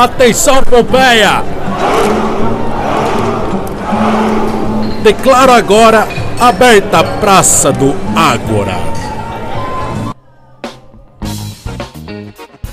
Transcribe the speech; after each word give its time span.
Atenção, 0.00 0.62
Pompeia! 0.62 1.44
Declaro 5.02 5.52
agora 5.52 6.08
aberta 6.40 7.00
a 7.00 7.04
Praça 7.04 7.70
do 7.70 7.94
Ágora. 8.16 8.78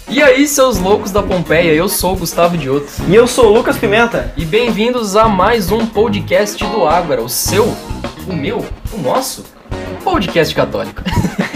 E 0.08 0.24
aí, 0.24 0.48
seus 0.48 0.80
loucos 0.80 1.12
da 1.12 1.22
Pompeia, 1.22 1.74
eu 1.74 1.90
sou 1.90 2.14
o 2.14 2.16
Gustavo 2.16 2.58
Dioto. 2.58 2.88
E 3.10 3.14
eu 3.14 3.28
sou 3.28 3.48
o 3.48 3.54
Lucas 3.54 3.76
Pimenta. 3.76 4.34
E 4.38 4.46
bem-vindos 4.46 5.18
a 5.18 5.28
mais 5.28 5.70
um 5.70 5.86
podcast 5.86 6.64
do 6.64 6.88
Ágora, 6.88 7.22
o 7.22 7.28
seu, 7.28 7.66
o 8.26 8.34
meu, 8.34 8.66
o 8.94 8.98
nosso 9.00 9.44
podcast 10.02 10.56
católico. 10.56 11.02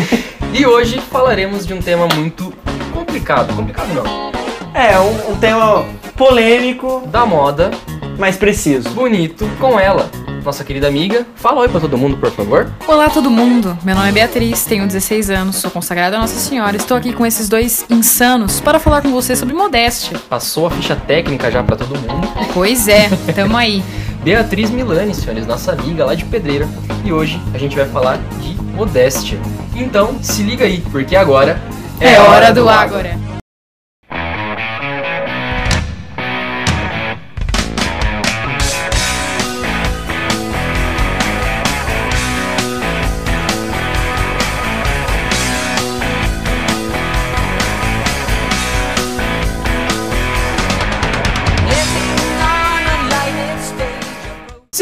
e 0.54 0.66
hoje 0.66 1.00
falaremos 1.00 1.66
de 1.66 1.74
um 1.74 1.82
tema 1.82 2.10
muito 2.14 2.54
complicado. 2.94 3.56
Complicado 3.56 3.94
não. 3.94 4.41
É, 4.74 4.98
um, 5.00 5.32
um 5.32 5.36
tema 5.38 5.86
polêmico, 6.16 7.04
Da 7.08 7.26
moda, 7.26 7.72
mas 8.18 8.38
preciso. 8.38 8.90
bonito, 8.92 9.50
com 9.60 9.80
ela, 9.80 10.10
nossa 10.44 10.64
querida 10.64 10.88
amiga. 10.88 11.26
Fala 11.36 11.62
oi 11.62 11.70
pra 11.70 11.80
todo 11.80 11.98
mundo, 11.98 12.18
por 12.18 12.32
favor. 12.32 12.72
Olá 12.88 13.10
todo 13.10 13.30
mundo, 13.30 13.78
meu 13.84 13.96
nome 13.96 14.10
é 14.10 14.12
Beatriz, 14.12 14.64
tenho 14.66 14.88
16 14.88 15.30
anos, 15.30 15.58
sou 15.58 15.70
consagrada 15.70 16.18
a 16.18 16.20
Nossa 16.20 16.36
Senhora. 16.40 16.76
Estou 16.78 16.96
aqui 16.96 17.12
com 17.14 17.26
esses 17.26 17.50
dois 17.50 17.86
insanos 17.90 18.60
para 18.62 18.80
falar 18.80 19.02
com 19.02 19.12
você 19.12 19.36
sobre 19.36 19.54
modéstia. 19.54 20.18
Passou 20.30 20.68
a 20.68 20.72
ficha 20.72 20.96
técnica 20.96 21.52
já 21.52 21.62
pra 21.64 21.76
todo 21.76 21.90
mundo. 22.00 22.28
Pois 22.54 22.88
é, 22.88 23.10
tamo 23.36 23.58
aí. 23.58 23.84
Beatriz 24.24 24.70
Milani, 24.70 25.16
senhores, 25.16 25.48
nossa 25.48 25.72
amiga 25.72 26.06
lá 26.06 26.14
de 26.14 26.24
Pedreira. 26.26 26.70
E 27.04 27.12
hoje 27.12 27.42
a 27.56 27.58
gente 27.58 27.76
vai 27.76 27.86
falar 27.88 28.20
de 28.40 28.54
modéstia. 28.76 29.40
Então, 29.76 30.16
se 30.22 30.44
liga 30.44 30.64
aí, 30.64 30.80
porque 30.92 31.16
agora 31.16 31.60
É 32.00 32.20
hora 32.20 32.54
do 32.54 32.70
Ágora. 32.70 33.18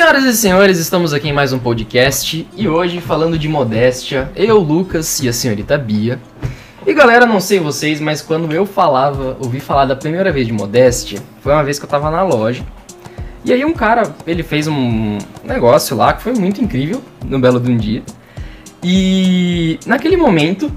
Senhoras 0.10 0.26
e 0.26 0.38
senhores, 0.38 0.80
estamos 0.80 1.14
aqui 1.14 1.30
em 1.30 1.34
mais 1.34 1.54
um 1.54 1.60
podcast 1.60 2.48
e 2.58 2.68
hoje 2.68 3.00
falando 3.00 3.38
de 3.38 3.48
modéstia, 3.48 4.32
eu, 4.36 4.58
Lucas 4.58 5.20
e 5.20 5.30
a 5.30 5.34
senhorita 5.34 5.78
Bia. 5.78 6.20
E 6.84 6.92
galera, 6.96 7.28
não 7.28 7.40
sei 7.40 7.60
vocês, 7.60 8.02
mas 8.02 8.20
quando 8.20 8.52
eu 8.52 8.66
falava, 8.66 9.38
ouvi 9.40 9.60
falar 9.60 9.86
da 9.86 9.96
primeira 9.96 10.32
vez 10.32 10.48
de 10.48 10.52
modéstia, 10.52 11.20
foi 11.42 11.54
uma 11.54 11.64
vez 11.64 11.78
que 11.78 11.86
eu 11.86 11.90
tava 11.90 12.10
na 12.10 12.24
loja. 12.24 12.64
E 13.46 13.54
aí 13.54 13.64
um 13.64 13.72
cara, 13.72 14.12
ele 14.26 14.42
fez 14.42 14.68
um 14.68 15.20
negócio 15.44 15.96
lá 15.96 16.12
que 16.12 16.24
foi 16.24 16.34
muito 16.34 16.60
incrível, 16.60 17.04
no 17.24 17.38
belo 17.38 17.60
de 17.60 17.72
um 17.72 17.78
dia. 17.78 18.02
E 18.82 19.80
naquele 19.86 20.18
momento, 20.18 20.72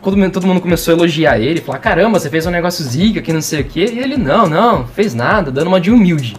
quando 0.00 0.30
todo 0.30 0.46
mundo 0.46 0.60
começou 0.60 0.94
a 0.94 0.96
elogiar 0.96 1.40
ele, 1.40 1.60
falar, 1.60 1.80
caramba, 1.80 2.20
você 2.20 2.30
fez 2.30 2.46
um 2.46 2.52
negócio 2.52 2.84
zica, 2.84 3.20
que 3.20 3.32
não 3.32 3.42
sei 3.42 3.62
o 3.62 3.64
quê. 3.64 3.90
E 3.92 3.98
ele, 3.98 4.16
não, 4.16 4.48
não, 4.48 4.86
fez 4.86 5.12
nada, 5.12 5.50
dando 5.50 5.66
uma 5.66 5.80
de 5.80 5.90
humilde. 5.90 6.36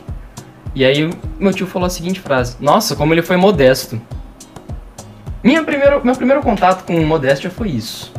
E 0.80 0.86
aí 0.86 1.10
meu 1.38 1.54
tio 1.54 1.68
falou 1.68 1.88
a 1.88 1.90
seguinte 1.90 2.22
frase: 2.22 2.56
Nossa, 2.58 2.96
como 2.96 3.14
ele 3.14 3.22
foi 3.22 3.36
modesto. 3.36 4.02
Minha 5.44 5.62
primeiro, 5.62 6.00
meu 6.06 6.16
primeiro 6.16 6.42
contato 6.42 6.86
com 6.86 6.98
modéstia 7.06 7.50
foi 7.50 7.68
isso. 7.68 8.14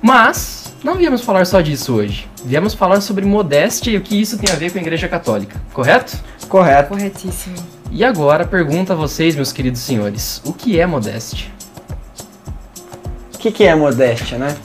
Mas 0.00 0.72
não 0.82 0.94
viemos 0.94 1.20
falar 1.20 1.44
só 1.44 1.60
disso 1.60 1.94
hoje. 1.94 2.26
Viemos 2.42 2.72
falar 2.72 3.02
sobre 3.02 3.26
modéstia 3.26 3.90
e 3.90 3.98
o 3.98 4.00
que 4.00 4.18
isso 4.18 4.38
tem 4.38 4.50
a 4.50 4.56
ver 4.56 4.72
com 4.72 4.78
a 4.78 4.80
Igreja 4.80 5.08
Católica, 5.08 5.60
correto? 5.74 6.16
Correto. 6.48 6.88
Corretíssimo. 6.88 7.56
E 7.90 8.02
agora 8.02 8.46
pergunto 8.46 8.90
a 8.90 8.96
vocês, 8.96 9.36
meus 9.36 9.52
queridos 9.52 9.82
senhores, 9.82 10.40
o 10.42 10.54
que 10.54 10.80
é 10.80 10.86
modéstia? 10.86 11.48
O 13.34 13.38
que, 13.38 13.52
que 13.52 13.64
é 13.64 13.74
modéstia, 13.74 14.38
né? 14.38 14.56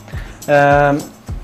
Ah, 0.47 0.95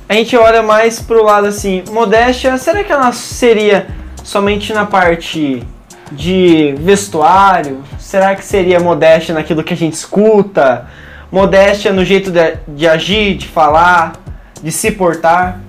a 0.07 0.13
gente 0.13 0.37
olha 0.37 0.63
mais 0.63 1.01
pro 1.01 1.21
lado 1.21 1.47
assim, 1.47 1.83
modéstia, 1.91 2.57
será 2.57 2.81
que 2.81 2.93
ela 2.93 3.11
seria 3.11 4.04
somente 4.25 4.73
na 4.73 4.85
parte 4.85 5.63
de 6.11 6.75
vestuário? 6.79 7.83
Será 7.99 8.35
que 8.35 8.43
seria 8.43 8.79
modéstia 8.79 9.35
naquilo 9.35 9.63
que 9.63 9.73
a 9.73 9.77
gente 9.77 9.93
escuta? 9.93 10.87
Modéstia 11.31 11.93
no 11.93 12.03
jeito 12.03 12.31
de, 12.31 12.57
de 12.67 12.87
agir, 12.87 13.37
de 13.37 13.47
falar, 13.47 14.13
de 14.61 14.71
se 14.71 14.91
portar? 14.91 15.59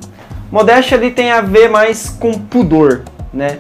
Modéstia 0.51 0.97
ali 0.97 1.11
tem 1.11 1.31
a 1.31 1.43
ver 1.43 1.69
mais 1.69 2.09
com 2.09 2.33
pudor, 2.33 3.03
né? 3.33 3.59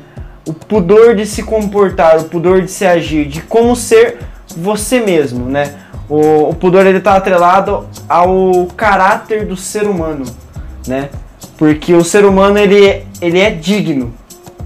O 0.48 0.54
pudor 0.54 1.14
de 1.14 1.26
se 1.26 1.42
comportar, 1.42 2.18
o 2.18 2.24
pudor 2.24 2.62
de 2.62 2.70
se 2.70 2.86
agir, 2.86 3.26
de 3.26 3.42
como 3.42 3.76
ser 3.76 4.18
você 4.56 5.00
mesmo, 5.00 5.46
né? 5.46 5.74
O, 6.08 6.50
o 6.50 6.54
pudor 6.54 6.86
ele 6.86 6.98
está 6.98 7.16
atrelado 7.16 7.86
ao 8.08 8.66
caráter 8.76 9.44
do 9.44 9.56
ser 9.56 9.86
humano, 9.86 10.24
né? 10.86 11.10
Porque 11.58 11.92
o 11.92 12.04
ser 12.04 12.24
humano 12.24 12.58
ele, 12.58 13.04
ele 13.20 13.40
é 13.40 13.50
digno 13.50 14.14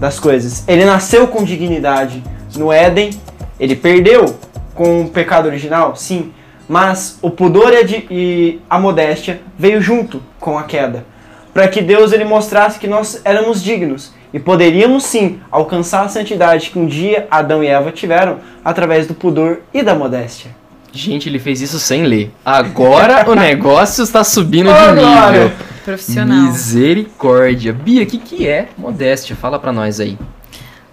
das 0.01 0.19
coisas. 0.19 0.63
Ele 0.67 0.83
nasceu 0.83 1.27
com 1.27 1.43
dignidade 1.43 2.23
no 2.57 2.73
Éden, 2.73 3.11
ele 3.59 3.75
perdeu 3.75 4.35
com 4.73 5.03
o 5.03 5.09
pecado 5.09 5.45
original, 5.45 5.95
sim, 5.95 6.33
mas 6.67 7.19
o 7.21 7.29
pudor 7.29 7.71
e 8.09 8.59
a, 8.67 8.79
modéstia 8.79 9.41
veio 9.59 9.79
junto 9.79 10.19
com 10.39 10.57
a 10.57 10.63
queda, 10.63 11.05
para 11.53 11.67
que 11.67 11.81
Deus 11.81 12.11
ele 12.11 12.23
mostrasse 12.23 12.79
que 12.79 12.87
nós 12.87 13.21
éramos 13.23 13.61
dignos 13.61 14.11
e 14.33 14.39
poderíamos 14.39 15.03
sim 15.03 15.39
alcançar 15.51 16.03
a 16.03 16.09
santidade 16.09 16.71
que 16.71 16.79
um 16.79 16.87
dia 16.87 17.27
Adão 17.29 17.63
e 17.63 17.67
Eva 17.67 17.91
tiveram 17.91 18.39
através 18.65 19.05
do 19.05 19.13
pudor 19.13 19.59
e 19.71 19.83
da 19.83 19.93
modéstia. 19.93 20.49
Gente, 20.91 21.29
ele 21.29 21.39
fez 21.39 21.61
isso 21.61 21.79
sem 21.79 22.03
ler. 22.03 22.31
Agora 22.43 23.29
o 23.29 23.35
negócio 23.35 24.03
está 24.03 24.23
subindo 24.23 24.71
de 24.73 24.95
nível. 24.95 25.51
Profissional. 25.91 26.43
Misericórdia. 26.45 27.73
Bia, 27.73 28.03
o 28.03 28.05
que, 28.05 28.17
que 28.17 28.47
é 28.47 28.69
modéstia? 28.77 29.35
Fala 29.35 29.59
pra 29.59 29.73
nós 29.73 29.99
aí. 29.99 30.17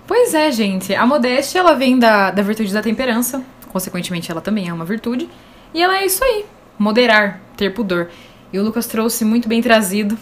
Pois 0.06 0.34
é, 0.34 0.50
gente, 0.50 0.94
a 0.94 1.06
modéstia 1.06 1.60
ela 1.60 1.74
vem 1.74 1.98
da, 1.98 2.30
da 2.30 2.42
virtude 2.42 2.72
da 2.72 2.82
temperança, 2.82 3.42
consequentemente 3.68 4.30
ela 4.30 4.40
também 4.40 4.68
é 4.68 4.72
uma 4.72 4.84
virtude, 4.84 5.28
e 5.72 5.82
ela 5.82 5.98
é 5.98 6.06
isso 6.06 6.24
aí, 6.24 6.46
moderar, 6.78 7.40
ter 7.56 7.74
pudor. 7.74 8.08
E 8.50 8.58
o 8.58 8.62
Lucas 8.64 8.86
trouxe 8.86 9.26
muito 9.26 9.46
bem 9.46 9.60
trazido. 9.60 10.16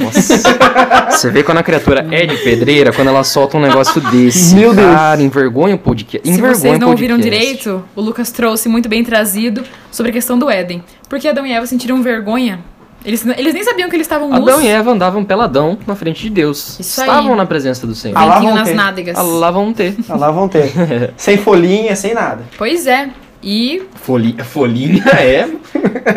Nossa. 0.00 0.38
Você 1.12 1.30
vê 1.30 1.42
quando 1.42 1.58
a 1.58 1.62
criatura 1.62 2.06
é 2.10 2.24
de 2.24 2.38
pedreira, 2.38 2.90
quando 2.92 3.08
ela 3.08 3.22
solta 3.22 3.58
um 3.58 3.60
negócio 3.60 4.00
desse. 4.10 4.54
Meu 4.54 4.74
Deus. 4.74 4.94
Cara, 4.94 5.22
envergonha 5.22 5.74
o 5.74 5.78
podcast. 5.78 6.26
Se 6.26 6.32
Envergonha 6.32 6.54
vocês 6.56 6.78
não 6.78 6.88
ouviram 6.88 7.18
direito, 7.18 7.84
o 7.94 8.00
Lucas 8.00 8.32
trouxe 8.32 8.70
muito 8.70 8.88
bem 8.88 9.04
trazido 9.04 9.62
sobre 9.92 10.08
a 10.10 10.12
questão 10.14 10.38
do 10.38 10.48
Éden. 10.48 10.82
Porque 11.10 11.28
Adão 11.28 11.46
e 11.46 11.52
Eva 11.52 11.66
sentiram 11.66 12.02
vergonha. 12.02 12.60
Eles, 13.04 13.24
eles 13.24 13.54
nem 13.54 13.62
sabiam 13.62 13.88
que 13.88 13.94
eles 13.96 14.06
estavam 14.06 14.28
nus. 14.28 14.40
Adão 14.42 14.60
e 14.60 14.66
Eva 14.66 14.90
andavam 14.90 15.24
peladão 15.24 15.78
na 15.86 15.94
frente 15.94 16.22
de 16.22 16.30
Deus. 16.30 16.78
Isso 16.80 17.00
aí. 17.00 17.06
Estavam 17.08 17.36
na 17.36 17.46
presença 17.46 17.86
do 17.86 17.94
Senhor. 17.94 18.14
Lá 18.14 18.34
Ventinho 18.34 18.50
vão 18.50 18.54
nas 18.58 18.68
ter. 18.68 18.74
nádegas. 18.74 19.16
Ah, 19.18 19.22
Lá 19.22 19.50
vão 19.50 19.72
ter. 19.72 19.94
Lá 20.08 20.30
vão 20.30 20.48
ter. 20.48 20.72
sem 21.16 21.38
folhinha, 21.38 21.94
sem 21.94 22.12
nada. 22.12 22.42
Pois 22.58 22.86
é. 22.86 23.08
E 23.40 23.84
Folhinha, 23.94 24.42
folhinha 24.42 25.04
é. 25.12 25.48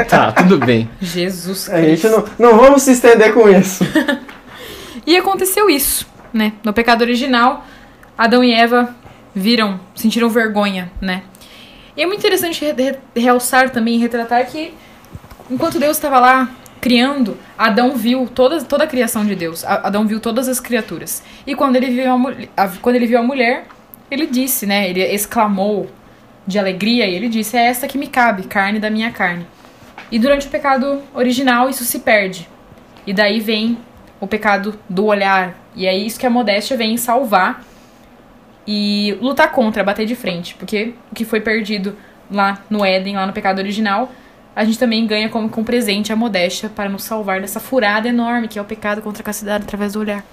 Tá, 0.10 0.32
tudo 0.32 0.58
bem. 0.58 0.90
Jesus 1.00 1.70
A 1.70 1.80
gente 1.80 2.02
Cristo. 2.02 2.26
não, 2.40 2.52
não 2.52 2.58
vamos 2.58 2.82
se 2.82 2.92
estender 2.94 3.34
com 3.34 3.48
isso. 3.48 3.84
E 5.06 5.16
aconteceu 5.18 5.70
isso, 5.70 6.06
né? 6.32 6.54
No 6.64 6.74
pecado 6.74 7.02
original, 7.02 7.66
Adão 8.18 8.44
e 8.44 8.54
Eva 8.54 8.94
viram, 9.34 9.80
sentiram 9.96 10.30
vergonha, 10.30 10.92
né? 11.02 11.24
E 11.98 12.04
é 12.04 12.06
muito 12.06 12.20
interessante 12.20 12.64
re- 12.64 12.74
re- 12.74 12.98
realçar 13.16 13.70
também, 13.72 13.98
retratar 13.98 14.46
que 14.46 14.74
enquanto 15.50 15.80
Deus 15.80 15.98
estava 15.98 16.20
lá 16.20 16.50
criando, 16.82 17.38
Adão 17.58 17.96
viu 17.96 18.28
toda, 18.28 18.62
toda 18.64 18.84
a 18.84 18.88
criação 18.88 19.24
de 19.24 19.36
Deus. 19.36 19.64
Adão 19.64 20.06
viu 20.08 20.20
todas 20.20 20.48
as 20.50 20.60
criaturas. 20.60 21.24
E 21.46 21.54
quando 21.56 21.76
ele 21.76 21.92
viu 21.92 22.12
a- 22.58 22.68
quando 22.82 22.96
ele 22.96 23.06
viu 23.06 23.20
a 23.20 23.24
mulher, 23.24 23.68
ele 24.10 24.26
disse, 24.26 24.66
né? 24.66 24.90
Ele 24.90 25.02
exclamou 25.04 25.90
de 26.46 26.58
alegria 26.58 27.06
e 27.08 27.14
ele 27.16 27.30
disse: 27.30 27.56
É 27.56 27.68
esta 27.68 27.88
que 27.88 27.98
me 27.98 28.08
cabe, 28.08 28.44
carne 28.44 28.80
da 28.80 28.90
minha 28.90 29.12
carne. 29.12 29.46
E 30.12 30.18
durante 30.20 30.48
o 30.48 30.50
pecado 30.50 31.02
original, 31.14 31.70
isso 31.70 31.86
se 31.86 32.00
perde. 32.00 32.50
E 33.08 33.14
daí 33.14 33.40
vem 33.40 33.78
o 34.20 34.28
pecado 34.28 34.78
do 34.90 35.06
olhar. 35.06 35.56
E 35.76 35.86
é 35.86 35.96
isso 35.96 36.20
que 36.20 36.26
a 36.26 36.30
modéstia 36.30 36.76
vem 36.76 36.98
salvar 36.98 37.64
e 38.68 39.18
lutar 39.22 39.52
contra, 39.52 39.84
bater 39.84 40.06
de 40.06 40.16
frente. 40.16 40.56
Porque 40.56 40.94
o 41.12 41.16
que 41.16 41.24
foi 41.26 41.40
perdido 41.42 41.96
lá 42.30 42.60
no 42.70 42.84
Éden, 42.84 43.16
lá 43.16 43.26
no 43.26 43.34
pecado 43.34 43.60
original, 43.60 44.12
a 44.56 44.64
gente 44.66 44.78
também 44.78 45.06
ganha 45.08 45.30
como 45.30 45.50
com 45.50 45.64
presente 45.64 46.12
a 46.12 46.16
modéstia 46.16 46.70
para 46.70 46.90
nos 46.90 47.04
salvar 47.04 47.42
dessa 47.42 47.60
furada 47.60 48.08
enorme 48.08 48.48
que 48.48 48.60
é 48.60 48.62
o 48.62 48.66
pecado 48.66 49.02
contra 49.02 49.22
a 49.22 49.26
castidade 49.26 49.64
através 49.64 49.94
do 49.94 50.00
olhar. 50.00 50.26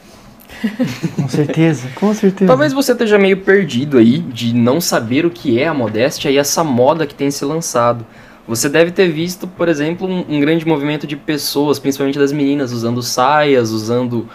Com 1.15 1.29
certeza, 1.29 1.89
com 1.95 2.13
certeza. 2.15 2.49
Talvez 2.49 2.73
você 2.73 2.93
esteja 2.93 3.19
meio 3.19 3.37
perdido 3.39 3.99
aí 3.99 4.19
de 4.19 4.55
não 4.55 4.81
saber 4.81 5.27
o 5.27 5.31
que 5.31 5.61
é 5.61 5.69
a 5.69 5.75
modéstia 5.75 6.31
e 6.31 6.39
essa 6.39 6.65
moda 6.65 7.07
que 7.07 7.15
tem 7.15 7.31
se 7.31 7.45
lançado. 7.45 8.05
Você 8.47 8.69
deve 8.69 8.91
ter 8.91 9.09
visto, 9.09 9.47
por 9.47 9.69
exemplo, 9.69 10.09
um, 10.09 10.25
um 10.27 10.41
grande 10.41 10.67
movimento 10.67 11.07
de 11.07 11.17
pessoas, 11.17 11.79
principalmente 11.79 12.19
das 12.19 12.33
meninas, 12.33 12.73
usando 12.73 13.03
saias, 13.03 13.71
usando 13.71 14.27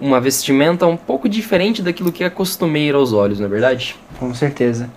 uma 0.00 0.20
vestimenta 0.20 0.86
um 0.86 0.96
pouco 0.96 1.28
diferente 1.28 1.82
daquilo 1.82 2.10
que 2.10 2.24
é 2.24 2.30
costumeiro 2.30 2.98
aos 2.98 3.12
olhos, 3.12 3.38
não 3.38 3.46
é 3.46 3.48
verdade? 3.48 3.94
Com 4.18 4.34
certeza. 4.34 4.90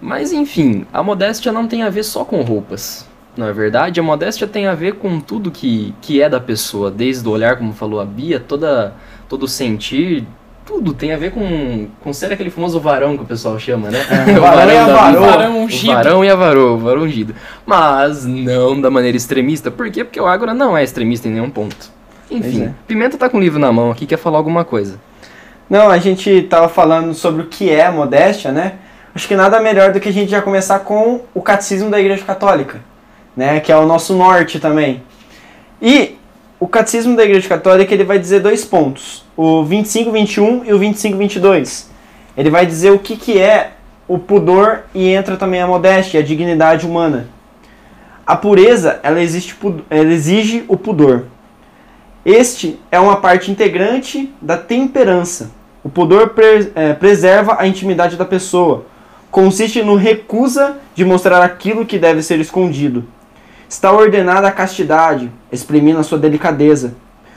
Mas 0.00 0.32
enfim, 0.32 0.86
a 0.92 1.02
modéstia 1.02 1.50
não 1.50 1.66
tem 1.66 1.82
a 1.82 1.90
ver 1.90 2.04
só 2.04 2.24
com 2.24 2.40
roupas. 2.42 3.06
Não 3.36 3.46
é 3.46 3.52
verdade? 3.52 3.98
A 3.98 4.02
modéstia 4.02 4.46
tem 4.46 4.66
a 4.66 4.74
ver 4.74 4.94
com 4.94 5.18
tudo 5.18 5.50
que, 5.50 5.94
que 6.00 6.20
é 6.20 6.28
da 6.28 6.40
pessoa, 6.40 6.90
desde 6.90 7.26
o 7.26 7.30
olhar, 7.30 7.56
como 7.56 7.72
falou 7.72 8.00
a 8.00 8.04
Bia, 8.04 8.38
toda, 8.38 8.94
todo 9.28 9.44
o 9.44 9.48
sentir, 9.48 10.26
tudo 10.66 10.92
tem 10.92 11.12
a 11.12 11.16
ver 11.16 11.32
com, 11.32 11.88
com 12.00 12.12
ser 12.12 12.32
aquele 12.32 12.50
famoso 12.50 12.78
varão 12.78 13.16
que 13.16 13.22
o 13.22 13.26
pessoal 13.26 13.58
chama, 13.58 13.90
né? 13.90 13.98
É, 14.28 14.32
o 14.38 14.40
varão 14.40 14.72
e 14.72 14.76
a. 14.76 14.86
Varão 14.86 15.56
O 15.56 15.64
ungido. 15.64 15.92
varão 15.92 16.24
e 16.24 16.30
a 16.30 16.36
varoa, 16.36 16.72
o 16.72 16.78
varão 16.78 17.02
ungido. 17.02 17.34
Mas 17.66 18.24
não 18.24 18.80
da 18.80 18.90
maneira 18.90 19.16
extremista. 19.16 19.70
Por 19.70 19.90
quê? 19.90 20.04
Porque 20.04 20.20
o 20.20 20.26
Ágora 20.26 20.54
não 20.54 20.76
é 20.76 20.84
extremista 20.84 21.26
em 21.26 21.32
nenhum 21.32 21.50
ponto. 21.50 21.90
Enfim, 22.30 22.64
é. 22.64 22.72
Pimenta 22.86 23.18
tá 23.18 23.28
com 23.28 23.38
o 23.38 23.40
livro 23.40 23.58
na 23.58 23.72
mão 23.72 23.90
aqui, 23.90 24.06
quer 24.06 24.16
falar 24.18 24.38
alguma 24.38 24.64
coisa. 24.64 24.98
Não, 25.68 25.90
a 25.90 25.98
gente 25.98 26.42
tava 26.42 26.68
falando 26.68 27.14
sobre 27.14 27.42
o 27.42 27.46
que 27.46 27.70
é 27.70 27.86
a 27.86 27.92
modéstia, 27.92 28.52
né? 28.52 28.74
Acho 29.14 29.28
que 29.28 29.36
nada 29.36 29.60
melhor 29.60 29.92
do 29.92 30.00
que 30.00 30.08
a 30.08 30.12
gente 30.12 30.30
já 30.30 30.40
começar 30.40 30.80
com 30.80 31.22
o 31.34 31.42
catecismo 31.42 31.90
da 31.90 32.00
Igreja 32.00 32.24
Católica, 32.24 32.80
né? 33.36 33.60
Que 33.60 33.72
é 33.72 33.76
o 33.76 33.86
nosso 33.86 34.14
norte 34.14 34.58
também. 34.60 35.02
E 35.80 36.16
o 36.60 36.68
catecismo 36.68 37.16
da 37.16 37.24
Igreja 37.24 37.48
Católica 37.48 37.92
ele 37.92 38.04
vai 38.04 38.18
dizer 38.18 38.40
dois 38.40 38.64
pontos: 38.64 39.24
o 39.36 39.64
25, 39.64 40.12
21 40.12 40.64
e 40.64 40.72
o 40.72 40.78
25, 40.78 41.16
22. 41.18 41.90
Ele 42.36 42.50
vai 42.50 42.64
dizer 42.64 42.92
o 42.92 42.98
que, 42.98 43.16
que 43.16 43.38
é 43.38 43.72
o 44.08 44.18
pudor 44.18 44.84
e 44.94 45.08
entra 45.08 45.36
também 45.36 45.60
a 45.60 45.66
modéstia, 45.66 46.20
a 46.20 46.22
dignidade 46.22 46.86
humana. 46.86 47.28
A 48.26 48.36
pureza 48.36 49.00
ela, 49.02 49.20
existe, 49.20 49.56
ela 49.90 50.12
exige 50.12 50.64
o 50.68 50.76
pudor. 50.76 51.24
Este 52.24 52.78
é 52.90 53.00
uma 53.00 53.16
parte 53.16 53.50
integrante 53.50 54.32
da 54.40 54.56
temperança. 54.56 55.50
O 55.82 55.88
pudor 55.88 56.28
pre- 56.28 56.70
eh, 56.76 56.92
preserva 56.94 57.56
a 57.58 57.66
intimidade 57.66 58.16
da 58.16 58.24
pessoa. 58.24 58.86
Consiste 59.30 59.82
no 59.82 59.96
recusa 59.96 60.76
de 60.94 61.04
mostrar 61.04 61.42
aquilo 61.42 61.84
que 61.84 61.98
deve 61.98 62.22
ser 62.22 62.38
escondido. 62.38 63.04
Está 63.72 63.90
ordenada 63.90 64.46
a 64.46 64.52
castidade, 64.52 65.32
exprimindo 65.50 65.98
a 65.98 66.02
sua 66.02 66.18
delicadeza. 66.18 66.94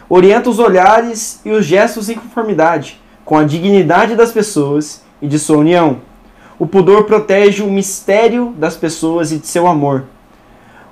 Orienta 0.10 0.50
os 0.50 0.60
olhares 0.60 1.40
e 1.46 1.50
os 1.50 1.66
gestos 1.66 2.10
em 2.10 2.16
conformidade 2.16 3.00
com 3.24 3.38
a 3.38 3.46
dignidade 3.46 4.16
das 4.16 4.34
pessoas 4.34 5.02
e 5.22 5.28
de 5.30 5.40
sua 5.40 5.60
união. 5.60 6.02
O 6.60 6.68
pudor 6.68 7.06
protege 7.06 7.64
o 7.64 7.72
mistério 7.72 8.54
das 8.58 8.76
pessoas 8.76 9.32
e 9.32 9.38
de 9.38 9.48
seu 9.48 9.66
amor. 9.66 10.04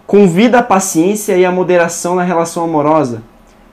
Convida 0.08 0.60
a 0.60 0.64
paciência 0.64 1.36
e 1.36 1.44
a 1.44 1.52
moderação 1.52 2.16
na 2.16 2.24
relação 2.24 2.64
amorosa 2.64 3.22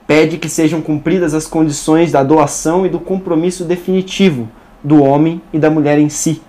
pede 0.05 0.37
que 0.37 0.49
sejam 0.49 0.81
cumpridas 0.81 1.33
as 1.33 1.47
condições 1.47 2.11
da 2.11 2.21
doação 2.21 2.85
e 2.85 2.89
do 2.89 2.99
compromisso 2.99 3.63
definitivo 3.63 4.49
do 4.83 5.01
homem 5.01 5.41
e 5.53 5.57
da 5.57 5.69
mulher 5.69 5.97
em 5.97 6.09
si. 6.09 6.41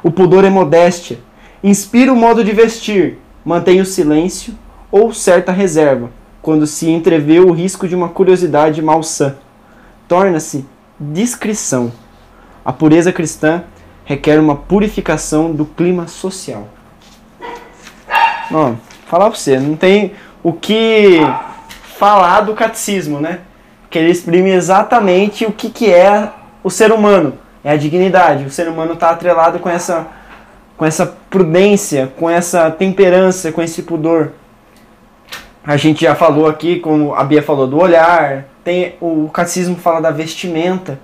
O 0.00 0.12
pudor 0.12 0.44
é 0.44 0.48
modéstia, 0.48 1.18
inspira 1.60 2.12
o 2.12 2.16
modo 2.16 2.44
de 2.44 2.52
vestir, 2.52 3.18
mantém 3.44 3.80
o 3.80 3.86
silêncio 3.86 4.54
ou 4.90 5.12
certa 5.12 5.52
reserva, 5.52 6.10
quando 6.40 6.66
se 6.66 6.88
entrevê 6.88 7.40
o 7.40 7.52
risco 7.52 7.86
de 7.86 7.94
uma 7.94 8.08
curiosidade 8.08 8.80
malsã. 8.80 9.34
Torna-se 10.06 10.64
discrição. 10.98 11.92
A 12.64 12.72
pureza 12.72 13.12
cristã 13.12 13.64
requer 14.04 14.38
uma 14.38 14.56
purificação 14.56 15.52
do 15.52 15.64
clima 15.64 16.06
social. 16.06 16.68
Ó, 18.52 18.74
falar 19.06 19.30
pra 19.30 19.38
você, 19.38 19.58
não 19.58 19.76
tem 19.76 20.12
o 20.42 20.52
que 20.52 21.20
falar 21.98 22.42
do 22.42 22.54
catecismo, 22.54 23.20
né? 23.20 23.40
Que 23.88 23.98
ele 23.98 24.10
exprime 24.10 24.50
exatamente 24.50 25.46
o 25.46 25.52
que, 25.52 25.70
que 25.70 25.92
é 25.92 26.30
o 26.62 26.70
ser 26.70 26.92
humano. 26.92 27.38
É 27.62 27.72
a 27.72 27.76
dignidade. 27.76 28.44
O 28.44 28.50
ser 28.50 28.68
humano 28.68 28.92
está 28.92 29.10
atrelado 29.10 29.58
com 29.58 29.68
essa, 29.68 30.06
com 30.76 30.84
essa 30.84 31.06
prudência, 31.30 32.12
com 32.18 32.28
essa 32.28 32.70
temperança, 32.70 33.52
com 33.52 33.62
esse 33.62 33.82
pudor. 33.82 34.32
A 35.66 35.76
gente 35.76 36.02
já 36.02 36.14
falou 36.14 36.46
aqui, 36.46 36.78
como 36.78 37.14
a 37.14 37.24
Bia 37.24 37.42
falou, 37.42 37.66
do 37.66 37.78
olhar. 37.78 38.44
Tem 38.62 38.94
o 39.00 39.28
catecismo 39.32 39.76
fala 39.76 40.00
da 40.00 40.10
vestimenta, 40.10 40.98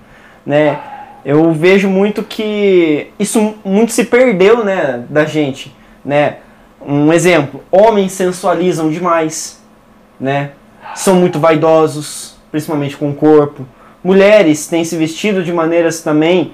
né? 0.45 0.79
Eu 1.23 1.51
vejo 1.53 1.87
muito 1.87 2.23
que 2.23 3.07
isso 3.19 3.55
muito 3.63 3.91
se 3.91 4.05
perdeu, 4.05 4.63
né, 4.63 5.03
da 5.07 5.23
gente, 5.23 5.75
né? 6.03 6.37
Um 6.83 7.13
exemplo, 7.13 7.63
homens 7.71 8.11
sensualizam 8.11 8.89
demais, 8.89 9.61
né? 10.19 10.51
São 10.95 11.15
muito 11.15 11.39
vaidosos, 11.39 12.35
principalmente 12.51 12.97
com 12.97 13.11
o 13.11 13.15
corpo. 13.15 13.65
Mulheres 14.03 14.67
têm 14.67 14.83
se 14.83 14.97
vestido 14.97 15.43
de 15.43 15.53
maneiras 15.53 16.01
também 16.01 16.53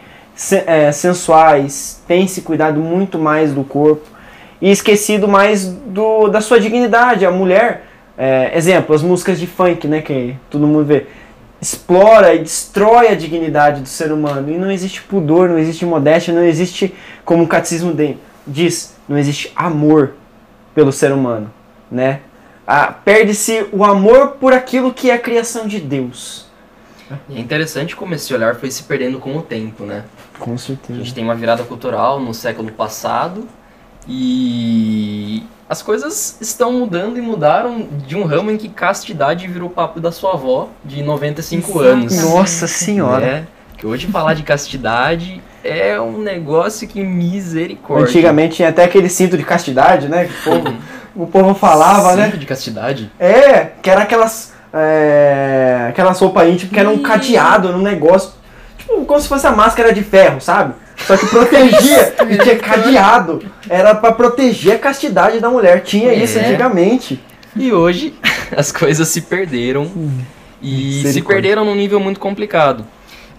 é, 0.51 0.91
sensuais, 0.91 2.01
têm 2.07 2.27
se 2.27 2.41
cuidado 2.41 2.79
muito 2.79 3.17
mais 3.17 3.53
do 3.53 3.63
corpo 3.63 4.05
e 4.61 4.71
esquecido 4.71 5.27
mais 5.27 5.65
do, 5.65 6.27
da 6.27 6.41
sua 6.41 6.59
dignidade. 6.59 7.25
A 7.25 7.31
mulher, 7.31 7.87
é, 8.17 8.55
exemplo, 8.55 8.95
as 8.95 9.01
músicas 9.01 9.39
de 9.39 9.47
funk, 9.47 9.87
né, 9.87 10.01
que 10.01 10.35
todo 10.49 10.67
mundo 10.67 10.85
vê, 10.85 11.07
explora 11.59 12.35
e 12.35 12.39
destrói 12.39 13.07
a 13.07 13.15
dignidade 13.15 13.81
do 13.81 13.87
ser 13.87 14.11
humano. 14.11 14.49
E 14.51 14.57
não 14.57 14.71
existe 14.71 15.01
pudor, 15.01 15.49
não 15.49 15.57
existe 15.57 15.85
modéstia, 15.85 16.33
não 16.33 16.43
existe, 16.43 16.93
como 17.25 17.43
o 17.43 17.47
catecismo 17.47 17.95
diz, 18.45 18.95
não 19.09 19.17
existe 19.17 19.51
amor 19.55 20.13
pelo 20.75 20.91
ser 20.91 21.11
humano, 21.11 21.51
né? 21.91 22.19
Ah, 22.65 22.91
Perde-se 22.91 23.65
o 23.71 23.83
amor 23.83 24.33
por 24.33 24.53
aquilo 24.53 24.93
que 24.93 25.09
é 25.09 25.13
a 25.13 25.19
criação 25.19 25.67
de 25.67 25.79
Deus. 25.79 26.45
É 27.33 27.39
interessante 27.39 27.95
como 27.95 28.13
esse 28.13 28.33
olhar 28.33 28.55
foi 28.55 28.69
se 28.69 28.83
perdendo 28.83 29.17
com 29.19 29.35
o 29.37 29.41
tempo, 29.41 29.83
né? 29.85 30.03
Com 30.39 30.53
A 30.53 30.57
certeza. 30.57 30.99
gente 30.99 31.13
tem 31.13 31.23
uma 31.23 31.35
virada 31.35 31.63
cultural 31.63 32.19
no 32.19 32.33
século 32.33 32.71
passado 32.71 33.47
e 34.07 35.43
as 35.69 35.81
coisas 35.81 36.37
estão 36.39 36.71
mudando 36.71 37.17
e 37.17 37.21
mudaram 37.21 37.87
de 38.07 38.15
um 38.15 38.23
ramo 38.23 38.49
em 38.51 38.57
que 38.57 38.69
castidade 38.69 39.47
virou 39.47 39.69
papo 39.69 39.99
da 39.99 40.11
sua 40.11 40.33
avó 40.33 40.69
de 40.83 41.03
95 41.03 41.69
Exato. 41.69 41.85
anos. 41.85 42.23
Nossa 42.23 42.67
senhora. 42.67 43.19
né? 43.25 43.47
Que 43.77 43.85
hoje 43.85 44.07
falar 44.07 44.33
de 44.33 44.43
castidade 44.43 45.41
é 45.63 45.99
um 45.99 46.17
negócio 46.19 46.87
que 46.87 47.03
misericórdia. 47.03 48.07
Antigamente 48.07 48.55
tinha 48.55 48.69
até 48.69 48.83
aquele 48.85 49.09
cinto 49.09 49.37
de 49.37 49.43
castidade, 49.43 50.07
né? 50.07 50.25
Que 50.25 50.49
o 50.49 50.51
povo, 50.63 50.77
o 51.15 51.27
povo 51.27 51.53
falava, 51.53 52.15
né? 52.15 52.25
Cinto 52.25 52.37
de 52.37 52.45
castidade? 52.47 53.11
É, 53.19 53.65
que 53.81 53.89
era 53.89 54.01
aquelas. 54.03 54.53
É, 54.73 55.87
aquelas 55.89 56.19
roupas 56.19 56.47
íntimas 56.49 56.73
que 56.73 56.79
era 56.79 56.89
um 56.89 56.99
cadeado 56.99 57.71
no 57.71 57.79
negócio. 57.79 58.31
Tipo, 58.87 59.05
como 59.05 59.19
se 59.19 59.27
fosse 59.27 59.45
a 59.45 59.51
máscara 59.51 59.91
de 59.93 60.01
ferro, 60.03 60.39
sabe? 60.39 60.73
Só 61.05 61.15
que 61.17 61.27
protegia 61.27 62.13
e 62.29 62.37
tinha 62.37 62.55
cadeado. 62.57 63.43
Era 63.69 63.93
pra 63.93 64.11
proteger 64.11 64.75
a 64.75 64.79
castidade 64.79 65.39
da 65.39 65.49
mulher. 65.49 65.81
Tinha 65.83 66.13
isso 66.13 66.37
É. 66.39 66.45
antigamente. 66.45 67.19
E 67.55 67.71
hoje 67.71 68.13
as 68.55 68.71
coisas 68.71 69.07
se 69.09 69.21
perderam 69.21 69.91
e 70.61 71.03
se 71.11 71.21
perderam 71.21 71.65
num 71.65 71.75
nível 71.75 71.99
muito 71.99 72.19
complicado. 72.19 72.85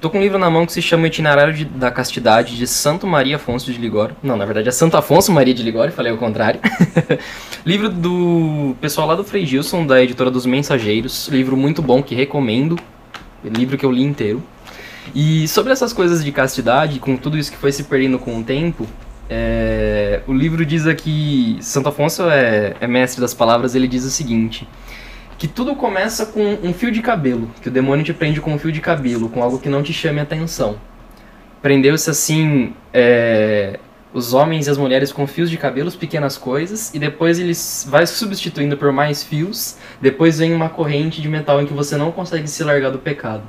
Tô 0.01 0.09
com 0.09 0.19
um 0.19 0.21
livro 0.21 0.39
na 0.39 0.49
mão 0.49 0.65
que 0.65 0.73
se 0.73 0.81
chama 0.81 1.09
Itinerário 1.09 1.53
de- 1.53 1.65
da 1.65 1.91
Castidade 1.91 2.57
de 2.57 2.69
Santo 2.69 3.05
Maria 3.05 3.35
Afonso 3.35 3.73
de 3.73 3.79
Ligório. 3.81 4.15
Não, 4.23 4.37
na 4.37 4.45
verdade 4.45 4.69
é 4.69 4.71
Santo 4.71 4.97
Afonso 4.97 5.33
Maria 5.33 5.53
de 5.53 5.61
Ligório, 5.65 5.93
falei 5.93 6.13
ao 6.13 6.19
contrário. 6.19 6.61
livro 7.67 7.89
do 7.89 8.77
pessoal 8.81 9.09
lá 9.09 9.17
do 9.17 9.25
Frei 9.25 9.45
Gilson, 9.45 9.85
da 9.85 10.01
editora 10.01 10.31
dos 10.31 10.47
Mensageiros. 10.47 11.27
Livro 11.29 11.57
muito 11.57 11.83
bom 11.83 12.01
que 12.01 12.15
recomendo. 12.15 12.79
Livro 13.43 13.77
que 13.77 13.85
eu 13.85 13.91
li 13.91 14.03
inteiro. 14.05 14.41
E 15.15 15.49
sobre 15.49 15.73
essas 15.73 15.93
coisas 15.93 16.25
de 16.25 16.31
castidade, 16.33 16.99
com 16.99 17.17
tudo 17.17 17.39
isso 17.39 17.51
que 17.51 17.57
foi 17.57 17.73
se 17.73 17.85
perdendo 17.85 18.19
com 18.19 18.39
o 18.39 18.45
tempo, 18.45 18.87
é, 19.31 20.23
o 20.27 20.33
livro 20.33 20.65
diz 20.65 20.87
aqui, 20.87 21.59
Santo 21.61 21.89
Afonso 21.89 22.29
é, 22.31 22.75
é 22.81 22.87
mestre 22.87 23.21
das 23.21 23.35
palavras, 23.35 23.75
ele 23.75 23.87
diz 23.87 24.05
o 24.05 24.11
seguinte, 24.11 24.67
que 25.37 25.47
tudo 25.47 25.75
começa 25.77 26.27
com 26.27 26.59
um 26.63 26.73
fio 26.73 26.91
de 26.91 27.03
cabelo, 27.03 27.51
que 27.61 27.69
o 27.69 27.71
demônio 27.71 28.05
te 28.05 28.13
prende 28.13 28.41
com 28.41 28.53
um 28.53 28.59
fio 28.59 28.73
de 28.73 28.81
cabelo, 28.81 29.29
com 29.29 29.43
algo 29.43 29.59
que 29.59 29.69
não 29.69 29.83
te 29.83 29.93
chame 29.93 30.21
atenção. 30.21 30.77
Prendeu-se 31.61 32.09
assim, 32.09 32.73
é, 32.93 33.79
os 34.13 34.33
homens 34.33 34.67
e 34.67 34.71
as 34.71 34.79
mulheres 34.79 35.13
com 35.13 35.27
fios 35.27 35.51
de 35.51 35.57
cabelos, 35.57 35.95
pequenas 35.95 36.37
coisas, 36.37 36.95
e 36.95 36.99
depois 36.99 37.39
eles 37.39 37.87
vai 37.89 38.07
substituindo 38.07 38.77
por 38.77 38.93
mais 38.93 39.23
fios, 39.23 39.77
depois 40.01 40.39
vem 40.39 40.55
uma 40.55 40.69
corrente 40.69 41.21
de 41.21 41.29
metal 41.29 41.61
em 41.61 41.67
que 41.67 41.73
você 41.73 41.97
não 41.97 42.11
consegue 42.11 42.49
se 42.49 42.65
largar 42.65 42.91
do 42.91 42.99
pecado. 42.99 43.43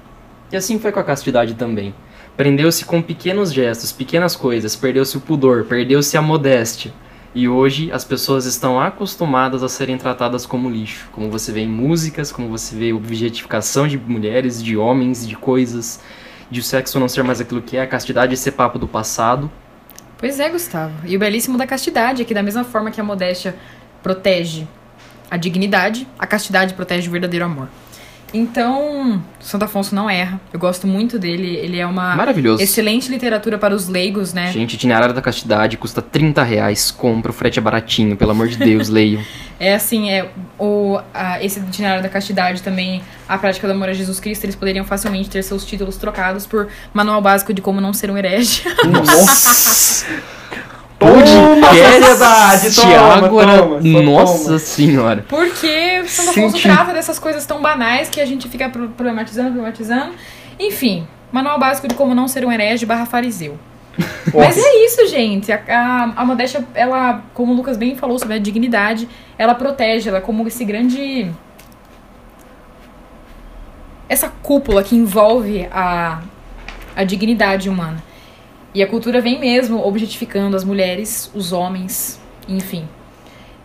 E 0.51 0.57
assim 0.57 0.79
foi 0.79 0.91
com 0.91 0.99
a 0.99 1.03
castidade 1.03 1.53
também. 1.53 1.93
Prendeu-se 2.35 2.85
com 2.85 3.01
pequenos 3.01 3.53
gestos, 3.53 3.91
pequenas 3.91 4.35
coisas, 4.35 4.75
perdeu-se 4.75 5.17
o 5.17 5.21
pudor, 5.21 5.65
perdeu-se 5.65 6.15
a 6.17 6.21
modéstia. 6.21 6.93
E 7.35 7.47
hoje 7.47 7.91
as 7.91 8.03
pessoas 8.03 8.45
estão 8.45 8.79
acostumadas 8.79 9.61
a 9.61 9.69
serem 9.69 9.97
tratadas 9.97 10.45
como 10.45 10.69
lixo. 10.69 11.09
Como 11.11 11.29
você 11.29 11.51
vê 11.51 11.61
em 11.61 11.67
músicas, 11.67 12.31
como 12.31 12.49
você 12.49 12.75
vê 12.75 12.91
objetificação 12.91 13.87
de 13.87 13.97
mulheres, 13.97 14.63
de 14.63 14.75
homens, 14.75 15.27
de 15.27 15.35
coisas, 15.35 15.99
de 16.49 16.59
o 16.59 16.63
sexo 16.63 16.99
não 16.99 17.07
ser 17.07 17.23
mais 17.23 17.39
aquilo 17.39 17.61
que 17.61 17.77
é, 17.77 17.81
a 17.81 17.87
castidade 17.87 18.35
ser 18.35 18.53
papo 18.53 18.79
do 18.79 18.87
passado. 18.87 19.51
Pois 20.17 20.39
é, 20.39 20.49
Gustavo. 20.49 20.93
E 21.05 21.15
o 21.15 21.19
belíssimo 21.19 21.57
da 21.57 21.67
castidade 21.67 22.23
é 22.23 22.25
que 22.25 22.33
da 22.33 22.41
mesma 22.41 22.63
forma 22.63 22.89
que 22.89 22.99
a 22.99 23.03
modéstia 23.03 23.55
protege 24.01 24.67
a 25.29 25.37
dignidade, 25.37 26.07
a 26.17 26.25
castidade 26.25 26.73
protege 26.73 27.07
o 27.07 27.11
verdadeiro 27.11 27.45
amor. 27.45 27.69
Então, 28.33 29.21
Santo 29.39 29.65
Afonso 29.65 29.93
não 29.95 30.09
erra. 30.09 30.39
Eu 30.53 30.59
gosto 30.59 30.85
muito 30.85 31.17
dele. 31.17 31.55
Ele 31.55 31.79
é 31.79 31.85
uma 31.85 32.15
Maravilhoso. 32.15 32.61
excelente 32.61 33.09
literatura 33.09 33.57
para 33.57 33.73
os 33.73 33.87
leigos, 33.87 34.33
né? 34.33 34.51
Gente, 34.51 34.73
Itinerário 34.75 35.13
da 35.13 35.21
Castidade 35.21 35.77
custa 35.77 36.01
30 36.01 36.43
reais. 36.43 36.91
Compra, 36.91 37.31
o 37.31 37.33
frete 37.33 37.59
é 37.59 37.61
baratinho, 37.61 38.15
pelo 38.15 38.31
amor 38.31 38.47
de 38.47 38.57
Deus, 38.57 38.87
leiam. 38.89 39.21
É 39.59 39.73
assim, 39.75 40.09
é 40.09 40.29
o, 40.57 40.99
a- 41.13 41.43
esse 41.43 41.59
itinerário 41.59 42.01
da 42.01 42.07
castidade 42.09 42.61
também, 42.61 43.01
a 43.27 43.37
prática 43.37 43.67
do 43.67 43.73
amor 43.73 43.89
a 43.89 43.93
Jesus 43.93 44.19
Cristo, 44.19 44.45
eles 44.45 44.55
poderiam 44.55 44.85
facilmente 44.85 45.29
ter 45.29 45.43
seus 45.43 45.65
títulos 45.65 45.97
trocados 45.97 46.45
por 46.47 46.69
Manual 46.93 47.21
Básico 47.21 47.53
de 47.53 47.61
Como 47.61 47.81
Não 47.81 47.91
Ser 47.93 48.09
um 48.09 48.17
Herege. 48.17 48.63
Nossa! 48.89 50.05
Podcast 50.99 52.03
sociedade, 52.75 53.29
toma, 53.29 53.41
era- 53.41 53.57
toma, 53.63 54.01
Nossa 54.01 54.45
toma. 54.45 54.59
senhora. 54.59 55.25
Porque 55.27 56.03
Santo 56.05 56.29
Afonso 56.31 56.57
Senti. 56.57 56.63
trata 56.63 56.93
dessas 56.93 57.17
coisas 57.17 57.45
tão 57.45 57.61
banais 57.61 58.09
que 58.09 58.19
a 58.19 58.25
gente 58.25 58.49
fica 58.49 58.67
pro- 58.69 58.89
problematizando, 58.89 59.51
problematizando. 59.51 60.11
Enfim, 60.59 61.07
Manual 61.31 61.57
Básico 61.57 61.87
de 61.87 61.95
Como 61.95 62.13
Não 62.13 62.27
Ser 62.27 62.45
um 62.45 62.51
Herege 62.51 62.85
barra 62.85 63.05
fariseu. 63.05 63.57
Mas 64.33 64.57
é 64.57 64.85
isso, 64.85 65.07
gente. 65.07 65.51
A, 65.51 65.61
a, 65.67 66.03
a 66.21 66.25
modéstia, 66.25 66.65
ela, 66.75 67.21
como 67.33 67.53
o 67.53 67.55
Lucas 67.55 67.77
bem 67.77 67.95
falou 67.95 68.19
sobre 68.19 68.35
a 68.35 68.39
dignidade, 68.39 69.07
ela 69.37 69.55
protege, 69.55 70.09
ela 70.09 70.17
é 70.19 70.21
como 70.21 70.45
esse 70.47 70.65
grande. 70.65 71.31
Essa 74.07 74.27
cúpula 74.41 74.83
que 74.83 74.95
envolve 74.95 75.67
a, 75.71 76.19
a 76.95 77.03
dignidade 77.03 77.69
humana. 77.69 78.03
E 78.73 78.83
a 78.83 78.87
cultura 78.87 79.19
vem 79.19 79.39
mesmo 79.39 79.85
objetificando 79.85 80.55
as 80.55 80.63
mulheres, 80.63 81.31
os 81.33 81.51
homens, 81.51 82.19
enfim. 82.47 82.87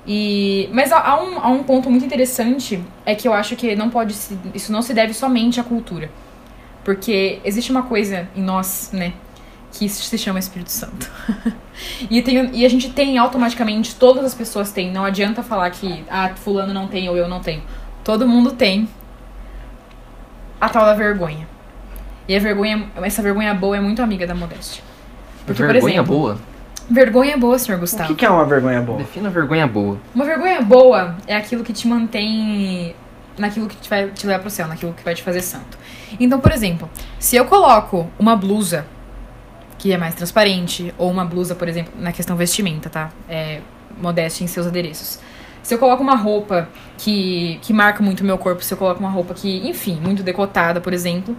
E, 0.06 0.68
mas 0.72 0.92
há, 0.92 1.22
um, 1.22 1.38
há 1.38 1.48
um 1.48 1.62
ponto 1.62 1.90
muito 1.90 2.04
interessante, 2.04 2.82
é 3.04 3.14
que 3.14 3.26
eu 3.26 3.32
acho 3.32 3.56
que 3.56 3.74
não 3.74 3.90
pode 3.90 4.12
se, 4.12 4.38
isso 4.54 4.70
não 4.70 4.82
se 4.82 4.92
deve 4.92 5.14
somente 5.14 5.60
à 5.60 5.64
cultura. 5.64 6.10
Porque 6.82 7.40
existe 7.44 7.70
uma 7.70 7.82
coisa 7.82 8.28
em 8.36 8.42
nós, 8.42 8.90
né, 8.92 9.14
que 9.72 9.88
se 9.88 10.18
chama 10.18 10.38
Espírito 10.38 10.70
Santo. 10.70 11.10
e, 12.10 12.20
tem, 12.22 12.50
e 12.54 12.64
a 12.64 12.68
gente 12.68 12.90
tem 12.90 13.16
automaticamente, 13.18 13.94
todas 13.96 14.24
as 14.24 14.34
pessoas 14.34 14.72
têm. 14.72 14.92
Não 14.92 15.04
adianta 15.04 15.42
falar 15.42 15.70
que 15.70 16.04
ah, 16.10 16.30
fulano 16.34 16.72
não 16.72 16.86
tem 16.86 17.08
ou 17.08 17.16
eu 17.16 17.28
não 17.28 17.40
tenho. 17.40 17.62
Todo 18.02 18.28
mundo 18.28 18.52
tem 18.52 18.88
a 20.60 20.68
tal 20.68 20.84
da 20.84 20.94
vergonha. 20.94 21.48
E 22.28 22.36
a 22.36 22.38
vergonha, 22.38 22.88
essa 23.02 23.22
vergonha 23.22 23.52
boa 23.54 23.76
é 23.76 23.80
muito 23.80 24.02
amiga 24.02 24.26
da 24.26 24.34
modéstia. 24.34 24.82
Porque, 25.46 25.62
por 25.62 25.72
vergonha 25.72 25.94
exemplo, 25.94 26.16
boa. 26.16 26.38
vergonha 26.90 27.36
boa, 27.36 27.58
senhor 27.58 27.78
O 27.78 27.80
Gustavo. 27.80 28.08
que, 28.08 28.14
que 28.14 28.24
é 28.24 28.30
uma 28.30 28.44
vergonha 28.44 28.80
boa? 28.80 28.98
Defina 28.98 29.30
vergonha 29.30 29.66
boa. 29.66 29.98
Uma 30.14 30.24
vergonha 30.24 30.60
boa 30.62 31.16
é 31.26 31.36
aquilo 31.36 31.62
que 31.64 31.72
te 31.72 31.86
mantém 31.86 32.94
naquilo 33.36 33.66
que 33.66 33.76
te 33.76 33.88
vai 33.90 34.08
te 34.08 34.26
levar 34.26 34.40
pro 34.40 34.50
céu, 34.50 34.66
naquilo 34.68 34.92
que 34.92 35.04
vai 35.04 35.14
te 35.14 35.22
fazer 35.22 35.40
santo. 35.42 35.76
Então, 36.18 36.40
por 36.40 36.52
exemplo, 36.52 36.88
se 37.18 37.36
eu 37.36 37.44
coloco 37.46 38.08
uma 38.18 38.36
blusa 38.36 38.86
que 39.78 39.92
é 39.92 39.98
mais 39.98 40.14
transparente, 40.14 40.94
ou 40.96 41.10
uma 41.10 41.24
blusa, 41.24 41.54
por 41.54 41.68
exemplo, 41.68 41.92
na 41.98 42.10
questão 42.12 42.36
vestimenta, 42.36 42.88
tá? 42.88 43.10
É, 43.28 43.60
modéstia 44.00 44.44
em 44.44 44.46
seus 44.46 44.66
adereços. 44.66 45.18
Se 45.62 45.74
eu 45.74 45.78
coloco 45.78 46.02
uma 46.02 46.14
roupa 46.14 46.68
que, 46.96 47.58
que 47.60 47.72
marca 47.72 48.02
muito 48.02 48.20
o 48.20 48.24
meu 48.24 48.38
corpo, 48.38 48.62
se 48.62 48.72
eu 48.72 48.78
coloco 48.78 49.00
uma 49.00 49.10
roupa 49.10 49.34
que, 49.34 49.68
enfim, 49.68 49.98
muito 50.00 50.22
decotada, 50.22 50.80
por 50.80 50.92
exemplo, 50.92 51.36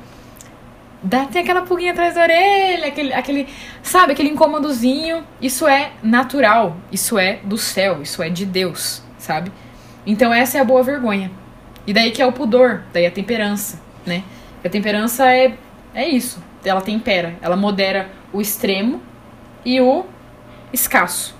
dá, 1.05 1.25
tem 1.25 1.43
aquela 1.43 1.62
pulguinha 1.62 1.91
atrás 1.91 2.15
da 2.15 2.21
orelha, 2.21 2.88
aquele, 2.88 3.13
aquele, 3.13 3.47
sabe, 3.81 4.13
aquele 4.13 4.29
incômodozinho. 4.29 5.24
Isso 5.41 5.67
é 5.67 5.91
natural, 6.01 6.77
isso 6.91 7.17
é 7.17 7.39
do 7.43 7.57
céu, 7.57 8.01
isso 8.01 8.21
é 8.21 8.29
de 8.29 8.45
Deus, 8.45 9.03
sabe? 9.17 9.51
Então 10.05 10.33
essa 10.33 10.57
é 10.57 10.62
a 10.62 10.65
boa 10.65 10.83
vergonha. 10.83 11.31
E 11.88 11.93
daí 11.93 12.12
que 12.12 12.21
é 12.21 12.25
o 12.25 12.31
pudor, 12.31 12.83
daí 12.91 13.05
a 13.05 13.12
temperança, 13.12 13.79
né? 14.05 14.24
A 14.63 14.69
temperança 14.69 15.31
é, 15.31 15.55
é 15.93 16.07
isso, 16.07 16.43
ela 16.63 16.81
tempera, 16.81 17.35
ela 17.41 17.55
modera 17.55 18.09
o 18.33 18.41
extremo 18.41 19.01
e 19.63 19.79
o 19.79 20.05
escasso. 20.74 21.35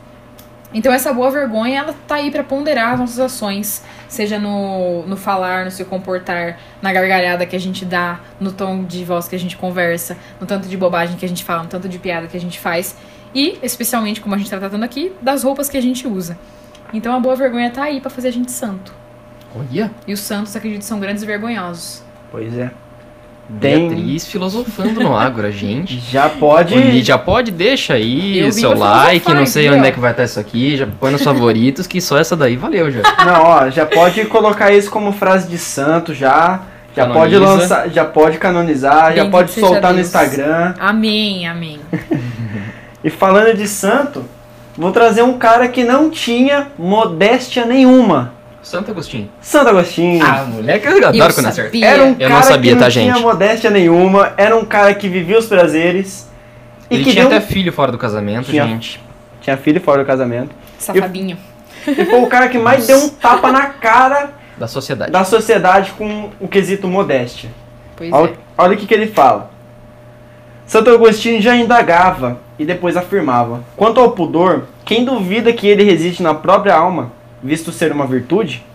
Então 0.74 0.92
essa 0.92 1.14
boa 1.14 1.32
vergonha, 1.32 1.80
ela 1.80 1.96
tá 2.08 2.16
aí 2.16 2.30
pra 2.30 2.44
ponderar 2.44 2.94
as 2.94 3.00
nossas 3.00 3.20
ações, 3.20 3.84
seja 4.10 4.38
no, 4.38 5.06
no 5.08 5.16
falar, 5.16 5.64
no 5.64 5.72
se 5.72 5.86
comportar, 5.86 6.60
na 6.82 6.92
gargalhada 6.92 7.46
que 7.46 7.56
a 7.56 7.60
gente 7.60 7.86
dá, 7.86 8.20
no 8.40 8.52
tom 8.52 8.84
de 8.84 9.06
voz 9.06 9.28
que 9.28 9.36
a 9.36 9.40
gente 9.40 9.56
conversa, 9.56 10.18
no 10.40 10.46
tanto 10.46 10.68
de 10.68 10.76
bobagem 10.76 11.16
que 11.16 11.26
a 11.26 11.30
gente 11.30 11.44
fala, 11.44 11.64
no 11.64 11.70
tanto 11.70 11.88
de 11.88 11.98
piada 11.98 12.28
que 12.28 12.36
a 12.36 12.42
gente 12.42 12.60
faz 12.60 12.96
e, 13.34 13.60
especialmente, 13.62 14.22
como 14.22 14.34
a 14.34 14.38
gente 14.38 14.50
tá 14.50 14.58
tratando 14.58 14.84
aqui, 14.84 15.14
das 15.22 15.44
roupas 15.44 15.70
que 15.70 15.78
a 15.78 15.82
gente 15.82 16.08
usa. 16.08 16.38
Então 16.94 17.14
a 17.14 17.20
boa 17.20 17.36
vergonha 17.36 17.70
tá 17.70 17.84
aí 17.84 18.00
pra 18.00 18.10
fazer 18.10 18.30
a 18.30 18.32
gente 18.32 18.52
santo. 18.52 18.94
Olha, 19.54 19.92
E 20.08 20.14
os 20.14 20.20
santos, 20.20 20.56
acredito, 20.56 20.84
são 20.84 21.00
grandes 21.00 21.24
e 21.24 21.26
vergonhosos. 21.26 22.04
Pois 22.32 22.58
é. 22.58 22.72
Tem. 23.60 23.90
Beatriz 23.90 24.26
filosofando 24.26 25.02
no 25.02 25.16
Ágora, 25.16 25.52
gente. 25.52 26.00
Já 26.12 26.28
pode. 26.28 27.02
Já 27.04 27.18
pode, 27.18 27.52
deixa 27.52 27.94
aí 27.94 28.40
Eu 28.40 28.48
o 28.48 28.52
seu 28.52 28.76
like, 28.76 29.32
não 29.32 29.46
sei 29.46 29.68
aqui, 29.68 29.76
onde 29.76 29.86
ó. 29.86 29.90
é 29.90 29.92
que 29.92 30.00
vai 30.00 30.12
estar 30.12 30.24
isso 30.24 30.40
aqui, 30.40 30.76
já 30.78 30.88
põe 31.00 31.12
nos 31.12 31.22
favoritos, 31.24 31.86
que 31.86 32.02
só 32.02 32.18
essa 32.18 32.36
daí 32.36 32.56
valeu 32.56 32.90
já. 32.90 33.02
Não, 33.24 33.44
ó, 33.44 33.70
já 33.70 33.86
pode 33.86 34.26
colocar 34.26 34.72
isso 34.72 34.90
como 34.90 35.12
frase 35.12 35.48
de 35.48 35.58
santo 35.58 36.14
já. 36.14 36.62
Já 36.96 37.08
Canoniza. 37.08 37.20
pode 37.20 37.38
lançar, 37.38 37.90
já 37.90 38.06
pode 38.06 38.38
canonizar, 38.38 39.08
já 39.14 39.24
Bendito 39.26 39.32
pode 39.32 39.52
soltar 39.52 39.94
no. 39.94 40.00
Instagram. 40.00 40.74
Amém, 40.80 41.46
amém. 41.46 41.80
E 43.04 43.10
falando 43.10 43.56
de 43.56 43.68
santo, 43.68 44.24
vou 44.78 44.92
trazer 44.92 45.22
um 45.22 45.38
cara 45.38 45.68
que 45.68 45.84
não 45.84 46.10
tinha 46.10 46.68
modéstia 46.80 47.66
nenhuma. 47.66 48.35
Santo 48.66 48.90
Agostinho. 48.90 49.30
Santo 49.40 49.70
Agostinho. 49.70 50.26
Ah, 50.26 50.44
moleque, 50.44 50.88
eu 50.88 50.98
adoro 50.98 51.16
Eu 51.16 51.34
quando 51.36 51.46
acerta. 51.46 51.78
Era 51.78 52.04
um 52.04 52.16
Eu 52.20 52.30
não 52.30 52.38
cara 52.40 52.44
sabia, 52.52 52.72
que 52.72 52.76
não 52.76 52.84
tá, 52.84 52.90
tinha 52.92 53.14
gente? 53.14 53.22
modéstia 53.22 53.70
nenhuma, 53.70 54.34
era 54.38 54.58
um 54.58 54.66
cara 54.66 54.96
que 54.96 55.08
vivia 55.08 55.38
os 55.38 55.46
prazeres. 55.46 56.28
E 56.90 56.96
Ele 56.96 57.04
que 57.04 57.12
tinha 57.12 57.28
deu... 57.28 57.38
até 57.38 57.46
filho 57.46 57.72
fora 57.72 57.92
do 57.92 57.98
casamento, 58.00 58.50
Tinha. 58.50 58.66
gente. 58.66 59.00
tinha 59.40 59.56
filho 59.56 59.80
fora 59.80 60.04
do 60.04 60.08
casamento. 60.08 60.50
Safadinho. 60.80 61.38
E 61.88 62.06
foi 62.06 62.20
o 62.20 62.26
cara 62.26 62.48
que 62.48 62.58
mais 62.58 62.88
deu 62.88 62.98
um 62.98 63.10
tapa 63.10 63.52
na 63.52 63.68
cara 63.68 64.32
Da 64.58 64.68
sociedade. 64.68 65.12
da 65.12 65.24
sociedade 65.24 65.92
com 65.92 66.32
o 66.40 66.48
quesito 66.48 66.88
modéstia. 66.88 67.52
Pois 67.96 68.12
Olha, 68.12 68.32
é. 68.32 68.34
olha 68.58 68.74
o 68.74 68.78
que, 68.78 68.88
que 68.88 68.94
ele 68.96 69.06
fala. 69.08 69.52
Santo 70.66 70.90
Agostinho 70.90 71.40
já 71.40 71.56
indagava 71.56 72.40
e 72.58 72.66
depois 72.66 72.98
afirmava: 72.98 73.62
Quanto 73.78 74.00
ao 74.00 74.12
pudor, 74.12 74.64
quem 74.84 75.06
duvida 75.06 75.54
que 75.54 75.68
ele 75.68 75.84
resiste 75.84 76.24
na 76.24 76.34
própria 76.34 76.76
alma, 76.76 77.12
visto 77.44 77.72
ser 77.72 77.92
uma 77.92 78.06
virtude? 78.06 78.66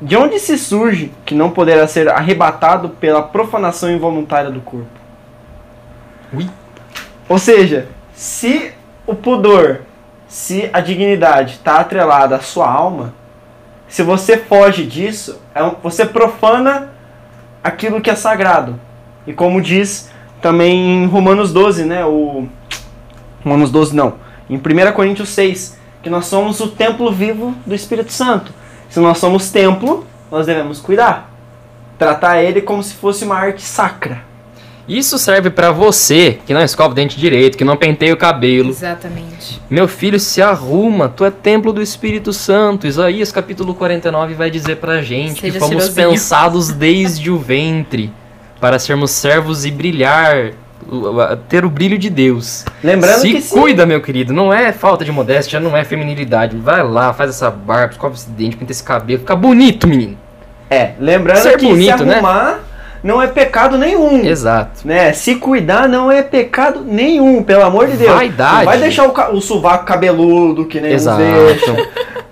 De 0.00 0.16
onde 0.16 0.38
se 0.38 0.56
surge 0.56 1.12
que 1.24 1.34
não 1.34 1.50
poderá 1.50 1.86
ser 1.88 2.08
arrebatado 2.08 2.90
pela 2.90 3.22
profanação 3.22 3.90
involuntária 3.90 4.50
do 4.50 4.60
corpo? 4.60 4.86
Ui. 6.32 6.48
Ou 7.28 7.38
seja, 7.38 7.88
se 8.12 8.72
o 9.06 9.14
pudor, 9.14 9.80
se 10.28 10.68
a 10.72 10.80
dignidade 10.80 11.54
está 11.54 11.78
atrelada 11.78 12.36
à 12.36 12.40
sua 12.40 12.70
alma, 12.70 13.14
se 13.88 14.02
você 14.02 14.36
foge 14.36 14.84
disso, 14.84 15.40
é 15.54 15.62
você 15.82 16.04
profana 16.04 16.90
aquilo 17.64 18.00
que 18.00 18.10
é 18.10 18.14
sagrado. 18.14 18.78
E 19.26 19.32
como 19.32 19.60
diz 19.60 20.10
também 20.40 21.04
em 21.04 21.06
Romanos 21.06 21.52
12, 21.52 21.84
né? 21.84 22.04
O 22.04 22.48
Romanos 23.42 23.70
12 23.70 23.96
não. 23.96 24.14
Em 24.48 24.56
1 24.56 24.92
Coríntios 24.92 25.30
6, 25.30 25.77
que 26.08 26.10
nós 26.10 26.24
somos 26.24 26.58
o 26.60 26.68
templo 26.68 27.12
vivo 27.12 27.54
do 27.66 27.74
Espírito 27.74 28.10
Santo. 28.10 28.50
Se 28.88 28.98
nós 28.98 29.18
somos 29.18 29.50
templo, 29.50 30.06
nós 30.30 30.46
devemos 30.46 30.80
cuidar. 30.80 31.30
Tratar 31.98 32.42
ele 32.42 32.62
como 32.62 32.82
se 32.82 32.94
fosse 32.94 33.24
uma 33.26 33.36
arte 33.36 33.60
sacra. 33.60 34.22
Isso 34.88 35.18
serve 35.18 35.50
pra 35.50 35.70
você 35.70 36.38
que 36.46 36.54
não 36.54 36.62
escova 36.62 36.92
o 36.92 36.94
dente 36.94 37.18
direito, 37.18 37.58
que 37.58 37.64
não 37.64 37.76
penteia 37.76 38.14
o 38.14 38.16
cabelo. 38.16 38.70
Exatamente. 38.70 39.60
Meu 39.68 39.86
filho, 39.86 40.18
se 40.18 40.40
arruma, 40.40 41.10
tu 41.10 41.26
é 41.26 41.30
templo 41.30 41.74
do 41.74 41.82
Espírito 41.82 42.32
Santo. 42.32 42.86
Isaías 42.86 43.30
capítulo 43.30 43.74
49 43.74 44.32
vai 44.32 44.50
dizer 44.50 44.76
pra 44.76 45.02
gente 45.02 45.42
Seja 45.42 45.52
que 45.52 45.58
fomos 45.58 45.74
cheirosinho. 45.74 46.10
pensados 46.12 46.70
desde 46.70 47.30
o 47.30 47.36
ventre 47.36 48.10
para 48.58 48.78
sermos 48.78 49.10
servos 49.10 49.66
e 49.66 49.70
brilhar, 49.70 50.52
ter 51.48 51.64
o 51.64 51.70
brilho 51.70 51.98
de 51.98 52.08
Deus. 52.10 52.64
Lembrando 52.82 53.20
se 53.20 53.32
que 53.32 53.40
se- 53.42 53.54
cuida, 53.54 53.84
meu 53.84 54.00
querido, 54.00 54.32
não 54.32 54.52
é 54.52 54.72
falta 54.72 55.04
de 55.04 55.12
modéstia, 55.12 55.60
não 55.60 55.76
é 55.76 55.84
feminilidade. 55.84 56.56
Vai 56.56 56.82
lá, 56.82 57.12
faz 57.12 57.30
essa 57.30 57.50
barba, 57.50 57.92
escova 57.92 58.14
esse 58.14 58.28
dente, 58.30 58.56
pinta 58.56 58.72
esse 58.72 58.82
cabelo, 58.82 59.20
fica 59.20 59.36
bonito, 59.36 59.86
menino. 59.86 60.16
É, 60.70 60.92
lembrando 60.98 61.38
Ser 61.38 61.56
que 61.56 61.66
bonito, 61.66 61.98
se 61.98 62.04
né? 62.04 62.14
arrumar 62.14 62.60
não 63.02 63.22
é 63.22 63.26
pecado 63.26 63.78
nenhum. 63.78 64.24
Exato. 64.24 64.80
Né? 64.86 65.12
Se 65.12 65.36
cuidar 65.36 65.88
não 65.88 66.10
é 66.10 66.22
pecado 66.22 66.82
nenhum, 66.84 67.42
pelo 67.42 67.62
amor 67.64 67.86
de 67.86 67.96
Deus. 67.96 68.12
Vaidade. 68.12 68.56
Não 68.58 68.64
vai 68.64 68.78
deixar 68.78 69.08
o, 69.08 69.36
o 69.36 69.40
sovaco 69.40 69.84
cabeludo, 69.86 70.66
que 70.66 70.80
nem 70.80 70.92
Exato. 70.92 71.18
deixam, 71.18 71.76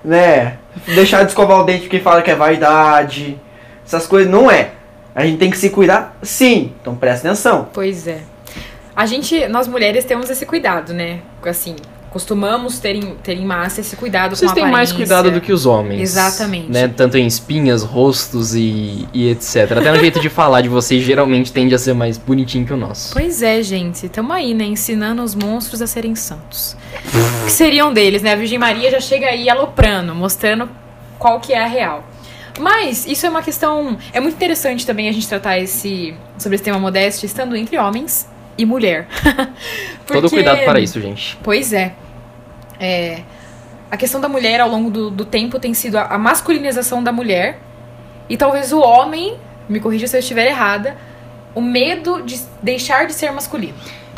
né? 0.05 0.55
Deixar 0.95 1.23
de 1.23 1.29
escovar 1.31 1.61
o 1.61 1.65
dente 1.65 1.83
porque 1.83 2.01
fala 2.01 2.21
que 2.21 2.31
é 2.31 2.35
vaidade. 2.35 3.39
Essas 3.87 4.07
coisas 4.07 4.31
não 4.31 4.51
é. 4.51 4.71
A 5.15 5.25
gente 5.25 5.39
tem 5.39 5.51
que 5.51 5.57
se 5.57 5.71
cuidar 5.71 6.17
sim. 6.23 6.73
Então 6.83 6.95
presta 6.95 7.29
atenção. 7.29 7.69
Pois 7.73 8.07
é. 8.07 8.19
A 8.97 9.05
gente, 9.05 9.47
nós 9.49 9.69
mulheres 9.69 10.07
temos 10.07 10.31
esse 10.31 10.47
cuidado, 10.47 10.95
né? 10.95 11.21
Assim, 11.45 11.77
costumamos 12.09 12.79
ter 12.79 12.97
em, 12.97 13.15
ter 13.17 13.35
em 13.35 13.45
massa 13.45 13.83
esse 13.83 13.95
cuidado 13.95 14.35
Vocês 14.35 14.51
com 14.51 14.59
a 14.59 14.63
têm 14.63 14.73
mais 14.73 14.91
aparência. 14.91 14.97
cuidado 14.97 15.31
do 15.31 15.39
que 15.39 15.53
os 15.53 15.67
homens. 15.67 16.01
Exatamente. 16.01 16.73
Né? 16.73 16.89
Tanto 16.89 17.19
em 17.19 17.27
espinhas, 17.27 17.83
rostos 17.83 18.55
e, 18.55 19.07
e 19.13 19.29
etc. 19.29 19.73
Até 19.73 19.93
no 19.93 19.99
jeito 19.99 20.19
de 20.19 20.31
falar 20.31 20.63
de 20.63 20.71
vocês 20.71 21.05
geralmente 21.05 21.53
tende 21.53 21.75
a 21.75 21.79
ser 21.79 21.93
mais 21.93 22.17
bonitinho 22.17 22.65
que 22.65 22.73
o 22.73 22.77
nosso. 22.77 23.13
Pois 23.13 23.43
é, 23.43 23.63
gente. 23.63 24.09
Tamo 24.09 24.33
aí, 24.33 24.55
né? 24.55 24.65
Ensinando 24.65 25.23
os 25.23 25.35
monstros 25.35 25.83
a 25.83 25.87
serem 25.87 26.15
santos. 26.15 26.75
que 27.45 27.53
seriam 27.53 27.93
deles, 27.93 28.23
né? 28.23 28.33
A 28.33 28.37
Virgem 28.37 28.59
Maria 28.59 28.91
já 28.91 29.01
chega 29.01 29.27
aí 29.27 29.51
aloprando, 29.51 30.15
mostrando 30.15 30.71
qual 31.19 31.39
que 31.39 31.53
é 31.53 31.63
a 31.63 31.67
real. 31.67 32.03
Mas 32.59 33.05
isso 33.07 33.27
é 33.27 33.29
uma 33.29 33.43
questão. 33.43 33.99
É 34.15 34.21
muito 34.21 34.37
interessante 34.37 34.87
também 34.87 35.07
a 35.07 35.13
gente 35.13 35.29
tratar 35.29 35.59
esse 35.59 36.15
sobre 36.39 36.55
esse 36.55 36.65
tema 36.65 36.79
modéstia 36.79 37.27
estando 37.27 37.55
entre 37.55 37.77
homens 37.77 38.27
e 38.59 38.65
mulher. 38.65 39.07
Todo 40.07 40.23
Porque- 40.23 40.29
cuidado 40.37 40.65
para 40.65 40.81
isso, 40.81 41.01
gente. 41.01 41.39
Pois 41.43 41.73
é. 41.73 41.93
É, 42.79 43.23
a 43.91 43.97
questão 43.97 44.21
da 44.21 44.29
mulher 44.29 44.61
ao 44.61 44.69
longo 44.69 44.91
do, 44.91 45.11
do 45.11 45.25
tempo 45.25 45.59
tem 45.59 45.73
sido 45.75 45.97
a, 45.97 46.03
a 46.05 46.19
masculinização 46.19 47.03
da 47.03 47.11
mulher 47.13 47.59
e 48.29 48.37
talvez 48.37 48.73
o 48.73 48.81
homem, 48.81 49.37
me 49.69 49.81
corrija 49.81 50.07
se 50.07 50.17
eu 50.17 50.21
estiver 50.21 50.47
errada, 50.47 50.97
o 51.55 51.61
medo 51.61 52.23
de 52.23 52.39
deixar 52.63 53.07
de 53.07 53.15
ser 53.15 53.31
masculino. 53.33 53.75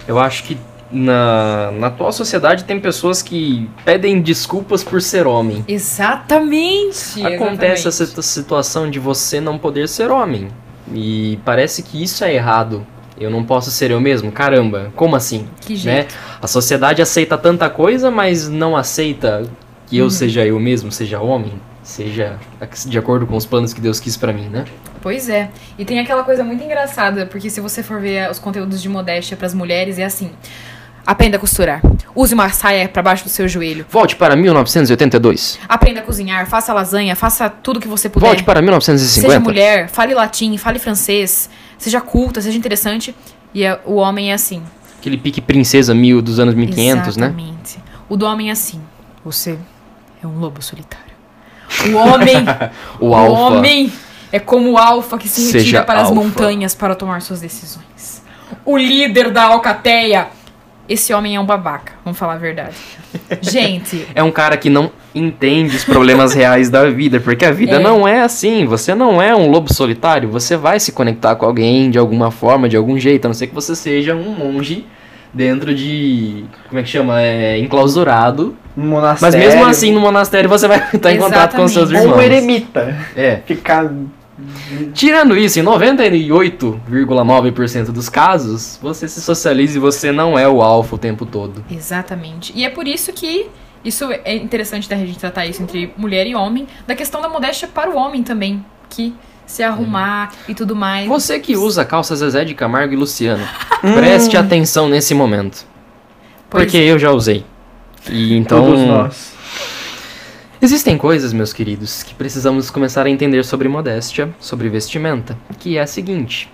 Eu 0.07 0.19
acho 0.19 0.43
que 0.45 0.59
na, 0.91 1.71
na 1.73 1.87
atual 1.89 2.11
sociedade 2.11 2.65
tem 2.65 2.81
pessoas 2.81 3.21
que 3.23 3.71
pedem 3.85 4.21
desculpas 4.23 4.83
por 4.83 5.01
ser 5.03 5.27
homem. 5.27 5.63
Exatamente. 5.69 7.25
Acontece 7.25 7.87
essa 7.87 8.03
exatamente. 8.03 8.09
situ- 8.09 8.23
situação 8.23 8.91
de 8.91 8.99
você 8.99 9.41
não 9.41 9.59
poder 9.59 9.89
ser 9.89 10.11
homem. 10.11 10.49
E 10.93 11.39
parece 11.45 11.83
que 11.83 12.03
isso 12.03 12.25
é 12.25 12.35
errado. 12.35 12.87
Eu 13.21 13.31
não 13.31 13.43
posso 13.45 13.71
ser 13.71 13.91
eu 13.91 14.01
mesmo? 14.01 14.31
Caramba, 14.31 14.93
como 14.95 15.17
assim? 15.17 15.47
Que 15.61 15.73
Né? 15.75 15.79
jeito. 15.79 16.15
A 16.41 16.47
sociedade 16.47 17.03
aceita 17.03 17.37
tanta 17.37 17.69
coisa, 17.69 18.11
mas 18.11 18.49
não 18.49 18.77
aceita 18.77 19.43
que 19.87 19.97
eu 19.99 20.05
Uhum. 20.05 20.11
seja 20.11 20.45
eu 20.47 20.59
mesmo, 20.61 20.93
seja 20.93 21.21
homem, 21.21 21.55
seja 21.83 22.39
de 22.87 22.99
acordo 22.99 23.27
com 23.27 23.37
os 23.37 23.47
planos 23.47 23.73
que 23.73 23.81
Deus 23.81 23.99
quis 23.99 24.17
pra 24.17 24.33
mim, 24.33 24.49
né? 24.49 24.65
Pois 25.01 25.29
é. 25.29 25.49
E 25.79 25.85
tem 25.85 25.99
aquela 25.99 26.23
coisa 26.23 26.45
muito 26.45 26.63
engraçada, 26.63 27.25
porque 27.27 27.49
se 27.51 27.61
você 27.61 27.83
for 27.83 28.01
ver 28.01 28.31
os 28.31 28.39
conteúdos 28.39 28.83
de 28.83 28.89
modéstia 28.89 29.37
pras 29.37 29.55
mulheres, 29.55 29.99
é 29.99 30.05
assim: 30.05 30.31
aprenda 31.07 31.37
a 31.37 31.41
costurar, 31.41 31.81
use 32.15 32.35
uma 32.35 32.49
saia 32.51 32.89
pra 32.89 33.03
baixo 33.03 33.25
do 33.25 33.31
seu 33.31 33.49
joelho, 33.49 33.87
Volte 33.89 34.15
para 34.17 34.37
1982. 34.37 35.59
aprenda 35.69 36.01
a 36.01 36.03
cozinhar, 36.03 36.47
faça 36.47 36.73
lasanha, 36.75 37.15
faça 37.17 37.49
tudo 37.49 37.81
que 37.81 37.89
você 37.89 38.09
puder. 38.09 38.27
Volte 38.27 38.43
para 38.45 38.61
1950. 38.61 39.29
Seja 39.29 39.41
mulher, 39.41 39.89
fale 39.89 40.15
latim, 40.15 40.57
fale 40.59 40.79
francês, 40.79 41.49
seja 41.79 42.01
culta, 42.01 42.41
seja 42.41 42.59
interessante. 42.59 43.15
E 43.55 43.65
é- 43.65 43.81
o 43.87 43.95
homem 43.95 44.31
é 44.31 44.35
assim. 44.35 44.63
Aquele 44.99 45.17
pique 45.17 45.41
princesa 45.41 45.95
mil 45.95 46.21
dos 46.21 46.39
anos 46.39 46.55
1500, 46.55 47.17
né? 47.17 47.27
Exatamente. 47.29 47.79
O 48.09 48.17
do 48.17 48.27
homem 48.27 48.49
é 48.49 48.53
assim. 48.53 48.81
Você 49.25 49.59
é 50.23 50.27
um 50.27 50.39
lobo 50.39 50.61
solitário. 50.61 51.07
O 51.93 51.97
homem, 51.97 52.37
O 52.99 53.07
o 53.11 53.15
alfa. 53.15 53.41
homem 53.57 53.93
é 54.33 54.39
como 54.41 54.73
o 54.73 54.79
alfa 54.79 55.17
que 55.19 55.29
se 55.29 55.41
Seja 55.43 55.59
retira 55.59 55.85
para 55.85 56.01
as 56.01 56.09
alfa. 56.09 56.15
montanhas 56.15 56.75
para 56.75 56.95
tomar 56.95 57.23
suas 57.23 57.41
decisões. 57.41 58.23
O 58.65 58.77
líder 58.77 59.31
da 59.31 59.45
alcateia. 59.45 60.29
Esse 60.89 61.13
homem 61.13 61.37
é 61.37 61.41
um 61.41 61.45
babaca, 61.45 61.93
vamos 62.05 62.19
falar 62.19 62.35
a 62.35 62.39
verdade. 62.39 62.75
Gente, 63.43 64.07
É 64.15 64.23
um 64.23 64.31
cara 64.31 64.57
que 64.57 64.71
não 64.71 64.91
entende 65.15 65.77
os 65.77 65.85
problemas 65.85 66.33
reais 66.33 66.71
da 66.71 66.89
vida, 66.89 67.21
porque 67.21 67.45
a 67.45 67.51
vida 67.53 67.77
É. 67.77 67.79
não 67.79 68.09
é 68.09 68.21
assim. 68.23 68.65
Você 68.65 68.95
não 68.95 69.21
é 69.21 69.35
um 69.37 69.51
lobo 69.51 69.73
solitário, 69.73 70.29
você 70.31 70.57
vai 70.57 70.81
se 70.81 70.93
conectar 70.93 71.35
com 71.37 71.45
alguém 71.45 71.91
de 71.91 71.99
alguma 71.99 72.31
forma, 72.31 72.69
de 72.69 72.77
algum 72.77 72.99
jeito, 72.99 73.27
a 73.27 73.29
não 73.29 73.35
ser 73.35 73.49
que 73.49 73.55
você 73.55 73.77
seja 73.77 74.15
um 74.15 74.31
monge 74.35 74.87
dentro 75.35 75.75
de. 75.75 76.45
Como 76.69 76.79
é 76.81 76.83
que 76.83 76.89
chama? 76.89 77.21
É, 77.21 77.59
enclausurado. 77.59 78.57
Um 78.77 78.83
Mas 78.83 78.91
monastério. 78.91 79.39
mesmo 79.39 79.67
assim, 79.67 79.93
no 79.93 80.01
monastério 80.01 80.49
você 80.49 80.67
vai 80.69 80.83
estar 80.95 81.13
em 81.13 81.19
contato 81.19 81.55
com 81.57 81.67
seus 81.69 81.91
Exatamente. 81.91 82.13
Ou 82.13 82.19
um 82.19 82.23
irmãos. 82.23 82.37
eremita. 82.39 82.97
É. 83.17 83.41
Ficar. 83.45 83.91
Tirando 84.95 85.37
isso, 85.37 85.59
em 85.59 85.65
98,9% 85.65 87.87
dos 87.87 88.09
casos, 88.09 88.79
você 88.81 89.09
se 89.09 89.21
socializa 89.21 89.79
e 89.79 89.81
você 89.81 90.13
não 90.13 90.39
é 90.39 90.49
o 90.49 90.63
alfa 90.63 90.95
o 90.95 90.99
tempo 90.99 91.27
todo. 91.27 91.65
Exatamente. 91.71 92.53
E 92.55 92.65
é 92.65 92.71
por 92.71 92.87
isso 92.87 93.13
que 93.13 93.49
isso 93.85 94.11
é 94.25 94.37
interessante 94.37 94.89
da 94.89 94.97
gente 94.97 95.19
tratar 95.19 95.47
isso 95.47 95.63
entre 95.63 95.93
mulher 95.97 96.27
e 96.27 96.35
homem, 96.35 96.67
da 96.87 96.95
questão 96.95 97.21
da 97.21 97.29
modéstia 97.29 97.69
para 97.69 97.91
o 97.91 97.97
homem 97.97 98.23
também, 98.23 98.65
que 98.89 99.15
se 99.47 99.63
arrumar 99.63 100.33
e 100.47 100.55
tudo 100.55 100.77
mais. 100.77 101.09
Você 101.09 101.41
que 101.41 101.57
usa 101.57 101.85
calça 101.85 102.15
Zezé 102.15 102.45
de 102.45 102.55
Camargo 102.55 102.93
e 102.93 102.97
Luciano, 102.97 103.47
preste 103.81 104.37
atenção 104.37 104.89
nesse 104.89 105.15
momento. 105.15 105.67
Pois 106.51 106.65
Porque 106.65 106.77
eu 106.77 106.99
já 106.99 107.11
usei. 107.11 107.45
E 108.09 108.37
então. 108.37 108.65
Todos 108.65 108.81
nós. 108.81 109.38
Existem 110.61 110.99
coisas, 110.99 111.33
meus 111.33 111.53
queridos, 111.53 112.03
que 112.03 112.13
precisamos 112.17 112.69
começar 112.69 113.07
a 113.07 113.11
entender 113.11 113.45
sobre 113.45 113.69
modéstia, 113.69 114.35
sobre 114.41 114.69
vestimenta, 114.69 115.39
que 115.57 115.79
é 115.79 115.81
a 115.81 115.87
seguinte: 115.87 116.53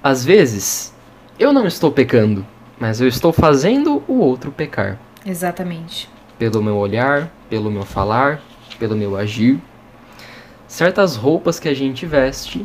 às 0.00 0.24
vezes, 0.24 0.94
eu 1.40 1.52
não 1.52 1.66
estou 1.66 1.90
pecando, 1.90 2.46
mas 2.78 3.00
eu 3.00 3.08
estou 3.08 3.32
fazendo 3.32 4.00
o 4.06 4.20
outro 4.20 4.52
pecar. 4.52 4.96
Exatamente. 5.26 6.08
Pelo 6.38 6.62
meu 6.62 6.76
olhar, 6.76 7.28
pelo 7.50 7.68
meu 7.68 7.82
falar, 7.82 8.40
pelo 8.78 8.94
meu 8.94 9.16
agir. 9.16 9.60
Certas 10.68 11.16
roupas 11.16 11.58
que 11.58 11.68
a 11.68 11.74
gente 11.74 12.06
veste, 12.06 12.64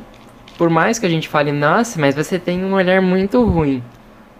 por 0.60 0.70
mais 0.70 1.00
que 1.00 1.08
a 1.08 1.10
gente 1.10 1.28
fale, 1.28 1.52
nossa, 1.52 2.00
mas 2.00 2.14
você 2.14 2.38
tem 2.38 2.64
um 2.64 2.74
olhar 2.76 3.02
muito 3.02 3.44
ruim. 3.44 3.82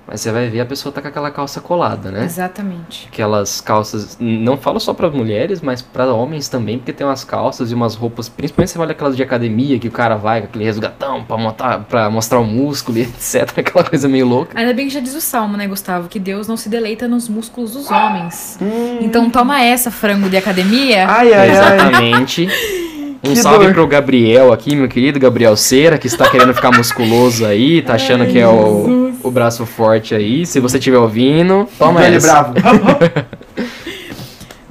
Mas 0.08 0.22
você 0.22 0.32
vai 0.32 0.50
ver 0.50 0.62
a 0.62 0.66
pessoa 0.66 0.92
tá 0.92 1.02
com 1.02 1.08
aquela 1.08 1.32
calça 1.32 1.62
colada, 1.62 2.12
né? 2.12 2.26
Exatamente. 2.26 3.08
aquelas 3.08 3.62
calças, 3.62 4.18
não 4.20 4.58
falo 4.58 4.80
só 4.80 4.94
para 4.94 5.10
mulheres, 5.10 5.62
mas 5.62 5.82
para 5.82 6.14
homens 6.14 6.48
também, 6.48 6.78
porque 6.78 6.92
tem 6.92 7.06
umas 7.08 7.24
calças 7.24 7.72
e 7.72 7.74
umas 7.74 7.96
roupas, 7.96 8.28
principalmente 8.28 8.72
você 8.72 8.80
olha 8.80 8.92
aquelas 8.92 9.16
de 9.16 9.24
academia 9.24 9.80
que 9.80 9.88
o 9.88 9.92
cara 9.92 10.16
vai 10.16 10.42
com 10.42 10.48
aquele 10.48 10.66
resgatão 10.66 11.24
para 11.24 11.38
mostrar, 11.38 11.80
pra 11.80 12.10
mostrar 12.10 12.40
o 12.40 12.46
músculo 12.46 12.98
e 12.98 13.02
etc, 13.04 13.58
aquela 13.58 13.86
coisa 13.86 14.08
meio 14.08 14.28
louca. 14.28 14.58
Ainda 14.60 14.74
bem 14.74 14.88
que 14.88 14.94
já 14.94 15.00
diz 15.00 15.16
o 15.16 15.22
salmo, 15.22 15.56
né, 15.56 15.68
Gustavo? 15.68 16.10
Que 16.10 16.20
Deus 16.20 16.48
não 16.48 16.58
se 16.58 16.70
deleita 16.70 17.08
nos 17.08 17.30
músculos 17.30 17.72
dos 17.72 17.90
homens. 17.90 18.60
Então 19.02 19.30
toma 19.30 19.62
essa, 19.62 19.90
frango 19.90 20.30
de 20.30 20.38
academia. 20.38 21.08
Ai, 21.08 21.34
ai, 21.34 21.50
ai. 21.52 22.93
Um 23.24 23.30
Que 23.30 23.36
salve 23.38 23.66
dor. 23.66 23.74
pro 23.74 23.88
Gabriel 23.88 24.52
aqui, 24.52 24.76
meu 24.76 24.88
querido 24.90 25.18
Gabriel 25.20 25.56
Cera, 25.56 25.98
que 25.98 26.08
está 26.08 26.30
querendo 26.30 26.54
ficar 26.54 26.72
musculoso 26.72 27.46
aí, 27.46 27.82
tá 27.82 27.94
achando 27.94 28.26
que 28.26 28.38
é 28.38 28.48
o, 28.48 29.14
o 29.24 29.32
braço 29.32 29.66
forte 29.66 30.14
aí. 30.14 30.46
Se 30.46 30.60
você 30.60 30.78
estiver 30.78 30.98
ouvindo, 30.98 31.68
toma 31.80 32.02
Velho 32.02 32.18
essa. 32.18 32.44
bravo. 32.44 32.54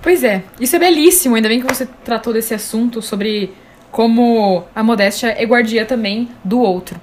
Pois 0.02 0.24
é, 0.24 0.42
isso 0.60 0.74
é 0.74 0.80
belíssimo. 0.80 1.36
Ainda 1.36 1.48
bem 1.48 1.60
que 1.60 1.72
você 1.72 1.86
tratou 2.04 2.32
desse 2.32 2.52
assunto 2.52 3.00
sobre 3.00 3.54
como 3.92 4.64
a 4.74 4.82
modéstia 4.82 5.28
é 5.28 5.44
guardia 5.44 5.86
também 5.86 6.28
do 6.42 6.60
outro. 6.60 7.00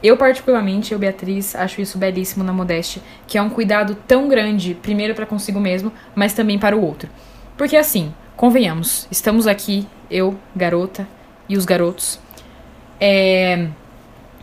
Eu, 0.00 0.16
particularmente, 0.16 0.92
eu, 0.92 0.98
Beatriz, 0.98 1.56
acho 1.56 1.80
isso 1.80 1.98
belíssimo 1.98 2.44
na 2.44 2.52
modéstia, 2.52 3.02
que 3.26 3.36
é 3.36 3.42
um 3.42 3.50
cuidado 3.50 3.96
tão 4.06 4.28
grande, 4.28 4.74
primeiro 4.80 5.12
para 5.12 5.26
consigo 5.26 5.58
mesmo, 5.58 5.92
mas 6.14 6.32
também 6.32 6.56
para 6.56 6.76
o 6.76 6.82
outro. 6.82 7.08
Porque 7.56 7.76
assim, 7.76 8.14
convenhamos, 8.36 9.08
estamos 9.10 9.48
aqui, 9.48 9.86
eu, 10.10 10.36
garota, 10.54 11.06
e 11.48 11.56
os 11.56 11.64
garotos. 11.64 12.18
É. 13.00 13.68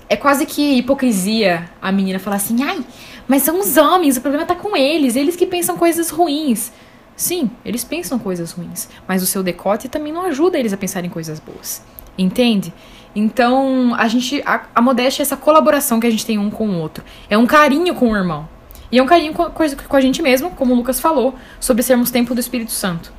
É 0.10 0.16
quase 0.16 0.46
que 0.46 0.78
hipocrisia 0.78 1.70
a 1.82 1.92
menina 1.92 2.18
falar 2.18 2.38
assim, 2.38 2.64
ai, 2.64 2.80
mas 3.28 3.42
são 3.42 3.60
os 3.60 3.76
homens, 3.76 4.16
o 4.16 4.22
problema 4.22 4.46
tá 4.46 4.56
com 4.56 4.76
eles, 4.78 5.18
eles 5.18 5.36
que 5.36 5.46
pensam 5.46 5.76
coisas 5.76 6.10
ruins. 6.10 6.72
Sim, 7.14 7.52
eles 7.66 7.84
pensam 7.84 8.18
coisas 8.18 8.52
ruins, 8.54 8.88
mas 9.06 9.22
o 9.22 9.26
seu 9.26 9.44
decote 9.44 9.90
também 9.90 10.14
não 10.14 10.22
ajuda 10.22 10.58
eles 10.58 10.72
a 10.72 10.78
pensarem 10.78 11.10
coisas 11.10 11.42
boas. 11.42 11.84
Entende? 12.18 12.74
Então, 13.14 13.94
a 13.98 14.08
gente 14.08 14.42
a, 14.46 14.62
a 14.74 14.82
modéstia 14.82 15.22
é 15.22 15.24
essa 15.24 15.36
colaboração 15.36 16.00
que 16.00 16.08
a 16.08 16.10
gente 16.10 16.26
tem 16.26 16.38
um 16.38 16.50
com 16.50 16.70
o 16.70 16.80
outro. 16.80 17.04
É 17.30 17.38
um 17.38 17.46
carinho 17.46 17.94
com 17.94 18.12
o 18.12 18.16
irmão. 18.16 18.48
E 18.90 19.00
é 19.00 19.04
um 19.04 19.08
carinho 19.08 19.34
com, 19.34 19.44
a- 19.44 19.50
com 19.50 19.96
a 19.96 20.02
gente 20.02 20.22
mesmo, 20.22 20.52
como 20.52 20.74
o 20.74 20.78
Lucas 20.78 21.00
falou, 21.02 21.36
sobre 21.60 21.84
sermos 21.84 22.12
templo 22.12 22.34
do 22.34 22.40
Espírito 22.40 22.72
Santo. 22.72 23.12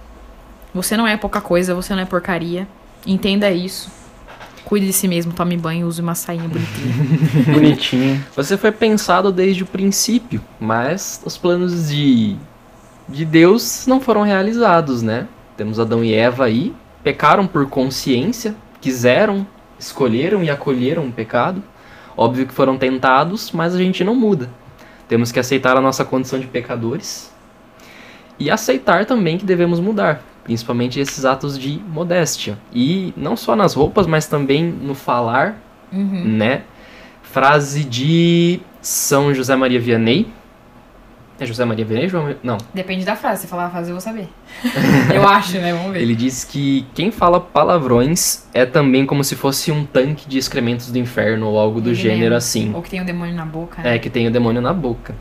Você 0.78 0.96
não 0.96 1.08
é 1.08 1.16
pouca 1.16 1.40
coisa, 1.40 1.74
você 1.74 1.92
não 1.92 2.02
é 2.02 2.04
porcaria. 2.04 2.68
Entenda 3.04 3.50
isso. 3.50 3.90
Cuide 4.64 4.86
de 4.86 4.92
si 4.92 5.08
mesmo, 5.08 5.32
tome 5.32 5.56
banho, 5.56 5.88
use 5.88 6.00
uma 6.00 6.14
sainha 6.14 6.48
bonitinha. 6.48 6.94
Bonitinho. 7.52 8.24
Você 8.36 8.56
foi 8.56 8.70
pensado 8.70 9.32
desde 9.32 9.64
o 9.64 9.66
princípio, 9.66 10.40
mas 10.60 11.20
os 11.24 11.36
planos 11.36 11.88
de, 11.88 12.36
de 13.08 13.24
Deus 13.24 13.88
não 13.88 14.00
foram 14.00 14.22
realizados, 14.22 15.02
né? 15.02 15.26
Temos 15.56 15.80
Adão 15.80 16.04
e 16.04 16.14
Eva 16.14 16.44
aí, 16.44 16.72
pecaram 17.02 17.44
por 17.44 17.68
consciência, 17.68 18.54
quiseram, 18.80 19.44
escolheram 19.80 20.44
e 20.44 20.50
acolheram 20.50 21.06
o 21.06 21.12
pecado. 21.12 21.60
Óbvio 22.16 22.46
que 22.46 22.54
foram 22.54 22.78
tentados, 22.78 23.50
mas 23.50 23.74
a 23.74 23.78
gente 23.78 24.04
não 24.04 24.14
muda. 24.14 24.48
Temos 25.08 25.32
que 25.32 25.40
aceitar 25.40 25.76
a 25.76 25.80
nossa 25.80 26.04
condição 26.04 26.38
de 26.38 26.46
pecadores 26.46 27.32
e 28.38 28.48
aceitar 28.48 29.04
também 29.06 29.38
que 29.38 29.44
devemos 29.44 29.80
mudar, 29.80 30.22
principalmente 30.48 30.98
esses 30.98 31.26
atos 31.26 31.58
de 31.58 31.78
modéstia. 31.90 32.58
E 32.72 33.12
não 33.14 33.36
só 33.36 33.54
nas 33.54 33.74
roupas, 33.74 34.06
mas 34.06 34.26
também 34.26 34.64
no 34.64 34.94
falar, 34.94 35.60
né? 35.92 36.62
Frase 37.22 37.84
de 37.84 38.58
São 38.80 39.34
José 39.34 39.54
Maria 39.54 39.78
Vianney, 39.78 40.26
É 41.38 41.44
José 41.44 41.66
Maria 41.66 41.84
Vianney, 41.84 42.08
João? 42.08 42.34
Não. 42.42 42.56
Depende 42.72 43.04
da 43.04 43.14
frase. 43.14 43.42
Se 43.42 43.46
falar 43.46 43.66
a 43.66 43.70
frase, 43.70 43.90
eu 43.90 43.94
vou 43.94 44.00
saber. 44.00 44.26
eu 45.14 45.28
acho, 45.28 45.58
né? 45.58 45.74
Vamos 45.74 45.92
ver. 45.92 46.00
Ele 46.00 46.16
diz 46.16 46.44
que 46.44 46.86
quem 46.94 47.10
fala 47.10 47.38
palavrões 47.38 48.46
é 48.54 48.64
também 48.64 49.04
como 49.04 49.22
se 49.22 49.36
fosse 49.36 49.70
um 49.70 49.84
tanque 49.84 50.26
de 50.26 50.38
excrementos 50.38 50.90
do 50.90 50.98
inferno 50.98 51.46
ou 51.46 51.58
algo 51.58 51.78
do 51.78 51.90
Ele 51.90 51.94
gênero 51.94 52.34
assim. 52.34 52.72
Ou 52.74 52.80
que 52.80 52.88
tem 52.88 53.02
um 53.02 53.04
demônio 53.04 53.34
na 53.34 53.44
boca, 53.44 53.82
né? 53.82 53.96
É, 53.96 53.98
que 53.98 54.08
tem 54.08 54.26
o 54.26 54.30
demônio 54.30 54.62
na 54.62 54.72
boca. 54.72 55.14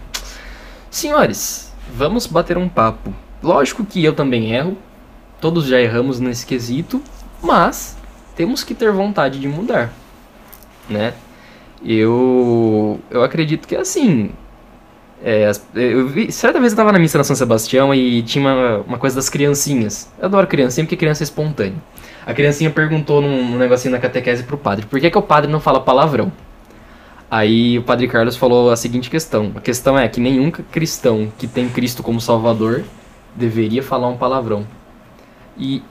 Senhores, 0.90 1.74
vamos 1.94 2.26
bater 2.26 2.58
um 2.58 2.70
papo. 2.70 3.13
Lógico 3.44 3.86
que 3.86 4.04
eu 4.04 4.13
também 4.13 4.54
erro, 4.54 4.78
todos 5.39 5.65
já 5.65 5.80
erramos 5.80 6.19
nesse 6.19 6.45
quesito, 6.45 7.02
mas 7.41 7.97
temos 8.36 8.63
que 8.63 8.73
ter 8.73 8.91
vontade 8.91 9.39
de 9.39 9.47
mudar, 9.47 9.91
né? 10.89 11.13
Eu, 11.86 13.00
eu 13.10 13.23
acredito 13.23 13.67
que 13.67 13.76
assim. 13.76 14.32
é, 15.23 15.52
eu 15.76 16.08
vi, 16.08 16.32
certa 16.32 16.60
vez 16.60 16.73
eu 16.73 16.78
tava 16.78 16.91
na 16.91 17.00
missa 17.00 17.17
na 17.17 17.23
São 17.23 17.36
Sebastião 17.36 17.93
e 17.93 18.21
tinha 18.23 18.43
uma, 18.43 18.78
uma 18.80 18.97
coisa 18.97 19.15
das 19.15 19.30
criancinhas. 19.30 20.12
Eu 20.19 20.26
adoro 20.26 20.47
criancinha 20.47 20.86
porque 20.86 20.97
criança 20.97 21.23
é 21.23 21.26
espontânea. 21.26 21.78
A 22.26 22.34
criancinha 22.34 22.69
perguntou 22.69 23.21
num, 23.21 23.52
num 23.52 23.58
negocinho 23.58 23.91
na 23.91 24.00
catequese 24.00 24.43
pro 24.43 24.58
padre: 24.58 24.86
por 24.86 25.00
que, 25.00 25.10
que 25.10 25.17
o 25.17 25.21
padre 25.21 25.52
não 25.52 25.60
fala 25.60 25.80
palavrão? 25.80 26.32
Aí 27.30 27.78
o 27.78 27.84
padre 27.84 28.08
Carlos 28.08 28.36
falou 28.36 28.71
a 28.71 28.76
seguinte 28.76 29.10
questão: 29.10 29.52
a 29.56 29.62
questão 29.62 29.97
é 29.97 30.08
que 30.08 30.19
nenhum 30.19 30.50
cristão 30.50 31.32
que 31.38 31.47
tem 31.47 31.69
Cristo 31.69 32.02
como 32.02 32.21
Salvador 32.21 32.84
deveria 33.36 33.84
falar 33.84 34.08
um 34.10 34.17
palavrão. 34.17 34.65
E, 35.58 35.82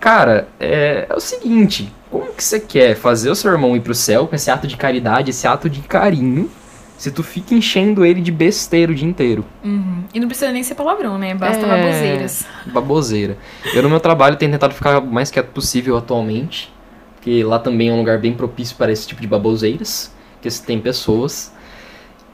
cara, 0.00 0.48
é, 0.60 1.06
é 1.08 1.14
o 1.14 1.20
seguinte: 1.20 1.92
como 2.10 2.32
que 2.32 2.42
você 2.44 2.60
quer 2.60 2.94
fazer 2.94 3.30
o 3.30 3.34
seu 3.34 3.50
irmão 3.50 3.76
ir 3.76 3.80
pro 3.80 3.94
céu 3.94 4.26
com 4.26 4.34
esse 4.36 4.50
ato 4.50 4.66
de 4.66 4.76
caridade, 4.76 5.30
esse 5.30 5.46
ato 5.46 5.68
de 5.70 5.80
carinho, 5.80 6.50
se 6.98 7.10
tu 7.10 7.22
fica 7.22 7.54
enchendo 7.54 8.04
ele 8.04 8.20
de 8.20 8.30
besteira 8.30 8.92
o 8.92 8.94
dia 8.94 9.08
inteiro? 9.08 9.44
Uhum. 9.64 10.04
E 10.12 10.20
não 10.20 10.28
precisa 10.28 10.52
nem 10.52 10.62
ser 10.62 10.74
palavrão, 10.74 11.18
né? 11.18 11.34
Basta 11.34 11.64
É. 11.66 11.68
baboseiras. 11.68 12.46
Baboseira. 12.66 13.38
Eu 13.74 13.82
no 13.82 13.88
meu 13.90 14.00
trabalho 14.00 14.36
tenho 14.36 14.52
tentado 14.52 14.74
ficar 14.74 14.98
o 14.98 15.06
mais 15.06 15.30
quieto 15.30 15.48
possível 15.48 15.96
atualmente, 15.96 16.72
porque 17.14 17.42
lá 17.42 17.58
também 17.58 17.88
é 17.88 17.92
um 17.92 17.98
lugar 17.98 18.18
bem 18.18 18.34
propício 18.34 18.76
para 18.76 18.92
esse 18.92 19.06
tipo 19.06 19.20
de 19.20 19.26
baboseiras, 19.26 20.12
que 20.42 20.50
se 20.50 20.62
tem 20.62 20.78
pessoas. 20.80 21.53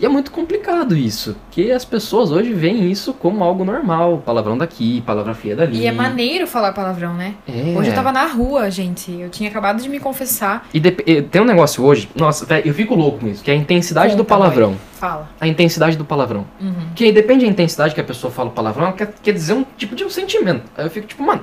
E 0.00 0.06
é 0.06 0.08
muito 0.08 0.30
complicado 0.30 0.96
isso, 0.96 1.36
porque 1.44 1.70
as 1.70 1.84
pessoas 1.84 2.30
hoje 2.32 2.54
veem 2.54 2.90
isso 2.90 3.12
como 3.12 3.44
algo 3.44 3.66
normal, 3.66 4.22
palavrão 4.24 4.56
daqui, 4.56 5.02
palavra 5.02 5.34
feia 5.34 5.54
dali. 5.54 5.76
E 5.80 5.86
é 5.86 5.92
maneiro 5.92 6.46
falar 6.46 6.72
palavrão, 6.72 7.12
né? 7.12 7.34
É. 7.46 7.76
Hoje 7.78 7.90
eu 7.90 7.94
tava 7.94 8.10
na 8.10 8.24
rua, 8.24 8.70
gente. 8.70 9.12
Eu 9.12 9.28
tinha 9.28 9.50
acabado 9.50 9.82
de 9.82 9.90
me 9.90 10.00
confessar. 10.00 10.66
E 10.72 10.80
dep- 10.80 11.02
e 11.06 11.20
tem 11.20 11.42
um 11.42 11.44
negócio 11.44 11.84
hoje, 11.84 12.08
nossa, 12.16 12.46
eu 12.64 12.72
fico 12.72 12.94
louco 12.94 13.18
com 13.18 13.28
isso, 13.28 13.44
que 13.44 13.50
é 13.50 13.54
a 13.54 13.56
intensidade 13.58 14.14
do 14.16 14.24
Conta, 14.24 14.28
palavrão. 14.36 14.74
Fala. 14.94 15.28
A 15.38 15.46
intensidade 15.46 15.98
do 15.98 16.04
palavrão. 16.06 16.46
Uhum. 16.58 16.74
Que 16.94 17.04
aí 17.04 17.12
depende 17.12 17.44
da 17.44 17.50
intensidade 17.50 17.94
que 17.94 18.00
a 18.00 18.04
pessoa 18.04 18.30
fala 18.32 18.48
o 18.48 18.52
palavrão, 18.52 18.86
ela 18.86 18.94
quer, 18.94 19.12
quer 19.22 19.32
dizer 19.34 19.52
um 19.52 19.64
tipo 19.76 19.94
de 19.94 20.02
um 20.02 20.08
sentimento. 20.08 20.62
Aí 20.78 20.86
eu 20.86 20.90
fico 20.90 21.06
tipo, 21.06 21.22
mano, 21.22 21.42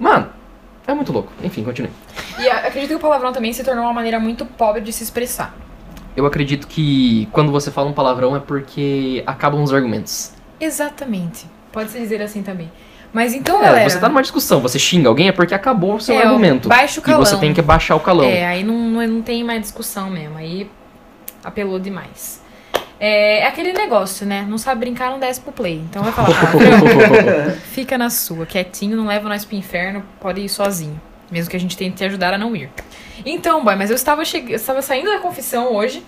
mano, 0.00 0.28
é 0.86 0.94
muito 0.94 1.12
louco. 1.12 1.30
Enfim, 1.44 1.62
continue. 1.62 1.90
E 2.38 2.48
acredito 2.48 2.88
que 2.88 2.94
o 2.94 3.00
palavrão 3.00 3.32
também 3.34 3.52
se 3.52 3.62
tornou 3.62 3.84
uma 3.84 3.92
maneira 3.92 4.18
muito 4.18 4.46
pobre 4.46 4.80
de 4.80 4.94
se 4.94 5.02
expressar. 5.04 5.54
Eu 6.16 6.24
acredito 6.26 6.66
que 6.66 7.28
quando 7.32 7.52
você 7.52 7.70
fala 7.70 7.88
um 7.88 7.92
palavrão 7.92 8.34
é 8.34 8.40
porque 8.40 9.22
acabam 9.26 9.62
os 9.62 9.72
argumentos. 9.72 10.32
Exatamente. 10.58 11.46
Pode 11.70 11.90
se 11.90 11.98
dizer 11.98 12.22
assim 12.22 12.42
também. 12.42 12.70
Mas 13.12 13.34
então, 13.34 13.60
É, 13.60 13.64
galera. 13.66 13.90
você 13.90 13.98
tá 14.00 14.08
numa 14.08 14.22
discussão, 14.22 14.60
você 14.60 14.78
xinga 14.78 15.08
alguém 15.08 15.28
é 15.28 15.32
porque 15.32 15.54
acabou 15.54 15.94
o 15.96 16.00
seu 16.00 16.14
É, 16.14 16.24
o 16.24 16.28
argumento. 16.28 16.68
baixo 16.68 17.00
E 17.00 17.02
calão. 17.02 17.24
você 17.24 17.36
tem 17.36 17.52
que 17.54 17.62
baixar 17.62 17.96
o 17.96 18.00
calão. 18.00 18.24
É, 18.26 18.46
aí 18.46 18.64
não, 18.64 18.74
não, 18.74 19.06
não 19.06 19.22
tem 19.22 19.44
mais 19.44 19.60
discussão 19.60 20.10
mesmo. 20.10 20.36
Aí 20.38 20.68
apelou 21.44 21.78
demais. 21.78 22.42
É, 22.98 23.40
é 23.40 23.46
aquele 23.46 23.72
negócio, 23.74 24.26
né? 24.26 24.44
Não 24.48 24.56
sabe 24.58 24.80
brincar, 24.80 25.10
não 25.10 25.18
desce 25.20 25.40
pro 25.40 25.52
play. 25.52 25.76
Então 25.88 26.02
vai 26.02 26.12
falar 26.12 26.28
palavrão. 26.50 27.50
Fica 27.72 27.96
na 27.98 28.08
sua, 28.10 28.46
quietinho, 28.46 28.96
não 28.96 29.06
leva 29.06 29.28
nós 29.28 29.44
pro 29.44 29.54
inferno, 29.56 30.02
pode 30.20 30.40
ir 30.40 30.48
sozinho. 30.48 30.98
Mesmo 31.30 31.50
que 31.50 31.56
a 31.56 31.60
gente 31.60 31.76
tente 31.76 31.96
te 31.96 32.04
ajudar 32.04 32.32
a 32.34 32.38
não 32.38 32.54
ir. 32.54 32.70
Então, 33.24 33.64
boy, 33.64 33.74
mas 33.76 33.90
eu 33.90 33.96
estava, 33.96 34.24
che... 34.24 34.38
eu 34.48 34.56
estava 34.56 34.80
saindo 34.82 35.10
da 35.10 35.18
confissão 35.18 35.74
hoje 35.74 36.02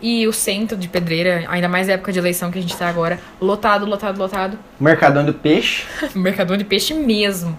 e 0.00 0.26
o 0.26 0.32
centro 0.32 0.76
de 0.76 0.88
pedreira, 0.88 1.44
ainda 1.48 1.68
mais 1.68 1.86
na 1.86 1.94
época 1.94 2.12
de 2.12 2.18
eleição 2.18 2.50
que 2.50 2.58
a 2.58 2.62
gente 2.62 2.76
tá 2.76 2.88
agora, 2.88 3.18
lotado, 3.40 3.84
lotado, 3.86 4.18
lotado. 4.18 4.58
Mercadão 4.80 5.24
do 5.24 5.34
peixe. 5.34 5.84
Mercador 6.14 6.56
de 6.56 6.64
peixe 6.64 6.94
mesmo. 6.94 7.58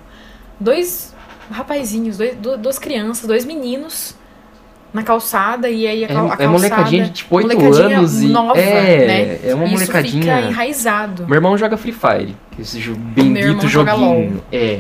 Dois 0.60 1.15
rapazinhos, 1.51 2.17
dois, 2.17 2.36
du- 2.36 2.57
duas 2.57 2.77
crianças, 2.79 3.27
dois 3.27 3.45
meninos 3.45 4.15
na 4.93 5.03
calçada 5.03 5.69
e 5.69 5.86
aí 5.86 6.03
a, 6.03 6.07
É, 6.07 6.13
cal- 6.13 6.23
a 6.23 6.25
é 6.25 6.29
calçada... 6.29 6.49
molecadinha 6.49 7.03
de 7.05 7.12
tipo 7.12 7.36
8 7.36 7.47
molecadinha 7.47 7.97
anos 7.99 8.21
e. 8.21 8.27
nova, 8.27 8.60
é, 8.60 9.05
né? 9.07 9.39
é 9.51 9.53
uma 9.55 9.65
Isso 9.65 9.77
fica 9.86 9.93
molecadinha. 10.01 10.41
enraizado. 10.41 11.25
Meu 11.27 11.36
irmão 11.36 11.57
joga 11.57 11.77
Free 11.77 11.91
Fire, 11.91 12.36
esse 12.60 12.79
jo- 12.79 12.95
bendito 12.95 13.67
joga 13.67 13.91
joguinho. 13.91 14.43
É. 14.51 14.79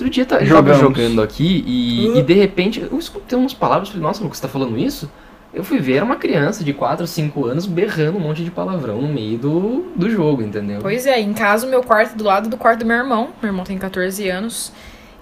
Outro 0.00 0.10
dia 0.10 0.24
tá, 0.24 0.38
eu 0.38 0.54
tava 0.54 0.74
jogando 0.74 1.20
aqui 1.20 1.64
e, 1.66 2.18
e 2.18 2.22
de 2.22 2.34
repente 2.34 2.80
eu 2.80 2.98
escutei 2.98 3.36
umas 3.36 3.52
palavras 3.52 3.88
e 3.88 3.92
falei, 3.92 4.06
nossa, 4.06 4.22
Lucas, 4.22 4.38
você 4.38 4.42
tá 4.42 4.48
falando 4.48 4.78
isso? 4.78 5.10
Eu 5.52 5.64
fui 5.64 5.78
ver, 5.78 5.94
era 5.94 6.04
uma 6.04 6.16
criança 6.16 6.62
de 6.62 6.72
4 6.72 7.02
ou 7.02 7.06
5 7.06 7.46
anos 7.46 7.66
berrando 7.66 8.18
um 8.18 8.20
monte 8.20 8.44
de 8.44 8.50
palavrão 8.50 9.00
no 9.00 9.08
meio 9.08 9.38
do, 9.38 9.86
do 9.96 10.10
jogo, 10.10 10.42
entendeu? 10.42 10.78
Pois 10.80 11.06
é, 11.06 11.18
em 11.18 11.32
casa 11.32 11.66
o 11.66 11.70
meu 11.70 11.82
quarto 11.82 12.12
é 12.12 12.16
do 12.16 12.24
lado 12.24 12.48
do 12.48 12.56
quarto 12.56 12.80
do 12.80 12.86
meu 12.86 12.96
irmão. 12.96 13.30
Meu 13.42 13.50
irmão 13.50 13.64
tem 13.64 13.78
14 13.78 14.28
anos. 14.28 14.72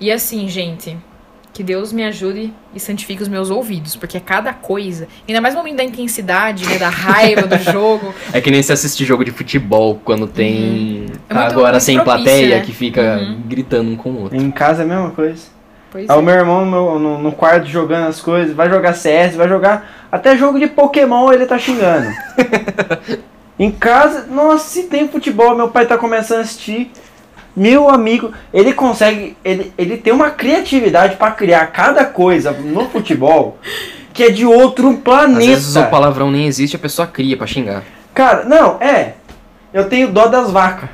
E 0.01 0.11
assim, 0.11 0.49
gente, 0.49 0.97
que 1.57 1.63
Deus 1.63 1.91
me 1.91 2.05
ajude 2.05 2.53
e 2.75 2.79
santifique 2.79 3.23
os 3.23 3.29
meus 3.29 3.49
ouvidos, 3.49 3.97
porque 3.97 4.19
é 4.19 4.21
cada 4.21 4.53
coisa, 4.53 5.09
ainda 5.27 5.41
mais 5.41 5.55
no 5.55 5.61
momento 5.61 5.79
da 5.79 5.85
intensidade, 5.85 6.67
né, 6.67 6.77
da 6.77 6.91
raiva 6.91 7.47
do 7.47 7.57
jogo. 7.73 8.15
É 8.31 8.43
que 8.43 8.51
nem 8.51 8.63
se 8.63 8.71
assistir 8.75 9.07
jogo 9.07 9.25
de 9.25 9.31
futebol 9.31 9.99
quando 10.05 10.27
tem. 10.27 11.07
É 11.31 11.33
tá 11.35 11.41
muito- 11.41 11.53
agora 11.53 11.73
muito 11.73 11.83
sem 11.85 11.97
propício, 11.99 12.25
plateia 12.25 12.57
né? 12.59 12.63
que 12.63 12.73
fica 12.73 13.19
Uhum. 13.23 13.41
gritando 13.47 13.91
um 13.91 13.97
com 13.97 14.11
o 14.11 14.21
outro. 14.25 14.37
Em 14.37 14.51
casa 14.51 14.83
é 14.83 14.85
a 14.85 14.89
mesma 14.89 15.11
coisa. 15.13 15.45
Pois 15.91 16.11
Aí 16.11 16.15
é. 16.15 16.19
o 16.19 16.23
meu 16.23 16.35
irmão 16.35 16.67
no, 16.67 16.99
no, 16.99 17.19
no 17.23 17.33
quarto 17.33 17.67
jogando 17.69 18.07
as 18.09 18.21
coisas, 18.21 18.55
vai 18.55 18.69
jogar 18.69 18.93
CS, 18.93 19.35
vai 19.35 19.49
jogar 19.49 20.07
até 20.13 20.37
jogo 20.37 20.59
de 20.59 20.67
Pokémon 20.67 21.33
ele 21.33 21.47
tá 21.47 21.59
xingando. 21.59 22.09
em 23.59 23.71
casa, 23.71 24.27
nossa, 24.31 24.69
se 24.69 24.83
tem 24.85 25.09
futebol, 25.09 25.57
meu 25.57 25.69
pai 25.69 25.87
tá 25.87 25.97
começando 25.97 26.41
a 26.41 26.43
assistir. 26.43 26.91
Meu 27.57 27.89
amigo, 27.89 28.33
ele 28.53 28.73
consegue, 28.75 29.37
ele, 29.43 29.73
ele 29.79 29.97
tem 29.97 30.13
uma 30.13 30.31
criatividade 30.31 31.17
pra 31.17 31.31
criar 31.31 31.67
cada 31.69 32.05
coisa 32.05 32.53
no 32.53 32.89
futebol 32.91 33.59
que 34.13 34.25
é 34.25 34.31
de 34.31 34.47
outro 34.47 34.95
planeta. 34.97 35.41
Às 35.41 35.47
vezes 35.47 35.77
o 35.77 35.85
palavrão 35.85 36.31
nem 36.31 36.47
existe, 36.47 36.75
a 36.75 36.79
pessoa 36.79 37.07
cria 37.07 37.37
pra 37.37 37.47
xingar. 37.47 37.83
Cara, 38.15 38.45
não, 38.45 38.81
é. 38.81 39.13
Eu 39.75 39.89
tenho 39.91 40.09
dó 40.09 40.27
das 40.27 40.51
vacas. 40.51 40.89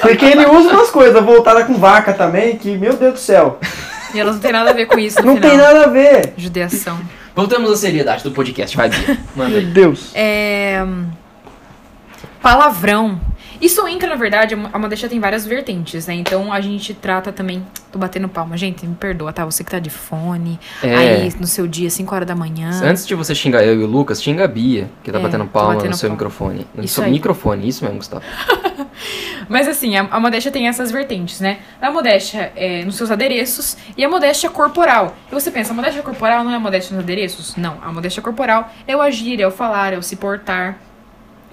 Porque 0.00 0.24
ele 0.24 0.46
usa 0.46 0.70
umas 0.70 0.90
coisas 0.90 1.22
voltadas 1.22 1.66
com 1.66 1.74
vaca 1.74 2.14
também, 2.14 2.56
que, 2.56 2.70
meu 2.76 2.94
Deus 2.96 3.14
do 3.14 3.18
céu, 3.18 3.58
E 4.14 4.20
elas 4.20 4.34
não 4.36 4.40
tem 4.40 4.52
nada 4.52 4.70
a 4.70 4.72
ver 4.72 4.86
com 4.86 4.98
isso 4.98 5.20
no 5.20 5.26
não 5.26 5.34
final. 5.36 5.50
tem 5.50 5.58
nada 5.58 5.84
a 5.84 5.88
ver. 5.88 6.32
Judiação. 6.38 6.98
Voltamos 7.34 7.70
à 7.70 7.76
seriedade 7.76 8.24
do 8.24 8.30
podcast, 8.30 8.74
vai. 8.76 8.90
Manda 9.36 9.50
Meu 9.50 9.58
aí. 9.58 9.66
Deus. 9.66 10.10
É... 10.14 10.82
Palavrão. 12.40 13.20
Isso 13.62 13.86
entra, 13.86 14.08
na 14.08 14.16
verdade, 14.16 14.56
a 14.72 14.78
modéstia 14.78 15.08
tem 15.08 15.20
várias 15.20 15.46
vertentes, 15.46 16.08
né? 16.08 16.14
Então 16.14 16.52
a 16.52 16.60
gente 16.60 16.92
trata 16.92 17.30
também. 17.30 17.64
Tô 17.92 17.98
batendo 17.98 18.28
palma. 18.28 18.56
Gente, 18.56 18.84
me 18.86 18.94
perdoa, 18.96 19.32
tá? 19.32 19.44
Você 19.44 19.62
que 19.62 19.70
tá 19.70 19.78
de 19.78 19.88
fone, 19.90 20.58
É. 20.82 20.96
aí 20.96 21.32
no 21.38 21.46
seu 21.46 21.66
dia, 21.68 21.88
5 21.88 22.12
horas 22.12 22.26
da 22.26 22.34
manhã. 22.34 22.70
Antes 22.82 23.06
de 23.06 23.14
você 23.14 23.34
xingar 23.36 23.62
eu 23.64 23.80
e 23.80 23.84
o 23.84 23.86
Lucas, 23.86 24.20
xinga 24.20 24.44
a 24.44 24.48
Bia, 24.48 24.90
que 25.04 25.12
tá 25.12 25.18
É, 25.18 25.22
batendo 25.22 25.46
palma 25.46 25.74
batendo 25.74 25.90
no 25.90 25.96
seu 25.96 26.08
palma. 26.08 26.16
microfone. 26.24 26.66
No 26.74 26.82
Isso 26.84 26.94
seu 26.96 27.04
aí. 27.04 27.10
microfone, 27.12 27.68
isso 27.68 27.84
mesmo, 27.84 27.98
Gustavo. 27.98 28.24
Mas 29.48 29.68
assim, 29.68 29.96
a, 29.96 30.08
a 30.10 30.18
modéstia 30.18 30.50
tem 30.50 30.66
essas 30.68 30.90
vertentes, 30.90 31.38
né? 31.40 31.58
A 31.80 31.90
modéstia 31.90 32.52
é 32.56 32.84
nos 32.84 32.96
seus 32.96 33.10
adereços 33.10 33.76
e 33.96 34.04
a 34.04 34.08
modéstia 34.08 34.50
corporal. 34.50 35.14
E 35.30 35.34
você 35.34 35.50
pensa, 35.50 35.72
a 35.72 35.76
modéstia 35.76 36.02
corporal 36.02 36.42
não 36.42 36.50
é 36.50 36.56
a 36.56 36.60
modéstia 36.60 36.94
nos 36.96 37.04
adereços? 37.04 37.56
Não, 37.56 37.78
a 37.82 37.92
modéstia 37.92 38.22
corporal 38.22 38.70
é 38.86 38.96
o 38.96 39.00
agir, 39.00 39.40
é 39.40 39.46
o 39.46 39.50
falar, 39.50 39.92
é 39.92 39.98
o 39.98 40.02
se 40.02 40.16
portar. 40.16 40.78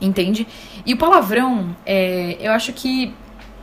Entende? 0.02 0.48
E 0.86 0.94
o 0.94 0.98
palavrão, 0.98 1.76
é, 1.86 2.38
eu 2.40 2.52
acho 2.52 2.72
que, 2.74 3.14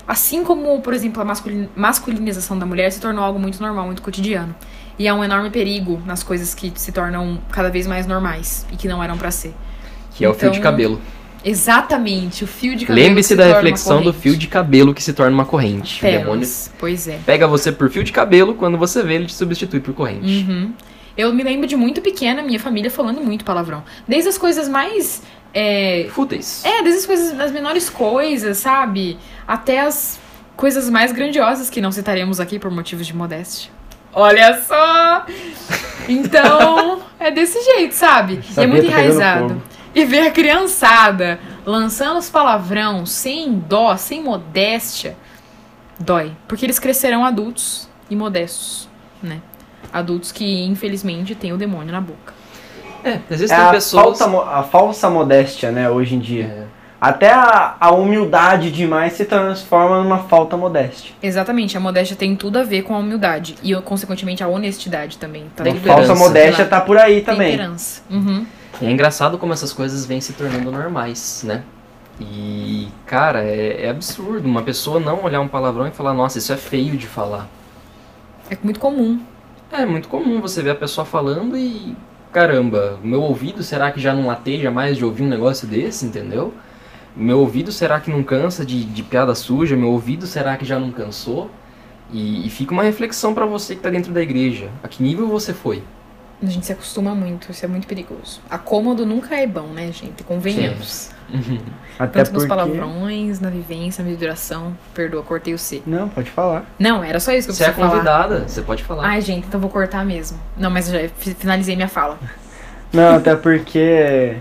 assim 0.07 0.45
como, 0.45 0.81
por 0.81 0.93
exemplo, 0.93 1.23
a 1.23 1.25
masculin- 1.25 1.69
masculinização 1.75 2.59
da 2.59 2.67
mulher 2.67 2.93
se 2.93 3.01
tornou 3.01 3.25
algo 3.25 3.39
muito 3.39 3.61
normal, 3.63 3.87
muito 3.87 4.03
cotidiano. 4.03 4.55
E 4.99 5.07
há 5.09 5.15
um 5.15 5.23
enorme 5.25 5.51
perigo 5.51 6.01
nas 6.07 6.23
coisas 6.23 6.55
que 6.55 6.73
se 6.75 6.93
tornam 6.93 7.39
cada 7.51 7.71
vez 7.71 7.87
mais 7.87 8.07
normais 8.07 8.67
e 8.73 8.77
que 8.77 8.89
não 8.89 9.03
eram 9.03 9.17
pra 9.19 9.31
ser. 9.31 9.55
Que 10.15 10.25
é 10.25 10.29
o 10.29 10.35
fio 10.35 10.51
de 10.51 10.59
Então, 10.59 10.71
cabelo. 10.71 11.01
Exatamente, 11.45 12.43
o 12.45 12.47
fio 12.47 12.75
de 12.75 12.85
cabelo. 12.85 13.07
Lembre-se 13.07 13.37
da 13.37 13.45
reflexão 13.47 14.03
do 14.03 14.13
fio 14.13 14.37
de 14.37 14.47
cabelo 14.47 14.93
que 14.93 15.03
se 15.03 15.13
torna 15.13 15.33
uma 15.33 15.45
corrente. 15.45 16.01
O 16.01 16.03
demônio 16.03 16.25
Pérolas. 16.25 16.73
Pois 16.79 17.07
é. 17.07 17.19
pega 17.25 17.47
você 17.47 17.71
por 17.71 17.89
fio 17.89 18.03
de 18.03 18.11
cabelo, 18.13 18.55
quando 18.55 18.77
você 18.77 19.03
vê, 19.03 19.15
ele 19.15 19.27
te 19.27 19.35
substitui 19.35 19.81
por 19.81 19.95
corrente. 19.95 20.45
Uhum. 20.49 20.73
Eu 21.17 21.33
me 21.33 21.43
lembro 21.43 21.67
de 21.67 21.77
muito 21.77 22.01
pequena, 22.03 22.43
minha 22.43 22.59
família 22.61 22.91
falando 22.91 23.23
muito 23.23 23.45
palavrão. 23.45 23.83
Desde 24.09 24.29
as 24.29 24.37
coisas 24.37 24.69
mais. 24.69 25.23
É, 25.59 26.09
Fúteis. 26.11 26.63
é 26.67 26.83
desde 26.83 27.01
as 27.01 27.07
coisas, 27.07 27.33
das 27.33 27.51
menores 27.51 27.89
coisas, 27.89 28.59
sabe? 28.59 29.19
Até 29.49 29.81
as 29.81 30.21
coisas 30.55 30.91
mais 30.91 31.13
grandiosas 31.13 31.71
que 31.71 31.81
não 31.81 31.91
citaremos 31.91 32.39
aqui 32.39 32.59
por 32.59 32.71
motivos 32.71 33.07
de 33.07 33.17
modéstia. 33.17 33.73
Olha 34.13 34.61
só! 34.61 35.25
Então, 36.07 37.01
é 37.19 37.31
desse 37.31 37.59
jeito, 37.63 37.95
sabe? 37.95 38.41
E 38.55 38.61
é 38.61 38.67
muito 38.67 38.85
tá 38.85 38.91
enraizado. 38.91 39.63
E 39.95 40.05
ver 40.05 40.27
a 40.27 40.31
criançada 40.31 41.41
lançando 41.65 42.19
os 42.19 42.29
palavrão, 42.29 43.07
sem 43.07 43.59
dó, 43.59 43.97
sem 43.97 44.23
modéstia, 44.23 45.17
dói. 45.99 46.33
Porque 46.47 46.67
eles 46.67 46.79
crescerão 46.79 47.25
adultos 47.25 47.89
e 48.11 48.15
modestos, 48.15 48.91
né? 49.23 49.41
Adultos 49.91 50.33
que, 50.33 50.65
infelizmente, 50.65 51.35
têm 51.35 51.55
o 51.55 51.57
demônio 51.57 51.93
na 51.93 52.01
boca. 52.03 52.36
É, 53.07 53.15
às 53.31 53.39
vezes 53.41 53.51
É 53.51 53.57
tem 53.57 53.65
a, 53.65 53.71
pessoas. 53.71 54.03
falta 54.19 54.27
mo- 54.27 54.41
a 54.43 54.63
falsa 54.63 55.09
modéstia, 55.09 55.71
né, 55.71 55.89
hoje 55.89 56.15
em 56.17 56.19
dia. 56.19 56.45
É, 56.45 56.65
Até 57.01 57.31
a, 57.33 57.77
a 57.79 57.91
humildade 57.93 58.71
demais 58.73 59.13
se 59.13 59.25
transforma 59.27 60.03
numa 60.03 60.19
falta 60.25 60.57
modéstia. 60.57 61.15
Exatamente, 61.23 61.77
a 61.77 61.81
modéstia 61.81 62.17
tem 62.17 62.35
tudo 62.35 62.59
a 62.59 62.63
ver 62.65 62.83
com 62.83 62.95
a 62.95 62.99
humildade. 62.99 63.55
E, 63.63 63.75
consequentemente, 63.83 64.43
a 64.43 64.49
honestidade 64.49 65.19
também. 65.19 65.45
Tá 65.55 65.63
A 65.63 65.75
falsa 65.75 66.15
modéstia 66.15 66.65
tá 66.65 66.81
por 66.81 66.97
aí 66.99 67.21
também. 67.21 67.53
Temperança. 67.53 68.03
Uhum. 68.11 68.45
E 68.81 68.87
é 68.87 68.91
engraçado 68.91 69.39
como 69.39 69.53
essas 69.53 69.73
coisas 69.73 70.05
vêm 70.05 70.21
se 70.21 70.33
tornando 70.33 70.73
normais, 70.73 71.43
né? 71.47 71.63
E, 72.19 72.89
cara, 73.05 73.43
é, 73.45 73.85
é 73.85 73.91
absurdo 73.91 74.49
uma 74.49 74.63
pessoa 74.63 74.99
não 74.99 75.23
olhar 75.23 75.41
um 75.41 75.49
palavrão 75.49 75.87
e 75.87 75.91
falar, 75.91 76.15
nossa, 76.15 76.39
isso 76.39 76.53
é 76.53 76.57
feio 76.57 76.97
de 76.97 77.07
falar. 77.07 77.47
É 78.51 78.57
muito 78.63 78.81
comum. 78.81 79.21
É 79.71 79.85
muito 79.85 80.09
comum 80.09 80.41
você 80.41 80.63
ver 80.63 80.71
a 80.71 80.75
pessoa 80.75 81.05
falando 81.05 81.57
e. 81.57 81.95
Caramba, 82.37 83.01
meu 83.03 83.23
ouvido 83.23 83.63
será 83.63 83.91
que 83.91 83.99
já 83.99 84.13
não 84.13 84.27
lateja 84.27 84.71
mais 84.71 84.99
de 84.99 85.05
ouvir 85.07 85.23
um 85.23 85.27
negócio 85.27 85.67
desse, 85.67 86.05
entendeu? 86.05 86.53
Meu 87.17 87.39
ouvido 87.41 87.73
será 87.73 87.99
que 87.99 88.11
não 88.11 88.23
cansa 88.23 88.63
de, 88.63 88.85
de 88.85 89.03
piada 89.03 89.35
suja? 89.35 89.75
Meu 89.75 89.89
ouvido 89.89 90.27
será 90.27 90.55
que 90.59 90.67
já 90.67 90.79
não 90.79 90.93
cansou? 90.93 91.51
E, 92.13 92.47
e 92.47 92.51
fica 92.51 92.75
uma 92.75 92.83
reflexão 92.83 93.33
pra 93.33 93.47
você 93.47 93.75
que 93.75 93.81
tá 93.81 93.89
dentro 93.89 94.13
da 94.13 94.21
igreja. 94.21 94.69
A 94.83 94.89
que 94.89 95.03
nível 95.03 95.27
você 95.29 95.55
foi? 95.55 95.83
A 96.43 96.47
gente 96.47 96.67
se 96.67 96.73
acostuma 96.73 97.15
muito, 97.15 97.51
isso 97.51 97.65
é 97.65 97.69
muito 97.69 97.87
perigoso. 97.87 98.41
Acômodo 98.51 99.07
nunca 99.07 99.35
é 99.37 99.47
bom, 99.47 99.69
né, 99.69 99.91
gente? 99.91 100.23
Convenhamos. 100.23 101.11
Até 101.99 102.23
Tanto 102.23 102.35
nos 102.35 102.45
porque... 102.45 102.49
palavrões, 102.49 103.41
na 103.41 103.49
vivência, 103.49 104.05
na 104.05 104.15
duração. 104.15 104.77
Perdoa, 104.95 105.23
cortei 105.23 105.55
o 105.55 105.59
C. 105.59 105.83
Não, 105.87 106.09
pode 106.11 106.31
falar. 106.31 106.67
Não, 106.79 107.03
era 107.03 107.19
só 107.19 107.33
isso 107.33 107.49
que 107.49 107.53
eu 107.53 107.55
Você 107.57 107.65
é 107.65 107.67
precisava 107.69 108.03
falar. 108.03 108.23
convidada, 108.23 108.49
você 108.49 108.61
pode 108.61 108.85
falar. 108.85 109.07
Ai, 109.07 109.21
gente, 109.23 109.47
então 109.47 109.59
vou 109.59 109.71
cortar 109.71 110.05
mesmo. 110.05 110.39
Não, 110.59 110.71
mas 110.71 110.93
eu 110.93 111.01
já 111.01 111.09
fi- 111.17 111.35
finalizei 111.35 111.75
minha 111.75 111.89
fala. 111.89 112.19
Não, 112.93 113.17
até 113.17 113.35
porque 113.35 114.37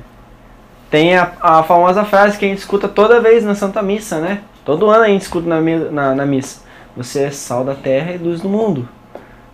tem 0.91 1.15
a, 1.17 1.31
a 1.41 1.63
famosa 1.63 2.03
frase 2.03 2.37
que 2.37 2.43
a 2.45 2.47
gente 2.49 2.59
escuta 2.59 2.89
toda 2.89 3.21
vez 3.21 3.43
na 3.45 3.55
Santa 3.55 3.81
Missa, 3.81 4.19
né? 4.19 4.41
Todo 4.65 4.89
ano 4.89 5.03
a 5.05 5.07
gente 5.07 5.21
escuta 5.21 5.47
na, 5.47 5.61
na, 5.61 6.13
na 6.15 6.25
missa. 6.25 6.59
Você 6.97 7.23
é 7.23 7.31
sal 7.31 7.63
da 7.63 7.73
terra 7.73 8.11
e 8.11 8.17
luz 8.17 8.41
do 8.41 8.49
mundo, 8.49 8.87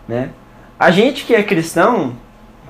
né? 0.08 0.30
A 0.80 0.90
gente 0.90 1.24
que 1.26 1.36
é 1.36 1.44
cristão, 1.44 2.16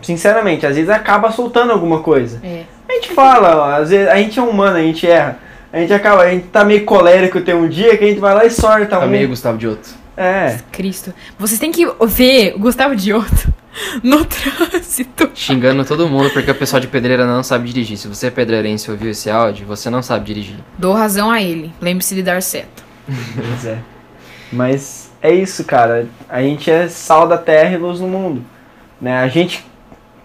sinceramente, 0.02 0.66
às 0.66 0.76
vezes 0.76 0.90
acaba 0.90 1.32
soltando 1.32 1.72
alguma 1.72 2.00
coisa. 2.00 2.40
É. 2.44 2.64
A 2.90 2.94
gente 2.94 3.14
fala, 3.14 3.56
ó, 3.58 3.82
às 3.82 3.90
vezes 3.90 4.08
a 4.08 4.16
gente 4.18 4.38
é 4.40 4.42
humano, 4.42 4.78
a 4.78 4.82
gente 4.82 5.08
erra. 5.08 5.40
A 5.72 5.80
gente 5.80 5.94
acaba, 5.94 6.24
a 6.24 6.30
gente 6.30 6.48
tá 6.48 6.66
meio 6.66 6.84
colérico 6.84 7.40
tem 7.40 7.56
um 7.56 7.68
dia 7.70 7.96
que 7.98 8.04
a 8.04 8.08
gente 8.08 8.20
vai 8.20 8.34
lá 8.34 8.46
e 8.46 8.50
sorta 8.52 8.98
Tá 8.98 9.06
um. 9.06 9.08
meio 9.08 9.30
Gustavo 9.30 9.58
de 9.58 9.68
outro. 9.68 9.94
É. 10.18 10.58
Cristo. 10.72 11.14
Vocês 11.40 11.60
têm 11.60 11.72
que 11.72 11.86
ver 12.06 12.54
o 12.56 12.60
Gustavo 12.60 12.94
Dioto 12.96 13.54
no 14.04 14.26
trânsito. 14.26 15.32
Xingando 15.34 15.86
todo 15.86 16.10
mundo 16.10 16.30
porque 16.32 16.52
o 16.52 16.56
pessoal 16.56 16.82
de 16.82 16.88
pedreira 16.88 17.26
não 17.26 17.42
sabe 17.42 17.70
dirigir. 17.70 17.98
Se 17.98 18.10
você 18.10 18.28
é 18.28 18.30
pedreirense 18.30 18.90
e 18.90 18.92
ouviu 18.92 19.12
esse 19.12 19.30
áudio, 19.30 19.66
você 19.66 19.90
não 19.90 20.04
sabe 20.04 20.26
dirigir. 20.26 20.58
Dou 20.78 20.94
razão 20.94 21.32
a 21.32 21.42
ele. 21.42 21.72
Lembre-se 21.80 22.14
de 22.14 22.22
dar 22.24 22.42
certo. 22.42 22.84
Pois 23.36 23.66
é. 23.66 23.78
Mas 24.52 25.10
é 25.22 25.34
isso, 25.34 25.64
cara. 25.64 26.06
A 26.28 26.42
gente 26.42 26.70
é 26.70 26.90
sal 26.90 27.28
da 27.28 27.38
terra 27.38 27.74
e 27.74 27.78
luz 27.78 28.02
no 28.02 28.08
mundo. 28.08 28.44
Né? 29.00 29.18
A 29.18 29.28
gente 29.30 29.66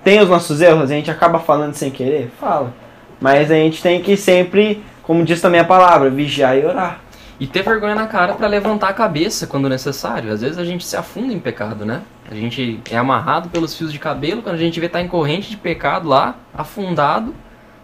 tem 0.07 0.21
os 0.21 0.29
nossos 0.29 0.61
erros, 0.61 0.88
a 0.88 0.95
gente 0.95 1.11
acaba 1.11 1.40
falando 1.40 1.75
sem 1.75 1.90
querer? 1.90 2.33
Fala. 2.38 2.73
Mas 3.21 3.51
a 3.51 3.55
gente 3.55 3.83
tem 3.83 4.01
que 4.01 4.16
sempre, 4.16 4.81
como 5.03 5.25
diz 5.25 5.40
também 5.40 5.59
a 5.59 5.64
palavra, 5.64 6.09
vigiar 6.09 6.57
e 6.57 6.64
orar. 6.64 7.01
E 7.40 7.47
ter 7.49 7.64
vergonha 7.64 7.97
na 7.97 8.07
cara 8.07 8.35
pra 8.35 8.47
levantar 8.47 8.90
a 8.90 8.92
cabeça 8.92 9.49
quando 9.49 9.69
necessário. 9.69 10.33
Às 10.33 10.42
vezes 10.42 10.59
a 10.59 10.64
gente 10.64 10.87
se 10.87 10.97
afunda 10.97 11.33
em 11.33 11.40
pecado, 11.40 11.85
né? 11.85 12.03
A 12.31 12.37
gente 12.37 12.81
é 12.88 12.97
amarrado 12.97 13.49
pelos 13.49 13.75
fios 13.75 13.92
de 13.92 13.99
cabelo 13.99 14.42
quando 14.42 14.55
a 14.55 14.59
gente 14.59 14.79
vê 14.79 14.87
estar 14.87 15.03
em 15.03 15.09
corrente 15.09 15.51
de 15.51 15.57
pecado 15.57 16.09
lá, 16.09 16.37
afundado. 16.55 17.35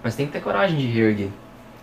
Mas 0.00 0.14
tem 0.14 0.24
que 0.24 0.32
ter 0.32 0.40
coragem 0.40 0.78
de 0.78 0.86
reerguer. 0.86 1.30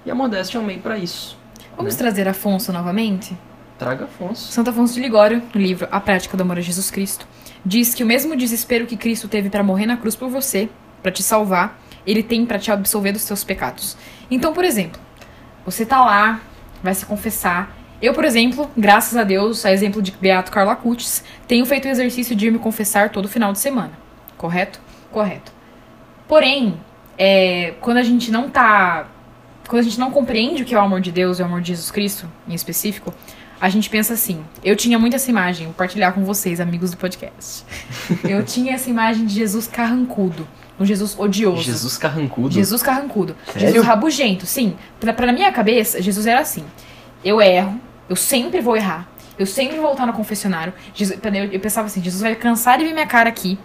E 0.06 0.10
a 0.10 0.16
modéstia 0.16 0.58
é 0.58 0.62
um 0.62 0.64
meio 0.64 0.80
pra 0.80 0.98
isso. 0.98 1.38
Vamos 1.76 1.96
né? 1.96 2.00
trazer 2.00 2.30
Afonso 2.30 2.72
novamente? 2.72 3.38
Traga 3.78 4.06
Afonso. 4.06 4.54
Santo 4.54 4.70
Afonso 4.70 4.94
de 4.94 5.02
Ligório, 5.02 5.44
no 5.54 5.60
livro 5.60 5.86
A 5.92 6.00
Prática 6.00 6.38
do 6.38 6.44
Amor 6.44 6.60
a 6.60 6.62
Jesus 6.62 6.90
Cristo, 6.90 7.28
diz 7.66 7.94
que 7.94 8.04
o 8.04 8.08
mesmo 8.08 8.36
desespero 8.36 8.86
que 8.86 8.98
Cristo 8.98 9.28
teve 9.28 9.50
para 9.50 9.64
morrer 9.64 9.86
na 9.86 9.98
cruz 9.98 10.16
por 10.16 10.30
você, 10.30 10.70
para 11.02 11.12
te 11.12 11.24
salvar, 11.24 11.80
ele 12.06 12.24
tem 12.24 12.46
para 12.46 12.60
te 12.60 12.72
absolver 12.72 13.12
dos 13.12 13.22
seus 13.22 13.44
pecados. 13.44 13.98
Então, 14.32 14.54
por 14.54 14.64
exemplo, 14.64 15.00
você 15.66 15.86
tá 15.86 16.04
lá, 16.04 16.42
vai 16.82 16.94
se 16.94 17.06
confessar. 17.06 17.76
Eu, 18.02 18.14
por 18.14 18.24
exemplo, 18.24 18.70
graças 18.78 19.18
a 19.18 19.24
Deus, 19.24 19.66
a 19.66 19.72
exemplo 19.72 20.02
de 20.02 20.12
Beato 20.12 20.52
Carlo 20.52 20.72
Acutis, 20.72 21.24
tenho 21.48 21.66
feito 21.66 21.86
o 21.86 21.90
exercício 21.90 22.36
de 22.36 22.50
me 22.50 22.60
confessar 22.60 23.10
todo 23.10 23.28
final 23.28 23.52
de 23.52 23.60
semana. 23.60 23.92
Correto? 24.38 24.80
Correto. 25.12 25.52
Porém, 26.28 26.80
é, 27.18 27.74
quando 27.82 27.98
a 27.98 28.04
gente 28.04 28.32
não 28.32 28.50
tá. 28.50 29.08
Quando 29.68 29.82
a 29.82 29.84
gente 29.84 30.00
não 30.00 30.10
compreende 30.10 30.64
o 30.64 30.66
que 30.66 30.74
é 30.74 30.78
o 30.78 30.82
amor 30.82 31.02
de 31.02 31.12
Deus 31.12 31.38
e 31.38 31.42
o 31.44 31.46
amor 31.46 31.62
de 31.62 31.68
Jesus 31.68 31.92
Cristo, 31.92 32.28
em 32.48 32.54
específico, 32.56 33.14
a 33.60 33.70
gente 33.70 33.90
pensa 33.90 34.14
assim. 34.14 34.44
Eu 34.64 34.76
tinha 34.76 34.98
muito 34.98 35.16
essa 35.16 35.30
imagem, 35.30 35.66
vou 35.66 35.74
partilhar 35.74 36.14
com 36.14 36.24
vocês, 36.24 36.60
amigos 36.60 36.92
do 36.92 36.98
podcast. 36.98 37.66
Eu 38.24 38.44
tinha 38.44 38.74
essa 38.74 38.90
imagem 38.90 39.26
de 39.26 39.34
Jesus 39.34 39.68
carrancudo, 39.68 40.48
um 40.80 40.86
Jesus 40.86 41.18
odioso. 41.18 41.62
Jesus 41.62 41.98
carrancudo. 41.98 42.52
Jesus 42.52 42.82
carrancudo. 42.82 43.36
Sério? 43.48 43.68
Jesus 43.68 43.86
rabugento, 43.86 44.46
sim. 44.46 44.76
Pra, 45.00 45.12
pra 45.14 45.34
minha 45.34 45.52
cabeça, 45.52 46.02
Jesus 46.02 46.26
era 46.26 46.40
assim. 46.40 46.64
Eu 47.24 47.42
erro, 47.42 47.80
eu 48.08 48.16
sempre 48.16 48.62
vou 48.62 48.78
errar. 48.78 49.08
Eu 49.38 49.46
sempre 49.46 49.78
vou 49.78 49.88
voltar 49.88 50.06
no 50.06 50.14
confessionário. 50.14 50.74
Jesus, 50.94 51.18
eu, 51.24 51.46
eu 51.46 51.60
pensava 51.60 51.88
assim, 51.88 52.02
Jesus 52.02 52.22
vai 52.22 52.36
cansar 52.36 52.78
de 52.78 52.84
ver 52.84 52.94
minha 52.94 53.08
cara 53.08 53.30
aqui. 53.30 53.58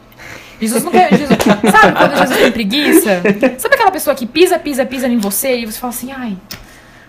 Jesus 0.61 0.85
não 0.85 0.93
quer. 0.93 1.11
Jesus, 1.17 1.37
sabe 1.71 1.97
quando 1.97 2.17
Jesus 2.17 2.39
tem 2.39 2.53
preguiça? 2.53 3.23
Sabe 3.59 3.75
aquela 3.75 3.91
pessoa 3.91 4.15
que 4.15 4.27
pisa, 4.27 4.59
pisa, 4.59 4.87
pisa 4.87 5.09
em 5.09 5.19
você 5.19 5.59
e 5.59 5.67
você 5.67 5.79
fala 5.79 5.93
assim, 5.93 6.13
ai, 6.13 6.37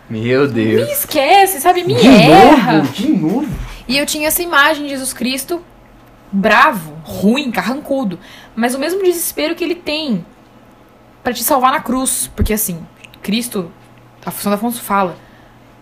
Meu 0.10 0.42
me 0.48 0.54
Deus. 0.54 0.90
esquece, 0.90 1.60
sabe? 1.60 1.84
Me 1.84 1.96
de 1.96 2.08
erra. 2.08 2.78
novo? 2.80 2.92
De 2.94 3.08
novo? 3.10 3.50
E 3.88 3.98
eu 3.98 4.06
tinha 4.06 4.28
essa 4.28 4.42
imagem 4.42 4.84
de 4.84 4.90
Jesus 4.90 5.14
Cristo 5.14 5.62
bravo, 6.32 6.94
ruim, 7.04 7.52
carrancudo. 7.52 8.20
Mas 8.56 8.76
o 8.76 8.80
mesmo 8.80 9.02
desespero 9.04 9.56
que 9.56 9.64
ele 9.64 9.76
tem 9.76 10.26
pra 11.24 11.34
te 11.34 11.44
salvar 11.44 11.72
na 11.72 11.80
cruz. 11.80 12.30
Porque 12.36 12.54
assim, 12.54 12.86
Cristo, 13.22 13.72
a 14.26 14.32
São 14.32 14.52
Afonso 14.52 14.82
fala, 14.82 15.18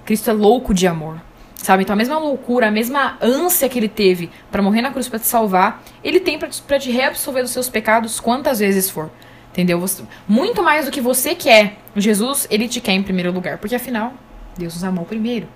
Cristo 0.05 0.29
é 0.29 0.33
louco 0.33 0.73
de 0.73 0.87
amor. 0.87 1.19
Sabe? 1.55 1.83
Então 1.83 1.93
a 1.93 1.97
mesma 1.97 2.17
loucura, 2.19 2.67
a 2.67 2.71
mesma 2.71 3.17
ânsia 3.21 3.69
que 3.69 3.79
ele 3.79 3.87
teve 3.87 4.29
pra 4.51 4.61
morrer 4.61 4.81
na 4.81 4.91
cruz 4.91 5.07
pra 5.07 5.17
te 5.17 5.25
salvar, 5.25 5.81
ele 6.03 6.19
tem 6.19 6.37
pra 6.37 6.49
te, 6.49 6.61
pra 6.61 6.77
te 6.77 6.91
reabsorver 6.91 7.41
dos 7.41 7.51
seus 7.51 7.69
pecados 7.69 8.19
quantas 8.19 8.59
vezes 8.59 8.89
for. 8.89 9.09
Entendeu? 9.53 9.79
Você- 9.79 10.01
muito 10.27 10.63
mais 10.63 10.85
do 10.85 10.91
que 10.91 10.99
você 10.99 11.35
quer. 11.35 11.77
Jesus, 11.95 12.47
ele 12.49 12.67
te 12.67 12.81
quer 12.81 12.93
em 12.93 13.03
primeiro 13.03 13.31
lugar. 13.31 13.59
Porque 13.59 13.75
afinal, 13.75 14.13
Deus 14.57 14.73
nos 14.73 14.83
amou 14.83 15.05
primeiro. 15.05 15.47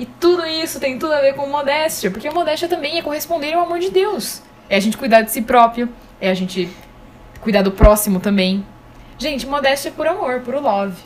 E 0.00 0.04
tudo 0.04 0.44
isso 0.44 0.80
tem 0.80 0.98
tudo 0.98 1.12
a 1.12 1.20
ver 1.20 1.34
com 1.34 1.46
modéstia, 1.46 2.10
porque 2.10 2.26
a 2.26 2.32
modéstia 2.32 2.66
também 2.66 2.98
é 2.98 3.02
corresponder 3.02 3.52
ao 3.52 3.62
amor 3.64 3.78
de 3.78 3.90
Deus. 3.90 4.42
É 4.68 4.76
a 4.76 4.80
gente 4.80 4.96
cuidar 4.96 5.22
de 5.22 5.30
si 5.30 5.42
próprio, 5.42 5.88
é 6.20 6.28
a 6.28 6.34
gente 6.34 6.68
cuidar 7.40 7.62
do 7.62 7.70
próximo 7.70 8.18
também. 8.18 8.66
Gente, 9.18 9.46
modéstia 9.46 9.90
é 9.90 9.92
por 9.92 10.06
amor, 10.08 10.40
por 10.40 10.54
love. 10.54 10.96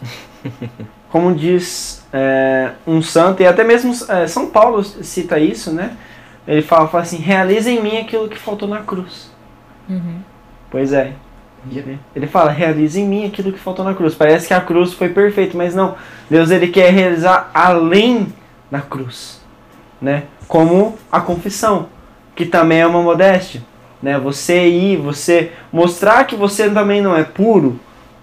Como 1.11 1.35
diz 1.35 2.05
é, 2.13 2.73
um 2.87 3.03
santo, 3.03 3.43
e 3.43 3.47
até 3.47 3.63
mesmo 3.65 3.93
é, 4.09 4.27
São 4.27 4.49
Paulo 4.49 4.83
cita 4.83 5.39
isso, 5.39 5.73
né? 5.73 5.97
Ele 6.47 6.63
fala, 6.63 6.89
fala 6.89 7.03
assim: 7.03 7.19
realiza 7.19 7.71
em 7.71 7.83
mim 7.83 7.99
aquilo 7.99 8.29
que 8.29 8.39
faltou 8.39 8.69
na 8.69 8.81
cruz. 8.81 9.31
Uhum. 9.89 10.21
Pois 10.71 10.93
é. 10.93 11.13
Ele 12.15 12.27
fala, 12.27 12.51
realiza 12.51 13.01
em 13.01 13.07
mim 13.07 13.27
aquilo 13.27 13.53
que 13.53 13.59
faltou 13.59 13.85
na 13.85 13.95
cruz. 13.95 14.15
Parece 14.15 14.49
que 14.49 14.55
a 14.55 14.61
cruz 14.61 14.93
foi 14.93 15.09
perfeita, 15.09 15.57
mas 15.57 15.75
não. 15.75 15.95
Deus 16.29 16.51
ele 16.51 16.69
quer 16.69 16.93
realizar 16.93 17.51
além 17.55 18.33
da 18.71 18.81
cruz, 18.81 19.41
né? 20.01 20.25
Como 20.49 20.97
a 21.11 21.21
confissão, 21.21 21.89
que 22.35 22.45
também 22.45 22.81
é 22.81 22.87
uma 22.87 23.03
modéstia, 23.03 23.63
né? 24.03 24.19
Você 24.19 24.69
ir, 24.69 24.97
você 24.99 25.53
mostrar 25.73 26.25
que 26.25 26.37
você 26.37 26.69
também 26.71 27.01
não 27.01 27.17
é 27.17 27.25
puro, 27.25 27.79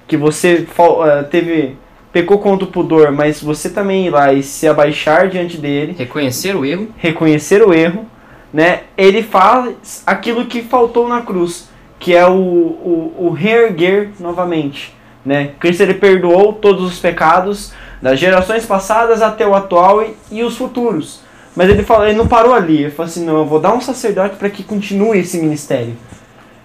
que 0.08 0.18
você 0.18 0.68
eh, 0.68 1.24
teve 1.24 1.78
pecou 2.12 2.40
contra 2.40 2.66
o 2.66 2.72
pudor, 2.72 3.12
mas 3.12 3.42
você 3.42 3.70
também 3.70 4.08
ir 4.08 4.10
lá 4.10 4.34
e 4.34 4.44
se 4.44 4.68
abaixar 4.68 5.30
diante 5.30 5.58
dele, 5.58 5.96
Reconhecer 5.98 6.56
o 6.56 6.66
erro. 6.66 6.90
reconhecer 6.98 7.66
o 7.66 7.74
erro, 7.74 8.06
né? 8.54 8.82
Ele 8.98 9.24
faz 9.24 10.04
aquilo 10.06 10.46
que 10.46 10.62
faltou 10.62 11.08
na 11.08 11.22
cruz, 11.22 11.70
que 12.02 12.16
é 12.16 12.28
o, 12.28 12.34
o, 12.34 13.16
o 13.20 13.30
reerguer 13.30 14.10
novamente, 14.20 14.94
né? 15.24 15.52
Cristo 15.60 15.84
ele 15.84 15.94
perdoou 15.94 16.52
todos 16.52 16.84
os 16.84 17.00
pecados 17.00 17.72
das 18.02 18.20
gerações 18.20 18.66
passadas 18.66 19.22
até 19.22 19.46
o 19.46 19.54
atual 19.54 20.04
e, 20.04 20.16
e 20.32 20.44
os 20.44 20.58
futuros. 20.58 21.22
Mas 21.56 21.70
ele 21.70 21.84
fala, 21.84 22.10
ele 22.10 22.18
não 22.18 22.28
parou 22.28 22.56
ali, 22.56 22.84
ele 22.84 22.92
falou 22.92 23.08
assim, 23.08 23.24
não, 23.24 23.38
eu 23.38 23.46
vou 23.46 23.60
dar 23.60 23.74
um 23.74 23.80
sacerdote 23.80 24.36
para 24.36 24.50
que 24.50 24.64
continue 24.64 25.20
esse 25.20 25.38
ministério. 25.38 25.96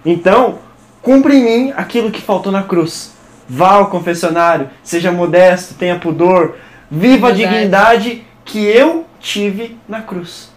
Então, 0.03 0.57
cumpre 1.03 1.35
em 1.35 1.43
mim 1.43 1.73
aquilo 1.77 2.09
que 2.09 2.21
faltou 2.21 2.51
na 2.51 2.63
cruz, 2.63 3.13
vá 3.47 3.73
ao 3.73 3.91
confessionário, 3.91 4.71
seja 4.81 5.11
modesto, 5.11 5.75
tenha 5.75 5.99
pudor, 5.99 6.55
viva 6.89 7.27
a 7.27 7.31
Verdade. 7.31 7.53
dignidade 7.53 8.25
que 8.43 8.65
eu 8.65 9.05
tive 9.19 9.77
na 9.87 10.01
cruz. 10.01 10.51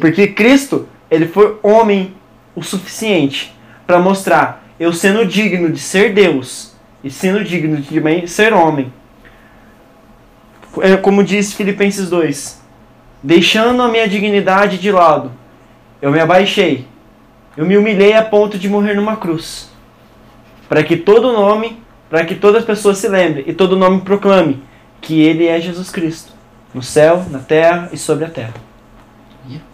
Porque 0.00 0.28
Cristo, 0.28 0.88
ele 1.10 1.28
foi 1.28 1.58
homem 1.62 2.14
o 2.54 2.62
suficiente 2.62 3.54
para 3.86 3.98
mostrar 3.98 4.64
eu 4.78 4.92
sendo 4.92 5.24
digno 5.24 5.70
de 5.70 5.78
ser 5.78 6.12
Deus 6.12 6.74
e 7.02 7.10
sendo 7.10 7.44
digno 7.44 7.76
de 7.76 8.28
ser 8.28 8.52
homem. 8.52 8.92
É 10.80 10.96
como 10.96 11.22
diz 11.22 11.52
Filipenses 11.52 12.10
2, 12.10 12.60
deixando 13.22 13.80
a 13.82 13.88
minha 13.88 14.08
dignidade 14.08 14.78
de 14.78 14.90
lado, 14.90 15.30
eu 16.02 16.10
me 16.10 16.18
abaixei, 16.18 16.86
eu 17.56 17.64
me 17.64 17.76
humilhei 17.76 18.14
a 18.14 18.22
ponto 18.24 18.58
de 18.58 18.68
morrer 18.68 18.94
numa 18.94 19.16
cruz, 19.16 19.70
para 20.68 20.82
que 20.82 20.96
todo 20.96 21.32
nome, 21.32 21.78
para 22.10 22.24
que 22.24 22.34
todas 22.34 22.62
as 22.62 22.66
pessoas 22.66 22.98
se 22.98 23.08
lembrem 23.08 23.44
e 23.46 23.52
todo 23.52 23.76
nome 23.76 24.00
proclame 24.00 24.62
que 25.00 25.22
ele 25.22 25.46
é 25.46 25.60
Jesus 25.60 25.90
Cristo, 25.90 26.32
no 26.72 26.82
céu, 26.82 27.24
na 27.30 27.38
terra 27.38 27.90
e 27.92 27.96
sobre 27.96 28.24
a 28.24 28.30
terra. 28.30 28.54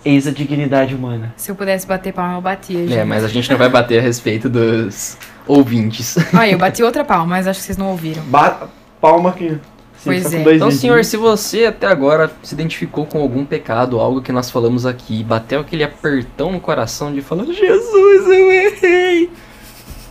Eis 0.05 0.27
a 0.27 0.31
dignidade 0.31 0.95
humana. 0.95 1.33
Se 1.37 1.51
eu 1.51 1.55
pudesse 1.55 1.87
bater 1.87 2.13
palma, 2.13 2.37
eu 2.37 2.41
batia. 2.41 2.85
É, 2.85 2.89
gente. 2.89 3.05
mas 3.05 3.25
a 3.25 3.29
gente 3.29 3.51
não 3.51 3.59
vai 3.59 3.69
bater 3.69 3.99
a 3.99 4.03
respeito 4.03 4.49
dos 4.49 5.17
ouvintes. 5.47 6.17
Olha, 6.35 6.51
eu 6.51 6.59
bati 6.59 6.83
outra 6.83 7.05
palma, 7.05 7.27
mas 7.27 7.47
acho 7.47 7.61
que 7.61 7.67
vocês 7.67 7.79
não 7.79 7.91
ouviram. 7.91 8.23
Ba 8.25 8.69
palma 9.01 9.31
aqui. 9.31 9.59
Pois 10.05 10.25
tá 10.25 10.31
com 10.31 10.37
é. 10.37 10.55
Então, 10.57 10.71
senhor, 10.71 11.05
se 11.05 11.17
você 11.17 11.67
até 11.67 11.87
agora 11.87 12.31
se 12.43 12.55
identificou 12.55 13.05
com 13.05 13.21
algum 13.21 13.45
pecado, 13.45 14.01
algo 14.01 14.23
que 14.23 14.33
nós 14.33 14.51
falamos 14.51 14.87
aqui, 14.87 15.23
bateu 15.23 15.61
aquele 15.61 15.85
apertão 15.85 16.53
no 16.53 16.61
coração 16.61 17.13
de 17.13 17.21
falar, 17.21 17.45
Jesus, 17.45 18.27
eu 18.27 18.51
errei. 18.51 19.31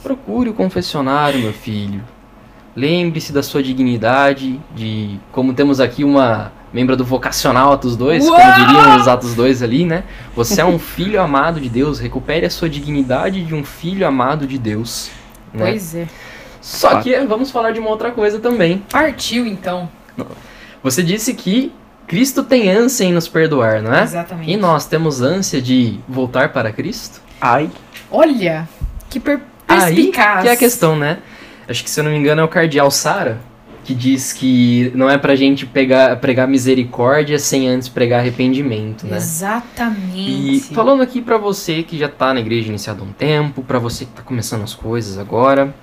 Procure 0.04 0.50
o 0.50 0.54
confessionário, 0.54 1.40
meu 1.40 1.54
filho. 1.54 2.04
Lembre-se 2.76 3.34
da 3.34 3.42
sua 3.42 3.64
dignidade, 3.64 4.60
de 4.76 5.20
como 5.32 5.54
temos 5.54 5.80
aqui 5.80 6.04
uma 6.04 6.52
membra 6.74 6.96
do 6.96 7.04
vocacional 7.04 7.74
Atos 7.74 7.96
2, 7.96 8.26
como 8.26 8.38
Uau! 8.38 8.54
diriam 8.54 8.98
os 8.98 9.08
Atos 9.08 9.34
2 9.36 9.64
ali, 9.64 9.86
né? 9.86 10.04
Você 10.36 10.62
é 10.62 10.66
um 10.66 10.80
filho 10.80 11.22
amado 11.22 11.60
de 11.60 11.70
Deus, 11.70 12.00
recupere 12.00 12.46
a 12.46 12.50
sua 12.50 12.70
dignidade 12.70 13.44
de 13.44 13.56
um 13.56 13.64
filho 13.64 14.06
amado 14.08 14.46
de 14.46 14.58
Deus. 14.58 15.10
Né? 15.54 15.72
Pois 15.72 15.96
é. 15.96 16.08
Só 16.62 17.02
que 17.02 17.18
vamos 17.22 17.52
falar 17.52 17.72
de 17.72 17.80
uma 17.80 17.90
outra 17.90 18.12
coisa 18.12 18.40
também. 18.40 18.84
Partiu 18.92 19.46
então. 19.46 19.90
Você 20.84 21.02
disse 21.02 21.34
que 21.34 21.74
Cristo 22.08 22.44
tem 22.44 22.70
ânsia 22.70 23.06
em 23.06 23.14
nos 23.14 23.28
perdoar, 23.28 23.82
não 23.82 23.94
é? 23.94 24.04
Exatamente. 24.04 24.52
E 24.52 24.58
nós 24.58 24.86
temos 24.86 25.22
ânsia 25.22 25.62
de 25.62 26.00
voltar 26.08 26.50
para 26.50 26.72
Cristo? 26.72 27.22
Ai, 27.40 27.70
Olha, 28.12 28.68
que 29.10 29.20
per 29.20 29.40
Aí 29.68 29.96
perspicaz. 29.96 30.42
que 30.42 30.48
é 30.48 30.52
a 30.52 30.58
questão, 30.58 30.96
né? 30.96 31.20
Acho 31.68 31.84
que 31.84 31.90
se 31.90 32.00
eu 32.00 32.04
não 32.04 32.12
me 32.12 32.18
engano 32.18 32.42
é 32.42 32.44
o 32.44 32.48
cardeal 32.48 32.90
Sara 32.90 33.40
que 33.90 33.96
diz 33.96 34.32
que 34.32 34.92
não 34.94 35.10
é 35.10 35.18
pra 35.18 35.36
gente 35.36 35.66
pegar, 35.66 36.16
pregar 36.18 36.48
misericórdia 36.48 37.40
sem 37.40 37.68
antes 37.68 37.90
pregar 37.90 38.20
arrependimento, 38.20 39.08
né? 39.08 39.18
Exatamente. 39.18 40.70
E 40.70 40.76
falando 40.76 41.02
aqui 41.02 41.20
pra 41.20 41.40
você 41.40 41.82
que 41.82 41.98
já 41.98 42.08
tá 42.08 42.32
na 42.32 42.40
igreja 42.40 42.70
iniciado 42.70 43.02
há 43.02 43.04
um 43.08 43.12
tempo, 43.12 43.64
pra 43.64 43.80
você 43.80 44.06
que 44.06 44.12
tá 44.12 44.22
começando 44.22 44.62
as 44.62 44.76
coisas 44.76 45.18
agora, 45.18 45.74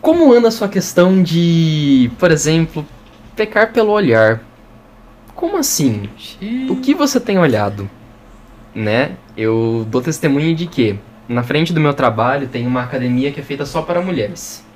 como 0.00 0.32
anda 0.32 0.48
a 0.48 0.50
sua 0.50 0.68
questão 0.68 1.22
de, 1.22 2.10
por 2.18 2.32
exemplo, 2.32 2.84
pecar 3.36 3.72
pelo 3.72 3.92
olhar? 3.92 4.42
Como 5.36 5.58
assim? 5.58 6.08
O 6.68 6.74
que 6.74 6.96
você 6.96 7.20
tem 7.20 7.38
olhado? 7.38 7.88
Né? 8.74 9.12
Eu 9.36 9.86
dou 9.88 10.02
testemunho 10.02 10.52
de 10.52 10.66
que 10.66 10.98
na 11.28 11.44
frente 11.44 11.72
do 11.72 11.78
meu 11.78 11.94
trabalho 11.94 12.48
tem 12.48 12.66
uma 12.66 12.82
academia 12.82 13.30
que 13.30 13.38
é 13.38 13.42
feita 13.44 13.64
só 13.64 13.82
para 13.82 14.02
mulheres. 14.02 14.66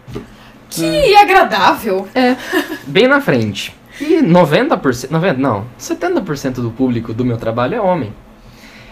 Que 0.70 1.16
agradável. 1.16 2.08
Bem 2.86 3.08
na 3.08 3.20
frente. 3.20 3.74
E 4.00 4.22
90%, 4.22 5.10
90, 5.10 5.38
não, 5.38 5.66
70% 5.78 6.54
do 6.54 6.70
público 6.70 7.12
do 7.12 7.24
meu 7.24 7.36
trabalho 7.36 7.74
é 7.74 7.80
homem. 7.80 8.14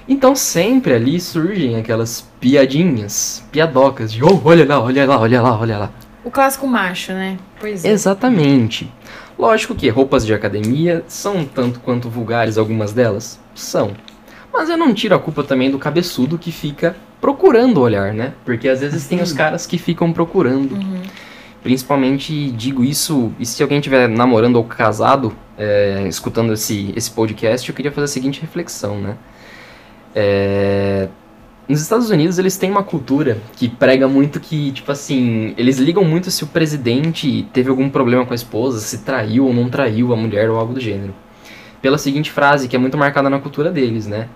Então 0.06 0.34
sempre 0.34 0.94
ali 0.94 1.20
surgem 1.20 1.76
aquelas 1.76 2.26
piadinhas, 2.40 3.44
piadocas 3.50 4.12
de, 4.12 4.22
oh, 4.22 4.40
olha 4.44 4.66
lá, 4.66 4.80
olha 4.80 5.06
lá, 5.06 5.18
olha 5.18 5.40
lá, 5.42 5.58
olha 5.58 5.78
lá. 5.78 5.90
O 6.24 6.30
clássico 6.30 6.66
macho, 6.66 7.12
né? 7.12 7.38
Pois 7.60 7.84
é. 7.84 7.88
Exatamente. 7.90 8.92
Lógico 9.38 9.74
que 9.74 9.88
roupas 9.88 10.26
de 10.26 10.34
academia 10.34 11.04
são 11.08 11.44
tanto 11.44 11.80
quanto 11.80 12.10
vulgares 12.10 12.58
algumas 12.58 12.92
delas, 12.92 13.38
são. 13.54 13.92
Mas 14.52 14.68
eu 14.68 14.76
não 14.76 14.92
tiro 14.92 15.14
a 15.14 15.18
culpa 15.18 15.44
também 15.44 15.70
do 15.70 15.78
cabeçudo 15.78 16.36
que 16.36 16.50
fica 16.50 16.96
procurando 17.20 17.80
olhar, 17.80 18.12
né? 18.12 18.32
Porque 18.44 18.68
às 18.68 18.80
vezes 18.80 19.06
tem 19.06 19.20
os 19.22 19.32
caras 19.32 19.66
que 19.66 19.78
ficam 19.78 20.12
procurando. 20.12 20.72
Uhum. 20.72 21.02
Principalmente 21.68 22.50
digo 22.52 22.82
isso, 22.82 23.30
e 23.38 23.44
se 23.44 23.62
alguém 23.62 23.76
estiver 23.76 24.08
namorando 24.08 24.56
ou 24.56 24.64
casado, 24.64 25.34
é, 25.58 26.06
escutando 26.08 26.54
esse, 26.54 26.94
esse 26.96 27.10
podcast, 27.10 27.68
eu 27.68 27.74
queria 27.76 27.92
fazer 27.92 28.06
a 28.06 28.08
seguinte 28.08 28.40
reflexão, 28.40 28.98
né? 28.98 29.18
É, 30.14 31.08
nos 31.68 31.82
Estados 31.82 32.08
Unidos 32.08 32.38
eles 32.38 32.56
têm 32.56 32.70
uma 32.70 32.82
cultura 32.82 33.36
que 33.54 33.68
prega 33.68 34.08
muito 34.08 34.40
que, 34.40 34.72
tipo 34.72 34.90
assim, 34.90 35.52
eles 35.58 35.76
ligam 35.76 36.02
muito 36.04 36.30
se 36.30 36.42
o 36.42 36.46
presidente 36.46 37.46
teve 37.52 37.68
algum 37.68 37.90
problema 37.90 38.24
com 38.24 38.32
a 38.32 38.34
esposa, 38.34 38.80
se 38.80 39.04
traiu 39.04 39.44
ou 39.44 39.52
não 39.52 39.68
traiu 39.68 40.14
a 40.14 40.16
mulher 40.16 40.48
ou 40.48 40.58
algo 40.58 40.72
do 40.72 40.80
gênero. 40.80 41.14
Pela 41.82 41.98
seguinte 41.98 42.32
frase, 42.32 42.66
que 42.66 42.76
é 42.76 42.78
muito 42.78 42.96
marcada 42.96 43.28
na 43.28 43.40
cultura 43.40 43.70
deles, 43.70 44.06
né? 44.06 44.30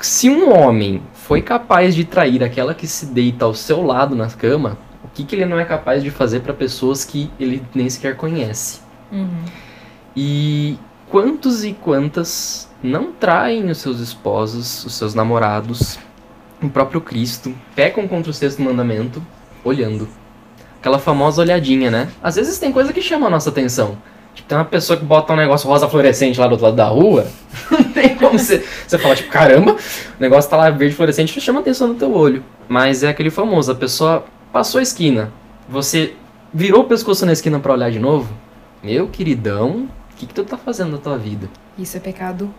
Se 0.00 0.30
um 0.30 0.56
homem 0.56 1.02
foi 1.14 1.42
capaz 1.42 1.96
de 1.96 2.04
trair 2.04 2.44
aquela 2.44 2.74
que 2.74 2.86
se 2.86 3.06
deita 3.06 3.44
ao 3.44 3.54
seu 3.54 3.82
lado 3.82 4.14
na 4.14 4.28
cama, 4.28 4.78
que, 5.18 5.24
que 5.24 5.34
ele 5.34 5.44
não 5.44 5.58
é 5.58 5.64
capaz 5.64 6.02
de 6.02 6.10
fazer 6.10 6.40
para 6.40 6.54
pessoas 6.54 7.04
que 7.04 7.30
ele 7.40 7.62
nem 7.74 7.90
sequer 7.90 8.16
conhece? 8.16 8.80
Uhum. 9.10 9.44
E 10.16 10.78
quantos 11.08 11.64
e 11.64 11.72
quantas 11.72 12.68
não 12.82 13.12
traem 13.12 13.68
os 13.68 13.78
seus 13.78 13.98
esposos, 13.98 14.84
os 14.84 14.94
seus 14.94 15.14
namorados, 15.14 15.98
o 16.62 16.68
próprio 16.68 17.00
Cristo, 17.00 17.52
pecam 17.74 18.06
contra 18.06 18.30
o 18.30 18.34
sexto 18.34 18.62
mandamento, 18.62 19.20
olhando. 19.64 20.08
Aquela 20.78 21.00
famosa 21.00 21.42
olhadinha, 21.42 21.90
né? 21.90 22.08
Às 22.22 22.36
vezes 22.36 22.58
tem 22.58 22.70
coisa 22.70 22.92
que 22.92 23.02
chama 23.02 23.26
a 23.26 23.30
nossa 23.30 23.50
atenção. 23.50 23.98
Tipo, 24.34 24.48
tem 24.48 24.58
uma 24.58 24.64
pessoa 24.64 24.96
que 24.96 25.04
bota 25.04 25.32
um 25.32 25.36
negócio 25.36 25.68
rosa 25.68 25.88
fluorescente 25.88 26.38
lá 26.38 26.46
do 26.46 26.52
outro 26.52 26.66
lado 26.66 26.76
da 26.76 26.86
rua, 26.86 27.26
não 27.70 27.82
tem 27.92 28.14
como 28.14 28.38
você, 28.38 28.64
você 28.86 28.96
falar, 28.96 29.16
tipo, 29.16 29.30
caramba, 29.30 29.72
o 29.72 30.20
negócio 30.20 30.48
tá 30.48 30.56
lá 30.56 30.70
verde 30.70 30.94
fluorescente, 30.94 31.40
chama 31.40 31.58
atenção 31.58 31.88
no 31.88 31.94
teu 31.94 32.14
olho. 32.14 32.44
Mas 32.68 33.02
é 33.02 33.08
aquele 33.08 33.30
famoso, 33.30 33.72
a 33.72 33.74
pessoa 33.74 34.24
passou 34.52 34.78
a 34.78 34.82
esquina, 34.82 35.32
você 35.68 36.14
virou 36.52 36.82
o 36.82 36.84
pescoço 36.84 37.26
na 37.26 37.32
esquina 37.32 37.60
pra 37.60 37.72
olhar 37.72 37.90
de 37.90 37.98
novo, 37.98 38.32
meu 38.82 39.08
queridão, 39.08 39.88
o 40.12 40.16
que, 40.16 40.26
que 40.26 40.34
tu 40.34 40.44
tá 40.44 40.56
fazendo 40.56 40.92
na 40.92 40.98
tua 40.98 41.18
vida? 41.18 41.48
Isso 41.78 41.96
é 41.96 42.00
pecado 42.00 42.52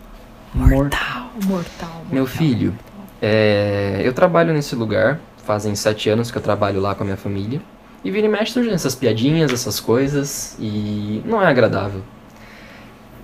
morto. 0.54 0.74
mortal. 0.74 1.30
Mortal. 1.44 2.02
Meu 2.10 2.22
mortal. 2.22 2.38
filho, 2.38 2.74
é, 3.20 4.00
eu 4.02 4.12
trabalho 4.12 4.52
nesse 4.52 4.74
lugar, 4.74 5.20
fazem 5.44 5.74
sete 5.74 6.08
anos 6.08 6.30
que 6.30 6.38
eu 6.38 6.42
trabalho 6.42 6.80
lá 6.80 6.94
com 6.94 7.02
a 7.02 7.06
minha 7.06 7.16
família. 7.16 7.60
E 8.02 8.10
vira 8.10 8.26
e 8.26 8.30
mexe 8.30 8.52
surgem 8.52 8.72
essas 8.72 8.94
piadinhas, 8.94 9.52
essas 9.52 9.78
coisas, 9.78 10.56
e 10.58 11.22
não 11.26 11.42
é 11.42 11.46
agradável. 11.46 12.00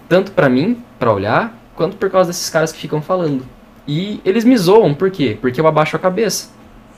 Tanto 0.07 0.33
pra 0.33 0.51
mim, 0.51 0.83
pra 0.99 1.13
olhar, 1.13 1.57
quanto 1.75 1.97
por 1.97 2.11
causa 2.11 2.29
desses 2.29 2.51
caras 2.51 2.73
que 2.73 2.79
ficam 2.79 3.01
falando. 3.01 3.43
E 3.89 4.21
eles 4.25 4.45
me 4.45 4.57
zoam, 4.57 4.93
por 4.93 5.11
quê? 5.11 5.39
Porque 5.41 5.61
eu 5.61 5.67
abaixo 5.67 5.97
a 5.97 5.99
cabeça. 5.99 6.51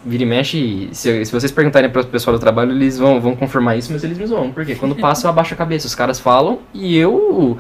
Vira 0.05 0.23
e 0.23 0.27
mexe, 0.27 0.89
se, 0.93 1.25
se 1.25 1.33
vocês 1.33 1.51
perguntarem 1.51 1.91
para 1.91 2.03
o 2.03 2.07
pessoal 2.07 2.37
do 2.37 2.41
trabalho, 2.41 2.73
eles 2.73 2.99
vão, 2.99 3.21
vão 3.21 3.35
confirmar 3.35 3.77
isso, 3.77 3.93
mas 3.93 4.05
eles 4.05 4.17
me 4.17 4.27
zoam. 4.27 4.53
Por 4.53 4.65
quê? 4.65 4.75
Quando 4.75 4.95
passa, 4.97 5.27
eu 5.27 5.31
abaixo 5.31 5.55
a 5.55 5.57
cabeça. 5.57 5.87
Os 5.87 5.95
caras 5.95 6.21
falam 6.21 6.61
e 6.73 6.97
eu. 6.97 7.59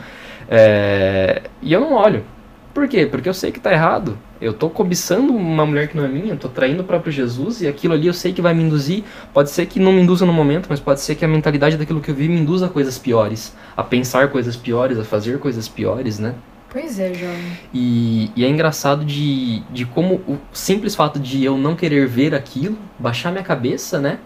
é, 0.48 1.42
e 1.60 1.72
eu 1.72 1.80
não 1.80 1.94
olho. 1.94 2.24
Por 2.72 2.86
quê? 2.86 3.06
Porque 3.06 3.28
eu 3.28 3.34
sei 3.34 3.50
que 3.50 3.58
tá 3.58 3.72
errado. 3.72 4.16
Eu 4.40 4.52
tô 4.52 4.70
cobiçando 4.70 5.32
uma 5.34 5.66
mulher 5.66 5.88
que 5.88 5.96
não 5.96 6.04
é 6.04 6.08
minha, 6.08 6.36
tô 6.36 6.48
traindo 6.48 6.82
o 6.82 6.84
próprio 6.84 7.10
Jesus 7.10 7.60
e 7.60 7.66
aquilo 7.66 7.92
ali 7.92 8.06
eu 8.06 8.14
sei 8.14 8.32
que 8.32 8.40
vai 8.40 8.54
me 8.54 8.62
induzir. 8.62 9.02
Pode 9.34 9.50
ser 9.50 9.66
que 9.66 9.80
não 9.80 9.92
me 9.92 10.00
induza 10.00 10.24
no 10.24 10.32
momento, 10.32 10.68
mas 10.70 10.78
pode 10.78 11.00
ser 11.00 11.16
que 11.16 11.24
a 11.24 11.28
mentalidade 11.28 11.76
daquilo 11.76 12.00
que 12.00 12.10
eu 12.10 12.14
vi 12.14 12.28
me 12.28 12.38
induza 12.38 12.66
a 12.66 12.68
coisas 12.68 12.96
piores. 12.96 13.52
A 13.76 13.82
pensar 13.82 14.28
coisas 14.28 14.54
piores, 14.54 14.96
a 14.96 15.02
fazer 15.02 15.40
coisas 15.40 15.66
piores, 15.66 16.20
né? 16.20 16.34
Pois 16.70 16.98
é, 16.98 17.14
jovem. 17.14 17.58
E, 17.72 18.30
e 18.36 18.44
é 18.44 18.48
engraçado 18.48 19.04
de, 19.04 19.62
de 19.70 19.86
como 19.86 20.16
o 20.26 20.38
simples 20.52 20.94
fato 20.94 21.18
de 21.18 21.42
eu 21.44 21.56
não 21.56 21.74
querer 21.74 22.06
ver 22.06 22.34
aquilo, 22.34 22.76
baixar 22.98 23.30
minha 23.32 23.42
cabeça, 23.44 23.98
né? 23.98 24.18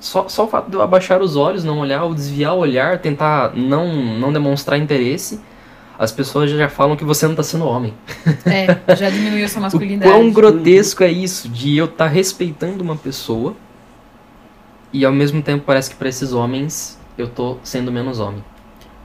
Só, 0.00 0.28
só 0.28 0.44
o 0.44 0.48
fato 0.48 0.68
de 0.68 0.76
eu 0.76 0.82
abaixar 0.82 1.22
os 1.22 1.36
olhos, 1.36 1.62
não 1.62 1.78
olhar, 1.78 2.02
ou 2.02 2.12
desviar 2.12 2.54
o 2.54 2.58
olhar, 2.58 2.98
tentar 2.98 3.52
não, 3.54 3.94
não 4.18 4.32
demonstrar 4.32 4.78
interesse, 4.78 5.40
as 5.96 6.10
pessoas 6.10 6.50
já 6.50 6.68
falam 6.68 6.96
que 6.96 7.04
você 7.04 7.28
não 7.28 7.34
tá 7.36 7.42
sendo 7.44 7.64
homem. 7.64 7.94
É, 8.44 8.66
já 8.96 9.08
diminuiu 9.08 9.48
sua 9.48 9.60
O 9.60 9.62
masculinidade. 9.62 10.10
quão 10.10 10.32
grotesco 10.32 11.04
é 11.04 11.10
isso, 11.10 11.48
de 11.48 11.76
eu 11.76 11.84
estar 11.84 12.08
respeitando 12.08 12.82
uma 12.82 12.96
pessoa 12.96 13.54
e 14.92 15.04
ao 15.04 15.12
mesmo 15.12 15.40
tempo 15.42 15.64
parece 15.64 15.90
que 15.90 15.96
para 15.96 16.08
esses 16.08 16.32
homens 16.32 16.98
eu 17.16 17.28
tô 17.28 17.56
sendo 17.62 17.92
menos 17.92 18.18
homem. 18.18 18.44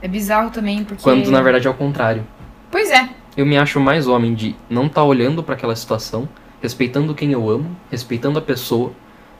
É 0.02 0.08
bizarro 0.08 0.50
também, 0.50 0.82
porque. 0.82 1.02
Quando 1.02 1.30
na 1.30 1.40
verdade 1.40 1.66
é 1.66 1.70
o 1.70 1.74
contrário. 1.74 2.26
Pois 2.70 2.90
é. 2.90 3.08
Eu 3.36 3.46
me 3.46 3.56
acho 3.58 3.80
mais 3.80 4.06
homem 4.06 4.34
de 4.34 4.54
não 4.68 4.86
estar 4.86 5.02
olhando 5.04 5.42
para 5.42 5.54
aquela 5.54 5.74
situação, 5.74 6.28
respeitando 6.62 7.14
quem 7.14 7.32
eu 7.32 7.48
amo, 7.48 7.76
respeitando 7.90 8.38
a 8.38 8.42
pessoa, 8.42 8.92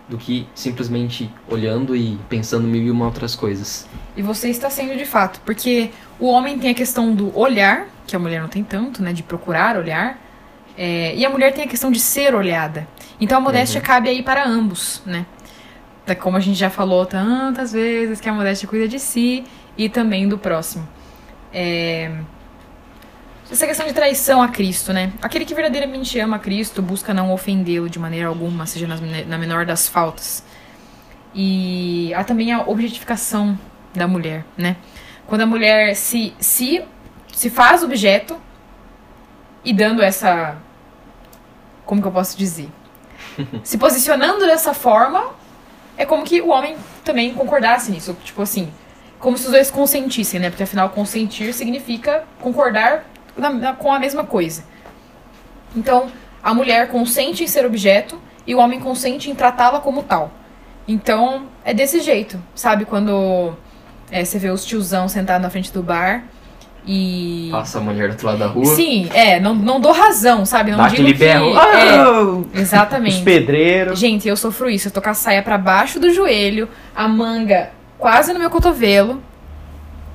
do 0.09 0.19
que 0.19 0.47
simplesmente 0.55 1.31
olhando 1.49 1.95
e 1.95 2.19
pensando 2.29 2.67
mil 2.67 2.83
e 2.83 2.91
uma 2.91 3.05
outras 3.05 3.37
coisas. 3.37 3.89
E 4.17 4.23
você 4.23 4.49
está 4.49 4.69
sendo 4.69 4.97
de 4.97 5.05
fato, 5.05 5.41
porque 5.45 5.91
o 6.19 6.27
homem 6.27 6.59
tem 6.59 6.71
a 6.71 6.75
questão 6.75 7.15
do 7.15 7.37
olhar, 7.39 7.87
que 8.07 8.17
a 8.17 8.19
mulher 8.19 8.41
não 8.41 8.49
tem 8.49 8.65
tanto, 8.65 9.03
né? 9.03 9.13
De 9.13 9.23
procurar 9.23 9.77
olhar. 9.77 10.19
é, 10.77 11.15
e 11.15 11.25
a 11.25 11.31
mulher 11.31 11.53
tem 11.53 11.65
a 11.65 11.69
questão 11.69 11.91
de 11.91 12.01
ser 12.01 12.35
olhada. 12.35 12.89
Então 13.21 13.39
a 13.39 13.41
modéstia 13.41 13.81
cabe 13.81 14.09
aí 14.09 14.23
para 14.23 14.49
ambos, 14.49 15.03
né? 15.05 15.27
Como 16.19 16.37
a 16.37 16.41
gente 16.41 16.59
já 16.59 16.71
falou 16.71 17.07
tantas 17.07 17.73
vezes, 17.73 18.21
que 18.21 18.29
a 18.29 18.33
modéstia 18.33 18.67
cuida 18.67 18.89
de 18.89 18.99
si 18.99 19.45
e 19.77 19.89
também 19.89 20.27
do 20.27 20.39
próximo. 20.39 20.89
É, 21.53 22.11
Essa 23.51 23.67
questão 23.67 23.87
de 23.87 23.93
traição 23.93 24.41
a 24.41 24.49
Cristo, 24.49 24.93
né? 24.93 25.13
Aquele 25.21 25.45
que 25.45 25.55
verdadeiramente 25.55 26.19
ama 26.21 26.37
a 26.37 26.39
Cristo 26.39 26.81
busca 26.81 27.13
não 27.13 27.33
ofendê-lo 27.33 27.91
de 27.91 27.99
maneira 27.99 28.29
alguma, 28.29 28.65
seja 28.65 28.87
nas- 28.87 29.01
na 29.27 29.37
menor 29.37 29.67
das 29.67 29.89
faltas. 29.89 30.45
E 31.35 32.13
há 32.15 32.23
também 32.23 32.53
a 32.53 32.61
objetificação 32.63 33.59
da 33.93 34.07
mulher, 34.07 34.45
né? 34.57 34.77
Quando 35.27 35.41
a 35.43 35.47
mulher 35.47 35.97
se, 35.97 36.33
se, 36.39 36.85
se 37.33 37.51
faz 37.51 37.83
objeto 37.83 38.41
e 39.65 39.73
dando 39.73 40.01
essa. 40.01 40.57
Como 41.85 42.01
que 42.01 42.07
eu 42.07 42.13
posso 42.13 42.39
dizer? 42.39 42.69
se 43.65 43.77
posicionando 43.79 44.47
dessa 44.47 44.73
forma, 44.73 45.25
é 45.97 46.07
como 46.07 46.25
que 46.25 46.41
o 46.41 46.49
homem 46.51 46.77
também 47.05 47.35
concordasse 47.35 47.91
nisso. 47.91 48.17
Tipo 48.23 48.43
assim, 48.43 48.73
como 49.19 49.37
se 49.37 49.47
os 49.47 49.51
dois 49.53 49.71
consentissem, 49.73 50.39
né? 50.39 50.51
Porque 50.51 50.63
afinal, 50.63 50.91
consentir 50.91 51.53
significa 51.53 52.25
concordar 52.41 53.10
na- 53.41 53.51
na- 53.51 53.73
com 53.73 53.93
a 53.93 53.99
mesma 53.99 54.25
coisa. 54.25 54.65
Então, 55.77 56.09
a 56.43 56.53
mulher 56.55 56.89
consente 56.89 57.45
em 57.45 57.47
ser 57.47 57.65
objeto 57.65 58.19
e 58.47 58.55
o 58.55 58.59
homem 58.59 58.81
consente 58.81 59.31
em 59.31 59.35
tratá-la 59.35 59.81
como 59.81 60.03
tal. 60.03 60.33
Então, 60.89 61.47
é 61.65 61.73
desse 61.73 62.01
jeito, 62.01 62.41
sabe? 62.55 62.85
Quando 62.85 63.55
é, 64.11 64.25
você 64.25 64.39
vê 64.39 64.51
os 64.51 64.65
tiozão 64.65 65.09
sentado 65.09 65.41
na 65.43 65.51
frente 65.51 65.73
do 65.73 65.83
bar 65.83 66.25
e. 66.85 67.49
Passa 67.53 67.79
a 67.79 67.81
mulher 67.81 68.09
do 68.09 68.13
outro 68.13 68.27
lado 68.27 68.39
da 68.39 68.47
rua. 68.47 68.65
Sim, 68.65 69.09
é, 69.15 69.39
não, 69.39 69.55
não 69.55 69.79
dou 69.81 69.93
razão, 69.93 70.45
sabe? 70.45 70.73
Não 70.73 70.79
Dá 70.79 70.89
digo 70.89 70.95
aquele 71.03 71.13
que. 71.13 71.19
berro. 71.19 71.51
É, 71.57 71.99
Ah, 71.99 72.21
os 72.23 72.47
exatamente. 72.61 73.23
pedreiros. 73.23 73.99
Gente, 73.99 74.27
eu 74.27 74.37
sofro 74.37 74.69
isso. 74.69 74.89
Eu 74.89 74.93
tô 74.93 75.01
com 75.01 75.11
a 75.11 75.15
saia 75.15 75.43
pra 75.43 75.57
baixo 75.57 76.01
do 76.01 76.11
joelho, 76.13 76.69
a 76.97 77.07
manga 77.07 77.71
quase 77.99 78.33
no 78.33 78.41
meu 78.41 78.51
cotovelo 78.51 79.23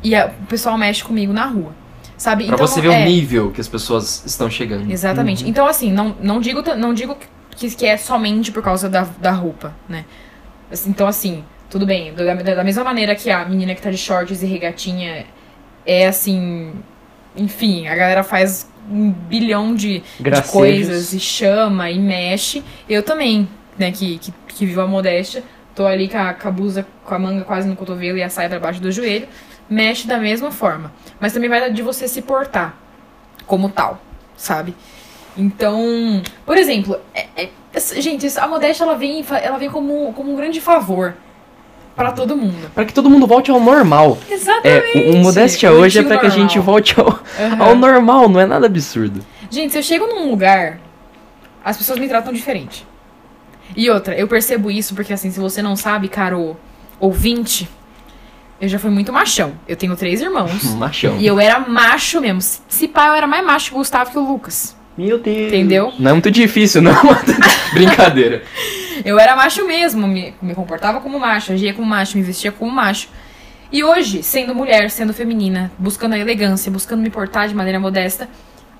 e 0.04 0.14
a- 0.16 0.26
o 0.44 0.46
pessoal 0.48 0.78
mexe 0.78 1.04
comigo 1.04 1.32
na 1.32 1.46
rua. 1.46 1.72
Sabe? 2.18 2.46
Pra 2.46 2.58
você 2.58 2.80
ver 2.80 2.94
é, 2.94 3.02
o 3.02 3.06
nível 3.06 3.52
que 3.52 3.60
as 3.60 3.68
pessoas 3.68 4.24
estão 4.26 4.50
chegando. 4.50 4.90
Exatamente. 4.90 5.48
Então, 5.48 5.68
assim, 5.68 5.92
não, 5.92 6.16
não 6.22 6.40
digo, 6.40 6.62
não 6.76 6.94
digo 6.94 7.18
que, 7.52 7.70
que 7.70 7.86
é 7.86 7.98
somente 7.98 8.52
por 8.52 8.64
causa 8.64 8.90
da, 8.90 9.02
da 9.20 9.32
roupa, 9.32 9.76
né? 9.88 10.06
Então, 10.88 11.08
assim, 11.08 11.44
tudo 11.70 11.86
bem. 11.86 12.14
Da, 12.14 12.34
da 12.34 12.64
mesma 12.64 12.84
maneira 12.84 13.16
que 13.16 13.30
a 13.30 13.46
menina 13.46 13.76
que 13.76 13.82
tá 13.82 13.92
de 13.92 13.98
shorts 13.98 14.42
e 14.42 14.46
regatinha 14.46 15.26
é 15.86 16.08
assim. 16.08 16.74
Enfim, 17.36 17.88
a 17.88 17.96
galera 17.96 18.24
faz 18.24 18.70
um 18.90 19.12
bilhão 19.12 19.76
de, 19.76 20.02
de 20.20 20.42
coisas 20.52 21.12
e 21.14 21.20
chama 21.20 21.92
e 21.92 22.00
mexe. 22.00 22.64
Eu 22.88 23.04
também, 23.04 23.48
né, 23.78 23.92
que, 23.92 24.18
que, 24.20 24.34
que 24.48 24.66
vivo 24.66 24.82
a 24.82 24.88
modéstia, 24.88 25.44
tô 25.74 25.86
ali 25.86 26.08
com 26.08 26.18
a, 26.18 26.34
com 26.34 26.48
a 26.48 26.52
blusa, 26.52 26.88
com 27.04 27.14
a 27.14 27.20
manga 27.20 27.44
quase 27.44 27.68
no 27.68 27.76
cotovelo 27.76 28.18
e 28.18 28.24
a 28.24 28.30
saia 28.30 28.48
pra 28.48 28.60
baixo 28.60 28.80
do 28.80 28.92
joelho. 28.92 29.28
Mexe 29.70 30.08
da 30.08 30.18
mesma 30.18 30.52
forma. 30.52 30.92
Mas 31.20 31.34
também 31.34 31.50
vai 31.50 31.72
de 31.72 31.82
você 31.82 32.08
se 32.08 32.22
portar 32.22 32.76
como 33.46 33.70
tal, 33.70 34.00
sabe? 34.38 34.76
Então, 35.38 36.22
por 36.46 36.56
exemplo, 36.58 36.98
é- 37.14 37.28
é- 37.36 37.50
gente, 38.00 38.28
a 38.40 38.48
modéstia 38.48 38.84
ela 38.84 38.96
vem, 38.96 39.24
ela 39.42 39.58
vem 39.58 39.70
como, 39.70 40.14
como 40.14 40.32
um 40.32 40.36
grande 40.36 40.62
favor 40.62 41.14
pra 41.96 42.12
todo 42.12 42.38
mundo. 42.38 42.70
Pra 42.74 42.86
que 42.86 42.94
todo 42.94 43.10
mundo 43.10 43.28
volte 43.28 43.52
ao 43.52 43.60
normal. 43.60 44.18
É, 44.30 44.34
Exatamente. 44.34 44.98
o, 45.10 45.12
o 45.14 45.18
modéstia 45.18 45.72
O 45.72 45.76
hoje 45.76 46.00
é 46.00 46.04
pra 46.04 46.18
que 46.18 46.26
a 46.26 46.30
gente 46.30 46.58
volte 46.60 47.00
ao, 47.00 47.08
Aham. 47.40 47.64
ao 47.64 47.76
normal, 47.76 48.30
não 48.30 48.40
é 48.40 48.46
nada 48.46 48.66
absurdo. 48.66 49.26
Gente, 49.50 49.72
se 49.72 49.78
eu 49.80 49.84
chego 49.84 50.06
num 50.08 50.30
lugar, 50.30 50.80
as 51.64 51.76
pessoas 51.78 52.00
me 52.00 52.08
tratam 52.08 52.32
diferente. 52.34 52.86
E 53.76 53.90
outra, 53.90 54.16
eu 54.16 54.28
percebo 54.28 54.70
isso 54.72 54.94
porque, 54.96 55.12
assim, 55.12 55.32
se 55.32 55.40
você 55.40 55.62
não 55.62 55.76
sabe, 55.76 56.08
caro 56.08 56.56
ouvinte, 57.00 57.70
eu 58.60 58.68
já 58.70 58.80
fui 58.80 58.90
muito 58.90 59.12
machão. 59.12 59.54
Eu 59.68 59.76
tenho 59.76 59.96
três 59.96 60.22
irmãos. 60.22 60.64
Machão. 60.76 61.18
e 61.18 61.26
eu 61.26 61.40
era 61.40 61.60
macho 61.60 62.22
mesmo. 62.22 62.42
Se- 62.42 62.60
Se 62.68 62.88
pá, 62.88 63.08
eu 63.08 63.14
era 63.14 63.28
mais 63.28 63.46
macho 63.46 63.70
que 63.70 63.76
o 63.76 63.78
Gustavo 63.80 64.12
que 64.12 64.18
o 64.18 64.22
Lucas. 64.22 64.76
Meu 64.98 65.18
Deus. 65.20 65.48
Entendeu? 65.48 65.94
Não 66.00 66.12
é 66.12 66.14
muito 66.14 66.32
difícil, 66.32 66.82
não. 66.82 66.94
Brincadeira. 67.74 68.44
Eu 69.04 69.20
era 69.20 69.36
macho 69.36 69.68
mesmo, 69.68 70.08
me, 70.08 70.34
me 70.42 70.56
comportava 70.56 71.02
como 71.02 71.20
macho, 71.20 71.52
agia 71.52 71.74
como 71.74 71.86
macho, 71.86 72.18
me 72.18 72.24
vestia 72.24 72.50
como 72.52 72.72
macho. 72.72 73.10
E 73.70 73.84
hoje, 73.84 74.24
sendo 74.24 74.56
mulher, 74.56 74.90
sendo 74.90 75.14
feminina, 75.14 75.70
buscando 75.78 76.14
a 76.14 76.18
elegância, 76.18 76.72
buscando 76.72 77.02
me 77.02 77.10
portar 77.10 77.48
de 77.50 77.54
maneira 77.54 77.78
modesta, 77.78 78.30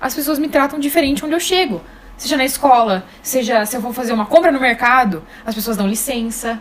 as 0.00 0.14
pessoas 0.14 0.38
me 0.38 0.48
tratam 0.48 0.78
diferente 0.78 1.22
onde 1.22 1.34
eu 1.34 1.38
chego. 1.40 1.82
Seja 2.16 2.34
na 2.36 2.46
escola, 2.46 3.04
seja 3.22 3.66
se 3.66 3.76
eu 3.76 3.80
vou 3.80 3.92
fazer 3.92 4.14
uma 4.14 4.24
compra 4.24 4.50
no 4.50 4.58
mercado, 4.58 5.22
as 5.44 5.54
pessoas 5.54 5.76
dão 5.76 5.86
licença, 5.86 6.60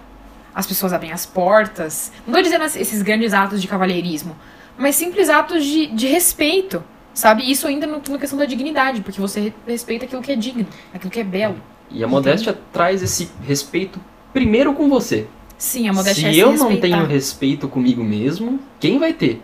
as 0.55 0.65
pessoas 0.65 0.93
abrem 0.93 1.11
as 1.11 1.25
portas. 1.25 2.11
Não 2.25 2.33
tô 2.33 2.41
dizendo 2.41 2.63
esses 2.63 3.01
grandes 3.01 3.33
atos 3.33 3.61
de 3.61 3.67
cavalheirismo, 3.67 4.35
mas 4.77 4.95
simples 4.95 5.29
atos 5.29 5.63
de, 5.65 5.87
de 5.87 6.07
respeito, 6.07 6.81
sabe? 7.13 7.49
Isso 7.49 7.67
ainda 7.67 7.85
no, 7.85 8.01
na 8.09 8.17
questão 8.17 8.39
da 8.39 8.45
dignidade, 8.45 9.01
porque 9.01 9.19
você 9.19 9.39
re- 9.41 9.53
respeita 9.67 10.05
aquilo 10.05 10.21
que 10.21 10.31
é 10.31 10.35
digno, 10.35 10.65
aquilo 10.93 11.11
que 11.11 11.19
é 11.19 11.23
belo. 11.23 11.57
E 11.91 12.03
a 12.03 12.07
modéstia 12.07 12.57
traz 12.73 13.03
esse 13.03 13.29
respeito 13.45 13.99
primeiro 14.33 14.73
com 14.73 14.89
você. 14.89 15.27
Sim, 15.57 15.87
a 15.87 15.93
modéstia 15.93 16.27
é 16.27 16.31
Se 16.31 16.35
se 16.35 16.39
eu 16.39 16.53
não 16.53 16.75
tenho 16.77 17.05
respeito 17.05 17.67
comigo 17.67 18.03
mesmo, 18.03 18.59
quem 18.79 18.97
vai 18.97 19.13
ter? 19.13 19.41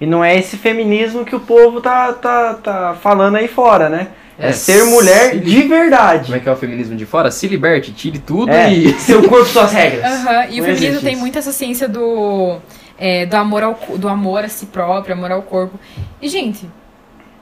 E 0.00 0.06
não 0.06 0.24
é 0.24 0.36
esse 0.36 0.56
feminismo 0.56 1.24
que 1.24 1.36
o 1.36 1.40
povo 1.40 1.80
tá, 1.80 2.12
tá, 2.12 2.54
tá 2.54 2.96
falando 3.00 3.36
aí 3.36 3.46
fora, 3.46 3.88
né? 3.88 4.08
É, 4.42 4.48
É, 4.48 4.52
ser 4.52 4.84
mulher 4.84 5.30
se- 5.30 5.38
de 5.40 5.56
Como 5.62 5.68
verdade. 5.68 6.34
é 6.34 6.38
que 6.40 6.48
é 6.48 6.52
o 6.52 6.56
feminismo 6.56 6.96
de 6.96 7.06
fora? 7.06 7.30
Se 7.30 7.46
liberte, 7.46 7.92
tire 7.92 8.18
tudo 8.18 8.50
É, 8.50 8.72
e. 8.72 8.92
seu 8.98 9.22
corpo, 9.28 9.46
suas 9.46 9.70
regras. 9.72 10.04
Aham, 10.04 10.44
E 10.50 10.60
o 10.60 10.64
Não 10.64 10.64
feminismo 10.64 10.86
existe 10.86 11.04
tem 11.04 11.12
isso. 11.12 11.20
muito 11.20 11.38
essa 11.38 11.52
ciência 11.52 11.88
do, 11.88 12.56
é, 12.98 13.24
do, 13.26 13.36
amor 13.36 13.62
ao, 13.62 13.78
do 13.96 14.08
amor 14.08 14.44
a 14.44 14.48
si 14.48 14.66
próprio, 14.66 15.14
amor 15.14 15.30
ao 15.30 15.42
corpo. 15.42 15.78
E, 16.20 16.28
gente, 16.28 16.68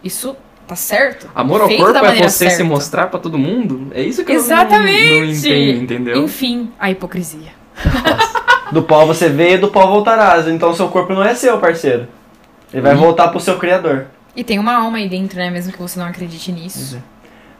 isso 0.05 0.37
tá 0.67 0.77
certo? 0.77 1.29
Amor 1.35 1.63
ao 1.63 1.69
Feito 1.69 1.83
corpo 1.83 1.99
é 2.05 2.15
você 2.23 2.29
se 2.49 2.51
certa. 2.51 2.65
mostrar 2.65 3.07
pra 3.09 3.19
todo 3.19 3.37
mundo? 3.39 3.89
É 3.93 4.03
isso 4.03 4.25
que 4.25 4.31
eu 4.33 4.37
não- 4.37 4.45
Exatamente! 4.45 5.11
não, 5.21 5.25
entendo, 5.25 5.83
entendeu? 5.83 6.23
Enfim, 6.25 6.71
a 6.79 6.91
hipocrisia. 6.91 7.51
Do 8.71 8.83
pó 8.83 9.05
você 9.05 9.29
veio, 9.29 9.61
do 9.61 9.69
pó 9.69 9.87
voltarás. 9.87 10.47
Então 10.47 10.73
seu 10.75 10.89
corpo 10.89 11.13
não 11.13 11.25
é 11.25 11.35
seu, 11.35 11.59
parceiro. 11.59 12.07
Ele 12.73 12.83
vai 12.83 12.95
Hum. 12.95 12.99
voltar 12.99 13.29
pro 13.29 13.41
seu 13.41 13.59
criador. 13.59 14.07
E 14.35 14.45
tem 14.45 14.59
uma 14.59 14.75
alma 14.75 14.99
aí 14.99 15.09
dentro, 15.09 15.39
né? 15.39 15.51
Mesmo 15.51 15.73
que 15.73 15.79
você 15.79 15.99
não 15.99 16.07
acredite 16.07 16.53
nisso. 16.53 16.99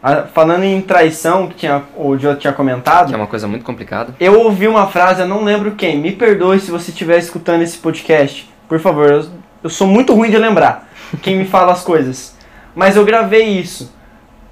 Ah, 0.03 0.23
Falando 0.33 0.65
em 0.65 0.81
traição, 0.81 1.47
que 1.49 1.55
tinha, 1.55 1.83
o 1.97 2.17
Joe 2.17 2.37
tinha 2.37 2.53
comentado, 2.53 3.09
Que 3.09 3.15
é 3.15 3.17
uma 3.17 3.27
coisa 3.27 3.47
muito 3.47 3.65
complicada. 3.65 4.15
eu 4.19 4.41
ouvi 4.41 4.67
uma 4.67 4.87
frase, 4.87 5.21
eu 5.21 5.29
não 5.29 5.45
lembro 5.45 5.73
quem. 5.73 5.99
Me 5.99 6.13
perdoe 6.13 6.61
se 6.61 6.71
você 6.71 6.91
estiver 6.91 7.19
escutando 7.19 7.63
esse 7.63 7.77
podcast. 7.79 8.49
Por 8.69 8.79
favor, 8.81 9.11
eu, 9.11 9.27
eu 9.65 9.71
sou 9.71 9.87
muito 9.87 10.15
ruim 10.15 10.31
de 10.31 10.39
lembrar 10.39 10.89
quem 11.23 11.37
me 11.37 11.45
fala 11.45 11.73
as 11.73 11.83
coisas. 11.83 12.35
Mas 12.75 12.97
eu 12.97 13.05
gravei 13.05 13.47
isso. 13.49 13.93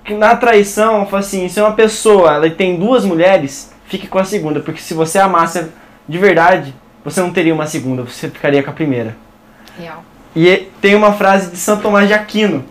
Que 0.04 0.12
na 0.14 0.36
traição, 0.36 1.00
eu 1.00 1.06
falo 1.06 1.20
assim, 1.20 1.48
se 1.48 1.60
uma 1.60 1.72
pessoa 1.72 2.34
ela 2.34 2.50
tem 2.50 2.78
duas 2.78 3.04
mulheres, 3.04 3.72
fique 3.86 4.06
com 4.06 4.18
a 4.18 4.24
segunda. 4.24 4.60
Porque 4.60 4.80
se 4.80 4.92
você 4.92 5.18
amasse 5.18 5.68
de 6.08 6.18
verdade, 6.18 6.74
você 7.04 7.20
não 7.20 7.30
teria 7.30 7.54
uma 7.54 7.66
segunda, 7.66 8.02
você 8.02 8.28
ficaria 8.28 8.62
com 8.62 8.70
a 8.70 8.74
primeira. 8.74 9.16
Real. 9.78 10.02
E 10.34 10.68
tem 10.80 10.94
uma 10.94 11.12
frase 11.12 11.50
de 11.50 11.56
Santo 11.56 11.82
Tomás 11.82 12.08
de 12.08 12.14
Aquino. 12.14 12.64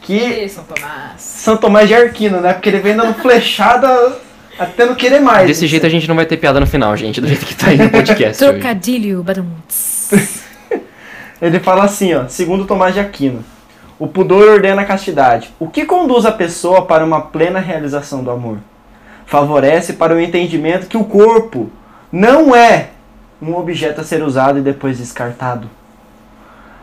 Que 0.00 0.16
E 0.16 0.48
São 0.48 0.64
Tomás. 0.64 1.20
São 1.20 1.56
Tomás 1.56 1.88
de 1.88 1.94
Arquino, 1.94 2.40
né? 2.40 2.52
Porque 2.52 2.68
ele 2.68 2.80
vem 2.80 2.96
dando 2.96 3.14
flechada 3.14 4.18
até 4.58 4.86
não 4.86 4.94
querer 4.94 5.20
mais. 5.20 5.46
Desse 5.46 5.66
jeito 5.66 5.86
a 5.86 5.88
gente 5.88 6.08
não 6.08 6.14
vai 6.14 6.26
ter 6.26 6.36
piada 6.36 6.60
no 6.60 6.66
final, 6.66 6.96
gente, 6.96 7.20
do 7.20 7.26
jeito 7.26 7.44
que 7.44 7.54
tá 7.54 7.68
aí 7.68 7.78
no 7.78 7.90
podcast. 7.90 8.38
Trocadilho, 8.38 9.22
badumts. 9.22 10.42
Ele 11.42 11.58
fala 11.60 11.84
assim, 11.84 12.14
ó, 12.14 12.26
segundo 12.28 12.64
Tomás 12.64 12.94
de 12.94 13.00
Aquino. 13.00 13.44
O 13.98 14.06
pudor 14.06 14.48
ordena 14.48 14.82
a 14.82 14.84
castidade. 14.84 15.52
O 15.58 15.68
que 15.68 15.84
conduz 15.84 16.24
a 16.26 16.32
pessoa 16.32 16.84
para 16.84 17.04
uma 17.04 17.20
plena 17.20 17.58
realização 17.60 18.24
do 18.24 18.30
amor? 18.30 18.58
Favorece 19.26 19.94
para 19.94 20.14
o 20.14 20.20
entendimento 20.20 20.86
que 20.86 20.96
o 20.96 21.04
corpo 21.04 21.70
não 22.10 22.54
é 22.54 22.90
um 23.40 23.54
objeto 23.56 24.00
a 24.00 24.04
ser 24.04 24.22
usado 24.22 24.58
e 24.58 24.62
depois 24.62 24.98
descartado, 24.98 25.68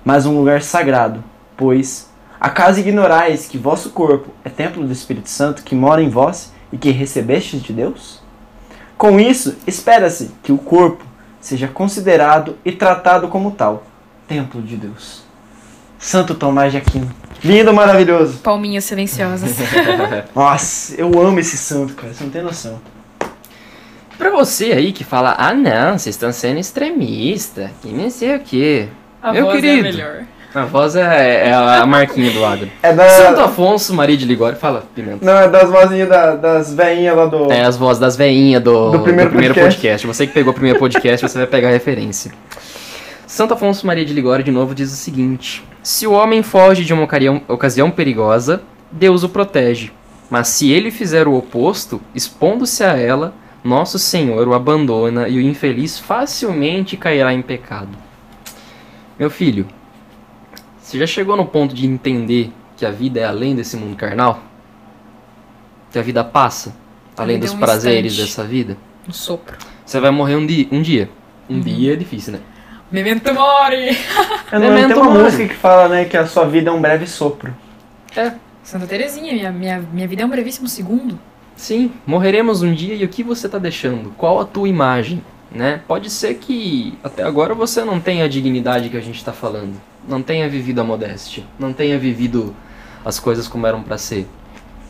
mas 0.04 0.26
um 0.26 0.38
lugar 0.38 0.62
sagrado, 0.62 1.24
pois 1.56 2.10
acaso 2.40 2.80
ignorais 2.80 3.48
que 3.48 3.58
vosso 3.58 3.92
corpo 3.92 4.30
é 4.44 4.50
templo 4.50 4.86
do 4.86 4.92
Espírito 4.92 5.30
Santo 5.30 5.64
que 5.64 5.76
mora 5.76 6.02
em 6.02 6.10
vós 6.10 6.52
e 6.72 6.78
que 6.78 6.92
recebestes 6.92 7.62
de 7.62 7.74
Deus? 7.74 8.22
Com 8.98 9.20
isso, 9.20 9.56
espera-se 9.66 10.32
que 10.44 10.52
o 10.52 10.58
corpo 10.58 11.04
seja 11.40 11.68
considerado 11.68 12.58
e 12.64 12.72
tratado 12.72 13.28
como 13.28 13.52
tal, 13.52 13.84
templo 14.28 14.62
de 14.62 14.78
Deus. 14.78 15.24
Santo 15.98 16.34
Tomás 16.34 16.72
de 16.72 16.78
Aquino. 16.78 17.12
Lindo, 17.44 17.74
maravilhoso. 17.74 18.40
Pra 24.18 24.30
você 24.30 24.66
aí 24.72 24.92
que 24.94 25.04
fala, 25.04 25.36
ah 25.38 25.54
não, 25.54 25.98
vocês 25.98 26.16
estão 26.16 26.32
sendo 26.32 26.60
extremista, 26.60 27.72
que 27.82 27.90
nem 27.90 28.12
sei 28.12 28.36
o 28.36 28.40
quê. 28.40 28.88
A 29.22 29.32
Meu 29.34 29.46
voz 29.46 29.56
querido. 29.62 29.86
é 29.88 29.90
a 29.90 29.92
melhor. 29.92 30.24
A 30.54 30.66
voz 30.66 30.96
é, 30.98 31.48
é 31.50 31.54
a 31.54 31.86
marquinha 31.86 32.30
do 32.32 32.44
agro. 32.44 32.68
É 32.84 32.92
da. 32.92 33.08
Santo 33.08 33.40
Afonso, 33.40 33.94
Maria 33.94 34.18
de 34.18 34.26
Ligório, 34.26 34.58
fala, 34.58 34.84
Pimenta. 34.94 35.24
Não, 35.26 35.34
é 35.40 35.48
das 35.48 35.70
vozinhas 35.70 36.10
da- 36.10 36.36
das 36.36 36.74
veinhas 36.74 37.16
lá 37.16 37.26
do. 37.26 37.50
É 37.52 37.62
as 37.62 37.78
vozes 37.78 38.00
das 38.02 38.18
veinhas 38.18 38.62
do, 38.62 38.92
Do 38.92 39.00
primeiro 39.00 39.54
podcast. 39.54 40.06
Você 40.06 40.28
que 40.28 40.34
pegou 40.34 40.52
o 40.52 40.54
primeiro 40.54 40.78
podcast, 40.78 41.26
você 41.26 41.38
vai 41.38 41.48
pegar 41.48 41.70
a 41.70 41.72
referência. 41.72 42.32
Santo 43.26 43.54
Afonso 43.54 43.88
Maria 43.88 44.04
de 44.04 44.14
Ligório, 44.14 44.44
de 44.44 44.52
novo, 44.52 44.76
diz 44.76 44.92
o 44.92 44.96
seguinte: 44.98 45.64
Se 45.82 46.06
o 46.06 46.12
homem 46.12 46.44
foge 46.44 46.84
de 46.84 46.94
uma 46.94 47.08
ocasião 47.48 47.90
perigosa, 47.90 48.62
Deus 48.92 49.24
o 49.24 49.30
protege. 49.30 49.92
Mas 50.30 50.50
se 50.50 50.70
ele 50.70 50.92
fizer 50.92 51.28
o 51.30 51.34
oposto, 51.36 52.02
expondo-se 52.14 52.84
a 52.84 52.98
ela, 52.98 53.34
nosso 53.64 53.98
Senhor 53.98 54.46
o 54.50 54.54
abandona 54.54 55.30
e 55.30 55.38
o 55.38 55.42
infeliz 55.42 55.98
facilmente 55.98 56.98
cairá 56.98 57.34
em 57.34 57.42
pecado. 57.42 57.90
Meu 59.20 59.30
filho, 59.30 59.68
você 60.80 60.98
já 60.98 61.06
chegou 61.08 61.36
no 61.38 61.46
ponto 61.46 61.74
de 61.76 61.86
entender 61.86 62.52
que 62.78 62.86
a 62.86 62.92
vida 62.92 63.20
é 63.20 63.26
além 63.26 63.56
desse 63.56 63.78
mundo 63.78 63.96
carnal? 63.96 64.42
Que 65.92 66.00
a 66.00 66.02
vida 66.02 66.24
passa, 66.24 66.76
além 67.18 67.36
vida 67.36 67.46
é 67.46 67.50
dos 67.50 67.56
um 67.56 67.60
prazeres 67.60 68.14
instante. 68.14 68.28
dessa 68.30 68.44
vida? 68.44 68.78
Um 69.08 69.12
sopro. 69.12 69.58
Você 69.86 70.00
vai 70.00 70.12
morrer 70.12 70.36
um 70.36 70.46
dia. 70.46 70.68
Um 70.72 70.82
dia, 70.82 71.10
um 71.50 71.56
Uhum. 71.56 71.60
dia 71.62 71.94
é 71.94 71.96
difícil, 71.96 72.34
né? 72.34 72.40
Memento 72.92 73.34
mori! 73.34 73.98
Não 74.52 74.60
Memento 74.60 74.88
tem 74.88 74.98
uma 74.98 75.12
mori. 75.12 75.24
música 75.24 75.48
que 75.48 75.54
fala, 75.56 75.88
né, 75.90 76.06
que 76.06 76.18
a 76.18 76.26
sua 76.26 76.46
vida 76.46 76.70
é 76.70 76.74
um 76.74 76.82
breve 76.82 77.08
sopro. 77.08 77.56
Santa 78.64 78.86
Terezinha, 78.86 79.34
minha, 79.34 79.52
minha, 79.52 79.80
minha 79.80 80.08
vida 80.08 80.24
é 80.24 80.26
um 80.26 80.30
brevíssimo 80.30 80.68
segundo. 80.68 81.18
Sim, 81.56 81.92
morreremos 82.06 82.62
um 82.62 82.74
dia 82.74 82.96
e 82.96 83.04
o 83.04 83.08
que 83.10 83.24
você 83.24 83.46
está 83.48 83.58
deixando? 83.58 84.12
Qual 84.18 84.40
a 84.40 84.46
tua 84.46 84.68
imagem? 84.68 85.22
Né? 85.52 85.82
Pode 85.88 86.10
ser 86.10 86.36
que 86.36 86.98
até 87.04 87.24
agora 87.24 87.54
você 87.54 87.84
não 87.84 88.00
tenha 88.00 88.26
a 88.26 88.28
dignidade 88.28 88.90
que 88.90 88.96
a 88.96 89.02
gente 89.02 89.18
está 89.18 89.34
falando, 89.34 89.76
não 90.08 90.24
tenha 90.24 90.48
vivido 90.48 90.80
a 90.80 90.84
modéstia, 90.84 91.44
não 91.60 91.74
tenha 91.74 92.00
vivido 92.00 92.56
as 93.04 93.20
coisas 93.20 93.48
como 93.48 93.68
eram 93.68 93.84
para 93.84 93.98
ser. 93.98 94.26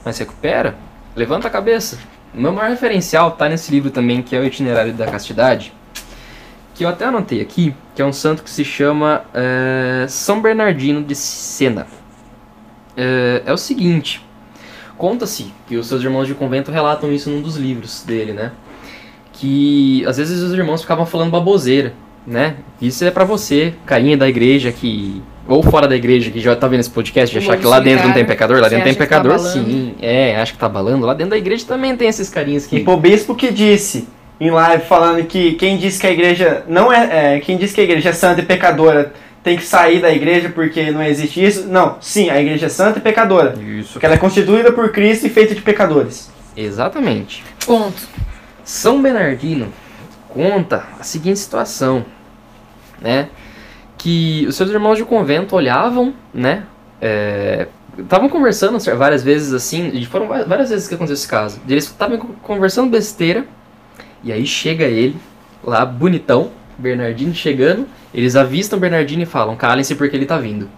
Mas 0.05 0.19
recupera, 0.19 0.75
levanta 1.15 1.47
a 1.47 1.51
cabeça. 1.51 1.97
O 2.33 2.39
meu 2.39 2.53
maior 2.53 2.69
referencial 2.69 3.31
tá 3.31 3.49
nesse 3.49 3.71
livro 3.71 3.89
também, 3.89 4.21
que 4.21 4.35
é 4.35 4.39
o 4.39 4.45
Itinerário 4.45 4.93
da 4.93 5.07
Castidade, 5.07 5.73
que 6.75 6.85
eu 6.85 6.89
até 6.89 7.05
anotei 7.05 7.41
aqui, 7.41 7.75
que 7.95 8.01
é 8.01 8.05
um 8.05 8.13
santo 8.13 8.43
que 8.43 8.49
se 8.49 8.63
chama 8.63 9.23
eh, 9.33 10.05
São 10.07 10.41
Bernardino 10.41 11.03
de 11.03 11.15
Sena. 11.15 11.87
Eh, 12.95 13.41
é 13.45 13.51
o 13.51 13.57
seguinte, 13.57 14.21
Conta-se 15.01 15.51
que 15.65 15.77
os 15.77 15.87
seus 15.87 16.03
irmãos 16.03 16.27
de 16.27 16.35
convento 16.35 16.69
relatam 16.69 17.11
isso 17.11 17.27
num 17.27 17.41
dos 17.41 17.55
livros 17.55 18.03
dele, 18.03 18.33
né? 18.33 18.51
Que 19.33 20.03
às 20.05 20.17
vezes 20.17 20.41
os 20.41 20.53
irmãos 20.53 20.81
ficavam 20.81 21.05
falando 21.05 21.31
baboseira, 21.31 21.93
né? 22.25 22.55
Isso 22.81 23.03
é 23.05 23.11
pra 23.11 23.23
você, 23.23 23.73
carinha 23.85 24.17
da 24.17 24.27
igreja 24.27 24.71
que. 24.71 25.21
Ou 25.47 25.63
fora 25.63 25.87
da 25.87 25.95
igreja, 25.95 26.29
que 26.29 26.39
já 26.39 26.55
tá 26.55 26.67
vendo 26.67 26.81
esse 26.81 26.89
podcast, 26.89 27.37
de 27.37 27.43
achar 27.43 27.57
que 27.57 27.65
lá 27.65 27.79
dentro 27.79 28.07
não 28.07 28.13
tem 28.13 28.23
solitário, 28.23 28.27
pecador, 28.27 28.61
lá 28.61 28.69
dentro 28.69 28.83
tem 28.85 28.93
tá 28.93 28.99
pecador 28.99 29.33
abalando. 29.33 29.53
sim. 29.53 29.95
É, 30.01 30.35
acho 30.39 30.53
que 30.53 30.59
tá 30.59 30.69
balando. 30.69 31.05
Lá 31.05 31.13
dentro 31.13 31.31
da 31.31 31.37
igreja 31.37 31.65
também 31.65 31.95
tem 31.97 32.07
esses 32.07 32.29
carinhas 32.29 32.67
que. 32.67 32.77
E 32.77 32.83
o 32.87 32.97
bispo 32.97 33.35
que 33.35 33.51
disse 33.51 34.07
em 34.39 34.49
live 34.49 34.83
falando 34.85 35.23
que 35.25 35.53
quem 35.53 35.77
disse 35.77 35.99
que 35.99 36.07
a 36.07 36.11
igreja 36.11 36.63
não 36.67 36.91
é, 36.91 37.35
é, 37.35 37.39
quem 37.39 37.57
disse 37.57 37.75
que 37.75 37.81
a 37.81 37.83
igreja 37.83 38.09
é 38.09 38.13
santa 38.13 38.41
e 38.41 38.45
pecadora 38.45 39.11
tem 39.43 39.57
que 39.57 39.63
sair 39.63 39.99
da 40.01 40.11
igreja 40.11 40.49
porque 40.49 40.91
não 40.91 41.01
existe 41.03 41.43
isso. 41.43 41.67
Não, 41.67 41.97
sim, 41.99 42.29
a 42.29 42.39
igreja 42.39 42.67
é 42.67 42.69
santa 42.69 42.99
e 42.99 43.01
pecadora, 43.01 43.55
Isso. 43.59 43.93
porque 43.93 44.05
ela 44.05 44.15
é 44.15 44.17
constituída 44.17 44.71
por 44.71 44.91
Cristo 44.91 45.25
e 45.25 45.29
feita 45.29 45.55
de 45.55 45.61
pecadores. 45.61 46.31
Exatamente. 46.55 47.43
Ponto. 47.65 48.07
São 48.71 49.01
Bernardino 49.01 49.67
conta 50.29 50.85
a 50.97 51.03
seguinte 51.03 51.37
situação, 51.39 52.05
né? 53.01 53.27
Que 53.97 54.45
os 54.47 54.55
seus 54.55 54.69
irmãos 54.69 54.95
de 54.95 55.03
convento 55.03 55.57
olhavam, 55.57 56.13
né? 56.33 56.63
Estavam 57.97 58.29
conversando 58.29 58.79
várias 58.95 59.23
vezes 59.23 59.51
assim, 59.51 59.89
e 59.93 60.05
foram 60.05 60.25
várias 60.47 60.69
vezes 60.69 60.87
que 60.87 60.95
aconteceu 60.95 61.15
esse 61.15 61.27
caso. 61.27 61.59
Eles 61.67 61.83
estavam 61.83 62.17
co- 62.17 62.29
conversando 62.41 62.89
besteira, 62.89 63.45
e 64.23 64.31
aí 64.31 64.45
chega 64.45 64.85
ele, 64.85 65.17
lá 65.61 65.85
bonitão, 65.85 66.51
Bernardino 66.77 67.35
chegando, 67.35 67.85
eles 68.13 68.37
avistam 68.37 68.79
Bernardino 68.79 69.23
e 69.23 69.25
falam: 69.25 69.57
calem-se 69.57 69.95
porque 69.95 70.15
ele 70.15 70.25
tá 70.25 70.37
vindo. 70.37 70.69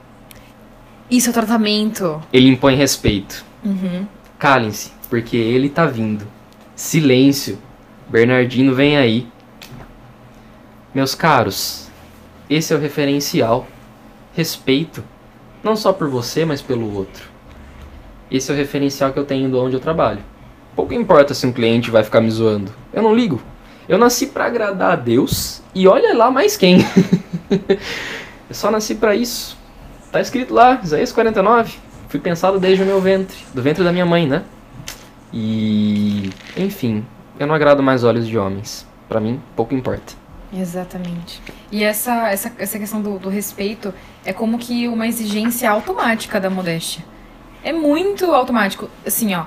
Isso 1.12 1.30
é 1.30 1.34
tratamento. 1.34 2.20
Ele 2.34 2.50
impõe 2.50 2.76
respeito. 2.76 3.46
Uhum. 3.64 4.08
Calem-se, 4.40 4.92
porque 5.12 5.38
ele 5.38 5.70
tá 5.70 5.86
vindo. 5.86 6.26
Silêncio. 6.76 7.60
Bernardino 8.14 8.76
vem 8.76 8.96
aí. 8.96 9.28
Meus 10.94 11.16
caros, 11.16 11.90
esse 12.48 12.72
é 12.72 12.76
o 12.76 12.80
referencial. 12.80 13.66
Respeito. 14.36 15.04
Não 15.64 15.76
só 15.76 15.92
por 15.92 16.08
você, 16.08 16.46
mas 16.46 16.62
pelo 16.62 16.96
outro. 16.96 17.24
Esse 18.30 18.52
é 18.52 18.54
o 18.54 18.58
referencial 18.58 19.12
que 19.12 19.18
eu 19.18 19.26
tenho 19.26 19.50
do 19.50 19.60
onde 19.60 19.76
eu 19.76 19.80
trabalho. 19.80 20.20
Pouco 20.76 20.94
importa 20.94 21.34
se 21.34 21.48
um 21.48 21.52
cliente 21.52 21.90
vai 21.90 22.04
ficar 22.04 22.22
me 22.22 22.30
zoando. 22.30 22.72
Eu 22.94 23.02
não 23.02 23.16
ligo. 23.16 23.42
Eu 23.90 23.98
nasci 23.98 24.28
pra 24.28 24.46
agradar 24.46 24.92
a 24.92 24.96
Deus 24.96 25.64
e 25.74 25.88
olha 25.88 26.16
lá 26.16 26.30
mais 26.30 26.56
quem. 26.56 26.86
eu 27.50 28.54
só 28.54 28.70
nasci 28.70 28.94
pra 28.94 29.16
isso. 29.16 29.58
Tá 30.12 30.22
escrito 30.22 30.54
lá, 30.54 30.80
Isaías 30.84 31.12
49. 31.12 31.80
Fui 32.10 32.20
pensado 32.20 32.60
desde 32.60 32.84
o 32.84 32.86
meu 32.86 33.02
ventre, 33.02 33.38
do 33.56 33.62
ventre 33.64 33.84
da 33.84 33.92
minha 33.92 34.06
mãe, 34.06 34.28
né? 34.28 34.44
E, 35.34 36.30
enfim, 36.56 37.04
eu 37.44 37.48
não 37.48 37.56
agrado 37.56 37.84
mais 37.84 38.04
olhos 38.04 38.28
de 38.28 38.38
homens. 38.38 38.88
Pra 39.08 39.20
mim, 39.20 39.40
pouco 39.56 39.74
importa. 39.76 40.14
Exatamente. 40.56 41.42
E 41.72 41.84
essa, 41.84 42.30
essa, 42.30 42.52
essa 42.58 42.80
questão 42.80 43.02
do, 43.02 43.20
do 43.20 43.30
respeito 43.30 43.94
é 44.26 44.32
como 44.32 44.58
que 44.58 44.88
uma 44.88 45.08
exigência 45.08 45.70
automática 45.70 46.40
da 46.40 46.50
modéstia. 46.50 47.04
É 47.64 47.74
muito 47.74 48.26
automático. 48.34 48.90
Assim, 49.06 49.34
ó. 49.34 49.46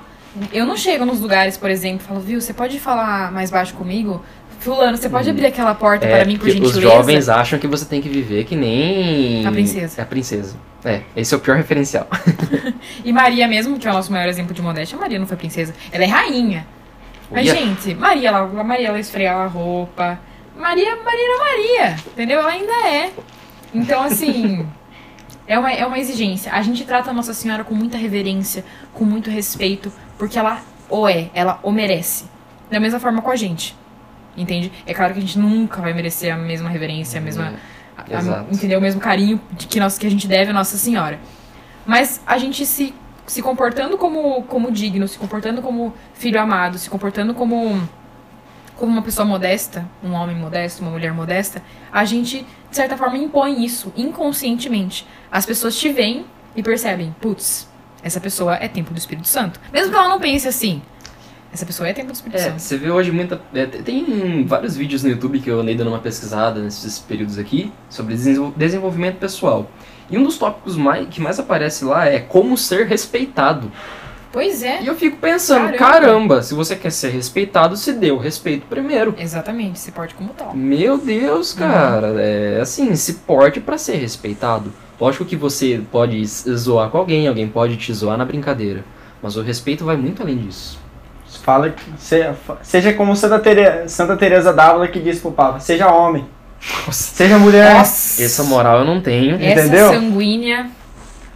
Eu 0.53 0.65
não 0.65 0.77
chego 0.77 1.05
nos 1.05 1.19
lugares, 1.19 1.57
por 1.57 1.69
exemplo, 1.69 2.01
e 2.03 2.07
falo, 2.07 2.19
viu, 2.19 2.39
você 2.39 2.53
pode 2.53 2.79
falar 2.79 3.31
mais 3.31 3.49
baixo 3.49 3.73
comigo? 3.73 4.23
Fulano, 4.59 4.97
você 4.97 5.07
pode 5.07 5.29
abrir 5.29 5.45
aquela 5.45 5.73
porta 5.73 6.05
para 6.07 6.25
mim, 6.25 6.33
por 6.33 6.45
porque 6.45 6.59
os 6.61 6.73
gentileza? 6.73 6.81
jovens 6.81 7.29
acham 7.29 7.57
que 7.59 7.67
você 7.67 7.85
tem 7.85 8.01
que 8.01 8.09
viver 8.09 8.43
que 8.43 8.55
nem 8.55 9.45
A 9.45 9.51
princesa. 9.51 10.01
A 10.01 10.05
princesa. 10.05 10.55
É, 10.83 11.01
esse 11.15 11.33
é 11.33 11.37
o 11.37 11.39
pior 11.39 11.57
referencial. 11.57 12.07
E 13.05 13.13
Maria 13.13 13.47
mesmo, 13.47 13.79
que 13.79 13.87
é 13.87 13.91
o 13.91 13.93
nosso 13.93 14.11
maior 14.11 14.27
exemplo 14.27 14.53
de 14.53 14.61
modéstia, 14.61 14.97
Maria 14.97 15.17
não 15.17 15.25
foi 15.27 15.37
princesa. 15.37 15.73
Ela 15.91 16.03
é 16.03 16.07
rainha. 16.07 16.67
Mas, 17.31 17.49
Olha, 17.49 17.55
gente, 17.59 17.93
Maria, 17.95 18.29
ela, 18.29 18.39
a 18.39 18.63
Maria, 18.63 18.87
ela 18.87 18.99
esfregava 18.99 19.43
a 19.43 19.47
roupa. 19.47 20.19
Maria, 20.55 20.95
Maria 21.03 21.25
era 21.25 21.37
Maria, 21.43 21.95
entendeu? 22.07 22.39
Ela 22.39 22.51
ainda 22.51 22.73
é. 22.87 23.11
Então, 23.73 24.01
assim, 24.03 24.65
é 25.47 25.59
uma, 25.59 25.71
é 25.71 25.85
uma 25.85 25.99
exigência. 25.99 26.51
A 26.53 26.61
gente 26.61 26.83
trata 26.85 27.11
a 27.11 27.13
Nossa 27.13 27.33
Senhora 27.33 27.63
com 27.63 27.75
muita 27.75 27.97
reverência, 27.97 28.63
com 28.93 29.03
muito 29.03 29.29
respeito, 29.29 29.91
porque 30.17 30.39
ela 30.39 30.61
o 30.89 31.07
é, 31.07 31.29
ela 31.33 31.59
o 31.63 31.71
merece. 31.71 32.25
Da 32.71 32.79
mesma 32.79 32.99
forma 32.99 33.21
com 33.21 33.29
a 33.31 33.35
gente. 33.35 33.75
Entende? 34.35 34.71
É 34.85 34.93
claro 34.93 35.13
que 35.13 35.19
a 35.19 35.21
gente 35.21 35.37
nunca 35.37 35.81
vai 35.81 35.93
merecer 35.93 36.33
a 36.33 36.37
mesma 36.37 36.69
reverência, 36.69 37.19
a 37.19 37.21
mesma. 37.21 37.55
a- 37.97 38.03
a- 38.15 38.19
Exato. 38.19 38.47
entendeu? 38.55 38.77
O 38.79 38.81
mesmo 38.81 39.01
carinho 39.01 39.39
que, 39.57 39.79
nós, 39.79 39.97
que 39.97 40.05
a 40.07 40.11
gente 40.11 40.27
deve 40.27 40.51
à 40.51 40.53
Nossa 40.53 40.77
Senhora. 40.77 41.19
Mas 41.85 42.21
a 42.25 42.37
gente 42.37 42.65
se, 42.65 42.93
se 43.27 43.41
comportando 43.41 43.97
como, 43.97 44.41
como 44.43 44.71
digno, 44.71 45.07
se 45.07 45.19
comportando 45.19 45.61
como 45.61 45.93
filho 46.13 46.39
amado, 46.39 46.77
se 46.77 46.89
comportando 46.89 47.33
como, 47.33 47.87
como 48.75 48.91
uma 48.91 49.01
pessoa 49.01 49.25
modesta, 49.25 49.85
um 50.01 50.13
homem 50.13 50.35
modesto, 50.35 50.81
uma 50.81 50.91
mulher 50.91 51.13
modesta, 51.13 51.61
a 51.91 52.05
gente, 52.05 52.47
de 52.69 52.75
certa 52.75 52.97
forma, 52.97 53.17
impõe 53.17 53.63
isso 53.63 53.91
inconscientemente. 53.97 55.05
As 55.29 55.45
pessoas 55.45 55.77
te 55.77 55.89
veem 55.89 56.25
e 56.55 56.63
percebem, 56.63 57.13
putz, 57.19 57.69
essa 58.01 58.21
pessoa 58.21 58.55
é 58.55 58.67
templo 58.69 58.93
do 58.93 58.97
Espírito 58.97 59.27
Santo. 59.27 59.59
Mesmo 59.73 59.91
que 59.91 59.97
ela 59.97 60.07
não 60.07 60.19
pense 60.19 60.47
assim, 60.47 60.81
essa 61.57 61.65
pessoa 61.65 61.89
é 61.89 61.93
templo 61.93 62.11
do 62.11 62.15
Espírito 62.15 62.39
É, 62.39 62.51
você 62.57 62.77
vê 62.77 62.91
hoje 62.91 63.11
muita. 63.11 63.41
é, 63.53 63.65
tem- 63.65 64.45
vários 64.45 64.77
vídeos 64.77 65.03
no 65.03 65.09
YouTube 65.09 65.39
que 65.39 65.49
eu 65.49 65.59
andei 65.59 65.73
dando 65.75 65.87
uma 65.89 65.99
pesquisada 65.99 66.61
nesses 66.61 66.99
períodos 66.99 67.37
aqui 67.39 67.71
sobre 67.89 68.13
desenvol- 68.13 68.53
desenvolvimento 68.55 69.17
pessoal. 69.17 69.69
E 70.09 70.17
um 70.17 70.23
dos 70.23 70.37
tópicos 70.37 70.77
mais, 70.77 71.07
que 71.09 71.19
mais 71.19 71.39
aparece 71.39 71.83
lá 71.83 72.05
é 72.07 72.19
como 72.19 72.55
ser 72.57 72.85
respeitado. 72.85 73.71
Pois 74.31 74.61
é. 74.61 74.83
E 74.83 74.87
eu 74.87 74.93
fico 74.93 75.17
pensando, 75.17 75.73
Caramba. 75.73 75.77
caramba, 75.77 76.43
se 76.43 76.53
você 76.53 76.75
quer 76.75 76.91
ser 76.91 77.09
respeitado, 77.09 77.75
se 77.75 77.91
dê 77.93 78.11
o 78.11 78.17
respeito 78.17 78.67
primeiro. 78.67 79.15
Exatamente, 79.17 79.79
se 79.79 79.91
porte 79.91 80.13
como 80.13 80.29
tal. 80.29 80.55
Meu 80.55 80.97
Deus, 80.97 81.53
cara, 81.53 82.21
é 82.21 82.59
assim, 82.61 82.95
se 82.95 83.13
porte 83.15 83.59
pra 83.59 83.77
ser 83.79 83.95
respeitado. 83.95 84.71
Lógico 84.99 85.25
que 85.25 85.35
você 85.35 85.81
pode 85.91 86.23
zoar 86.25 86.89
com 86.91 86.99
alguém, 86.99 87.27
alguém 87.27 87.47
pode 87.47 87.77
te 87.77 87.91
zoar 87.93 88.17
na 88.17 88.25
brincadeira, 88.25 88.83
mas 89.23 89.35
o 89.37 89.41
respeito 89.41 89.83
vai 89.85 89.97
muito 89.97 90.21
além 90.21 90.37
disso. 90.37 90.79
Fala 91.43 91.69
que 91.69 91.83
se- 91.97 92.29
seja 92.63 92.93
como 92.93 93.15
Santa, 93.15 93.39
Tere, 93.39 93.87
Santa 93.87 94.15
Teresa 94.17 94.51
d'Ávila 94.53 94.87
que 94.87 94.99
diz 94.99 95.19
pro 95.19 95.31
Papa, 95.31 95.59
seja 95.59 95.87
homem, 95.91 96.25
Nossa, 96.85 97.15
seja 97.15 97.37
mulher. 97.37 97.73
Nossa! 97.75 98.23
essa 98.23 98.43
moral 98.43 98.79
eu 98.79 98.85
não 98.85 99.01
tenho. 99.01 99.35
Essa 99.35 99.61
Entendeu? 99.67 99.89
sanguínea. 99.89 100.69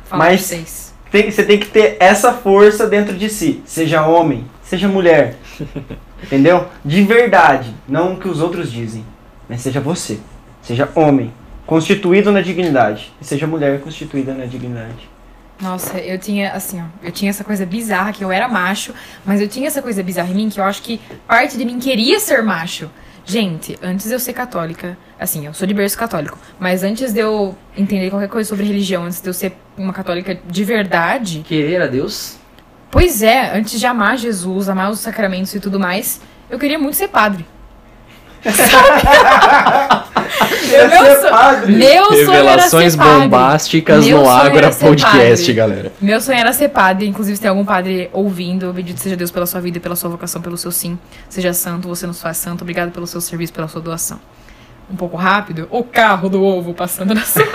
Fala 0.06 0.24
Mas- 0.26 0.42
vocês. 0.42 0.94
Tem- 1.12 1.30
você 1.30 1.44
tem 1.44 1.60
que 1.60 1.68
ter 1.68 1.98
essa 2.00 2.32
força 2.34 2.88
dentro 2.88 3.16
de 3.18 3.30
si. 3.30 3.62
Seja 3.66 4.06
homem, 4.06 4.46
seja 4.64 4.88
mulher. 4.88 5.36
Entendeu? 6.24 6.68
De 6.86 7.04
verdade, 7.04 7.74
não 7.88 8.14
o 8.14 8.18
que 8.18 8.28
os 8.30 8.40
outros 8.42 8.72
dizem. 8.72 9.06
Mas 9.50 9.62
seja 9.62 9.82
você. 9.82 10.20
Seja 10.62 10.88
homem, 10.96 11.34
constituído 11.66 12.32
na 12.32 12.40
dignidade. 12.42 13.12
E 13.20 13.26
seja 13.26 13.46
mulher 13.48 13.82
constituída 13.82 14.34
na 14.34 14.46
dignidade. 14.46 15.10
Nossa, 15.62 16.00
eu 16.00 16.18
tinha, 16.18 16.52
assim, 16.54 16.82
ó, 16.82 16.86
eu 17.04 17.12
tinha 17.12 17.30
essa 17.30 17.44
coisa 17.44 17.66
bizarra 17.66 18.12
que 18.12 18.24
eu 18.24 18.32
era 18.32 18.48
macho, 18.48 18.94
mas 19.24 19.40
eu 19.40 19.48
tinha 19.48 19.68
essa 19.68 19.82
coisa 19.82 20.02
bizarra 20.02 20.32
em 20.32 20.34
mim 20.36 20.50
que 20.50 20.60
eu 20.60 20.64
acho 20.64 20.82
que 20.82 21.00
parte 21.28 21.56
de 21.58 21.64
mim 21.64 21.78
queria 21.80 22.20
ser 22.20 22.42
macho. 22.42 22.90
Gente, 23.24 23.78
antes 23.84 24.08
de 24.08 24.14
eu 24.14 24.20
ser 24.20 24.34
católica, 24.34 24.98
assim, 25.20 25.46
eu 25.46 25.54
sou 25.54 25.68
de 25.68 25.74
berço 25.74 25.96
católico, 25.98 26.38
mas 26.60 26.84
antes 26.84 27.14
de 27.14 27.20
eu 27.20 27.56
entender 27.78 28.10
qualquer 28.10 28.28
coisa 28.28 28.50
sobre 28.50 28.66
religião, 28.66 29.04
antes 29.04 29.22
de 29.22 29.30
eu 29.30 29.34
ser 29.34 29.56
uma 29.78 29.94
católica 29.94 30.38
de 30.46 30.64
verdade, 30.64 31.44
Querer 31.48 31.82
a 31.84 31.88
Deus. 31.88 32.38
pois 32.90 33.22
é, 33.22 33.56
antes 33.56 33.80
de 33.80 33.86
amar 33.86 34.18
Jesus, 34.18 34.68
amar 34.68 34.90
os 34.90 35.00
sacramentos 35.00 35.54
e 35.54 35.60
tudo 35.60 35.80
mais, 35.80 36.20
eu 36.50 36.58
queria 36.58 36.80
muito 36.80 36.96
ser 36.96 37.10
padre. 37.10 37.46
Ia 40.72 40.88
meu 40.88 41.16
sonho- 41.20 41.30
padre. 41.30 41.74
Meu 41.74 42.06
sonho 42.06 42.32
era 42.32 42.38
Revelações 42.52 42.94
ser 42.94 42.98
padre. 42.98 43.20
bombásticas 43.22 44.06
Meu 44.06 44.18
no 44.20 44.30
Ágora 44.30 44.72
ser 44.72 44.86
Podcast, 44.86 45.38
padre. 45.46 45.54
galera. 45.54 45.92
Meu 46.02 46.22
sonho 46.22 46.40
era 46.40 46.54
ser 46.54 46.70
padre, 46.70 47.08
inclusive 47.08 47.36
se 47.36 47.42
tem 47.42 47.50
algum 47.50 47.66
padre 47.66 48.10
ouvindo, 48.14 48.72
bendito 48.74 49.00
seja 49.00 49.16
Deus 49.18 49.32
pela 49.32 49.46
sua 49.46 49.60
vida, 49.60 49.80
pela 49.80 49.96
sua 49.96 50.10
vocação, 50.10 50.42
pelo 50.42 50.58
seu 50.58 50.72
sim. 50.72 50.98
Seja 51.30 51.54
santo, 51.54 51.88
você 51.88 52.08
nos 52.08 52.22
faz 52.22 52.38
santo. 52.38 52.62
Obrigado 52.62 52.92
pelo 52.92 53.06
seu 53.06 53.20
serviço, 53.22 53.52
pela 53.54 53.68
sua 53.68 53.82
doação. 53.82 54.20
Um 54.92 54.96
pouco 54.96 55.16
rápido, 55.18 55.68
o 55.70 55.84
carro 55.84 56.30
do 56.30 56.44
ovo 56.44 56.74
passando 56.74 57.14
na 57.14 57.22
sua. 57.24 57.44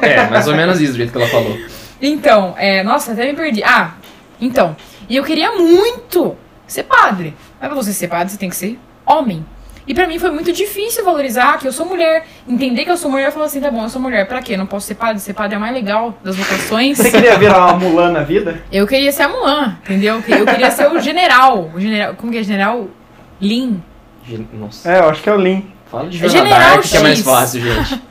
É, 0.00 0.28
mais 0.28 0.46
ou 0.48 0.54
menos 0.54 0.80
isso, 0.80 0.92
do 0.92 0.96
jeito 0.96 1.12
que 1.12 1.18
ela 1.18 1.26
falou. 1.28 1.56
Então, 2.00 2.54
é, 2.58 2.82
nossa, 2.82 3.12
até 3.12 3.24
me 3.26 3.34
perdi. 3.34 3.62
Ah, 3.62 3.92
então, 4.40 4.74
e 5.08 5.16
eu 5.16 5.22
queria 5.24 5.52
muito 5.52 6.36
ser 6.66 6.82
padre. 6.84 7.34
Mas 7.60 7.68
pra 7.70 7.74
você 7.76 7.92
ser 7.92 8.08
padre, 8.08 8.30
você 8.32 8.38
tem 8.38 8.48
que 8.50 8.56
ser 8.56 8.78
homem. 9.06 9.44
E 9.86 9.92
pra 9.94 10.06
mim 10.06 10.18
foi 10.18 10.30
muito 10.30 10.50
difícil 10.52 11.04
valorizar 11.04 11.58
que 11.58 11.68
eu 11.68 11.72
sou 11.72 11.84
mulher. 11.84 12.26
Entender 12.48 12.84
que 12.84 12.90
eu 12.90 12.96
sou 12.96 13.10
mulher 13.10 13.28
e 13.28 13.32
falar 13.32 13.46
assim, 13.46 13.60
tá 13.60 13.70
bom, 13.70 13.82
eu 13.82 13.88
sou 13.90 14.00
mulher. 14.00 14.26
Pra 14.26 14.40
quê? 14.40 14.56
Não 14.56 14.66
posso 14.66 14.86
ser 14.86 14.94
padre? 14.94 15.20
Ser 15.20 15.34
padre 15.34 15.54
é 15.54 15.58
o 15.58 15.60
mais 15.60 15.74
legal 15.74 16.16
das 16.24 16.36
vocações. 16.36 16.96
Você 16.96 17.10
queria 17.10 17.36
virar 17.38 17.58
uma 17.66 17.74
Mulan 17.74 18.12
na 18.12 18.22
vida? 18.22 18.62
Eu 18.72 18.86
queria 18.86 19.12
ser 19.12 19.24
a 19.24 19.28
Mulan, 19.28 19.76
entendeu? 19.84 20.22
Eu 20.26 20.46
queria 20.46 20.70
ser 20.70 20.90
o 20.90 20.98
general. 21.00 21.70
O 21.74 21.80
general. 21.80 22.14
Como 22.14 22.32
que 22.32 22.38
é 22.38 22.42
general? 22.42 22.88
Lin. 23.40 23.82
Nossa. 24.54 24.90
É, 24.90 25.00
eu 25.00 25.08
acho 25.10 25.22
que 25.22 25.28
é 25.28 25.34
o 25.34 25.38
Lin. 25.38 25.70
Fala 25.90 26.08
de 26.08 26.16
É 26.16 26.28
Joana 26.28 26.44
General 26.48 26.70
Dark, 26.70 26.82
que 26.82 26.96
é 26.96 27.00
mais 27.00 27.18
X. 27.18 27.24
fácil, 27.26 27.60
gente. 27.60 28.02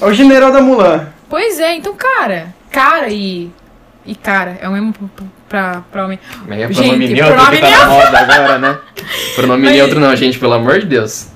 É 0.00 0.04
o 0.06 0.12
general 0.14 0.50
da 0.50 0.60
Mulan. 0.62 1.08
Pois 1.28 1.60
é, 1.60 1.74
então, 1.74 1.94
cara. 1.94 2.54
Cara 2.70 3.08
e. 3.10 3.50
E 4.04 4.14
cara, 4.14 4.58
é 4.60 4.68
o 4.68 4.72
mesmo 4.72 4.92
pra, 5.52 5.82
pra 5.92 6.04
homem. 6.06 6.18
Mas 6.48 6.58
é 6.58 6.72
Gente, 6.72 6.76
pronome 6.76 7.08
neutro 7.08 7.34
pronome 7.34 7.56
que 7.56 7.62
tá 7.62 7.78
na 7.78 7.86
moda 7.86 8.18
agora, 8.18 8.58
né? 8.58 8.78
Pronome 9.36 9.62
Mas- 9.64 9.72
neutro 9.76 10.00
não, 10.00 10.16
gente, 10.16 10.38
pelo 10.38 10.54
amor 10.54 10.80
de 10.80 10.86
Deus. 10.86 11.26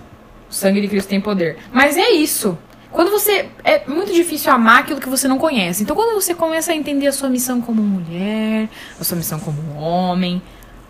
O 0.51 0.55
sangue 0.55 0.81
de 0.81 0.89
Cristo 0.89 1.09
tem 1.09 1.21
poder. 1.21 1.59
Mas 1.73 1.97
é 1.99 2.11
isso. 2.11 2.57
Quando 2.91 3.11
você. 3.11 3.47
É 3.63 3.83
muito 3.87 4.13
difícil 4.15 4.51
amar 4.51 4.81
aquilo 4.81 5.01
que 5.01 5.09
você 5.09 5.29
não 5.29 5.37
conhece. 5.39 5.83
Então, 5.83 5.95
quando 5.95 6.15
você 6.15 6.35
começa 6.35 6.73
a 6.73 6.75
entender 6.75 7.07
a 7.09 7.13
sua 7.13 7.29
missão 7.29 7.61
como 7.61 7.83
mulher, 7.83 8.69
a 8.99 9.05
sua 9.05 9.19
missão 9.19 9.39
como 9.39 9.77
homem, 9.77 10.41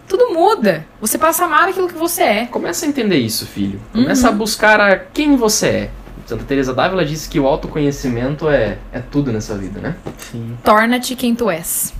tudo 0.06 0.32
muda. 0.32 0.86
Você 1.00 1.18
passa 1.18 1.42
a 1.42 1.46
amar 1.46 1.68
aquilo 1.68 1.88
que 1.88 1.94
você 1.98 2.22
é. 2.22 2.46
Começa 2.46 2.86
a 2.86 2.88
entender 2.88 3.16
isso, 3.18 3.44
filho. 3.44 3.80
Começa 3.92 4.28
a 4.28 4.32
buscar 4.32 4.80
a 4.80 4.96
quem 4.96 5.34
você 5.36 5.66
é. 5.66 5.90
Santa 6.26 6.44
Teresa 6.44 6.74
d'Ávila 6.74 7.04
disse 7.04 7.28
que 7.28 7.38
o 7.40 7.46
autoconhecimento 7.46 8.48
é, 8.48 8.78
é 8.92 9.00
tudo 9.00 9.32
nessa 9.32 9.56
vida, 9.56 9.80
né? 9.80 9.96
Sim. 10.18 10.56
Torna-te 10.62 11.14
quem 11.16 11.34
tu 11.34 11.48
és. 11.50 11.92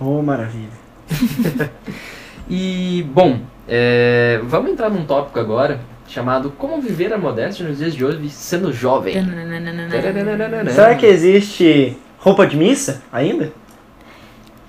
Oh, 0.00 0.22
maravilha. 0.22 0.82
E, 2.50 3.06
bom, 3.14 3.40
é, 3.66 4.40
vamos 4.44 4.72
entrar 4.72 4.90
num 4.90 5.06
tópico 5.06 5.38
agora 5.38 5.80
chamado 6.06 6.50
Como 6.50 6.82
Viver 6.82 7.12
a 7.12 7.16
Modéstia 7.16 7.66
nos 7.66 7.78
Dias 7.78 7.94
de 7.94 8.04
Hoje 8.04 8.28
Sendo 8.28 8.72
Jovem. 8.72 9.14
Será 10.70 10.94
que 10.94 11.06
existe 11.06 11.96
roupa 12.18 12.46
de 12.46 12.56
missa 12.56 13.02
ainda? 13.10 13.52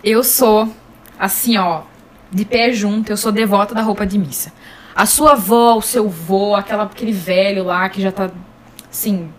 Eu 0.04 0.24
sou, 0.24 0.70
assim, 1.20 1.58
ó, 1.58 1.82
de 2.32 2.46
pé 2.46 2.72
junto, 2.72 3.12
eu 3.12 3.18
sou 3.18 3.32
devota 3.32 3.76
da 3.76 3.82
roupa 3.82 4.06
de 4.06 4.18
missa. 4.18 4.54
A 4.96 5.06
sua 5.06 5.32
avó, 5.32 5.76
o 5.76 5.82
seu 5.82 6.08
vô, 6.08 6.56
aquela, 6.56 6.84
aquele 6.84 7.12
velho 7.12 7.66
lá 7.66 7.90
que 7.90 8.02
já 8.02 8.12
tá, 8.12 8.30
assim, 8.90 9.30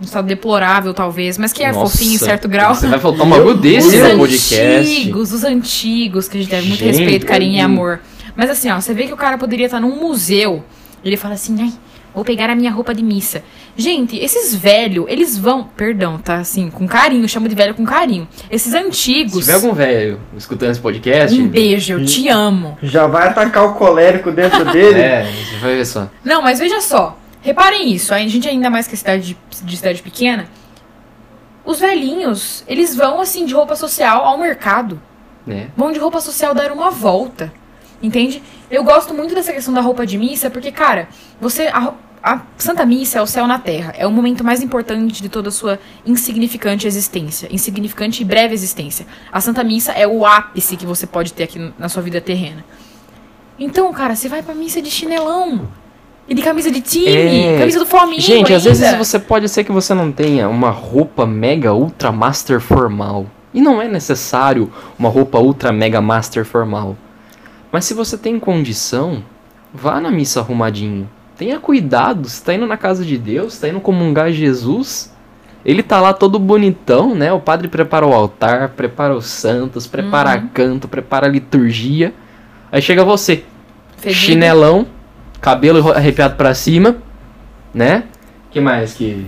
um 0.00 0.04
estado 0.04 0.26
deplorável, 0.26 0.92
talvez, 0.92 1.38
mas 1.38 1.52
que 1.52 1.62
é 1.62 1.72
Nossa, 1.72 1.90
fofinho 1.96 2.14
em 2.14 2.18
certo 2.18 2.48
grau. 2.48 2.74
Você 2.74 2.86
vai 2.86 2.98
faltar 2.98 3.26
um 3.26 3.30
bagulho 3.30 3.54
desse 3.58 3.96
Os 3.96 4.12
no 4.12 4.18
podcast. 4.18 4.54
antigos, 4.80 5.32
os 5.32 5.44
antigos, 5.44 6.28
que 6.28 6.38
a 6.38 6.40
gente 6.40 6.50
deve 6.50 6.68
muito 6.68 6.80
Gente, 6.80 6.96
respeito, 6.98 7.26
carinho 7.26 7.56
e 7.56 7.60
amor. 7.60 8.00
Mas 8.36 8.50
assim, 8.50 8.70
ó, 8.70 8.80
você 8.80 8.92
vê 8.92 9.06
que 9.06 9.12
o 9.12 9.16
cara 9.16 9.38
poderia 9.38 9.66
estar 9.66 9.80
num 9.80 10.00
museu. 10.00 10.64
Ele 11.04 11.16
fala 11.16 11.34
assim, 11.34 11.56
ai, 11.60 11.72
vou 12.14 12.24
pegar 12.24 12.50
a 12.50 12.54
minha 12.54 12.70
roupa 12.72 12.92
de 12.94 13.02
missa. 13.04 13.42
Gente, 13.76 14.16
esses 14.16 14.54
velhos, 14.54 15.04
eles 15.08 15.38
vão. 15.38 15.64
Perdão, 15.76 16.18
tá? 16.18 16.36
Assim, 16.36 16.70
com 16.70 16.86
carinho, 16.86 17.28
chamo 17.28 17.48
de 17.48 17.54
velho 17.54 17.74
com 17.74 17.84
carinho. 17.84 18.26
Esses 18.50 18.72
Se 18.72 18.78
antigos. 18.78 19.40
tiver 19.40 19.54
algum 19.54 19.72
velho 19.72 20.18
escutando 20.36 20.70
esse 20.70 20.80
podcast, 20.80 21.38
Um 21.40 21.46
beijo, 21.46 21.92
eu 21.92 22.04
te 22.04 22.28
amo. 22.28 22.76
Já 22.82 23.06
vai 23.06 23.28
atacar 23.28 23.64
o 23.66 23.74
colérico 23.74 24.32
dentro 24.32 24.64
dele? 24.72 24.98
é, 25.00 25.24
você 25.24 25.56
vai 25.60 25.76
ver 25.76 25.84
só. 25.86 26.08
Não, 26.24 26.42
mas 26.42 26.58
veja 26.58 26.80
só. 26.80 27.18
Reparem 27.44 27.92
isso. 27.92 28.14
A 28.14 28.18
gente 28.26 28.48
ainda 28.48 28.70
mais 28.70 28.88
que 28.88 28.96
cidade 28.96 29.36
de, 29.50 29.64
de 29.64 29.76
cidade 29.76 30.02
pequena. 30.02 30.48
Os 31.62 31.78
velhinhos, 31.78 32.64
eles 32.66 32.96
vão 32.96 33.20
assim 33.20 33.44
de 33.44 33.52
roupa 33.52 33.76
social 33.76 34.24
ao 34.24 34.38
mercado. 34.38 35.00
Né? 35.46 35.68
Vão 35.76 35.92
de 35.92 35.98
roupa 35.98 36.22
social 36.22 36.54
dar 36.54 36.72
uma 36.72 36.90
volta. 36.90 37.52
Entende? 38.02 38.42
Eu 38.70 38.82
gosto 38.82 39.12
muito 39.12 39.34
dessa 39.34 39.52
questão 39.52 39.74
da 39.74 39.82
roupa 39.82 40.06
de 40.06 40.16
missa, 40.16 40.50
porque, 40.50 40.72
cara, 40.72 41.06
você. 41.38 41.68
A, 41.68 41.92
a 42.22 42.40
Santa 42.56 42.86
Missa 42.86 43.18
é 43.18 43.22
o 43.22 43.26
céu 43.26 43.46
na 43.46 43.58
terra. 43.58 43.92
É 43.98 44.06
o 44.06 44.10
momento 44.10 44.42
mais 44.42 44.62
importante 44.62 45.22
de 45.22 45.28
toda 45.28 45.50
a 45.50 45.52
sua 45.52 45.78
insignificante 46.06 46.86
existência. 46.86 47.46
Insignificante 47.52 48.22
e 48.22 48.24
breve 48.24 48.54
existência. 48.54 49.06
A 49.30 49.42
Santa 49.42 49.62
Missa 49.62 49.92
é 49.92 50.06
o 50.08 50.24
ápice 50.24 50.78
que 50.78 50.86
você 50.86 51.06
pode 51.06 51.34
ter 51.34 51.44
aqui 51.44 51.72
na 51.78 51.90
sua 51.90 52.02
vida 52.02 52.22
terrena. 52.22 52.64
Então, 53.58 53.92
cara, 53.92 54.16
você 54.16 54.30
vai 54.30 54.42
pra 54.42 54.54
missa 54.54 54.80
de 54.80 54.90
chinelão. 54.90 55.68
E 56.28 56.34
de 56.34 56.42
camisa 56.42 56.70
de 56.70 56.80
time, 56.80 57.06
É. 57.54 57.58
camisa 57.58 57.78
do 57.78 57.86
Flamengo. 57.86 58.20
Gente, 58.20 58.52
às 58.52 58.66
ainda. 58.66 58.78
vezes 58.78 58.94
você 58.96 59.18
pode 59.18 59.48
ser 59.48 59.62
que 59.64 59.70
você 59.72 59.92
não 59.92 60.10
tenha 60.10 60.48
uma 60.48 60.70
roupa 60.70 61.26
mega 61.26 61.74
ultra 61.74 62.10
master 62.10 62.60
formal. 62.60 63.26
E 63.52 63.60
não 63.60 63.80
é 63.80 63.86
necessário 63.86 64.70
uma 64.98 65.08
roupa 65.08 65.38
ultra 65.38 65.70
mega 65.72 66.00
master 66.00 66.44
formal. 66.44 66.96
Mas 67.70 67.84
se 67.84 67.92
você 67.94 68.16
tem 68.16 68.38
condição, 68.40 69.22
vá 69.72 70.00
na 70.00 70.10
missa 70.10 70.40
arrumadinho. 70.40 71.08
Tenha 71.36 71.58
cuidado, 71.60 72.28
você 72.28 72.42
tá 72.42 72.54
indo 72.54 72.66
na 72.66 72.76
casa 72.76 73.04
de 73.04 73.18
Deus, 73.18 73.58
tá 73.58 73.68
indo 73.68 73.80
comungar 73.80 74.32
Jesus. 74.32 75.12
Ele 75.64 75.82
tá 75.82 76.00
lá 76.00 76.12
todo 76.12 76.38
bonitão, 76.38 77.14
né? 77.14 77.32
O 77.32 77.40
padre 77.40 77.68
prepara 77.68 78.06
o 78.06 78.12
altar, 78.12 78.70
prepara 78.70 79.14
os 79.14 79.26
santos, 79.26 79.86
prepara 79.86 80.38
Uhum. 80.38 80.48
canto, 80.54 80.88
prepara 80.88 81.26
a 81.26 81.30
liturgia. 81.30 82.12
Aí 82.72 82.80
chega 82.82 83.04
você, 83.04 83.42
Fedido. 83.96 84.20
chinelão, 84.20 84.86
cabelo 85.44 85.92
arrepiado 85.92 86.36
pra 86.36 86.54
cima, 86.54 86.96
né? 87.74 88.04
que 88.50 88.60
mais 88.60 88.94
que 88.94 89.26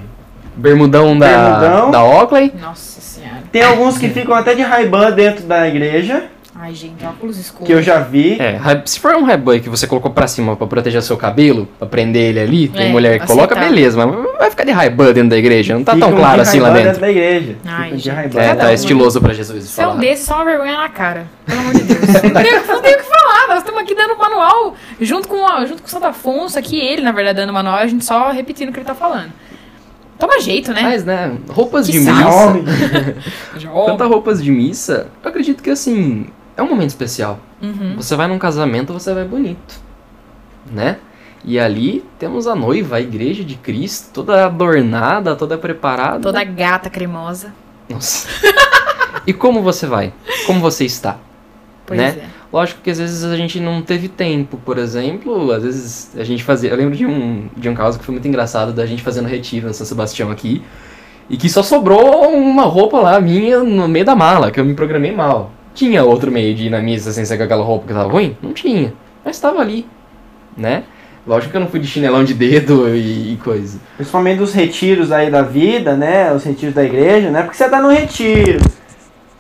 bermudão 0.57 1.19
da 1.19 1.27
Bermudão. 1.29 1.91
da 1.91 2.03
Oakley? 2.05 2.53
Nossa 2.61 3.01
senhora. 3.01 3.43
Tem 3.53 3.63
alguns 3.63 3.99
que 3.99 4.09
ficam 4.09 4.35
até 4.35 4.55
de 4.55 4.63
Ray-Ban 4.63 5.11
dentro 5.11 5.45
da 5.45 5.69
igreja, 5.69 6.25
Ai, 6.59 6.73
gente, 6.73 7.05
óculos 7.05 7.37
escuros. 7.39 7.67
que 7.67 7.73
eu 7.75 7.83
já 7.83 7.99
vi. 8.01 8.41
É, 8.41 8.59
se 8.87 8.99
for 8.99 9.15
um 9.15 9.25
rebanho 9.25 9.61
que 9.61 9.69
você 9.69 9.87
colocou 9.87 10.11
pra 10.11 10.27
cima 10.27 10.57
pra 10.57 10.67
proteger 10.67 11.03
seu 11.03 11.17
cabelo, 11.17 11.69
pra 11.79 11.87
prender 11.87 12.31
ele 12.31 12.41
ali, 12.41 12.69
tem 12.69 12.87
É, 12.87 12.89
mulher 12.89 13.21
que 13.21 13.27
coloca, 13.27 13.55
aceitável. 13.55 13.69
beleza, 13.75 14.07
mas 14.07 14.39
vai 14.39 14.49
ficar 14.51 14.65
de 14.65 14.71
Ray-Ban 14.73 15.13
dentro 15.13 15.29
da 15.31 15.37
igreja, 15.37 15.75
não 15.75 15.85
tá 15.85 15.93
tão 15.93 16.09
Ficam 16.09 16.17
claro 16.17 16.37
de 16.37 16.49
assim 16.49 16.59
lá 16.61 16.71
Ray-Ban 16.71 16.85
dentro. 16.87 17.01
da 17.03 17.11
igreja. 17.11 17.57
Ai, 17.67 17.83
Ficam 17.85 17.97
de 17.99 18.03
gente. 18.05 18.15
Ray-Ban. 18.15 18.41
É, 18.41 18.55
tá 18.55 18.67
um. 18.69 18.73
estiloso 18.73 19.21
pra 19.21 19.35
Jesus 19.35 19.65
Se 19.65 19.81
é 19.81 19.85
um 19.87 19.91
falar. 19.91 20.01
desses, 20.01 20.25
só 20.25 20.35
uma 20.37 20.45
vergonha 20.47 20.77
na 20.79 20.89
cara. 20.89 21.27
Pelo 21.45 21.61
amor 21.61 21.75
de 21.75 21.83
Deus. 21.83 22.01
não, 22.69 22.81
tem, 22.81 22.95
o 22.95 22.97
que 22.99 23.03
falar. 23.03 23.16
Nós 23.57 23.63
estamos 23.63 23.81
aqui 23.81 23.95
dando 23.95 24.19
manual 24.19 24.75
junto 25.01 25.29
com, 25.29 25.39
junto 25.65 25.81
com 25.81 25.89
o 25.89 25.91
Santo 25.91 26.05
Afonso, 26.05 26.59
aqui 26.59 26.79
ele, 26.79 27.01
na 27.01 27.11
verdade, 27.11 27.39
dando 27.39 27.55
manual, 27.55 27.77
a 27.77 27.87
gente 27.87 28.05
só 28.05 28.31
repetindo 28.31 28.69
o 28.69 28.73
que 28.73 28.81
ele 28.81 28.85
tá 28.87 28.95
falando. 28.95 29.33
Toma 30.19 30.39
jeito, 30.41 30.75
né? 30.75 30.83
Mas, 30.83 31.07
né, 31.07 31.35
roupas 31.49 31.87
Que 31.87 31.93
de 31.93 32.01
missa, 32.01 32.29
Homem. 32.29 32.65
quanto 33.87 34.03
a 34.03 34.07
roupas 34.07 34.45
de 34.45 34.51
missa, 34.51 35.09
eu 35.25 35.31
acredito 35.31 35.63
que 35.63 35.71
assim, 35.71 36.27
é 36.55 36.63
um 36.63 36.69
momento 36.69 36.91
especial. 36.91 37.41
Uhum. 37.63 37.95
Você 37.97 38.15
vai 38.15 38.29
num 38.29 38.39
casamento, 38.39 38.93
você 38.93 39.15
vai 39.15 39.25
bonito, 39.25 39.81
né? 40.71 40.99
E 41.43 41.59
ali 41.59 42.05
temos 42.19 42.47
a 42.47 42.55
noiva, 42.55 42.97
a 42.97 43.01
igreja 43.01 43.43
de 43.43 43.55
Cristo, 43.55 44.11
toda 44.13 44.45
adornada, 44.45 45.35
toda 45.35 45.57
preparada. 45.57 46.21
Toda 46.21 46.45
gata 46.45 46.91
cremosa. 46.91 47.55
Nossa. 47.89 48.29
e 49.27 49.33
como 49.33 49.63
você 49.63 49.87
vai? 49.87 50.13
Como 50.47 50.61
você 50.61 50.85
está? 50.85 51.17
Pois 51.87 51.99
Né? 51.99 52.09
é. 52.09 52.36
Lógico 52.57 52.81
que 52.81 52.89
às 52.89 52.99
vezes 52.99 53.23
a 53.23 53.37
gente 53.37 53.61
não 53.61 53.83
teve 53.83 54.09
tempo, 54.09 54.57
por 54.65 54.79
exemplo, 54.79 55.53
às 55.53 55.63
vezes 55.63 56.17
a 56.17 56.25
gente 56.25 56.43
fazia. 56.43 56.71
Eu 56.71 56.77
lembro 56.79 56.97
de 56.97 57.05
um, 57.05 57.51
de 57.55 57.69
um 57.69 57.75
caso 57.75 57.99
que 57.99 58.05
foi 58.07 58.15
muito 58.15 58.27
engraçado 58.27 58.73
da 58.73 58.87
gente 58.87 59.03
fazendo 59.03 59.29
retiro 59.29 59.69
no 59.69 59.75
São 59.75 59.87
Sebastião 59.87 60.31
aqui. 60.31 60.63
E 61.29 61.37
que 61.37 61.51
só 61.51 61.63
sobrou 61.63 62.31
uma 62.31 62.63
roupa 62.63 62.99
lá 62.99 63.21
minha 63.21 63.59
no 63.63 63.87
meio 63.87 64.07
da 64.07 64.17
mala, 64.17 64.51
que 64.51 64.59
eu 64.59 64.65
me 64.65 64.73
programei 64.73 65.13
mal. 65.13 65.51
Tinha 65.75 66.03
outro 66.03 66.33
meio 66.33 66.55
de 66.55 66.69
ir 66.69 66.71
na 66.71 66.81
missa 66.81 67.13
sem 67.13 67.27
ser 67.27 67.37
com 67.37 67.43
aquela 67.43 67.63
roupa 67.63 67.89
que 67.89 67.93
tava 67.93 68.11
ruim? 68.11 68.35
Não 68.41 68.55
tinha. 68.55 68.95
Mas 69.23 69.39
tava 69.39 69.61
ali. 69.61 69.85
né? 70.57 70.85
Lógico 71.27 71.51
que 71.51 71.59
eu 71.59 71.61
não 71.61 71.69
fui 71.69 71.79
de 71.79 71.87
chinelão 71.87 72.25
de 72.25 72.33
dedo 72.33 72.89
e, 72.97 73.35
e 73.35 73.37
coisa. 73.37 73.79
Principalmente 73.97 74.39
dos 74.39 74.55
retiros 74.55 75.13
aí 75.13 75.31
da 75.31 75.43
vida, 75.43 75.95
né? 75.95 76.33
Os 76.33 76.43
retiros 76.43 76.75
da 76.75 76.83
igreja, 76.83 77.31
né? 77.31 77.43
Porque 77.43 77.59
você 77.59 77.69
tá 77.69 77.83
no 77.83 77.91
retiro. 77.91 78.61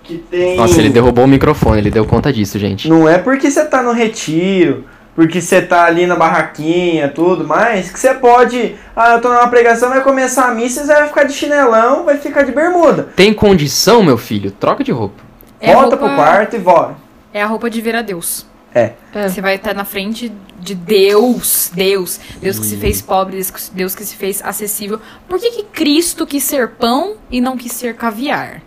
Que 0.06 0.18
tem. 0.18 0.56
Nossa, 0.56 0.78
ele 0.78 0.90
derrubou 0.90 1.24
o 1.24 1.28
microfone, 1.28 1.78
ele 1.80 1.90
deu 1.90 2.04
conta 2.04 2.32
disso, 2.32 2.58
gente. 2.58 2.88
Não 2.88 3.08
é 3.08 3.18
porque 3.18 3.50
você 3.50 3.64
tá 3.64 3.82
no 3.82 3.92
retiro, 3.92 4.84
porque 5.14 5.40
você 5.40 5.60
tá 5.62 5.84
ali 5.84 6.06
na 6.06 6.14
barraquinha, 6.16 7.08
tudo 7.08 7.44
mais, 7.46 7.90
que 7.90 7.98
você 7.98 8.14
pode. 8.14 8.76
Ah, 8.94 9.14
eu 9.14 9.20
tô 9.20 9.28
numa 9.28 9.48
pregação, 9.48 9.88
vai 9.88 10.02
começar 10.02 10.46
a 10.48 10.54
missa, 10.54 10.84
você 10.84 10.92
vai 10.94 11.08
ficar 11.08 11.24
de 11.24 11.32
chinelão, 11.32 12.04
vai 12.04 12.18
ficar 12.18 12.42
de 12.42 12.52
bermuda. 12.52 13.08
Tem 13.16 13.34
condição, 13.34 14.02
meu 14.02 14.16
filho? 14.16 14.50
Troca 14.50 14.84
de 14.84 14.92
roupa. 14.92 15.22
É 15.60 15.72
Volta 15.72 15.96
roupa- 15.96 16.06
pro 16.06 16.14
quarto 16.16 16.56
e 16.56 16.58
volta. 16.58 16.96
É 17.32 17.42
a 17.42 17.46
roupa 17.46 17.68
de 17.68 17.80
ver 17.80 17.96
a 17.96 18.02
Deus. 18.02 18.46
É. 18.74 18.92
Você 19.28 19.40
vai 19.40 19.54
estar 19.56 19.74
na 19.74 19.84
frente 19.86 20.30
de 20.60 20.74
Deus, 20.74 21.70
Deus, 21.74 22.20
Deus 22.40 22.58
que 22.58 22.66
se 22.66 22.76
fez 22.76 23.00
pobre, 23.00 23.36
Deus 23.36 23.50
que- 23.50 23.70
Deus 23.74 23.94
que 23.94 24.04
se 24.04 24.14
fez 24.16 24.42
acessível. 24.44 25.00
Por 25.28 25.38
que, 25.40 25.50
que 25.50 25.62
Cristo 25.64 26.26
quis 26.26 26.42
ser 26.44 26.68
pão 26.72 27.14
e 27.30 27.40
não 27.40 27.56
quis 27.56 27.72
ser 27.72 27.94
caviar? 27.94 28.60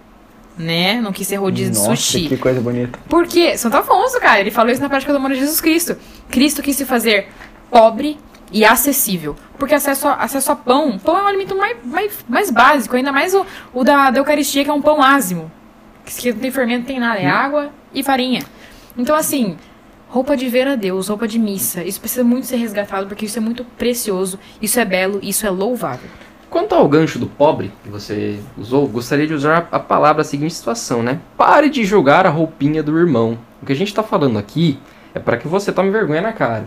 Né? 0.60 1.00
Não 1.00 1.14
quis 1.14 1.26
ser 1.26 1.38
rodízio 1.38 1.72
de 1.72 1.80
Nossa, 1.80 1.96
sushi. 1.96 2.28
que 2.28 2.36
coisa 2.38 2.60
bonita. 2.60 3.00
Porque 3.08 3.58
Santo 3.58 3.78
Afonso, 3.78 4.20
cara, 4.20 4.42
ele 4.42 4.52
falou 4.52 4.70
isso 4.70 4.82
na 4.82 4.90
prática 4.90 5.14
do 5.14 5.16
amor 5.16 5.32
de 5.32 5.40
Jesus 5.40 5.62
Cristo. 5.62 5.96
Cristo 6.30 6.62
quis 6.62 6.76
se 6.76 6.84
fazer 6.84 7.30
pobre 7.72 8.20
e 8.52 8.66
acessível. 8.66 9.38
Porque 9.58 9.74
acesso 9.74 10.08
a, 10.08 10.16
acesso 10.16 10.52
a 10.52 10.56
pão, 10.58 11.00
pão 11.00 11.18
é 11.18 11.24
um 11.24 11.28
alimento 11.28 11.56
mais, 11.56 11.78
mais, 11.84 12.26
mais 12.28 12.52
básico, 12.52 12.96
ainda 12.96 13.12
mais 13.12 13.34
o, 13.34 13.46
o 13.74 13.84
da, 13.86 14.12
da 14.12 14.20
Eucaristia, 14.20 14.66
que 14.66 14.70
é 14.70 14.74
um 14.74 14.82
pão 14.82 15.02
ázimo. 15.02 15.50
Que 16.06 16.34
não 16.34 16.40
tem 16.40 16.52
fermento, 16.52 16.80
não 16.80 16.86
tem 16.88 17.00
nada, 17.00 17.20
é 17.20 17.28
água 17.28 17.72
e 17.94 18.04
farinha. 18.04 18.44
Então, 18.98 19.16
assim, 19.16 19.56
roupa 20.10 20.36
de 20.36 20.50
ver 20.50 20.68
a 20.68 20.76
Deus, 20.76 21.08
roupa 21.08 21.28
de 21.28 21.38
missa, 21.38 21.84
isso 21.84 22.00
precisa 22.00 22.24
muito 22.24 22.48
ser 22.48 22.58
resgatado, 22.58 23.08
porque 23.08 23.26
isso 23.26 23.38
é 23.38 23.42
muito 23.42 23.64
precioso, 23.64 24.40
isso 24.62 24.80
é 24.80 24.86
belo, 24.86 25.20
isso 25.22 25.46
é 25.46 25.50
louvável. 25.50 26.10
Quanto 26.50 26.74
ao 26.74 26.88
gancho 26.88 27.20
do 27.20 27.28
pobre 27.28 27.72
que 27.84 27.90
você 27.90 28.40
usou, 28.58 28.88
gostaria 28.88 29.28
de 29.28 29.34
usar 29.34 29.68
a 29.72 29.80
palavra 29.80 30.22
a 30.22 30.26
seguinte 30.26 30.54
situação, 30.54 31.04
né? 31.04 31.20
Pare 31.38 31.70
de 31.70 31.86
jogar 31.86 32.26
a 32.26 32.30
roupinha 32.30 32.82
do 32.82 32.98
irmão. 32.98 33.38
O 33.62 33.66
que 33.66 33.72
a 33.72 33.76
gente 33.76 33.94
tá 33.94 34.02
falando 34.02 34.40
aqui 34.40 34.80
é 35.14 35.20
para 35.20 35.38
que 35.38 35.48
você 35.48 35.72
tome 35.72 35.92
vergonha 35.92 36.22
na 36.22 36.34
cara. 36.34 36.66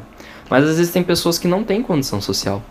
Mas 0.48 0.64
às 0.64 0.76
vezes 0.76 0.92
tem 0.92 1.02
pessoas 1.02 1.38
que 1.38 1.48
não 1.48 1.64
têm 1.64 1.82
condição 1.82 2.20
social. 2.20 2.62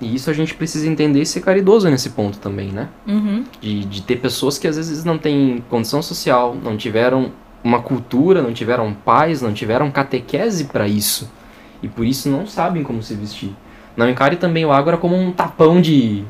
E 0.00 0.14
isso 0.14 0.30
a 0.30 0.32
gente 0.32 0.54
precisa 0.54 0.88
entender 0.88 1.20
e 1.20 1.26
ser 1.26 1.40
caridoso 1.40 1.88
nesse 1.88 2.10
ponto 2.10 2.38
também, 2.38 2.68
né? 2.68 2.88
Uhum. 3.06 3.44
De, 3.60 3.84
de 3.84 4.02
ter 4.02 4.16
pessoas 4.16 4.58
que 4.58 4.66
às 4.66 4.76
vezes 4.76 5.04
não 5.04 5.18
têm 5.18 5.62
condição 5.68 6.02
social, 6.02 6.56
não 6.62 6.76
tiveram 6.76 7.32
uma 7.62 7.80
cultura, 7.80 8.40
não 8.40 8.52
tiveram 8.52 8.92
pais, 8.92 9.42
não 9.42 9.52
tiveram 9.52 9.90
catequese 9.90 10.64
para 10.64 10.88
isso. 10.88 11.30
E 11.82 11.88
por 11.88 12.06
isso 12.06 12.28
não 12.28 12.46
sabem 12.46 12.82
como 12.82 13.02
se 13.02 13.14
vestir. 13.14 13.54
Não 13.96 14.08
encare 14.08 14.36
também 14.36 14.64
o 14.64 14.72
Ágora 14.72 14.96
como 14.96 15.14
um 15.14 15.32
tapão 15.32 15.80
de. 15.80 16.24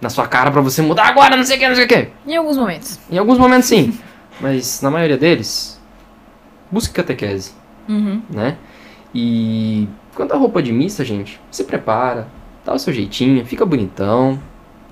Na 0.00 0.08
sua 0.10 0.26
cara 0.26 0.50
pra 0.50 0.60
você 0.60 0.82
mudar 0.82 1.06
agora, 1.06 1.36
não 1.36 1.44
sei 1.44 1.56
o 1.56 1.60
que, 1.60 1.68
não 1.68 1.74
sei 1.74 1.84
o 1.84 1.88
que. 1.88 2.08
Em 2.26 2.36
alguns 2.36 2.56
momentos. 2.56 2.98
Em 3.10 3.18
alguns 3.18 3.38
momentos 3.38 3.66
sim, 3.66 3.96
mas 4.40 4.80
na 4.82 4.90
maioria 4.90 5.16
deles, 5.16 5.80
busque 6.70 6.92
catequese, 6.94 7.52
Uhum. 7.88 8.20
né? 8.30 8.56
E 9.14 9.88
quanto 10.14 10.32
à 10.34 10.36
roupa 10.36 10.62
de 10.62 10.72
missa, 10.72 11.04
gente, 11.04 11.40
se 11.50 11.64
prepara, 11.64 12.28
dá 12.64 12.74
o 12.74 12.78
seu 12.78 12.92
jeitinho, 12.92 13.44
fica 13.46 13.64
bonitão. 13.64 14.38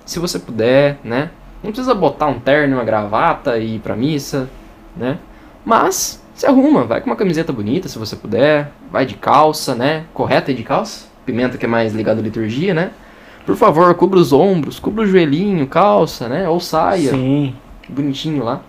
Se 0.07 0.19
você 0.19 0.39
puder, 0.39 0.99
né? 1.03 1.31
Não 1.63 1.71
precisa 1.73 1.95
botar 1.95 2.27
um 2.27 2.39
terno, 2.39 2.77
uma 2.77 2.85
gravata 2.85 3.59
e 3.59 3.77
ir 3.77 3.79
pra 3.81 3.97
missa, 3.97 4.49
né? 4.97 5.19
Mas 5.65 6.23
se 6.35 6.47
arruma, 6.47 6.85
vai 6.85 7.01
com 7.01 7.07
uma 7.11 7.17
camiseta 7.17 7.53
bonita 7.53 7.89
se 7.89 7.99
você 7.99 8.15
puder, 8.17 8.71
vai 8.91 9.05
de 9.07 9.15
calça, 9.15 9.75
né? 9.75 10.05
Correta 10.15 10.51
e 10.51 10.55
de 10.55 10.63
calça. 10.63 11.07
Pimenta 11.25 11.57
que 11.59 11.65
é 11.65 11.69
mais 11.69 11.95
ligado 11.95 12.19
à 12.19 12.23
liturgia, 12.23 12.75
né? 12.75 12.91
Por 13.47 13.57
favor, 13.57 13.95
cubra 13.95 14.19
os 14.19 14.33
ombros, 14.33 14.79
cubra 14.79 15.05
o 15.05 15.07
joelhinho, 15.07 15.67
calça, 15.67 16.29
né? 16.29 16.49
Ou 16.49 16.59
saia, 16.61 17.11
Sim. 17.11 17.55
bonitinho 17.89 18.43
lá. 18.43 18.61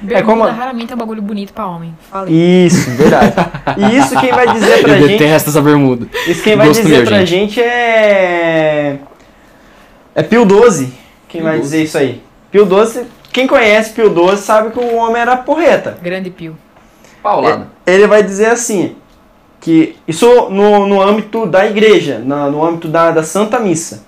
Bermuda 0.00 0.24
como- 0.26 0.44
raramente 0.44 0.92
é 0.92 0.94
um 0.94 0.98
bagulho 0.98 1.22
bonito 1.22 1.52
pra 1.52 1.66
homem. 1.66 1.94
Falei. 2.10 2.32
Isso, 2.66 2.90
verdade. 2.92 3.34
E 3.78 3.96
isso 3.96 4.18
quem 4.20 4.30
vai 4.32 4.52
dizer 4.52 4.82
pra 4.82 4.92
Eu 4.98 5.08
gente. 5.08 5.18
detesto 5.18 5.50
essa 5.50 5.60
bermuda. 5.60 6.06
Isso 6.26 6.42
quem 6.42 6.56
vai 6.56 6.68
Gosto 6.68 6.82
dizer 6.82 6.96
meu, 6.98 7.06
pra 7.06 7.24
gente. 7.24 7.54
gente 7.54 7.60
é. 7.60 8.98
É 10.14 10.22
Pio 10.22 10.44
12. 10.44 10.92
Quem 11.28 11.40
Pio 11.40 11.42
vai 11.42 11.58
12. 11.58 11.62
dizer 11.70 11.82
isso 11.84 11.98
aí? 11.98 12.22
Pio 12.50 12.64
12, 12.64 13.06
quem 13.32 13.46
conhece 13.46 13.90
Pio 13.92 14.08
12 14.10 14.42
sabe 14.42 14.70
que 14.70 14.78
o 14.78 14.96
homem 14.96 15.20
era 15.20 15.36
porreta. 15.36 15.96
Grande 16.02 16.30
pio. 16.30 16.56
Paulada. 17.22 17.68
Ele 17.86 18.06
vai 18.06 18.22
dizer 18.22 18.46
assim: 18.46 18.94
que 19.60 19.96
isso 20.06 20.48
no, 20.50 20.86
no 20.86 21.00
âmbito 21.02 21.44
da 21.46 21.66
igreja, 21.66 22.20
na- 22.24 22.48
no 22.50 22.64
âmbito 22.64 22.88
da, 22.88 23.10
da 23.10 23.22
Santa 23.22 23.58
Missa. 23.58 24.06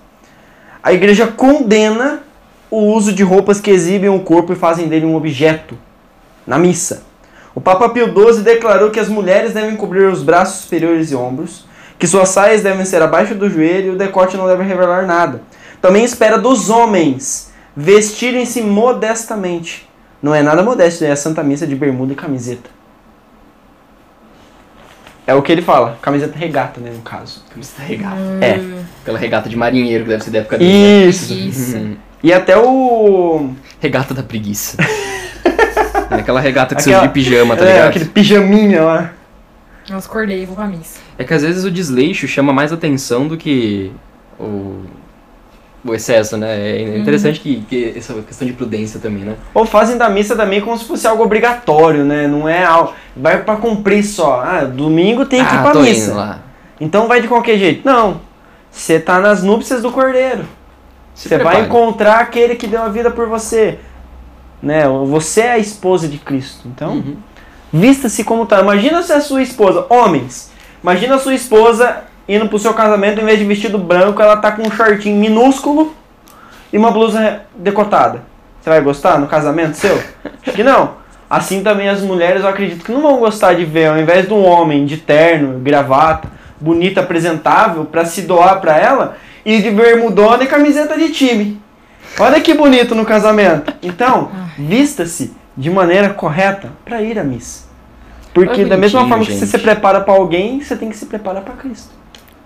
A 0.83 0.93
igreja 0.93 1.27
condena 1.27 2.21
o 2.71 2.79
uso 2.95 3.13
de 3.13 3.23
roupas 3.23 3.61
que 3.61 3.71
exibem 3.71 4.09
o 4.09 4.21
corpo 4.21 4.53
e 4.53 4.57
fazem 4.57 4.89
dele 4.89 5.05
um 5.05 5.15
objeto 5.15 5.77
na 6.47 6.59
missa. 6.59 7.03
O 7.55 7.61
Papa 7.61 7.89
Pio 7.89 8.07
XII 8.07 8.43
declarou 8.43 8.91
que 8.91 9.01
as 9.01 9.09
mulheres 9.09 9.53
devem 9.53 9.77
cobrir 9.77 10.05
os 10.05 10.23
braços 10.23 10.63
superiores 10.63 11.11
e 11.11 11.15
ombros, 11.15 11.67
que 11.99 12.07
suas 12.07 12.31
saias 12.31 12.63
devem 12.63 12.85
ser 12.85 13.03
abaixo 13.03 13.35
do 13.35 13.51
joelho 13.51 13.89
e 13.89 13.91
o 13.91 13.99
decote 13.99 14.37
não 14.37 14.47
deve 14.47 14.63
revelar 14.63 15.07
nada. 15.07 15.43
Também 15.83 16.05
espera 16.05 16.39
dos 16.39 16.71
homens 16.71 17.53
vestirem-se 17.77 18.63
modestamente. 18.63 19.89
Não 20.23 20.35
é 20.35 20.43
nada 20.43 20.63
modesto, 20.63 21.05
é 21.05 21.11
a 21.11 21.17
Santa 21.17 21.43
Missa 21.43 21.67
de 21.67 21.75
bermuda 21.75 22.13
e 22.13 22.17
camiseta. 22.17 22.80
É 25.31 25.35
o 25.35 25.43
que 25.43 25.53
ele 25.53 25.63
fala, 25.63 25.97
camiseta 26.03 26.37
regata, 26.37 26.81
né, 26.81 26.91
no 26.93 27.03
caso. 27.03 27.43
Camiseta 27.51 27.83
regata. 27.83 28.17
É. 28.41 28.59
Aquela 29.03 29.17
regata 29.19 29.49
de 29.49 29.57
marinheiro 29.57 30.03
que 30.05 30.11
deve 30.11 30.25
ser 30.25 30.31
da 30.31 30.39
época 30.41 30.59
dele. 30.59 30.73
né? 30.73 31.07
Isso. 31.07 31.33
Isso. 31.33 31.77
Uhum. 31.77 31.97
E 32.23 32.33
até 32.33 32.57
o. 32.59 33.51
Regata 33.81 34.13
da 34.15 34.23
preguiça. 34.23 34.77
É 36.11 36.17
Aquela 36.17 36.41
regata 36.41 36.75
que 36.75 36.81
Aquela- 36.81 36.97
você 36.97 37.03
usa 37.05 37.07
de 37.07 37.15
pijama, 37.15 37.57
tá 37.57 37.65
é, 37.65 37.73
ligado? 37.73 37.89
aquele 37.91 38.05
pijaminha 38.07 38.83
lá. 38.83 39.13
Nossa, 39.89 40.09
acordei, 40.09 40.45
vou 40.45 40.57
pra 40.57 40.67
missa. 40.67 40.99
É 41.17 41.23
que 41.23 41.33
às 41.33 41.43
vezes 41.43 41.65
o 41.65 41.71
desleixo 41.71 42.27
chama 42.27 42.53
mais 42.53 42.73
atenção 42.73 43.29
do 43.29 43.37
que 43.37 43.93
o, 44.39 44.83
o 45.85 45.95
excesso, 45.95 46.37
né? 46.37 46.59
É 46.59 46.99
interessante 46.99 47.41
que, 47.41 47.63
que 47.63 47.95
essa 47.97 48.15
questão 48.23 48.47
de 48.47 48.53
prudência 48.53 49.01
também, 49.01 49.25
né? 49.25 49.37
Ou 49.55 49.65
fazem 49.65 49.97
da 49.97 50.09
missa 50.11 50.37
também 50.37 50.61
como 50.61 50.77
se 50.77 50.85
fosse 50.85 51.07
algo 51.07 51.23
obrigatório, 51.23 52.05
né? 52.05 52.27
Não 52.27 52.49
é 52.49 52.65
algo. 52.65 52.93
Vai 53.17 53.43
pra 53.43 53.57
cumprir 53.57 54.03
só. 54.05 54.41
Ah, 54.43 54.65
domingo 54.65 55.25
tem 55.25 55.45
que 55.45 55.55
ir 55.55 55.59
ah, 55.59 55.63
pra 55.63 55.73
tô 55.73 55.81
missa. 55.81 56.11
indo 56.11 56.17
lá. 56.17 56.39
Então 56.81 57.09
vai 57.09 57.21
de 57.21 57.29
qualquer 57.29 57.59
jeito. 57.59 57.83
Não. 57.85 58.21
Você 58.71 59.01
tá 59.01 59.19
nas 59.21 59.43
núpcias 59.43 59.83
do 59.83 59.91
cordeiro. 59.91 60.45
Você 61.15 61.37
vai 61.39 61.63
encontrar 61.63 62.21
aquele 62.21 62.55
que 62.55 62.67
deu 62.67 62.83
a 62.83 62.89
vida 62.89 63.11
por 63.11 63.27
você. 63.29 63.79
Né? 64.63 64.85
Você 65.07 65.41
é 65.43 65.53
a 65.53 65.59
esposa 65.59 66.07
de 66.09 66.19
Cristo. 66.19 66.69
Então, 66.69 66.93
Uhum. 66.93 67.17
vista-se 67.73 68.23
como 68.25 68.47
tá. 68.47 68.61
Imagina 68.61 69.03
se 69.03 69.13
a 69.13 69.21
sua 69.21 69.43
esposa, 69.43 69.87
homens, 69.91 70.51
imagina 70.83 71.17
a 71.17 71.19
sua 71.19 71.35
esposa 71.35 72.05
indo 72.31 72.49
pro 72.49 72.61
seu 72.61 72.73
casamento, 72.73 73.21
em 73.21 73.25
vez 73.25 73.41
de 73.41 73.45
vestido 73.45 73.77
branco, 73.77 74.23
ela 74.23 74.37
tá 74.37 74.53
com 74.53 74.63
um 74.63 74.71
shortinho 74.71 75.19
minúsculo 75.19 75.93
e 76.73 76.79
uma 76.79 76.93
blusa 76.93 77.41
decotada. 77.57 78.23
Você 78.61 78.71
vai 78.71 78.81
gostar 78.81 79.19
no 79.19 79.27
casamento 79.27 79.75
seu? 79.75 80.01
Acho 80.47 80.55
que 80.55 80.63
não. 80.63 81.01
Assim 81.29 81.63
também 81.63 81.89
as 81.89 82.01
mulheres, 82.03 82.43
eu 82.43 82.49
acredito 82.49 82.85
que 82.85 82.93
não 82.93 83.03
vão 83.03 83.19
gostar 83.19 83.55
de 83.55 83.65
ver, 83.65 83.87
ao 83.87 83.99
invés 83.99 84.29
de 84.29 84.33
um 84.33 84.45
homem 84.45 84.87
de 84.87 84.97
terno, 84.97 85.59
gravata, 85.59 86.29
bonito, 86.61 86.99
apresentável, 86.99 87.85
pra 87.85 88.05
se 88.05 88.23
doar 88.23 88.61
pra 88.61 88.79
ela, 88.79 89.17
e 89.45 89.61
de 89.61 89.71
bermudona 89.71 90.45
e 90.45 90.47
camiseta 90.47 90.97
de 90.97 91.11
time. 91.11 91.61
Olha 92.19 92.41
que 92.41 92.55
bonito 92.55 92.95
no 92.95 93.05
casamento. 93.05 93.73
Então, 93.83 94.31
vista-se 94.57 95.33
de 95.57 95.69
maneira 95.69 96.11
correta 96.11 96.71
pra 96.85 97.03
ir 97.03 97.19
à 97.19 97.25
missa. 97.25 97.69
Porque 98.33 98.65
da 98.65 98.77
mesma 98.77 99.01
forma 99.01 99.25
que 99.25 99.33
você 99.33 99.41
gente. 99.41 99.51
se 99.51 99.59
prepara 99.59 100.01
pra 100.01 100.15
alguém, 100.15 100.61
você 100.61 100.77
tem 100.77 100.89
que 100.91 100.97
se 100.97 101.07
preparar 101.07 101.43
pra 101.43 101.55
Cristo. 101.55 101.91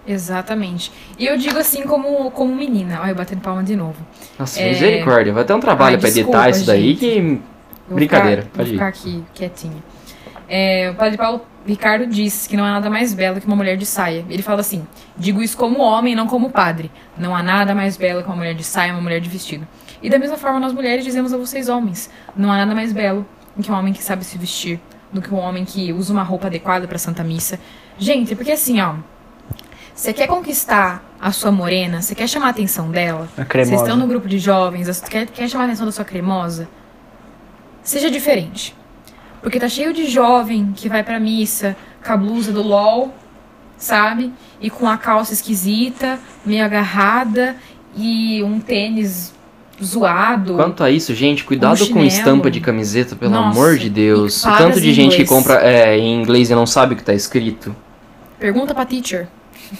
Exatamente. 0.06 0.92
E 1.18 1.26
eu 1.26 1.36
digo 1.38 1.58
assim 1.58 1.82
como, 1.84 2.30
como 2.30 2.54
menina. 2.54 3.00
Olha, 3.02 3.10
eu 3.10 3.14
batendo 3.14 3.40
palma 3.40 3.62
de 3.62 3.74
novo. 3.74 3.96
Nossa, 4.38 4.60
É. 4.60 4.68
misericórdia. 4.70 5.32
Vai 5.32 5.44
ter 5.44 5.54
um 5.54 5.60
trabalho 5.60 5.96
Ai, 5.96 6.00
pra 6.00 6.08
editar 6.08 6.48
isso 6.50 6.66
daí 6.66 6.88
gente. 6.90 6.98
que. 6.98 7.40
Vou 7.86 7.96
Brincadeira, 7.96 8.42
ficar- 8.42 8.56
pode 8.56 8.70
ficar 8.70 8.86
aqui 8.88 9.24
quietinha. 9.34 9.82
É, 10.48 10.90
o 10.90 10.94
padre 10.94 11.16
Paulo 11.18 11.42
Ricardo 11.66 12.06
diz 12.06 12.46
que 12.46 12.56
não 12.56 12.64
há 12.64 12.72
nada 12.72 12.88
mais 12.90 13.12
belo 13.14 13.40
que 13.40 13.46
uma 13.46 13.56
mulher 13.56 13.76
de 13.76 13.84
saia. 13.86 14.24
Ele 14.28 14.42
fala 14.42 14.60
assim: 14.60 14.86
digo 15.16 15.42
isso 15.42 15.56
como 15.56 15.80
homem, 15.80 16.14
não 16.14 16.26
como 16.26 16.50
padre. 16.50 16.90
Não 17.16 17.34
há 17.34 17.42
nada 17.42 17.74
mais 17.74 17.96
belo 17.96 18.22
que 18.22 18.28
uma 18.28 18.36
mulher 18.36 18.54
de 18.54 18.64
saia, 18.64 18.92
uma 18.92 19.00
mulher 19.02 19.20
de 19.20 19.28
vestido. 19.28 19.66
E 20.02 20.08
da 20.10 20.18
mesma 20.18 20.36
forma, 20.36 20.60
nós 20.60 20.72
mulheres 20.72 21.04
dizemos 21.04 21.32
a 21.32 21.36
vocês, 21.38 21.68
homens: 21.68 22.10
não 22.36 22.50
há 22.52 22.56
nada 22.58 22.74
mais 22.74 22.92
belo 22.92 23.26
do 23.56 23.62
que 23.62 23.70
um 23.70 23.74
homem 23.74 23.92
que 23.92 24.02
sabe 24.02 24.24
se 24.24 24.36
vestir, 24.38 24.80
do 25.12 25.20
que 25.22 25.32
um 25.32 25.38
homem 25.38 25.64
que 25.64 25.92
usa 25.92 26.12
uma 26.12 26.22
roupa 26.22 26.46
adequada 26.48 26.86
pra 26.88 26.98
Santa 26.98 27.22
Missa. 27.24 27.58
Gente, 27.98 28.34
porque 28.34 28.52
assim, 28.52 28.80
ó. 28.80 28.94
Você 29.94 30.12
quer 30.12 30.26
conquistar 30.26 31.04
a 31.20 31.30
sua 31.30 31.52
morena? 31.52 32.02
Você 32.02 32.14
quer 32.14 32.28
chamar 32.28 32.48
a 32.48 32.50
atenção 32.50 32.90
dela? 32.90 33.28
A 33.38 33.44
Vocês 33.44 33.70
estão 33.70 33.96
no 33.96 34.06
grupo 34.06 34.28
de 34.28 34.38
jovens, 34.38 34.88
você 34.88 35.06
quer, 35.06 35.26
quer 35.26 35.48
chamar 35.48 35.64
a 35.64 35.66
atenção 35.68 35.86
da 35.86 35.92
sua 35.92 36.04
cremosa? 36.04 36.68
Seja 37.82 38.10
diferente. 38.10 38.74
Porque 39.40 39.60
tá 39.60 39.68
cheio 39.68 39.92
de 39.92 40.06
jovem 40.06 40.72
que 40.74 40.88
vai 40.88 41.04
pra 41.04 41.20
missa 41.20 41.76
com 42.04 42.12
a 42.12 42.16
blusa 42.16 42.50
do 42.50 42.62
LOL 42.62 43.14
sabe? 43.76 44.32
E 44.60 44.70
com 44.70 44.88
a 44.88 44.96
calça 44.96 45.32
esquisita, 45.32 46.18
meio 46.44 46.64
agarrada 46.64 47.56
e 47.96 48.42
um 48.42 48.60
tênis 48.60 49.32
zoado. 49.82 50.54
Quanto 50.54 50.82
a 50.82 50.90
isso, 50.90 51.14
gente, 51.14 51.44
cuidado 51.44 51.84
Um 51.84 51.92
com 51.92 52.04
estampa 52.04 52.50
de 52.50 52.60
camiseta, 52.60 53.14
pelo 53.16 53.32
Nossa, 53.32 53.50
amor 53.50 53.76
de 53.76 53.90
Deus. 53.90 54.44
O 54.44 54.56
tanto 54.56 54.80
de 54.80 54.92
gente 54.92 55.16
que 55.16 55.22
inglês. 55.22 55.28
compra 55.28 55.60
é, 55.62 55.98
em 55.98 56.20
inglês 56.20 56.50
e 56.50 56.54
não 56.54 56.66
sabe 56.66 56.94
o 56.94 56.96
que 56.96 57.04
tá 57.04 57.14
escrito. 57.14 57.74
Pergunta 58.38 58.74
pra 58.74 58.84
teacher. 58.84 59.28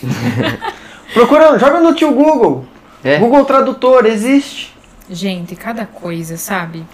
Procura, 1.13 1.59
joga 1.59 1.81
no 1.81 1.95
tio 1.95 2.13
Google. 2.13 2.67
É. 3.03 3.19
Google 3.19 3.45
Tradutor, 3.45 4.07
existe. 4.07 4.75
Gente, 5.09 5.55
cada 5.55 5.85
coisa, 5.87 6.37
sabe? 6.37 6.85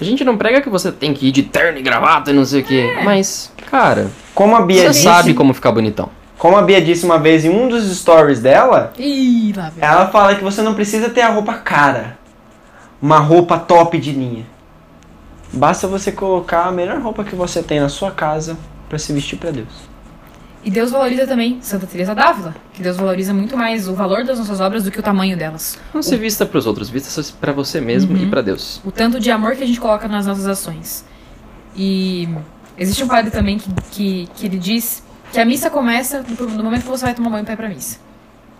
A 0.00 0.04
gente 0.04 0.24
não 0.24 0.36
prega 0.36 0.60
que 0.60 0.68
você 0.68 0.90
tem 0.90 1.14
que 1.14 1.28
ir 1.28 1.32
de 1.32 1.42
terno 1.42 1.78
e 1.78 1.82
gravata 1.82 2.30
e 2.30 2.34
não 2.34 2.44
sei 2.44 2.62
o 2.62 2.64
quê. 2.64 3.00
Mas, 3.04 3.52
cara, 3.70 4.10
Como 4.34 4.56
a 4.56 4.62
Bia 4.62 4.82
você 4.84 4.88
disse, 4.90 5.02
sabe 5.04 5.34
como 5.34 5.52
ficar 5.54 5.70
bonitão. 5.72 6.08
como 6.38 6.56
a 6.56 6.62
Bia 6.62 6.80
disse 6.80 7.04
uma 7.04 7.18
vez 7.18 7.44
em 7.44 7.50
um 7.50 7.68
dos 7.68 7.84
stories 7.98 8.40
dela, 8.40 8.92
Ih, 8.98 9.52
lá 9.56 9.70
vem. 9.70 9.84
ela 9.84 10.08
fala 10.08 10.34
que 10.34 10.42
você 10.42 10.62
não 10.62 10.74
precisa 10.74 11.10
ter 11.10 11.20
a 11.20 11.28
roupa 11.28 11.54
cara. 11.54 12.18
Uma 13.00 13.18
roupa 13.18 13.58
top 13.58 13.98
de 13.98 14.12
linha. 14.12 14.46
Basta 15.52 15.86
você 15.86 16.10
colocar 16.12 16.64
a 16.66 16.72
melhor 16.72 16.98
roupa 17.00 17.22
que 17.24 17.34
você 17.34 17.62
tem 17.62 17.78
na 17.80 17.88
sua 17.88 18.10
casa 18.10 18.56
pra 18.88 18.98
se 18.98 19.12
vestir 19.12 19.36
pra 19.38 19.50
Deus. 19.50 19.68
E 20.62 20.70
Deus 20.70 20.90
valoriza 20.90 21.26
também 21.26 21.58
Santa 21.62 21.86
Teresa 21.86 22.14
d'Ávila, 22.14 22.54
que 22.74 22.82
Deus 22.82 22.96
valoriza 22.96 23.32
muito 23.32 23.56
mais 23.56 23.88
o 23.88 23.94
valor 23.94 24.24
das 24.24 24.38
nossas 24.38 24.60
obras 24.60 24.84
do 24.84 24.90
que 24.90 25.00
o 25.00 25.02
tamanho 25.02 25.34
delas. 25.36 25.78
Não 25.94 26.02
se 26.02 26.14
vista 26.16 26.44
pros 26.44 26.66
outros, 26.66 26.90
vista 26.90 27.22
pra 27.40 27.50
você 27.52 27.80
mesmo 27.80 28.14
Uhum. 28.14 28.24
e 28.24 28.26
pra 28.26 28.42
Deus. 28.42 28.80
O 28.84 28.90
tanto 28.92 29.18
de 29.18 29.30
amor 29.30 29.56
que 29.56 29.64
a 29.64 29.66
gente 29.66 29.80
coloca 29.80 30.06
nas 30.06 30.26
nossas 30.26 30.46
ações. 30.46 31.04
E 31.74 32.28
existe 32.76 33.02
um 33.02 33.08
padre 33.08 33.30
também 33.30 33.58
que, 33.58 33.70
que, 33.90 34.28
que 34.34 34.46
ele 34.46 34.58
diz 34.58 35.02
que 35.32 35.40
a 35.40 35.44
missa 35.46 35.70
começa 35.70 36.22
no 36.38 36.62
momento 36.64 36.82
que 36.82 36.88
você 36.88 37.04
vai 37.06 37.14
tomar 37.14 37.30
banho 37.30 37.44
pra 37.44 37.54
ir 37.54 37.56
pra 37.56 37.68
missa. 37.68 37.98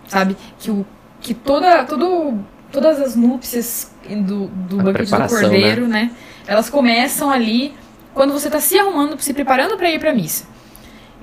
Sabe? 0.07 0.35
Que, 0.57 0.71
o, 0.71 0.85
que 1.19 1.33
toda, 1.35 1.83
todo, 1.83 2.39
todas 2.71 2.99
as 2.99 3.15
núpcias 3.15 3.91
do, 4.09 4.47
do 4.47 4.79
A 4.79 4.83
banquete 4.83 5.03
do 5.05 5.07
preparação, 5.09 5.39
cordeiro, 5.41 5.87
né? 5.87 6.11
Elas 6.47 6.67
começam 6.69 7.29
ali 7.29 7.73
quando 8.13 8.33
você 8.33 8.49
tá 8.49 8.59
se 8.59 8.77
arrumando, 8.79 9.21
se 9.21 9.33
preparando 9.33 9.77
pra 9.77 9.89
ir 9.91 9.99
pra 9.99 10.13
missa. 10.15 10.45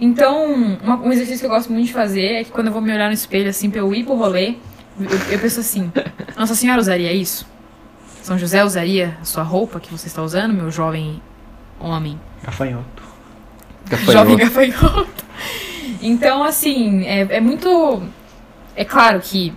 Então, 0.01 0.45
uma- 0.83 0.97
um 0.97 1.13
exercício 1.13 1.41
que 1.41 1.47
eu 1.47 1.51
gosto 1.51 1.73
muito 1.73 1.87
de 1.87 1.93
fazer 1.93 2.25
é 2.27 2.45
que 2.45 2.51
quando 2.51 2.69
eu 2.69 2.73
vou 2.73 2.81
me 2.83 2.93
olhar 2.93 3.09
no 3.09 3.13
espelho, 3.15 3.49
assim, 3.51 3.69
pra 3.71 3.81
eu 3.81 3.93
ir 3.95 4.05
pro 4.05 4.15
rolê, 4.15 4.55
eu, 5.01 5.07
eu 5.33 5.39
penso 5.39 5.61
assim, 5.61 5.91
Nossa 6.37 6.55
Senhora 6.55 6.81
usaria 6.81 7.13
isso? 7.13 7.47
São 8.23 8.39
José 8.39 8.63
usaria 8.65 9.17
a 9.21 9.25
sua 9.25 9.43
roupa 9.43 9.81
que 9.81 9.91
você 9.91 10.07
está 10.07 10.23
usando, 10.23 10.53
meu 10.55 10.71
jovem 10.71 11.21
homem? 11.81 12.21
Gafanhoto. 12.45 13.03
Jovem 14.07 14.37
Gafanhoto. 14.37 14.77
gafanhoto. 14.83 15.09
Então, 16.03 16.45
assim, 16.45 17.05
é, 17.07 17.21
é 17.37 17.41
muito. 17.41 18.03
É 18.77 18.85
claro 18.85 19.19
que. 19.21 19.53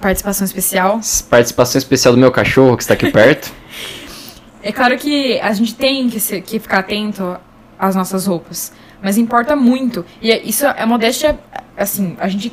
Participação 0.00 0.44
especial. 0.44 1.00
Participação 1.28 1.78
especial 1.78 2.14
do 2.14 2.20
meu 2.20 2.30
cachorro 2.32 2.76
que 2.76 2.82
está 2.82 2.94
aqui 2.94 3.10
perto. 3.10 3.50
É 4.62 4.70
claro 4.72 4.94
que 4.98 5.40
a 5.40 5.50
gente 5.54 5.74
tem 5.74 6.10
que, 6.10 6.20
se- 6.20 6.42
que 6.42 6.58
ficar 6.58 6.80
atento 6.80 7.34
às 7.80 7.96
nossas 7.96 8.26
roupas. 8.26 8.72
Mas 9.02 9.16
importa 9.16 9.56
muito. 9.56 10.04
E 10.20 10.30
é- 10.30 10.42
isso 10.44 10.66
é 10.66 10.84
modéstia. 10.84 11.38
Assim, 11.76 12.14
a 12.20 12.28
gente 12.28 12.52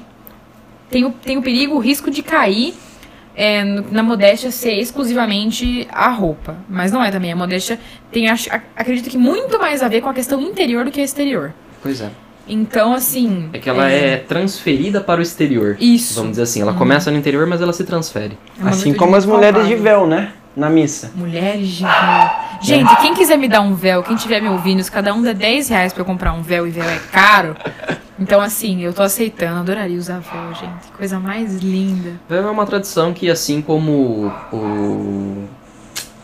tem 0.90 1.04
o, 1.06 1.12
tem 1.12 1.38
o 1.38 1.42
perigo, 1.42 1.76
o 1.76 1.80
risco 1.80 2.10
de 2.10 2.24
cair 2.24 2.74
é, 3.36 3.64
na 3.92 4.02
modéstia 4.02 4.50
ser 4.50 4.74
exclusivamente 4.80 5.88
a 5.92 6.10
roupa. 6.10 6.56
Mas 6.70 6.92
não 6.92 7.04
é 7.04 7.12
também. 7.12 7.32
A 7.32 7.36
modéstia 7.36 7.78
tem, 8.12 8.30
acho- 8.30 8.50
ac- 8.52 8.66
acredito 8.76 9.10
que, 9.10 9.18
muito 9.18 9.60
mais 9.60 9.84
a 9.84 9.88
ver 9.88 10.02
com 10.02 10.10
a 10.10 10.14
questão 10.14 10.42
interior 10.42 10.86
do 10.86 10.92
que 10.92 11.02
a 11.02 11.04
exterior. 11.04 11.54
Pois 11.84 12.02
é. 12.02 12.10
Então, 12.50 12.94
assim. 12.94 13.50
É 13.52 13.60
que 13.60 13.70
ela 13.70 13.90
é, 13.92 14.16
transferida 14.18 15.02
para 15.02 15.20
o 15.20 15.22
exterior. 15.22 15.76
Isso. 15.82 16.16
Vamos 16.16 16.32
dizer 16.32 16.44
assim, 16.44 16.62
ela 16.62 16.74
começa 16.74 17.12
no 17.12 17.18
interior, 17.18 17.46
mas 17.46 17.62
ela 17.62 17.74
se 17.74 17.84
transfere. 17.84 18.38
É 18.64 18.70
Assim 18.70 18.94
como 18.94 19.16
as 19.18 19.26
mulheres 19.26 19.68
de 19.68 19.76
véu, 19.76 20.08
né? 20.08 20.32
Na 20.58 20.72
missa. 20.72 21.12
Mulheres 21.14 21.68
de 21.68 21.84
véu. 21.84 22.30
Gente, 22.64 22.96
quem 22.98 23.14
quiser 23.14 23.38
me 23.38 23.48
dar 23.48 23.62
um 23.62 23.76
véu, 23.76 24.02
quem 24.02 24.16
tiver 24.16 24.42
me 24.42 24.50
ouvindo, 24.50 24.84
se 24.84 24.92
cada 24.92 25.14
um 25.14 25.22
der 25.22 25.36
10 25.36 25.70
reais 25.70 25.94
pra 25.94 26.02
eu 26.02 26.06
comprar 26.06 26.34
um 26.34 26.42
véu 26.42 26.66
e 26.66 26.72
véu 26.72 26.84
é 26.84 27.00
caro. 27.12 27.56
Então, 28.20 28.42
assim, 28.42 28.82
eu 28.82 28.92
tô 28.92 29.04
aceitando, 29.04 29.60
adoraria 29.60 29.96
usar 29.96 30.20
véu, 30.20 30.56
gente. 30.56 30.92
Coisa 30.98 31.20
mais 31.20 31.58
linda. 31.58 32.14
Véu 32.28 32.48
é 32.48 32.50
uma 32.50 32.66
tradição 32.66 33.14
que, 33.14 33.30
assim 33.30 33.62
como 33.62 34.34
o, 34.52 35.44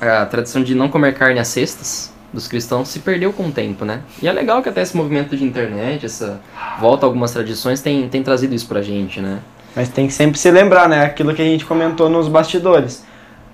a 0.02 0.26
tradição 0.26 0.64
de 0.64 0.74
não 0.74 0.90
comer 0.90 1.14
carne 1.14 1.40
às 1.40 1.50
cestas 1.50 2.12
dos 2.34 2.48
cristãos, 2.48 2.88
se 2.88 3.02
perdeu 3.02 3.32
com 3.32 3.46
o 3.46 3.52
tempo, 3.52 3.86
né? 3.86 4.02
E 4.20 4.28
é 4.28 4.32
legal 4.32 4.64
que 4.64 4.70
até 4.70 4.82
esse 4.82 4.98
movimento 4.98 5.38
de 5.38 5.44
internet, 5.44 6.08
essa 6.08 6.42
volta 6.80 7.06
a 7.06 7.08
algumas 7.08 7.32
tradições, 7.32 7.82
tem, 7.82 8.10
tem 8.10 8.24
trazido 8.24 8.56
isso 8.56 8.68
pra 8.68 8.82
gente, 8.82 9.22
né? 9.22 9.38
Mas 9.76 9.90
tem 9.90 10.08
que 10.08 10.14
sempre 10.14 10.40
se 10.40 10.50
lembrar, 10.50 10.90
né? 10.90 11.06
Aquilo 11.06 11.36
que 11.36 11.42
a 11.44 11.46
gente 11.46 11.66
comentou 11.66 12.10
nos 12.10 12.28
bastidores. 12.28 13.04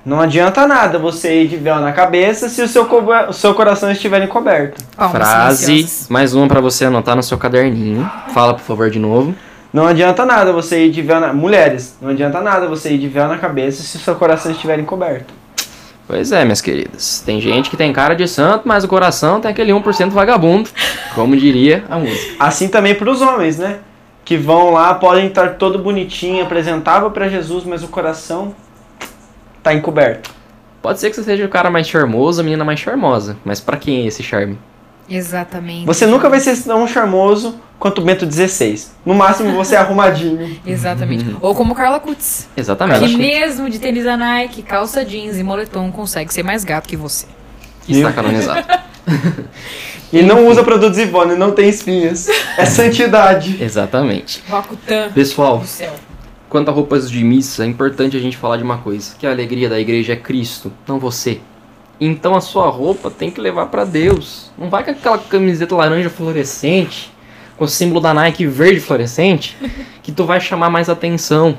Não 0.06 0.22
adianta 0.22 0.66
nada 0.66 0.98
você 0.98 1.44
ir 1.44 1.48
de 1.50 1.58
véu 1.58 1.80
na 1.82 1.92
cabeça 1.92 2.48
se 2.48 2.62
o 2.62 2.68
seu, 2.68 2.88
o 3.28 3.34
seu 3.34 3.54
coração 3.54 3.92
estiver 3.92 4.24
encoberto. 4.24 4.82
Palmas 4.96 5.12
Frase, 5.18 5.66
silenciosas. 5.66 6.08
mais 6.10 6.34
uma 6.34 6.48
pra 6.48 6.62
você 6.62 6.86
anotar 6.86 7.16
no 7.16 7.24
seu 7.24 7.38
caderninho. 7.38 8.10
Fala, 8.34 8.54
por 8.54 8.62
favor, 8.62 8.90
de 8.90 8.98
novo. 8.98 9.36
Não 9.74 9.86
adianta 9.86 10.26
nada 10.26 10.54
você 10.54 10.86
ir 10.86 10.90
de 10.90 11.02
véu 11.02 11.20
na... 11.20 11.34
Mulheres, 11.34 11.98
não 12.02 12.10
adianta 12.10 12.42
nada 12.42 12.66
você 12.66 12.94
ir 12.94 12.98
de 12.98 13.08
véu 13.08 13.28
na 13.28 13.38
cabeça 13.38 13.84
se 13.84 13.98
o 13.98 14.00
seu 14.00 14.16
coração 14.16 14.52
estiver 14.52 14.80
encoberto. 14.80 15.34
Pois 16.08 16.32
é, 16.32 16.44
minhas 16.44 16.62
queridas. 16.62 17.22
Tem 17.24 17.40
gente 17.40 17.70
que 17.70 17.78
tem 17.78 17.94
cara 17.94 18.16
de 18.16 18.28
santo, 18.28 18.68
mas 18.68 18.84
o 18.84 18.88
coração 18.88 19.40
tem 19.40 19.52
aquele 19.52 19.72
1% 19.72 20.10
vagabundo, 20.10 20.70
como 21.14 21.38
diria 21.38 21.84
a 21.88 22.00
música. 22.00 22.36
Assim 22.40 22.68
também 22.68 22.96
para 22.96 23.12
os 23.12 23.22
homens, 23.22 23.60
né? 23.60 23.78
Que 24.26 24.36
vão 24.36 24.72
lá, 24.72 24.96
podem 24.96 25.28
estar 25.28 25.56
todo 25.56 25.78
bonitinho, 25.78 26.44
apresentável 26.44 27.12
para 27.12 27.28
Jesus, 27.28 27.64
mas 27.64 27.84
o 27.84 27.88
coração 27.90 28.56
tá 29.64 29.74
encoberto. 29.74 30.32
Pode 30.82 31.00
ser 31.00 31.10
que 31.10 31.16
você 31.16 31.24
seja 31.24 31.46
o 31.46 31.50
cara 31.50 31.70
mais 31.70 31.88
charmoso, 31.88 32.40
a 32.42 32.44
menina 32.44 32.64
mais 32.64 32.80
charmosa, 32.80 33.38
mas 33.44 33.60
pra 33.60 33.78
quem 33.78 34.04
é 34.04 34.08
esse 34.08 34.24
charme? 34.24 34.58
Exatamente. 35.10 35.86
Você 35.86 36.06
nunca 36.06 36.30
vai 36.30 36.40
ser 36.40 36.56
tão 36.64 36.88
charmoso 36.88 37.60
quanto 37.80 38.00
o 38.00 38.06
Bento 38.06 38.30
XVI. 38.32 38.86
No 39.06 39.14
máximo 39.14 39.52
você 39.54 39.76
é 39.76 39.80
arrumadinho. 39.80 40.60
Exatamente. 40.66 41.36
Ou 41.42 41.56
como 41.56 41.74
Carla 41.74 42.00
Kutz. 42.00 42.48
Exatamente. 42.56 43.00
Que 43.00 43.18
mesmo 43.18 43.70
de 43.70 43.80
tênis 43.80 44.04
da 44.04 44.16
Nike, 44.16 44.62
calça 44.62 45.04
jeans 45.04 45.38
e 45.38 45.44
moletom 45.44 45.92
consegue 45.92 46.34
ser 46.34 46.44
mais 46.44 46.64
gato 46.64 46.88
que 46.88 46.96
você. 46.96 47.26
Está 47.88 48.12
canonizado. 48.14 48.66
E 50.12 50.24
não 50.24 50.48
usa 50.48 50.64
produtos 50.64 50.98
Ivone, 50.98 51.36
não 51.36 51.52
tem 51.52 51.70
espinhas. 51.70 52.28
É 52.58 52.66
santidade. 52.66 53.62
Exatamente. 53.64 54.44
Rokutan 54.50 55.12
Pessoal, 55.14 55.60
do 55.60 55.68
céu. 55.68 55.94
Quanto 56.50 56.70
a 56.70 56.72
roupas 56.72 57.10
de 57.10 57.24
missa, 57.24 57.64
é 57.64 57.68
importante 57.68 58.18
a 58.18 58.20
gente 58.20 58.36
falar 58.36 58.58
de 58.58 58.64
uma 58.64 58.80
coisa, 58.80 59.16
que 59.16 59.28
a 59.28 59.32
alegria 59.32 59.70
da 59.70 59.80
igreja 59.80 60.14
é 60.14 60.16
Cristo, 60.16 60.72
não 60.88 61.00
você. 61.00 61.40
Então 62.02 62.36
a 62.36 62.42
sua 62.42 62.70
roupa 62.70 63.12
tem 63.12 63.30
que 63.30 63.40
levar 63.40 63.68
pra 63.68 63.86
Deus. 63.86 64.50
Não 64.58 64.70
vai 64.70 64.84
com 64.84 64.92
aquela 64.92 65.18
camiseta 65.18 65.76
laranja 65.76 66.10
fluorescente, 66.10 67.14
com 67.56 67.66
o 67.66 67.68
símbolo 67.68 68.00
da 68.00 68.14
Nike 68.14 68.48
verde 68.48 68.80
fluorescente, 68.80 69.56
que 70.02 70.12
tu 70.12 70.26
vai 70.26 70.42
chamar 70.42 70.70
mais 70.70 70.90
atenção 70.90 71.58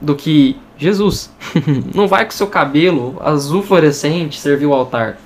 do 0.00 0.14
que 0.14 0.56
Jesus. 0.78 1.30
Não 1.94 2.06
vai 2.06 2.24
com 2.24 2.30
seu 2.30 2.46
cabelo 2.46 3.18
azul 3.20 3.62
fluorescente 3.62 4.40
servir 4.40 4.66
o 4.66 4.72
altar. 4.72 5.18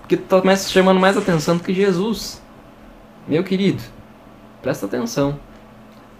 Porque 0.00 0.16
tu 0.16 0.22
tá 0.22 0.56
chamando 0.56 1.00
mais 1.00 1.16
atenção 1.16 1.56
do 1.56 1.62
que 1.62 1.74
Jesus. 1.74 2.42
Meu 3.26 3.42
querido, 3.42 3.82
presta 4.62 4.86
atenção. 4.86 5.38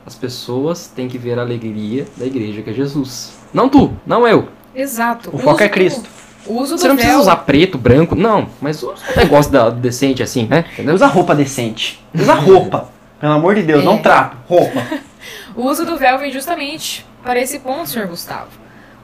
As 0.07 0.15
pessoas 0.15 0.87
têm 0.87 1.09
que 1.09 1.17
ver 1.19 1.39
a 1.39 1.43
alegria 1.43 2.07
da 2.17 2.27
igreja 2.27 2.63
que 2.63 2.71
é 2.71 2.73
Jesus. 2.73 3.35
Não 3.53 3.69
tu, 3.69 3.93
não 4.07 4.27
eu. 4.27 4.49
Exato. 4.75 5.31
O 5.33 5.39
foco 5.39 5.55
uso 5.57 5.63
é 5.65 5.69
Cristo. 5.69 6.11
O 6.47 6.61
uso 6.61 6.77
Você 6.77 6.85
do 6.85 6.89
não 6.89 6.97
precisa 6.97 7.15
véu. 7.17 7.23
usar 7.23 7.37
preto, 7.37 7.79
branco, 7.79 8.15
não. 8.15 8.49
Mas 8.61 8.83
usa 8.83 9.01
um 9.13 9.17
negócio 9.17 9.51
da, 9.51 9.71
decente 9.71 10.23
assim, 10.23 10.47
né? 10.47 10.67
Entendeu? 10.75 10.95
Usa 10.95 11.07
roupa 11.07 11.35
decente. 11.35 12.05
Usa 12.15 12.35
roupa. 12.35 12.91
Pelo 13.19 13.33
amor 13.33 13.55
de 13.55 13.63
Deus, 13.63 13.81
É. 13.83 13.85
não 13.85 13.99
trapo. 13.99 14.37
Roupa. 14.49 14.83
O 15.57 15.63
uso 15.63 15.87
do 15.87 15.97
véu 15.97 16.19
vem 16.19 16.33
justamente 16.33 17.07
para 17.23 17.41
esse 17.41 17.61
ponto, 17.61 17.89
senhor 17.89 18.09
Gustavo. 18.09 18.49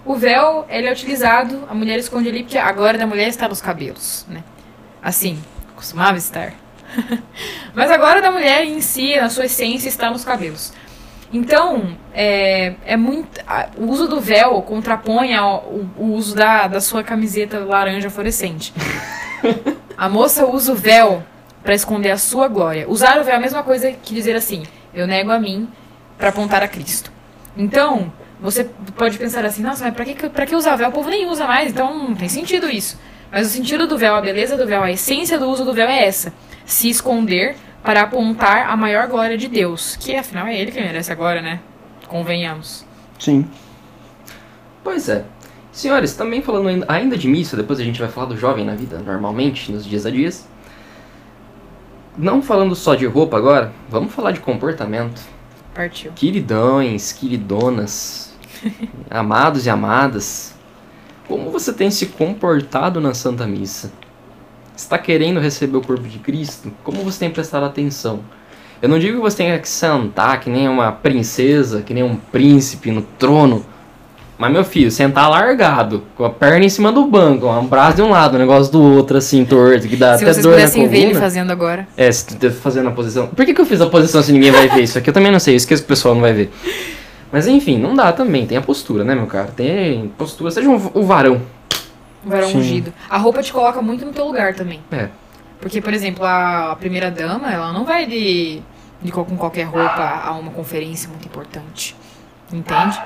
O 0.05 0.16
véu, 0.16 0.66
ele 0.68 0.88
é 0.88 0.92
utilizado, 0.92 1.62
a 1.70 1.74
mulher 1.74 1.98
esconde 1.98 2.28
ali 2.28 2.42
porque 2.42 2.59
a 2.59 2.72
glória 2.72 2.98
da 2.98 3.07
mulher 3.07 3.28
está 3.28 3.48
nos 3.48 3.61
cabelos, 3.62 4.26
né? 4.28 4.42
Assim, 5.01 5.38
costumava 5.76 6.18
estar. 6.18 6.53
Mas 7.72 7.90
a 7.90 7.96
glória 7.96 8.20
da 8.20 8.30
mulher 8.32 8.64
em 8.64 8.80
si, 8.80 9.16
na 9.16 9.30
sua 9.30 9.44
essência, 9.46 9.88
está 9.88 10.11
nos 10.11 10.24
cabelos. 10.24 10.72
Então, 11.32 11.96
é, 12.12 12.74
é 12.84 12.96
muito. 12.96 13.40
a- 13.46 13.68
o 13.76 13.84
uso 13.86 14.08
do 14.08 14.20
véu 14.20 14.60
contrapõe 14.62 15.34
ao, 15.34 15.58
o, 15.64 15.88
o 15.96 16.04
uso 16.14 16.34
da, 16.34 16.66
da 16.66 16.80
sua 16.80 17.04
camiseta 17.04 17.60
laranja 17.60 18.10
fluorescente. 18.10 18.72
A 19.96 20.08
moça 20.08 20.44
usa 20.46 20.72
o 20.72 20.74
véu 20.74 21.22
para 21.62 21.74
esconder 21.74 22.10
a 22.10 22.18
sua 22.18 22.48
glória. 22.48 22.88
Usar 22.88 23.20
o 23.20 23.24
véu 23.24 23.34
é 23.34 23.36
a 23.36 23.40
mesma 23.40 23.62
coisa 23.62 23.92
que 23.92 24.12
dizer 24.14 24.34
assim: 24.34 24.64
eu 24.92 25.06
nego 25.06 25.30
a 25.30 25.38
mim 25.38 25.68
para 26.18 26.30
apontar 26.30 26.62
a 26.62 26.68
Cristo. 26.68 27.12
Então, 27.56 28.12
você 28.40 28.64
pode 28.96 29.16
pensar 29.18 29.44
assim: 29.44 29.62
nossa, 29.62 29.84
mas 29.84 29.94
para 29.94 30.04
que, 30.04 30.28
pra 30.28 30.46
que 30.46 30.56
usar 30.56 30.74
véu? 30.76 30.88
O 30.88 30.92
povo 30.92 31.08
nem 31.10 31.26
usa 31.28 31.46
mais, 31.46 31.70
então 31.70 31.96
não 32.08 32.14
tem 32.14 32.28
sentido 32.28 32.68
isso. 32.68 32.98
Mas 33.30 33.46
o 33.46 33.50
sentido 33.50 33.86
do 33.86 33.96
véu, 33.96 34.16
a 34.16 34.20
beleza 34.20 34.56
do 34.56 34.66
véu, 34.66 34.82
a 34.82 34.90
essência 34.90 35.38
do 35.38 35.48
uso 35.48 35.64
do 35.64 35.72
véu 35.72 35.86
é 35.88 36.04
essa: 36.06 36.32
se 36.66 36.88
esconder 36.88 37.54
para 37.82 38.02
apontar 38.02 38.68
a 38.68 38.76
maior 38.76 39.08
glória 39.08 39.36
de 39.38 39.48
Deus, 39.48 39.96
que 39.96 40.14
afinal 40.14 40.46
é 40.46 40.58
ele 40.58 40.70
que 40.70 40.80
merece 40.80 41.10
agora, 41.12 41.40
né? 41.40 41.60
Convenhamos. 42.08 42.84
Sim. 43.18 43.46
Pois 44.82 45.08
é. 45.08 45.24
Senhores, 45.72 46.14
também 46.14 46.42
falando 46.42 46.84
ainda- 46.88 47.16
de 47.16 47.28
missa, 47.28 47.56
depois 47.56 47.78
a 47.78 47.84
gente 47.84 48.00
vai 48.00 48.08
falar 48.08 48.26
do 48.26 48.36
jovem 48.36 48.64
na 48.64 48.74
vida 48.74 48.98
normalmente, 48.98 49.70
nos 49.70 49.84
dias 49.84 50.04
a 50.04 50.10
dias. 50.10 50.48
Não 52.18 52.42
falando 52.42 52.74
só 52.74 52.94
de 52.94 53.06
roupa 53.06 53.36
agora, 53.36 53.72
vamos 53.88 54.12
falar 54.12 54.32
de 54.32 54.40
comportamento. 54.40 55.20
Partiu. 55.72 56.10
Queridões, 56.12 57.12
queridonas, 57.12 58.34
amados 59.08 59.64
e 59.64 59.70
amadas, 59.70 60.54
como 61.28 61.50
você 61.50 61.72
tem 61.72 61.90
se 61.90 62.06
comportado 62.06 63.00
na 63.00 63.14
Santa 63.14 63.46
Missa? 63.46 63.92
Está 64.80 64.96
querendo 64.96 65.38
receber 65.38 65.76
o 65.76 65.82
corpo 65.82 66.08
de 66.08 66.18
Cristo? 66.18 66.72
Como 66.82 67.04
você 67.04 67.18
tem 67.20 67.30
prestado 67.30 67.66
atenção? 67.66 68.20
Eu 68.80 68.88
não 68.88 68.98
digo 68.98 69.18
que 69.18 69.22
você 69.22 69.36
tenha 69.36 69.58
que 69.58 69.68
sentar 69.68 70.40
que 70.40 70.48
nem 70.48 70.68
uma 70.68 70.90
princesa, 70.90 71.82
que 71.82 71.92
nem 71.92 72.02
um 72.02 72.16
príncipe 72.16 72.90
no 72.90 73.02
trono. 73.02 73.64
Mas, 74.38 74.50
meu 74.50 74.64
filho, 74.64 74.90
sentar 74.90 75.28
largado, 75.28 76.02
com 76.16 76.24
a 76.24 76.30
perna 76.30 76.64
em 76.64 76.68
cima 76.70 76.90
do 76.90 77.04
banco, 77.06 77.46
um 77.46 77.66
braço 77.66 77.96
de 77.96 78.02
um 78.02 78.08
lado, 78.08 78.36
um 78.36 78.38
negócio 78.38 78.72
do 78.72 78.82
outro, 78.82 79.18
assim, 79.18 79.44
torto, 79.44 79.86
que 79.86 79.96
dá 79.96 80.16
Se 80.16 80.24
até 80.24 80.40
dor 80.40 80.52
na 80.52 80.56
pudessem 80.56 80.88
ver 80.88 80.96
ele 80.96 81.06
coluna. 81.08 81.20
fazendo 81.20 81.50
agora. 81.50 81.86
É, 81.94 82.10
se 82.10 82.38
tu 82.38 82.50
fazendo 82.50 82.88
a 82.88 82.92
posição. 82.92 83.26
Por 83.26 83.44
que, 83.44 83.52
que 83.52 83.60
eu 83.60 83.66
fiz 83.66 83.82
a 83.82 83.86
posição 83.86 84.22
se 84.22 84.32
ninguém 84.32 84.50
vai 84.50 84.66
ver 84.66 84.82
isso 84.82 84.96
aqui? 84.96 85.10
Eu 85.10 85.14
também 85.14 85.30
não 85.30 85.38
sei, 85.38 85.56
esqueço 85.56 85.82
que 85.82 85.86
o 85.86 85.88
pessoal 85.88 86.14
não 86.14 86.22
vai 86.22 86.32
ver. 86.32 86.50
Mas 87.30 87.46
enfim, 87.46 87.76
não 87.78 87.94
dá 87.94 88.12
também. 88.12 88.46
Tem 88.46 88.56
a 88.56 88.62
postura, 88.62 89.04
né, 89.04 89.14
meu 89.14 89.26
cara? 89.26 89.48
Tem 89.54 90.10
postura. 90.16 90.50
Seja 90.50 90.70
um, 90.70 90.90
o 90.94 91.02
varão. 91.02 91.42
Um 92.24 92.28
varão 92.30 92.48
Sim. 92.50 92.58
ungido. 92.58 92.92
A 93.08 93.16
roupa 93.16 93.42
te 93.42 93.52
coloca 93.52 93.80
muito 93.80 94.04
no 94.04 94.12
teu 94.12 94.26
lugar 94.26 94.54
também. 94.54 94.80
É. 94.92 95.08
Porque, 95.60 95.80
por 95.80 95.92
exemplo, 95.92 96.24
a 96.24 96.76
primeira 96.78 97.10
dama, 97.10 97.50
ela 97.52 97.72
não 97.72 97.84
vai 97.84 98.06
de, 98.06 98.62
de 99.02 99.12
co- 99.12 99.24
com 99.24 99.36
qualquer 99.36 99.64
roupa 99.64 100.22
a 100.24 100.32
uma 100.32 100.50
conferência 100.50 101.08
muito 101.08 101.26
importante. 101.26 101.94
Entende? 102.52 103.00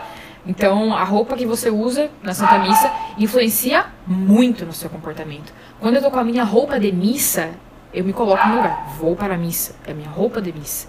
Então, 0.46 0.94
a 0.94 1.04
roupa 1.04 1.36
que 1.36 1.46
você 1.46 1.70
usa 1.70 2.10
na 2.22 2.34
Santa 2.34 2.58
Missa 2.58 2.92
influencia 3.18 3.86
muito 4.06 4.64
no 4.66 4.72
seu 4.72 4.90
comportamento. 4.90 5.52
Quando 5.80 5.96
eu 5.96 6.02
tô 6.02 6.10
com 6.10 6.18
a 6.18 6.24
minha 6.24 6.44
roupa 6.44 6.78
de 6.78 6.92
missa, 6.92 7.50
eu 7.92 8.04
me 8.04 8.12
coloco 8.12 8.46
no 8.48 8.56
lugar. 8.56 8.94
Vou 8.98 9.16
para 9.16 9.34
a 9.34 9.38
missa. 9.38 9.74
É 9.86 9.92
a 9.92 9.94
minha 9.94 10.08
roupa 10.10 10.40
de 10.42 10.52
missa. 10.52 10.86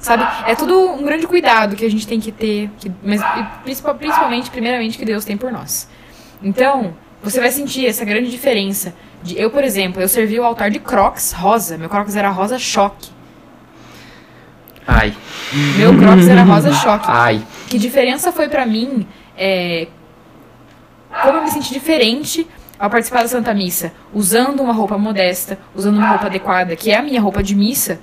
Sabe? 0.00 0.24
É 0.50 0.54
tudo 0.54 0.78
um 0.92 1.02
grande 1.04 1.26
cuidado 1.26 1.74
que 1.76 1.84
a 1.84 1.90
gente 1.90 2.06
tem 2.06 2.20
que 2.20 2.30
ter. 2.32 2.68
Que, 2.78 2.90
mas 3.02 3.20
principal- 3.64 3.94
principalmente, 3.94 4.50
primeiramente, 4.50 4.98
que 4.98 5.04
Deus 5.04 5.24
tem 5.24 5.36
por 5.36 5.50
nós. 5.52 5.88
Então, 6.42 6.94
você 7.30 7.40
vai 7.40 7.50
sentir 7.50 7.86
essa 7.86 8.04
grande 8.04 8.30
diferença. 8.30 8.94
De, 9.20 9.36
eu, 9.36 9.50
por 9.50 9.64
exemplo, 9.64 10.00
eu 10.00 10.08
servi 10.08 10.38
o 10.38 10.44
altar 10.44 10.70
de 10.70 10.78
Crocs 10.78 11.32
rosa. 11.32 11.76
Meu 11.76 11.88
Crocs 11.88 12.14
era 12.14 12.30
rosa 12.30 12.56
choque. 12.56 13.10
Ai, 14.86 15.12
Meu 15.76 15.96
Crocs 15.98 16.28
era 16.28 16.44
rosa 16.44 16.72
choque. 16.72 17.06
ai. 17.08 17.42
Que 17.68 17.78
diferença 17.78 18.30
foi 18.30 18.48
pra 18.48 18.64
mim? 18.64 19.04
É, 19.36 19.88
como 21.22 21.38
eu 21.38 21.42
me 21.42 21.50
senti 21.50 21.72
diferente 21.72 22.46
ao 22.78 22.88
participar 22.88 23.22
da 23.22 23.28
Santa 23.28 23.52
Missa, 23.52 23.92
usando 24.14 24.60
uma 24.62 24.72
roupa 24.72 24.96
modesta, 24.96 25.58
usando 25.74 25.96
uma 25.96 26.08
roupa 26.10 26.26
adequada, 26.26 26.76
que 26.76 26.92
é 26.92 26.96
a 26.98 27.02
minha 27.02 27.20
roupa 27.20 27.42
de 27.42 27.56
missa, 27.56 27.98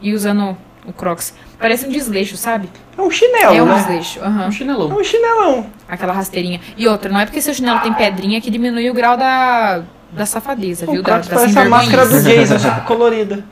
e 0.00 0.14
usando 0.14 0.56
o 0.88 0.92
Crocs. 0.92 1.34
Parece 1.58 1.86
um 1.86 1.90
desleixo, 1.90 2.36
sabe? 2.36 2.68
É 2.96 3.00
um 3.02 3.10
chinelo, 3.10 3.54
é 3.54 3.62
um 3.62 3.66
né? 3.66 3.74
desleixo. 3.74 4.20
aham. 4.20 4.44
Um 4.44 4.48
É 4.48 4.50
chinelão. 4.50 4.88
um 4.98 5.04
chinelão. 5.04 5.66
Aquela 5.88 6.12
rasteirinha. 6.12 6.60
E 6.76 6.88
outra, 6.88 7.10
não 7.12 7.20
é 7.20 7.26
porque 7.26 7.40
seu 7.42 7.52
chinelo 7.54 7.80
tem 7.80 7.92
pedrinha 7.92 8.40
que 8.40 8.50
diminui 8.50 8.88
o 8.90 8.94
grau 8.94 9.16
da, 9.16 9.82
da 10.12 10.26
safadeza, 10.26 10.86
viu? 10.86 11.00
O 11.00 11.02
Da, 11.02 11.12
Crocs 11.12 11.28
da 11.28 11.34
parece 11.36 11.58
a 11.58 11.62
sem-vergonhice. 11.62 11.96
máscara 11.96 12.08
do 12.08 12.22
Jason, 12.28 12.58
só 12.58 12.70
que 12.70 12.80
colorida. 12.86 13.44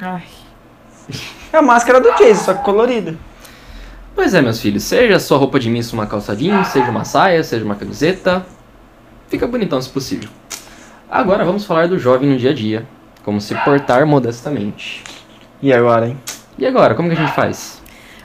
Ai. 0.00 0.22
É 1.52 1.56
a 1.58 1.62
máscara 1.62 2.00
do 2.00 2.10
Jason, 2.16 2.44
só 2.44 2.54
que 2.54 2.64
colorida. 2.64 3.14
Pois 4.14 4.34
é, 4.34 4.42
meus 4.42 4.60
filhos. 4.60 4.82
Seja 4.82 5.16
a 5.16 5.20
sua 5.20 5.38
roupa 5.38 5.58
de 5.58 5.70
missa 5.70 5.94
uma 5.94 6.06
calça 6.06 6.34
jeans, 6.36 6.68
seja 6.68 6.90
uma 6.90 7.04
saia, 7.04 7.42
seja 7.42 7.64
uma 7.64 7.74
camiseta. 7.74 8.44
Fica 9.28 9.46
bonitão 9.46 9.80
se 9.80 9.88
possível. 9.88 10.28
Agora 11.10 11.44
vamos 11.44 11.64
falar 11.64 11.88
do 11.88 11.98
jovem 11.98 12.28
no 12.28 12.36
dia 12.36 12.50
a 12.50 12.54
dia. 12.54 12.86
Como 13.24 13.40
se 13.40 13.54
portar 13.64 14.04
modestamente. 14.06 15.02
E 15.62 15.72
agora, 15.72 16.08
hein? 16.08 16.18
E 16.58 16.66
agora, 16.66 16.94
como 16.94 17.08
que 17.08 17.16
a 17.16 17.18
gente 17.18 17.34
faz? 17.34 17.82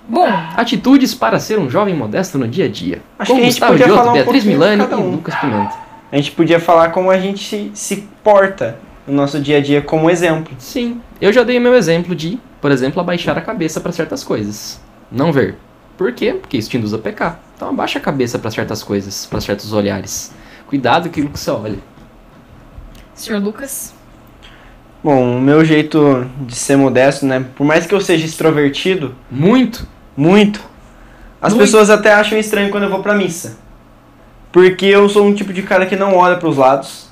Bom, 0.07 0.27
Atitudes 0.55 1.13
para 1.13 1.39
ser 1.39 1.59
um 1.59 1.69
jovem 1.69 1.93
modesto 1.93 2.37
no 2.37 2.47
dia 2.47 2.65
a 2.65 2.69
dia. 2.69 3.01
Acho 3.19 3.31
Com 3.31 3.37
que 3.37 3.41
a 3.41 3.45
gente 3.45 3.53
Gustavo 3.53 3.71
podia 3.73 3.85
Giotto, 3.87 3.99
falar 3.99 4.11
um 4.11 4.13
Beatriz 4.13 4.43
Milani 4.45 4.81
um. 4.81 4.85
e 4.85 5.11
Lucas 5.11 5.35
Pimenta. 5.35 5.73
A 6.11 6.15
gente 6.15 6.31
podia 6.31 6.59
falar 6.59 6.89
como 6.91 7.11
a 7.11 7.17
gente 7.19 7.43
se, 7.43 7.71
se 7.73 8.07
porta 8.23 8.77
no 9.05 9.13
nosso 9.13 9.39
dia 9.39 9.57
a 9.57 9.61
dia 9.61 9.81
como 9.81 10.09
exemplo. 10.09 10.53
Sim, 10.57 11.01
eu 11.19 11.33
já 11.33 11.43
dei 11.43 11.59
meu 11.59 11.75
exemplo 11.75 12.15
de, 12.15 12.39
por 12.61 12.71
exemplo, 12.71 13.01
abaixar 13.01 13.37
a 13.37 13.41
cabeça 13.41 13.81
para 13.81 13.91
certas 13.91 14.23
coisas. 14.23 14.79
Não 15.11 15.31
ver. 15.31 15.57
Por 15.97 16.13
quê? 16.13 16.33
Porque 16.39 16.57
isso 16.57 16.69
te 16.69 16.77
induz 16.77 16.93
a 16.93 16.97
pecar. 16.97 17.39
Então 17.55 17.69
abaixa 17.69 17.99
a 17.99 18.01
cabeça 18.01 18.39
para 18.39 18.51
certas 18.51 18.83
coisas, 18.83 19.25
para 19.25 19.41
certos 19.41 19.73
olhares. 19.73 20.31
Cuidado 20.67 21.03
com 21.03 21.09
aquilo 21.09 21.29
que 21.29 21.39
você 21.39 21.51
olha. 21.51 21.79
senhor 23.13 23.41
Lucas. 23.41 23.96
Bom, 25.03 25.37
o 25.37 25.41
meu 25.41 25.63
jeito 25.63 26.25
de 26.41 26.55
ser 26.55 26.75
modesto, 26.75 27.25
né? 27.25 27.45
Por 27.55 27.65
mais 27.65 27.85
que 27.85 27.93
eu 27.93 28.01
seja 28.01 28.25
extrovertido, 28.25 29.15
Muito. 29.29 29.87
muito, 30.15 30.59
as 31.41 31.53
Muito. 31.53 31.65
pessoas 31.65 31.89
até 31.89 32.11
acham 32.13 32.37
estranho 32.37 32.69
quando 32.71 32.83
eu 32.83 32.89
vou 32.89 33.01
pra 33.01 33.13
missa. 33.13 33.57
Porque 34.51 34.85
eu 34.85 35.07
sou 35.07 35.25
um 35.25 35.33
tipo 35.33 35.53
de 35.53 35.61
cara 35.61 35.85
que 35.85 35.95
não 35.95 36.15
olha 36.15 36.37
pros 36.37 36.57
lados. 36.57 37.07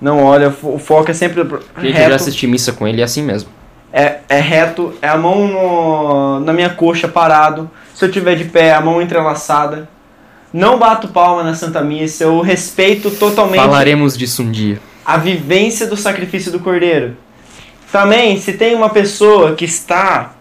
Não 0.00 0.22
olha, 0.22 0.54
o 0.62 0.78
foco 0.78 1.10
é 1.10 1.14
sempre 1.14 1.42
Gente, 1.42 1.58
eu 1.86 1.92
já 1.92 1.98
reto. 1.98 2.14
assisti 2.14 2.46
missa 2.46 2.72
com 2.72 2.86
ele, 2.86 3.00
é 3.00 3.04
assim 3.04 3.22
mesmo. 3.22 3.50
É, 3.92 4.18
é 4.28 4.40
reto, 4.40 4.94
é 5.02 5.08
a 5.08 5.16
mão 5.16 5.48
no- 5.48 6.40
na 6.40 6.52
minha 6.52 6.70
coxa 6.70 7.08
parado. 7.08 7.70
Se 7.94 8.04
eu 8.04 8.10
tiver 8.10 8.34
de 8.36 8.44
pé, 8.44 8.72
a 8.72 8.80
mão 8.80 9.00
entrelaçada. 9.02 9.88
Não 10.52 10.78
bato 10.78 11.08
palma 11.08 11.42
na 11.42 11.54
Santa 11.54 11.80
Missa, 11.82 12.24
eu 12.24 12.40
respeito 12.40 13.10
totalmente 13.10 13.60
Falaremos 13.60 14.16
disso 14.16 14.42
um 14.42 14.50
dia. 14.50 14.80
A 15.04 15.16
vivência 15.16 15.86
do 15.86 15.96
sacrifício 15.96 16.52
do 16.52 16.60
Cordeiro. 16.60 17.16
Também, 17.90 18.36
se 18.38 18.52
tem 18.52 18.74
uma 18.74 18.90
pessoa 18.90 19.54
que 19.54 19.64
está, 19.64 20.34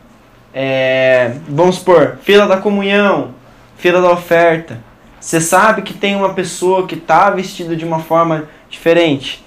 é, 0.54 1.34
vamos 1.48 1.78
supor, 1.78 2.20
fila 2.22 2.48
da 2.48 2.58
comunhão, 2.58 3.32
fila 3.78 4.02
da 4.02 4.12
oferta, 4.12 4.80
você 5.20 5.42
sabe 5.42 5.82
que 5.82 5.94
tem 5.94 6.16
uma 6.16 6.34
pessoa 6.34 6.88
que 6.88 6.96
está 6.96 7.30
vestida 7.30 7.76
de 7.76 7.84
uma 7.84 8.00
forma 8.00 8.48
diferente. 8.70 9.44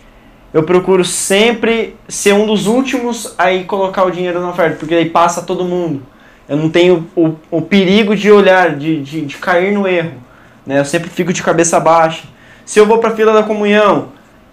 Eu 0.52 0.64
procuro 0.64 1.04
sempre 1.04 1.96
ser 2.08 2.34
um 2.34 2.44
dos 2.44 2.66
últimos 2.66 3.34
a 3.38 3.52
ir 3.52 3.64
colocar 3.64 4.04
o 4.04 4.10
dinheiro 4.10 4.40
na 4.40 4.50
oferta, 4.50 4.76
porque 4.76 4.94
aí 4.94 5.08
passa 5.08 5.40
todo 5.40 5.64
mundo. 5.64 6.02
Eu 6.46 6.56
não 6.58 6.68
tenho 6.68 7.08
o, 7.16 7.36
o 7.50 7.62
perigo 7.62 8.14
de 8.14 8.30
olhar, 8.30 8.76
de, 8.76 9.02
de, 9.02 9.22
de 9.22 9.36
cair 9.38 9.72
no 9.72 9.88
erro. 9.88 10.12
Né? 10.66 10.78
Eu 10.78 10.84
sempre 10.84 11.08
fico 11.08 11.32
de 11.32 11.42
cabeça 11.42 11.80
baixa. 11.80 12.24
Se 12.66 12.78
eu 12.78 12.84
vou 12.84 12.98
para 12.98 13.10
a 13.10 13.16
fila 13.16 13.32
da 13.32 13.42
comunhão, 13.42 14.08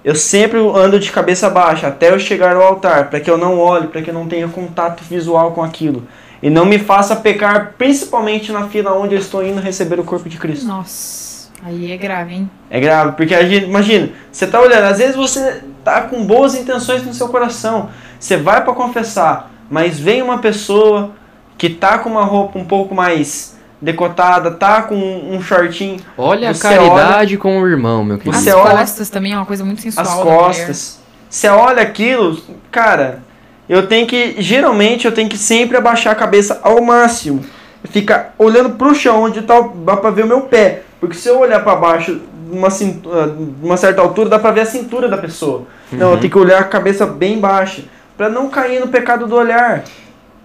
eu 0.10 0.16
sempre 0.16 0.57
ando 0.57 0.99
de 0.99 1.12
cabeça 1.12 1.51
baixa 1.51 1.86
até 1.86 2.10
eu 2.10 2.18
chegar 2.18 2.55
ao 2.55 2.64
altar, 2.64 3.12
para 3.12 3.20
que 3.20 3.30
eu 3.30 3.38
não 3.38 3.60
olhe, 3.60 3.89
para 3.89 4.01
que 4.01 4.10
eu 4.10 4.14
não 4.14 4.28
tenha 4.28 4.47
contato 4.47 5.03
visual 5.03 5.51
com 5.51 5.62
aquilo. 5.62 6.07
E 6.41 6.49
não 6.49 6.66
me 6.66 6.80
faça 6.80 7.16
pecar, 7.16 7.76
principalmente 7.78 8.51
na 8.51 8.68
fila 8.68 8.97
onde 8.97 9.14
eu 9.14 9.20
estou 9.20 9.45
indo 9.45 9.62
receber 9.62 9.99
o 9.99 10.03
corpo 10.03 10.28
de 10.28 10.39
Cristo. 10.39 10.66
Nossa, 10.66 11.51
aí 11.64 11.91
é 11.91 11.95
grave, 11.95 12.34
hein? 12.34 12.49
É 12.72 12.80
grave, 12.80 13.18
porque 13.18 13.36
a 13.36 13.47
gente, 13.47 13.68
imagina, 13.68 14.10
você 14.32 14.47
tá 14.47 14.60
olhando, 14.60 14.86
às 14.86 14.97
vezes 14.97 15.16
você 15.16 15.62
tá 15.84 16.01
com 16.01 16.26
boas 16.26 16.55
intenções 16.55 17.05
no 17.05 17.14
seu 17.14 17.28
coração, 17.28 17.91
você 18.20 18.36
vai 18.36 18.64
para 18.64 18.74
confessar, 18.74 19.51
mas 19.70 19.99
vem 19.99 20.24
uma 20.24 20.39
pessoa 20.39 21.12
que 21.55 21.70
tá 21.70 21.99
com 21.99 22.10
uma 22.10 22.24
roupa 22.24 22.57
um 22.57 22.66
pouco 22.66 22.95
mais 22.95 23.59
decotada, 23.82 24.52
tá 24.52 24.82
com 24.82 24.96
um 24.96 25.42
shortinho, 25.42 26.00
Olha 26.18 26.54
Você 26.54 26.68
a 26.68 26.70
caridade 26.72 27.38
com 27.38 27.62
o 27.62 27.68
irmão, 27.68 28.04
meu 28.04 28.18
querido. 28.18 28.36
Você 28.38 28.50
As 28.50 28.56
olha- 28.56 28.78
costas 28.78 29.10
também 29.10 29.34
é 29.34 29.36
uma 29.38 29.46
coisa 29.46 29.64
muito 29.64 29.82
sensual. 29.82 30.06
as 30.06 30.14
costas. 30.24 31.00
Você 31.30 31.48
olha 31.48 31.82
aquilo, 31.82 32.38
cara, 32.72 33.20
eu 33.68 33.88
tenho 33.88 34.06
que, 34.08 34.36
geralmente 34.40 35.06
eu 35.06 35.12
tenho 35.14 35.30
que 35.30 35.38
sempre 35.38 35.78
abaixar 35.78 36.12
a 36.14 36.16
cabeça 36.16 36.60
ao 36.64 36.82
máximo. 36.82 37.42
Ficar 37.86 38.34
olhando 38.38 38.72
pro 38.72 38.94
chão 38.94 39.24
onde 39.24 39.42
tá, 39.44 39.58
o- 39.60 39.70
dá 39.86 39.96
pra 39.96 40.10
ver 40.12 40.26
o 40.26 40.28
meu 40.28 40.42
pé. 40.42 40.82
Porque 41.00 41.16
se 41.16 41.30
eu 41.30 41.40
olhar 41.40 41.64
pra 41.64 41.76
baixo, 41.78 42.20
uma, 42.52 42.70
cintura, 42.70 43.34
uma 43.64 43.78
certa 43.78 44.02
altura, 44.02 44.28
dá 44.28 44.40
pra 44.40 44.52
ver 44.52 44.62
a 44.62 44.66
cintura 44.66 45.08
da 45.08 45.18
pessoa. 45.18 45.64
Não, 45.92 46.08
eu 46.08 46.14
Uhum. 46.16 46.20
tenho 46.20 46.32
que 46.34 46.38
olhar 46.38 46.60
a 46.60 46.64
cabeça 46.66 47.06
bem 47.06 47.40
baixa. 47.40 47.84
Pra 48.18 48.28
não 48.28 48.50
cair 48.50 48.82
no 48.82 48.88
pecado 48.90 49.28
do 49.28 49.36
olhar. 49.36 49.84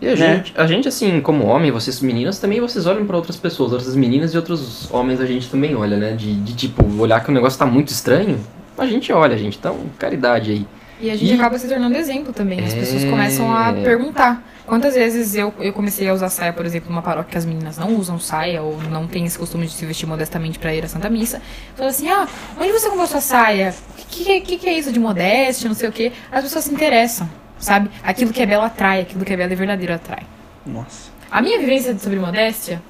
E 0.01 0.09
a 0.09 0.17
né? 0.17 0.37
gente, 0.37 0.53
a 0.57 0.67
gente, 0.67 0.89
assim, 0.89 1.21
como 1.21 1.45
homem, 1.47 1.71
vocês 1.71 2.01
meninas, 2.01 2.39
também 2.39 2.61
vocês 2.61 2.85
olham 2.87 3.07
pra 3.07 3.17
outras 3.17 3.37
pessoas, 3.37 3.73
outras 3.73 3.95
meninas 3.97 4.35
e 4.35 4.37
outros 4.37 4.93
homens 4.93 5.21
a 5.21 5.27
gente 5.27 5.49
também 5.49 5.75
olha, 5.75 5.97
né? 5.97 6.13
De, 6.13 6.35
de 6.35 6.55
tipo, 6.55 6.85
olhar 7.01 7.23
que 7.23 7.31
o 7.31 7.35
negócio 7.35 7.59
tá 7.59 7.65
muito 7.67 7.89
estranho, 7.89 8.39
a 8.77 8.87
gente 8.87 9.13
olha, 9.13 9.37
gente. 9.39 9.57
Então, 9.57 9.79
caridade 9.99 10.51
aí. 10.51 10.67
E 11.01 11.11
a 11.11 11.17
gente 11.17 11.33
E- 11.33 11.35
acaba 11.35 11.59
se 11.59 11.69
tornando 11.69 11.97
exemplo 11.97 12.33
também. 12.33 12.61
As 12.65 12.73
É. 12.73 12.77
pessoas 12.81 13.05
começam 13.05 13.55
a 13.55 13.73
perguntar. 13.73 14.43
Quantas 14.67 14.95
vezes 14.95 15.35
eu, 15.35 15.53
eu 15.61 15.73
comecei 15.73 16.09
a 16.09 16.15
usar 16.15 16.29
saia, 16.31 16.53
por 16.53 16.65
exemplo, 16.65 16.89
numa 16.89 17.03
paróquia 17.03 17.33
que 17.33 17.39
as 17.39 17.45
meninas 17.45 17.77
não 17.77 17.97
usam 17.97 18.19
saia 18.19 18.63
ou 18.63 18.81
não 18.91 19.07
têm 19.07 19.27
esse 19.27 19.39
costume 19.39 19.67
de 19.67 19.73
se 19.73 19.85
vestir 19.85 20.07
modestamente 20.07 20.59
pra 20.59 20.75
ir 20.75 20.83
à 20.85 20.89
Santa 20.89 21.11
Missa. 21.11 21.43
Fala 21.77 21.91
assim, 21.91 22.09
ah, 22.09 22.27
onde 22.59 22.73
você 22.73 22.89
comprou 22.89 23.07
sua 23.07 23.21
saia? 23.21 23.75
O 23.91 24.07
que, 24.07 24.25
que, 24.25 24.41
que, 24.41 24.57
que 24.59 24.67
é 24.69 24.79
isso 24.79 24.91
de 24.91 24.99
modéstia, 24.99 25.69
não 25.69 25.75
sei 25.75 25.89
o 25.89 25.93
quê? 25.93 26.13
As 26.33 26.43
pessoas 26.45 26.65
se 26.65 26.73
interessam, 26.73 27.29
sabe? 27.65 27.91
Aquilo 28.03 28.33
que 28.33 28.43
é 28.43 28.47
belo 28.47 28.63
atrai, 28.63 29.01
aquilo 29.01 29.25
que 29.25 29.33
é 29.33 29.37
belo 29.37 29.53
e 29.53 29.57
verdadeiro 29.57 29.95
atrai. 29.95 30.27
Nossa. 30.67 31.11
A 31.31 31.41
minha 31.41 31.59
vivência 31.59 31.99
sobre 31.99 32.19
modéstia, 32.19 32.83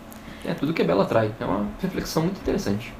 É, 0.45 0.53
tudo 0.53 0.75
que 0.75 0.83
é 0.83 0.85
belo 0.85 1.01
atrai. 1.01 1.31
É 1.41 1.45
uma 1.45 1.66
reflexão 1.81 2.25
muito 2.25 2.39
interessante. 2.39 2.93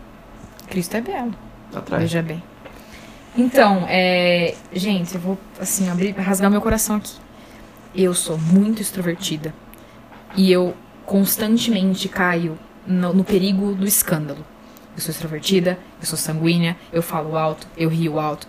Cristo 0.67 0.97
é 0.97 1.01
belo. 1.01 1.35
Atrai. 1.75 2.01
Veja 2.01 2.23
bem. 2.23 2.43
Então, 3.37 3.85
é, 3.89 4.55
gente, 4.73 5.15
eu 5.17 5.21
vou 5.21 5.39
assim 5.61 5.91
abrir, 5.91 6.13
rasgar 6.13 6.51
meu 6.51 6.63
coração 6.63 6.97
aqui. 6.97 7.17
Eu 7.95 8.15
sou 8.15 8.39
muito 8.39 8.81
extrovertida 8.81 9.53
e 10.37 10.51
eu 10.51 10.75
constantemente 11.05 12.09
caio 12.09 12.59
no, 12.87 13.13
no 13.13 13.25
perigo 13.25 13.75
do 13.75 13.87
escândalo. 13.87 14.45
Eu 14.97 15.03
sou 15.03 15.11
extrovertida, 15.11 15.79
eu 16.01 16.07
sou 16.07 16.17
sanguínea, 16.17 16.77
eu 16.93 17.03
falo 17.03 17.37
alto, 17.37 17.67
eu 17.77 17.89
rio 17.89 18.19
alto, 18.19 18.47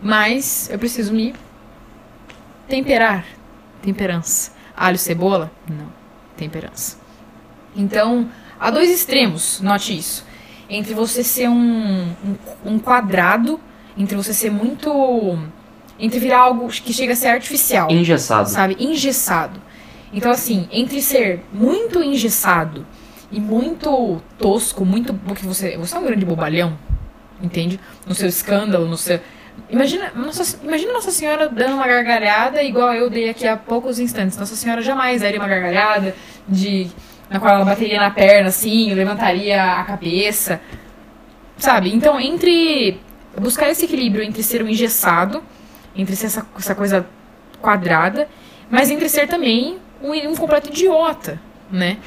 mas 0.00 0.70
eu 0.70 0.78
preciso 0.78 1.12
me 1.12 1.34
temperar, 2.68 3.24
temperança. 3.82 4.52
Alho, 4.76 4.98
cebola? 4.98 5.50
Não, 5.68 5.86
temperança. 6.36 6.98
Então, 7.74 8.28
há 8.58 8.70
dois 8.70 8.90
extremos, 8.90 9.60
note 9.60 9.96
isso. 9.96 10.24
Entre 10.70 10.94
você 10.94 11.24
ser 11.24 11.48
um, 11.48 12.02
um, 12.24 12.36
um 12.64 12.78
quadrado, 12.78 13.58
entre 13.96 14.16
você 14.16 14.32
ser 14.34 14.50
muito. 14.50 15.38
Entre 15.98 16.20
virar 16.20 16.38
algo 16.40 16.68
que 16.68 16.92
chega 16.92 17.12
a 17.14 17.16
ser 17.16 17.28
artificial, 17.28 17.90
Engessado. 17.90 18.48
sabe? 18.48 18.76
Engessado. 18.78 19.60
Então, 20.12 20.30
assim, 20.30 20.68
entre 20.70 21.02
ser 21.02 21.44
muito 21.52 22.00
engessado 22.02 22.86
e 23.32 23.40
muito 23.40 24.22
tosco, 24.38 24.84
muito. 24.84 25.12
Porque 25.12 25.44
você, 25.44 25.76
você 25.76 25.96
é 25.96 25.98
um 25.98 26.04
grande 26.04 26.24
bobalhão, 26.24 26.78
entende? 27.42 27.80
No 28.06 28.14
seu 28.14 28.28
escândalo, 28.28 28.86
no 28.86 28.96
seu. 28.96 29.20
Imagina 29.70 30.12
Nossa, 30.14 30.58
imagina 30.62 30.92
Nossa 30.92 31.10
Senhora 31.10 31.48
dando 31.48 31.74
uma 31.74 31.86
gargalhada 31.86 32.62
igual 32.62 32.92
eu 32.94 33.10
dei 33.10 33.28
aqui 33.28 33.46
há 33.46 33.56
poucos 33.56 33.98
instantes. 33.98 34.36
Nossa 34.38 34.56
Senhora 34.56 34.80
jamais 34.82 35.20
daria 35.22 35.38
uma 35.38 35.48
gargalhada 35.48 36.14
de 36.48 36.88
na 37.28 37.38
qual 37.38 37.54
ela 37.56 37.64
bateria 37.64 38.00
na 38.00 38.10
perna 38.10 38.48
assim, 38.48 38.94
levantaria 38.94 39.62
a 39.62 39.84
cabeça. 39.84 40.60
Sabe? 41.58 41.92
Então, 41.94 42.18
entre 42.18 43.00
buscar 43.38 43.68
esse 43.68 43.84
equilíbrio 43.84 44.22
entre 44.22 44.42
ser 44.42 44.62
um 44.62 44.68
engessado, 44.68 45.42
entre 45.94 46.16
ser 46.16 46.26
essa, 46.26 46.46
essa 46.56 46.74
coisa 46.74 47.06
quadrada, 47.60 48.28
mas 48.70 48.90
entre 48.90 49.08
ser 49.08 49.26
também 49.28 49.78
um, 50.02 50.12
um 50.30 50.34
completo 50.36 50.68
idiota, 50.70 51.38
né? 51.70 51.98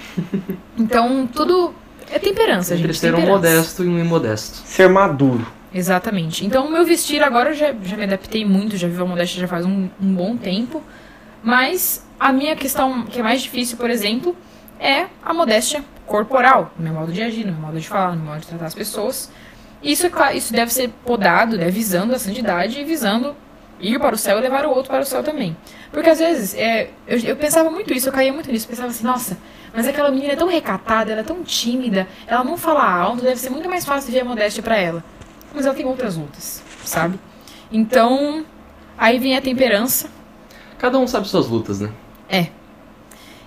Então, 0.78 1.28
tudo 1.28 1.74
é 2.10 2.18
temperança, 2.18 2.74
Entre 2.74 2.88
gente. 2.88 2.98
ser 2.98 3.14
um 3.14 3.18
temperança. 3.18 3.38
modesto 3.38 3.84
e 3.84 3.88
um 3.88 4.00
imodesto. 4.00 4.58
Ser 4.66 4.90
maduro. 4.90 5.46
Exatamente. 5.74 6.46
Então, 6.46 6.66
o 6.66 6.72
meu 6.72 6.86
vestir 6.86 7.24
agora 7.24 7.52
eu 7.52 7.54
já, 7.54 7.74
já 7.84 7.96
me 7.96 8.04
adaptei 8.04 8.44
muito, 8.44 8.76
já 8.76 8.88
vivo 8.88 9.04
a 9.04 9.08
modéstia 9.08 9.40
já 9.40 9.48
faz 9.48 9.66
um, 9.66 9.90
um 10.02 10.14
bom 10.14 10.36
tempo. 10.36 10.84
Mas 11.42 12.06
a 12.20 12.32
minha 12.32 12.56
questão 12.56 13.04
que 13.04 13.20
é 13.20 13.24
mais 13.24 13.42
difícil, 13.42 13.78
por 13.78 13.90
exemplo, 13.90 14.36
é 14.80 15.08
a 15.24 15.34
modéstia 15.34 15.84
corporal, 16.06 16.72
no 16.78 16.84
meu 16.84 16.94
modo 16.94 17.12
de 17.12 17.22
agir, 17.22 17.46
no 17.46 17.54
meu 17.54 17.62
modo 17.62 17.80
de 17.80 17.88
falar, 17.88 18.12
no 18.12 18.18
meu 18.18 18.34
modo 18.34 18.42
de 18.42 18.48
tratar 18.48 18.66
as 18.66 18.76
pessoas. 18.76 19.32
Isso, 19.82 20.06
é 20.06 20.10
claro, 20.10 20.36
isso 20.36 20.54
deve 20.54 20.72
ser 20.72 20.90
podado, 21.06 21.58
né, 21.58 21.70
visando 21.70 22.14
a 22.14 22.20
santidade 22.20 22.80
e 22.80 22.84
visando 22.84 23.36
ir 23.80 23.98
para 24.00 24.14
o 24.14 24.18
céu 24.18 24.38
e 24.38 24.42
levar 24.42 24.66
o 24.66 24.70
outro 24.70 24.92
para 24.92 25.02
o 25.02 25.06
céu 25.06 25.24
também. 25.24 25.56
Porque 25.92 26.10
às 26.10 26.20
vezes, 26.20 26.54
é, 26.54 26.90
eu, 27.08 27.18
eu 27.20 27.36
pensava 27.36 27.72
muito 27.72 27.92
isso, 27.94 28.10
eu 28.10 28.14
caía 28.14 28.32
muito 28.32 28.52
nisso, 28.52 28.68
pensava 28.68 28.90
assim, 28.90 29.04
nossa, 29.04 29.38
mas 29.74 29.88
aquela 29.88 30.12
menina 30.12 30.34
é 30.34 30.36
tão 30.36 30.48
recatada, 30.48 31.12
ela 31.12 31.22
é 31.22 31.24
tão 31.24 31.44
tímida, 31.44 32.08
ela 32.28 32.44
não 32.44 32.58
fala 32.58 32.84
alto, 32.84 33.24
deve 33.24 33.40
ser 33.40 33.50
muito 33.50 33.68
mais 33.68 33.86
fácil 33.86 34.12
ver 34.12 34.20
a 34.20 34.26
modéstia 34.26 34.62
para 34.62 34.78
ela. 34.78 35.04
Mas 35.54 35.66
ela 35.66 35.76
tem 35.76 35.86
outras 35.86 36.16
lutas, 36.16 36.64
sabe? 36.84 37.20
Então, 37.72 38.46
aí 38.98 39.20
vem 39.20 39.36
a 39.36 39.42
temperança, 39.42 40.10
Cada 40.82 40.98
um 40.98 41.06
sabe 41.06 41.28
suas 41.28 41.48
lutas, 41.48 41.80
né? 41.80 41.92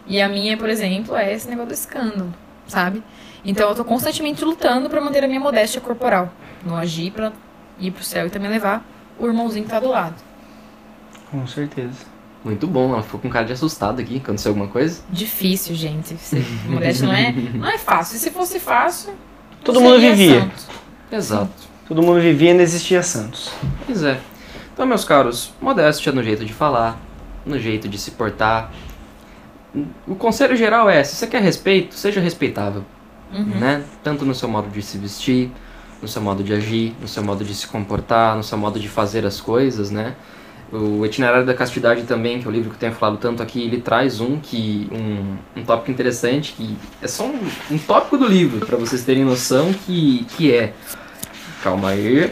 E 0.07 0.21
a 0.21 0.29
minha, 0.29 0.57
por 0.57 0.69
exemplo, 0.69 1.17
é 1.17 1.33
esse 1.33 1.49
negócio 1.49 1.71
do 1.71 1.75
escândalo, 1.75 2.35
sabe? 2.67 3.03
Então 3.45 3.69
eu 3.69 3.75
tô 3.75 3.85
constantemente 3.85 4.45
lutando 4.45 4.89
pra 4.89 5.01
manter 5.01 5.25
a 5.25 5.27
minha 5.27 5.41
modéstia 5.41 5.81
corporal. 5.81 6.31
No 6.65 6.77
agir 6.77 7.11
pra 7.11 7.33
ir 7.81 7.91
pro 7.91 8.05
céu 8.05 8.27
e 8.27 8.31
também 8.31 8.51
levar 8.51 8.87
o 9.19 9.27
irmãozinho 9.27 9.65
que 9.65 9.71
tá 9.71 9.81
do 9.81 9.89
lado. 9.89 10.15
Com 11.31 11.47
certeza. 11.47 12.07
Muito 12.45 12.67
bom, 12.67 12.93
ela 12.93 13.03
ficou 13.03 13.19
com 13.19 13.31
cara 13.31 13.47
de 13.47 13.55
assustada 13.55 14.01
aqui. 14.03 14.19
Aconteceu 14.19 14.51
alguma 14.51 14.69
coisa? 14.69 15.03
Difícil, 15.11 15.75
gente. 15.75 16.15
Modéstia 16.69 17.07
não 17.07 17.15
é, 17.15 17.33
não 17.55 17.69
é 17.69 17.79
fácil. 17.79 18.17
E 18.17 18.19
se 18.21 18.31
fosse 18.31 18.61
fácil. 18.61 19.11
não 19.11 19.19
Todo 19.65 19.81
mundo 19.81 19.99
vivia. 19.99 20.41
santo. 20.43 20.67
Exato. 21.11 21.74
Todo 21.87 22.03
mundo 22.03 22.20
vivia 22.20 22.51
e 22.51 22.55
não 22.55 22.61
existia 22.62 23.03
Santos. 23.03 23.51
Pois 23.85 24.03
é. 24.03 24.18
Então, 24.72 24.87
meus 24.87 25.05
caros, 25.05 25.53
modéstia 25.61 26.11
no 26.12 26.22
jeito 26.22 26.45
de 26.45 26.53
falar, 26.53 26.99
no 27.45 27.59
jeito 27.59 27.89
de 27.89 27.99
se 27.99 28.12
portar. 28.12 28.72
O 30.07 30.14
conselho 30.14 30.57
geral 30.57 30.89
é, 30.89 31.03
se 31.05 31.14
você 31.16 31.26
quer 31.26 31.43
respeito, 31.43 31.95
seja 31.95 32.20
respeitável, 32.20 32.85
Uhum. 33.32 33.59
né? 33.59 33.82
Tanto 34.03 34.24
no 34.24 34.35
seu 34.35 34.49
modo 34.49 34.68
de 34.68 34.80
se 34.80 34.97
vestir, 34.97 35.51
no 36.01 36.07
seu 36.07 36.22
modo 36.22 36.45
de 36.45 36.53
agir, 36.53 36.95
no 37.01 37.09
seu 37.09 37.22
modo 37.22 37.45
de 37.45 37.53
se 37.55 37.66
comportar, 37.66 38.37
no 38.37 38.45
seu 38.45 38.57
modo 38.57 38.78
de 38.78 38.89
fazer 38.89 39.26
as 39.26 39.41
coisas, 39.41 39.91
né? 39.91 40.14
O 40.72 41.05
Itinerário 41.05 41.45
da 41.45 41.55
Castidade 41.55 42.03
também, 42.03 42.41
que 42.41 42.47
é 42.47 42.49
o 42.49 42.53
livro 42.53 42.70
que 42.70 42.76
eu 42.76 42.80
tenho 42.80 42.93
falado 42.93 43.18
tanto 43.18 43.43
aqui, 43.43 43.62
ele 43.62 43.80
traz 43.80 44.20
um 44.20 44.39
que 44.39 44.89
um, 44.93 45.61
um 45.61 45.64
tópico 45.64 45.91
interessante 45.91 46.53
que 46.53 46.76
é 47.03 47.09
só 47.09 47.24
um, 47.26 47.39
um 47.72 47.78
tópico 47.78 48.16
do 48.16 48.26
livro 48.26 48.64
para 48.64 48.76
vocês 48.76 49.05
terem 49.05 49.24
noção 49.24 49.72
que 49.72 50.24
que 50.37 50.53
é 50.53 50.72
calma 51.65 51.89
aí 51.89 52.31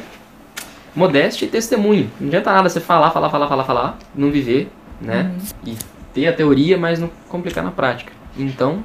modéstia 0.95 1.47
e 1.47 1.49
testemunho. 1.49 2.11
Não 2.21 2.29
adianta 2.29 2.53
nada 2.53 2.69
você 2.69 2.79
falar, 2.79 3.11
falar, 3.11 3.31
falar, 3.31 3.49
falar, 3.49 3.65
falar, 3.65 3.99
não 4.15 4.31
viver, 4.31 4.71
né? 5.01 5.35
E 5.65 5.75
ter 6.13 6.27
a 6.27 6.35
teoria, 6.35 6.77
mas 6.77 6.99
não 6.99 7.11
complicar 7.31 7.65
na 7.65 7.71
prática. 7.71 8.13
Então, 8.37 8.85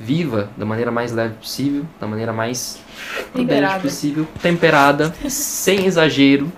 viva 0.00 0.48
da 0.56 0.64
maneira 0.64 0.90
mais 0.90 1.12
leve 1.12 1.34
possível, 1.34 1.84
da 2.00 2.06
maneira 2.06 2.32
mais 2.32 2.80
prudente 3.32 3.48
Temperada. 3.50 3.80
possível, 3.80 4.26
temperada, 4.40 5.14
sem 5.28 5.84
exagero, 5.84 6.50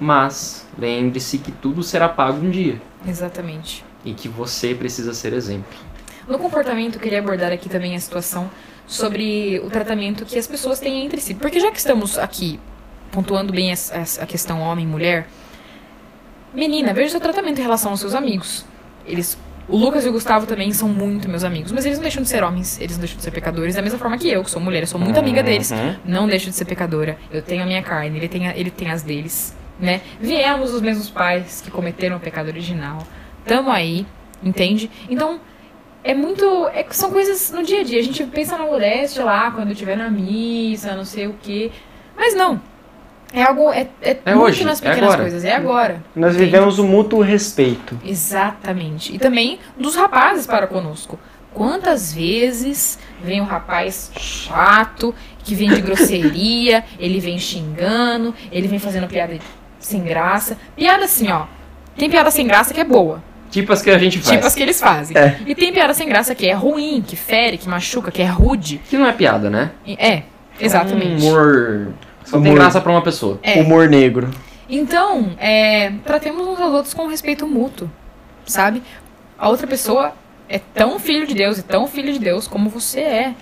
mas 0.00 0.66
lembre-se 0.78 1.36
que 1.36 1.52
tudo 1.52 1.82
será 1.82 2.08
pago 2.08 2.44
um 2.44 2.50
dia 2.50 2.80
Exatamente. 3.06 3.84
e 4.02 4.14
que 4.14 4.28
você 4.28 4.74
precisa 4.74 5.12
ser 5.12 5.34
exemplo. 5.34 5.76
No 6.26 6.38
comportamento, 6.38 6.94
eu 6.96 7.00
queria 7.00 7.18
abordar 7.18 7.52
aqui 7.52 7.68
também 7.68 7.94
a 7.94 8.00
situação 8.00 8.50
sobre 8.86 9.60
o 9.60 9.68
tratamento 9.68 10.24
que 10.24 10.38
as 10.38 10.46
pessoas 10.46 10.80
têm 10.80 11.04
entre 11.04 11.20
si. 11.20 11.34
Porque 11.34 11.60
já 11.60 11.70
que 11.70 11.78
estamos 11.78 12.18
aqui 12.18 12.58
pontuando 13.10 13.52
bem 13.52 13.72
a 13.72 14.26
questão 14.26 14.60
homem 14.60 14.84
e 14.84 14.88
mulher, 14.88 15.26
menina, 16.54 16.92
veja 16.92 17.08
o 17.08 17.10
seu 17.10 17.20
tratamento 17.20 17.58
em 17.58 17.62
relação 17.62 17.90
aos 17.90 18.00
seus 18.00 18.14
amigos. 18.14 18.64
Eles, 19.06 19.38
o 19.68 19.76
Lucas 19.76 20.04
e 20.04 20.08
o 20.08 20.12
Gustavo 20.12 20.46
também 20.46 20.72
são 20.72 20.88
muito 20.88 21.28
meus 21.28 21.44
amigos, 21.44 21.72
mas 21.72 21.84
eles 21.86 21.98
não 21.98 22.02
deixam 22.02 22.22
de 22.22 22.28
ser 22.28 22.42
homens, 22.42 22.78
eles 22.80 22.92
não 22.96 23.00
deixam 23.00 23.18
de 23.18 23.22
ser 23.24 23.30
pecadores, 23.30 23.74
da 23.74 23.82
mesma 23.82 23.98
forma 23.98 24.16
que 24.18 24.28
eu, 24.28 24.42
que 24.44 24.50
sou 24.50 24.60
mulher, 24.60 24.82
eu 24.82 24.86
sou 24.86 25.00
muito 25.00 25.18
amiga 25.18 25.42
deles. 25.42 25.70
Uhum. 25.70 25.96
Não 26.04 26.26
deixo 26.26 26.46
de 26.50 26.56
ser 26.56 26.64
pecadora. 26.64 27.18
Eu 27.30 27.42
tenho 27.42 27.62
a 27.62 27.66
minha 27.66 27.82
carne, 27.82 28.16
ele 28.18 28.28
tem, 28.28 28.48
a- 28.48 28.56
ele 28.56 28.70
tem 28.70 28.90
as 28.90 29.02
deles, 29.02 29.56
né? 29.78 30.00
Viemos 30.20 30.72
dos 30.72 30.80
mesmos 30.80 31.08
pais 31.10 31.60
que 31.60 31.70
cometeram 31.70 32.16
o 32.16 32.20
pecado 32.20 32.48
original. 32.48 32.98
Tamo 33.44 33.70
aí, 33.70 34.06
entende? 34.42 34.90
Então, 35.08 35.40
é 36.04 36.14
muito. 36.14 36.44
é- 36.68 36.86
são 36.90 37.10
coisas 37.10 37.50
no 37.50 37.62
dia 37.62 37.80
a 37.80 37.84
dia. 37.84 37.98
A 38.00 38.02
gente 38.02 38.22
pensa 38.24 38.56
na 38.58 38.64
modéstia 38.64 39.24
lá, 39.24 39.50
quando 39.50 39.72
estiver 39.72 39.96
na 39.96 40.10
missa, 40.10 40.94
não 40.94 41.04
sei 41.04 41.26
o 41.26 41.34
quê. 41.42 41.70
Mas 42.16 42.34
não. 42.34 42.60
É 43.32 43.42
algo. 43.42 43.70
É, 43.70 43.86
é, 44.02 44.16
É 44.24 44.34
muito 44.34 44.46
hoje, 44.46 44.64
nas 44.64 44.80
é 44.80 44.88
pequenas 44.88 45.08
agora. 45.10 45.22
coisas. 45.22 45.44
É 45.44 45.54
agora. 45.54 46.02
Nós 46.16 46.34
entende? 46.34 46.46
vivemos 46.46 46.78
o 46.78 46.84
mútuo 46.84 47.20
respeito. 47.20 47.98
Exatamente. 48.04 49.14
E 49.14 49.18
também 49.18 49.58
dos 49.78 49.94
rapazes 49.96 50.46
para 50.46 50.66
conosco. 50.66 51.18
Quantas 51.52 52.12
vezes 52.12 52.98
vem 53.22 53.40
um 53.40 53.44
rapaz 53.44 54.10
chato, 54.16 55.14
que 55.42 55.54
vem 55.54 55.70
de 55.70 55.80
grosseria, 55.80 56.84
ele 56.98 57.18
vem 57.20 57.38
xingando, 57.38 58.34
ele 58.52 58.68
vem 58.68 58.78
fazendo 58.78 59.06
piada 59.08 59.38
sem 59.78 60.02
graça. 60.02 60.56
Piada 60.76 61.04
assim, 61.04 61.30
ó. 61.30 61.46
Tem 61.96 62.08
piada 62.08 62.30
sem 62.30 62.46
graça 62.46 62.72
que 62.72 62.80
é 62.80 62.84
boa. 62.84 63.22
Tipo 63.50 63.72
as 63.72 63.82
que 63.82 63.90
a 63.90 63.98
gente 63.98 64.18
faz. 64.18 64.30
Tipo 64.30 64.46
as 64.46 64.54
que 64.54 64.62
eles 64.62 64.80
fazem. 64.80 65.16
É. 65.16 65.38
E 65.46 65.54
tem 65.54 65.72
piada 65.72 65.94
sem 65.94 66.06
graça 66.08 66.34
que 66.34 66.46
é 66.46 66.52
ruim, 66.52 67.02
que 67.04 67.16
fere, 67.16 67.56
que 67.58 67.68
machuca, 67.68 68.10
que 68.10 68.22
é 68.22 68.26
rude. 68.26 68.78
Que 68.88 68.96
não 68.96 69.06
é 69.06 69.12
piada, 69.12 69.48
né? 69.50 69.70
É, 69.86 70.22
exatamente. 70.60 71.24
Um 71.24 71.28
humor. 71.30 71.88
Só 72.28 72.38
tem 72.40 72.50
Humor. 72.50 72.54
graça 72.60 72.80
pra 72.80 72.92
uma 72.92 73.02
pessoa. 73.02 73.38
É. 73.42 73.60
Humor 73.60 73.88
negro. 73.88 74.30
Então, 74.68 75.30
é, 75.38 75.90
tratemos 76.04 76.46
uns 76.46 76.60
aos 76.60 76.74
outros 76.74 76.92
com 76.94 77.06
respeito 77.06 77.46
mútuo, 77.46 77.90
sabe? 78.44 78.82
A 79.38 79.48
outra 79.48 79.66
pessoa 79.66 80.12
é 80.48 80.58
tão 80.58 80.98
filho 80.98 81.26
de 81.26 81.34
Deus 81.34 81.58
e 81.58 81.62
tão 81.62 81.86
filho 81.86 82.12
de 82.12 82.18
Deus 82.18 82.46
como 82.46 82.68
você 82.68 83.00
é. 83.00 83.34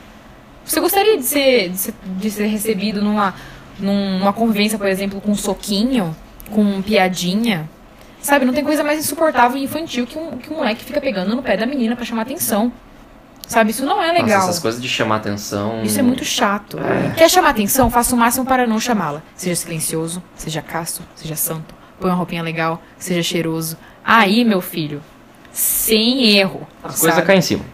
Você 0.64 0.80
gostaria 0.80 1.16
de 1.16 1.24
ser, 1.24 1.68
de 1.70 1.78
ser, 1.78 1.94
de 2.04 2.30
ser 2.30 2.46
recebido 2.46 3.02
numa, 3.02 3.34
num- 3.78 4.18
numa 4.20 4.32
convivência, 4.32 4.78
por 4.78 4.86
exemplo, 4.86 5.20
com 5.20 5.32
um 5.32 5.36
soquinho, 5.36 6.14
com 6.52 6.80
piadinha? 6.82 7.68
Sabe, 8.20 8.44
não 8.44 8.52
tem 8.52 8.64
coisa 8.64 8.82
mais 8.84 8.98
insuportável 8.98 9.56
e 9.56 9.64
infantil 9.64 10.06
que 10.06 10.18
um, 10.18 10.36
que 10.38 10.52
um 10.52 10.56
moleque 10.56 10.84
fica 10.84 11.00
pegando 11.00 11.34
no 11.34 11.42
pé 11.42 11.56
da 11.56 11.66
menina 11.66 11.94
pra 11.96 12.04
chamar 12.04 12.22
atenção. 12.22 12.72
Sabe, 13.46 13.70
isso 13.70 13.84
não 13.84 14.02
é 14.02 14.12
legal. 14.12 14.38
Nossa, 14.38 14.50
essas 14.50 14.58
coisas 14.58 14.82
de 14.82 14.88
chamar 14.88 15.16
atenção. 15.16 15.82
Isso 15.82 15.98
é 15.98 16.02
muito 16.02 16.24
chato. 16.24 16.78
Quer 17.16 17.30
chamar 17.30 17.50
atenção? 17.50 17.90
Faça 17.90 18.14
o 18.14 18.18
máximo 18.18 18.44
para 18.44 18.66
não 18.66 18.80
chamá-la. 18.80 19.22
Seja 19.34 19.54
silencioso, 19.54 20.22
seja 20.34 20.60
casto, 20.60 21.02
seja 21.14 21.36
santo. 21.36 21.74
Põe 22.00 22.10
uma 22.10 22.16
roupinha 22.16 22.42
legal, 22.42 22.82
seja 22.98 23.22
cheiroso. 23.22 23.76
Aí, 24.04 24.44
meu 24.44 24.60
filho, 24.60 25.00
sem 25.52 26.36
erro. 26.36 26.66
As 26.82 26.98
coisas 26.98 27.14
sabe? 27.14 27.26
caem 27.26 27.38
em 27.38 27.42
cima. 27.42 27.64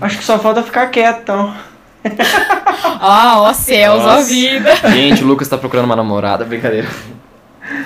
Acho 0.00 0.18
que 0.18 0.24
só 0.24 0.38
falta 0.38 0.62
ficar 0.62 0.86
quieto, 0.88 1.20
então. 1.22 1.54
Ah, 3.00 3.40
ó 3.40 3.52
céus, 3.52 4.02
ó 4.02 4.06
Nossa. 4.06 4.24
vida. 4.28 4.74
Gente, 4.90 5.22
o 5.22 5.26
Lucas 5.26 5.48
tá 5.48 5.56
procurando 5.56 5.84
uma 5.86 5.96
namorada, 5.96 6.44
brincadeira. 6.44 6.88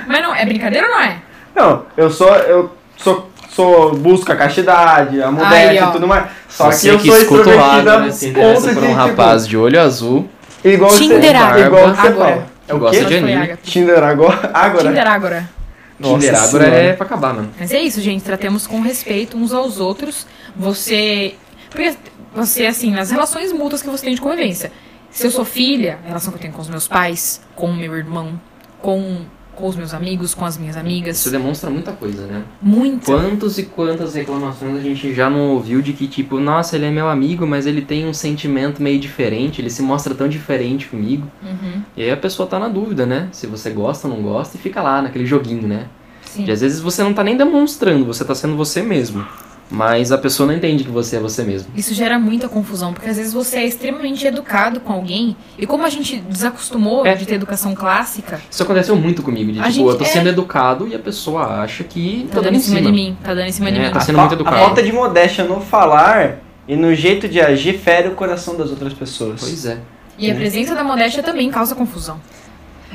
Mas 0.07 0.23
não, 0.23 0.35
é 0.35 0.45
brincadeira 0.45 0.87
ou 0.87 0.93
não 0.93 1.01
é? 1.01 1.17
Não, 1.55 1.87
eu 1.97 2.11
sou. 2.11 2.29
Eu 2.35 2.75
sou. 2.97 3.31
Sou 3.55 3.95
busco 3.95 4.33
a 4.33 4.37
castidade, 4.37 5.23
a 5.23 5.31
modéstia 5.31 5.85
e 5.85 5.93
tudo 5.93 6.09
mais. 6.09 6.27
Só 6.49 6.71
Você 6.71 6.89
que 6.89 6.95
eu 6.95 6.99
que 6.99 7.09
sou 7.09 7.19
escuta 7.19 7.51
o 7.51 7.57
lado, 7.57 7.79
extrovertida 7.79 7.99
né, 8.01 8.11
se 8.11 8.29
interessa 8.29 8.61
por 8.61 8.73
de, 8.73 8.79
um 8.79 8.83
tipo, 8.83 8.95
rapaz 8.95 9.49
de 9.49 9.57
olho 9.57 9.81
azul 9.81 10.29
Igual 10.65 10.91
você, 10.91 10.99
Tinder 10.99 11.35
igual 11.67 11.89
você 11.95 12.07
agora. 12.07 12.35
fala. 12.35 12.47
É 12.69 12.75
o 12.75 12.79
Gosta 12.79 13.05
de 13.05 13.17
anime. 13.17 13.57
Tinder 13.63 14.03
agora? 14.03 14.51
Agora. 14.55 14.89
Tinder 14.89 15.07
agora. 15.07 15.51
Nossa 15.99 16.19
Tinder 16.19 16.43
agora 16.43 16.67
é 16.67 16.93
pra 16.93 17.07
acabar, 17.07 17.35
mano. 17.35 17.51
Mas 17.59 17.73
é 17.73 17.81
isso, 17.81 18.01
gente. 18.01 18.23
Tratemos 18.23 18.67
com 18.67 18.81
respeito 18.81 19.37
uns 19.37 19.53
aos 19.53 19.81
outros. 19.81 20.27
Você. 20.57 21.35
Porque 21.69 21.95
você, 22.35 22.67
assim, 22.67 22.93
nas 22.93 23.11
relações 23.11 23.53
mútuas 23.53 23.83
que 23.83 23.91
você 23.91 24.05
tem 24.05 24.15
de 24.15 24.21
convivência. 24.21 24.71
Se 25.11 25.27
eu 25.27 25.31
sou 25.31 25.45
filha, 25.45 25.99
a 26.05 26.09
relação 26.09 26.33
que 26.33 26.39
eu 26.39 26.43
tenho 26.43 26.55
com 26.55 26.63
os 26.63 26.69
meus 26.69 26.89
pais, 26.89 27.43
com 27.55 27.67
o 27.67 27.75
meu 27.75 27.95
irmão, 27.97 28.41
com, 28.81 29.27
com 29.55 29.69
os 29.69 29.77
meus 29.77 29.93
amigos, 29.95 30.35
com 30.35 30.45
as 30.45 30.57
minhas 30.57 30.77
amigas. 30.77 31.19
Isso 31.19 31.31
demonstra 31.31 31.71
muita 31.71 31.93
coisa, 31.93 32.27
né? 32.27 32.43
Muito. 32.61 33.07
Quantos 33.07 33.59
e 33.59 33.65
quantas 33.65 34.15
reclamações 34.15 34.77
a 34.77 34.81
gente 34.81 35.15
já 35.15 35.29
não 35.29 35.51
ouviu 35.51 35.83
de 35.83 35.93
que, 35.93 36.07
tipo, 36.09 36.41
nossa, 36.41 36.77
ele 36.77 36.87
é 36.87 36.91
meu 36.91 37.09
amigo, 37.09 37.47
mas 37.47 37.67
ele 37.67 37.83
tem 37.83 38.07
um 38.07 38.15
sentimento 38.15 38.83
meio 38.83 38.99
diferente, 38.99 39.61
ele 39.61 39.71
se 39.71 39.83
mostra 39.83 40.15
tão 40.15 40.29
diferente 40.29 40.87
comigo. 40.89 41.27
Uhum, 41.43 41.83
E 41.97 42.03
aí 42.03 42.11
a 42.11 42.17
pessoa 42.17 42.49
tá 42.49 42.59
na 42.59 42.69
dúvida, 42.69 43.05
né? 43.07 43.29
Se 43.33 43.47
você 43.47 43.71
gosta 43.71 44.09
ou 44.09 44.15
não 44.15 44.23
gosta, 44.23 44.57
e 44.57 44.61
fica 44.61 44.81
lá 44.83 45.03
naquele 45.03 45.27
joguinho, 45.27 45.67
né? 45.69 45.87
sim. 46.25 46.45
E 46.47 46.51
às 46.51 46.61
vezes 46.61 46.81
você 46.81 47.03
não 47.03 47.13
tá 47.13 47.23
nem 47.23 47.37
demonstrando, 47.37 48.07
você 48.07 48.25
tá 48.25 48.35
sendo 48.35 48.57
você 48.57 48.83
mesmo. 48.83 49.27
Mas 49.75 50.13
a 50.13 50.19
pessoa 50.19 50.47
não 50.47 50.55
entende 50.55 50.85
que 50.85 50.91
você 50.91 51.17
é 51.17 51.19
você 51.19 51.43
mesmo. 51.43 51.69
Isso 51.75 51.95
gera 51.95 52.19
muita 52.19 52.47
confusão, 52.47 52.93
porque 52.93 53.09
às 53.09 53.17
vezes 53.17 53.33
você 53.33 53.57
é 53.57 53.67
extremamente 53.67 54.27
educado 54.27 54.81
com 54.81 54.93
alguém, 54.93 55.35
e 55.59 55.67
como 55.67 55.85
a 55.87 55.89
gente 55.89 56.19
desacostumou 56.29 57.07
É. 57.07 57.15
de 57.15 57.25
ter 57.25 57.37
educação 57.37 57.75
clássica, 57.75 58.39
Isso 58.51 58.63
aconteceu 58.63 58.95
muito 58.95 59.23
comigo, 59.23 59.51
de 59.51 59.61
A 59.61 59.71
tipo, 59.73 59.89
eu 59.89 59.97
tô 59.97 60.05
é- 60.05 60.09
sendo 60.09 60.29
educado 60.29 60.87
e 60.87 60.95
a 60.95 60.99
pessoa 60.99 61.63
acha 61.63 61.83
que 61.85 62.29
tá 62.31 62.43
dando 62.43 62.57
em 62.57 62.61
cima 62.61 62.83
de 62.83 62.93
mim, 62.93 63.17
tá 63.25 63.33
dando 63.33 63.47
em 63.49 63.53
cima 63.53 63.73
de 63.73 63.79
É, 63.79 63.87
mim. 63.87 63.91
tá 63.93 63.99
A, 63.99 64.03
sendo 64.03 64.19
muito 64.19 64.35
educado. 64.35 64.57
a 64.57 64.59
falta 64.61 64.83
de 64.83 64.93
modéstia 64.93 65.43
no 65.45 65.59
falar 65.63 66.41
e 66.69 66.77
no 66.77 66.95
jeito 66.95 67.27
de 67.27 67.41
agir 67.41 67.79
fere 67.79 68.09
o 68.09 68.13
coração 68.15 68.55
das 68.55 68.69
outras 68.69 68.93
pessoas. 68.93 69.41
Pois 69.41 69.65
é. 69.65 69.79
E 70.19 70.31
a 70.31 70.35
presença 70.35 70.75
da 70.75 70.85
modéstia 70.85 71.23
também 71.23 71.51
causa 71.51 71.75
confusão. 71.75 72.21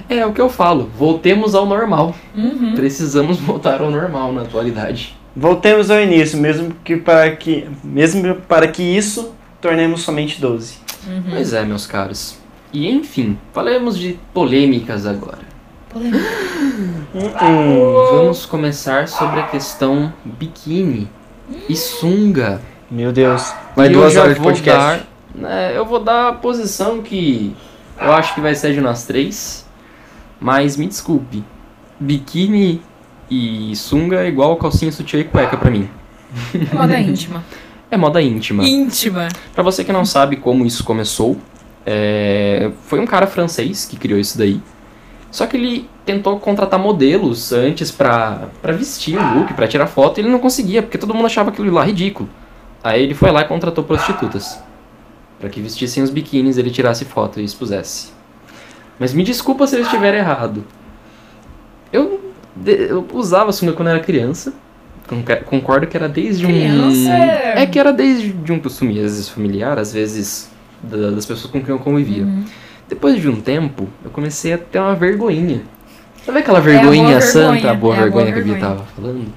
É 0.07 0.23
o 0.23 0.31
que 0.31 0.39
eu 0.39 0.47
falo, 0.47 0.91
voltemos 0.95 1.55
ao 1.55 1.65
normal. 1.65 2.13
Uhum. 2.35 2.73
Precisamos 2.75 3.37
voltar 3.41 3.81
ao 3.81 3.89
normal 3.89 4.31
na 4.31 4.43
atualidade. 4.43 5.16
Voltemos 5.39 5.91
ao 5.91 6.01
início, 6.01 6.35
mesmo 6.39 6.73
que 6.83 6.97
para 6.97 7.35
que, 7.35 7.67
mesmo 7.83 8.33
para 8.47 8.67
que 8.67 8.81
isso 8.81 9.35
tornemos 9.61 10.01
somente 10.01 10.41
12. 10.41 10.77
Uhum. 11.07 11.23
Pois 11.29 11.53
é, 11.53 11.63
meus 11.63 11.85
caros. 11.85 12.39
E 12.73 12.89
enfim, 12.89 13.37
falemos 13.53 13.97
de 13.97 14.19
polêmicas 14.33 15.05
agora. 15.05 15.37
Polêmica. 15.89 16.25
Hum, 17.13 17.93
Vamos 18.11 18.45
começar 18.47 19.07
sobre 19.07 19.39
a 19.39 19.43
questão 19.43 20.11
biquíni 20.25 21.07
e 21.69 21.75
sunga. 21.75 22.59
meu 22.89 23.11
Deus. 23.11 23.53
Vai 23.75 23.89
E 23.89 23.93
eu 23.93 23.99
duas 23.99 24.13
já 24.13 24.21
horas 24.23 24.33
de 24.35 24.41
vou 24.41 24.51
podcast. 24.51 24.79
dar, 24.79 25.07
né, 25.35 25.77
eu 25.77 25.85
vou 25.85 25.99
dar 25.99 26.29
a 26.29 26.33
posição 26.33 27.01
que 27.03 27.55
eu 28.01 28.11
acho 28.11 28.33
que 28.33 28.41
vai 28.41 28.55
ser 28.55 28.73
de 28.73 28.81
nós 28.81 29.05
três. 29.05 29.65
Mas 30.39 30.77
me 30.77 30.87
desculpe. 30.87 31.43
Biquíni 31.99 32.81
e 33.29 33.75
sunga 33.75 34.23
é 34.23 34.27
igual 34.27 34.55
calcinha, 34.57 34.91
sutiã 34.91 35.19
e 35.19 35.23
cueca 35.23 35.57
pra 35.57 35.69
mim. 35.69 35.89
Moda 36.73 36.97
íntima. 36.99 37.43
É 37.89 37.97
moda 37.97 38.21
íntima. 38.21 38.63
Íntima. 38.65 39.27
Pra 39.53 39.63
você 39.63 39.83
que 39.83 39.91
não 39.91 40.05
sabe 40.05 40.35
como 40.35 40.65
isso 40.65 40.83
começou, 40.83 41.37
é, 41.85 42.71
foi 42.83 42.99
um 42.99 43.05
cara 43.05 43.27
francês 43.27 43.85
que 43.85 43.97
criou 43.97 44.19
isso 44.19 44.37
daí. 44.37 44.61
Só 45.31 45.45
que 45.45 45.57
ele 45.57 45.89
tentou 46.05 46.39
contratar 46.39 46.79
modelos 46.79 47.51
antes 47.51 47.91
pra, 47.91 48.49
pra 48.61 48.73
vestir 48.73 49.17
o 49.17 49.39
look, 49.39 49.53
pra 49.53 49.67
tirar 49.67 49.87
foto, 49.87 50.17
e 50.17 50.21
ele 50.21 50.29
não 50.29 50.39
conseguia, 50.39 50.81
porque 50.81 50.97
todo 50.97 51.13
mundo 51.13 51.25
achava 51.25 51.49
aquilo 51.49 51.71
lá 51.71 51.83
ridículo. 51.83 52.29
Aí 52.83 53.03
ele 53.03 53.13
foi 53.13 53.31
lá 53.31 53.41
e 53.41 53.45
contratou 53.45 53.83
prostitutas. 53.83 54.59
Pra 55.39 55.49
que 55.49 55.61
vestissem 55.61 56.01
os 56.01 56.09
biquínis, 56.09 56.57
ele 56.57 56.71
tirasse 56.71 57.05
foto 57.05 57.39
e 57.39 57.43
expusesse. 57.43 58.11
Mas 58.99 59.13
me 59.13 59.23
desculpa 59.23 59.67
se 59.67 59.75
eu 59.75 59.81
estiver 59.81 60.13
errado. 60.15 60.65
Eu, 61.91 62.26
eu 62.65 63.05
usava 63.13 63.51
sunga 63.51 63.73
quando 63.73 63.89
era 63.89 63.99
criança. 63.99 64.53
Concordo 65.45 65.87
que 65.87 65.95
era 65.95 66.09
desde 66.09 66.45
um. 66.45 66.49
Criança 66.49 67.09
é- 67.09 67.63
É 67.63 67.65
que 67.65 67.79
era 67.79 67.93
desde 67.93 68.29
de 68.29 68.51
um 68.51 68.59
costume, 68.59 68.91
às 68.97 69.03
vezes 69.03 69.29
familiar, 69.29 69.79
às 69.79 69.93
vezes 69.93 70.49
da- 70.83 71.11
das 71.11 71.25
pessoas 71.25 71.49
com 71.51 71.61
quem 71.61 71.69
eu 71.69 71.79
convivia. 71.79 72.23
Uhum. 72.23 72.43
Depois 72.89 73.19
de 73.21 73.29
um 73.29 73.39
tempo, 73.39 73.87
eu 74.03 74.11
comecei 74.11 74.53
a 74.53 74.57
ter 74.57 74.79
uma 74.79 74.95
vergonhinha. 74.95 75.61
Sabe 76.25 76.39
aquela 76.39 76.59
vergonhinha 76.59 77.07
boa 77.09 77.21
santa, 77.21 77.51
vergonha, 77.53 77.71
a 77.71 77.75
boa 77.75 77.95
é 77.95 77.97
a 77.97 78.01
vergonha 78.01 78.25
boa 78.25 78.33
que 78.33 78.39
a 78.39 78.43
Bia 78.43 78.53
vergonha. 78.53 78.75
tava 78.75 78.85
falando? 78.95 79.33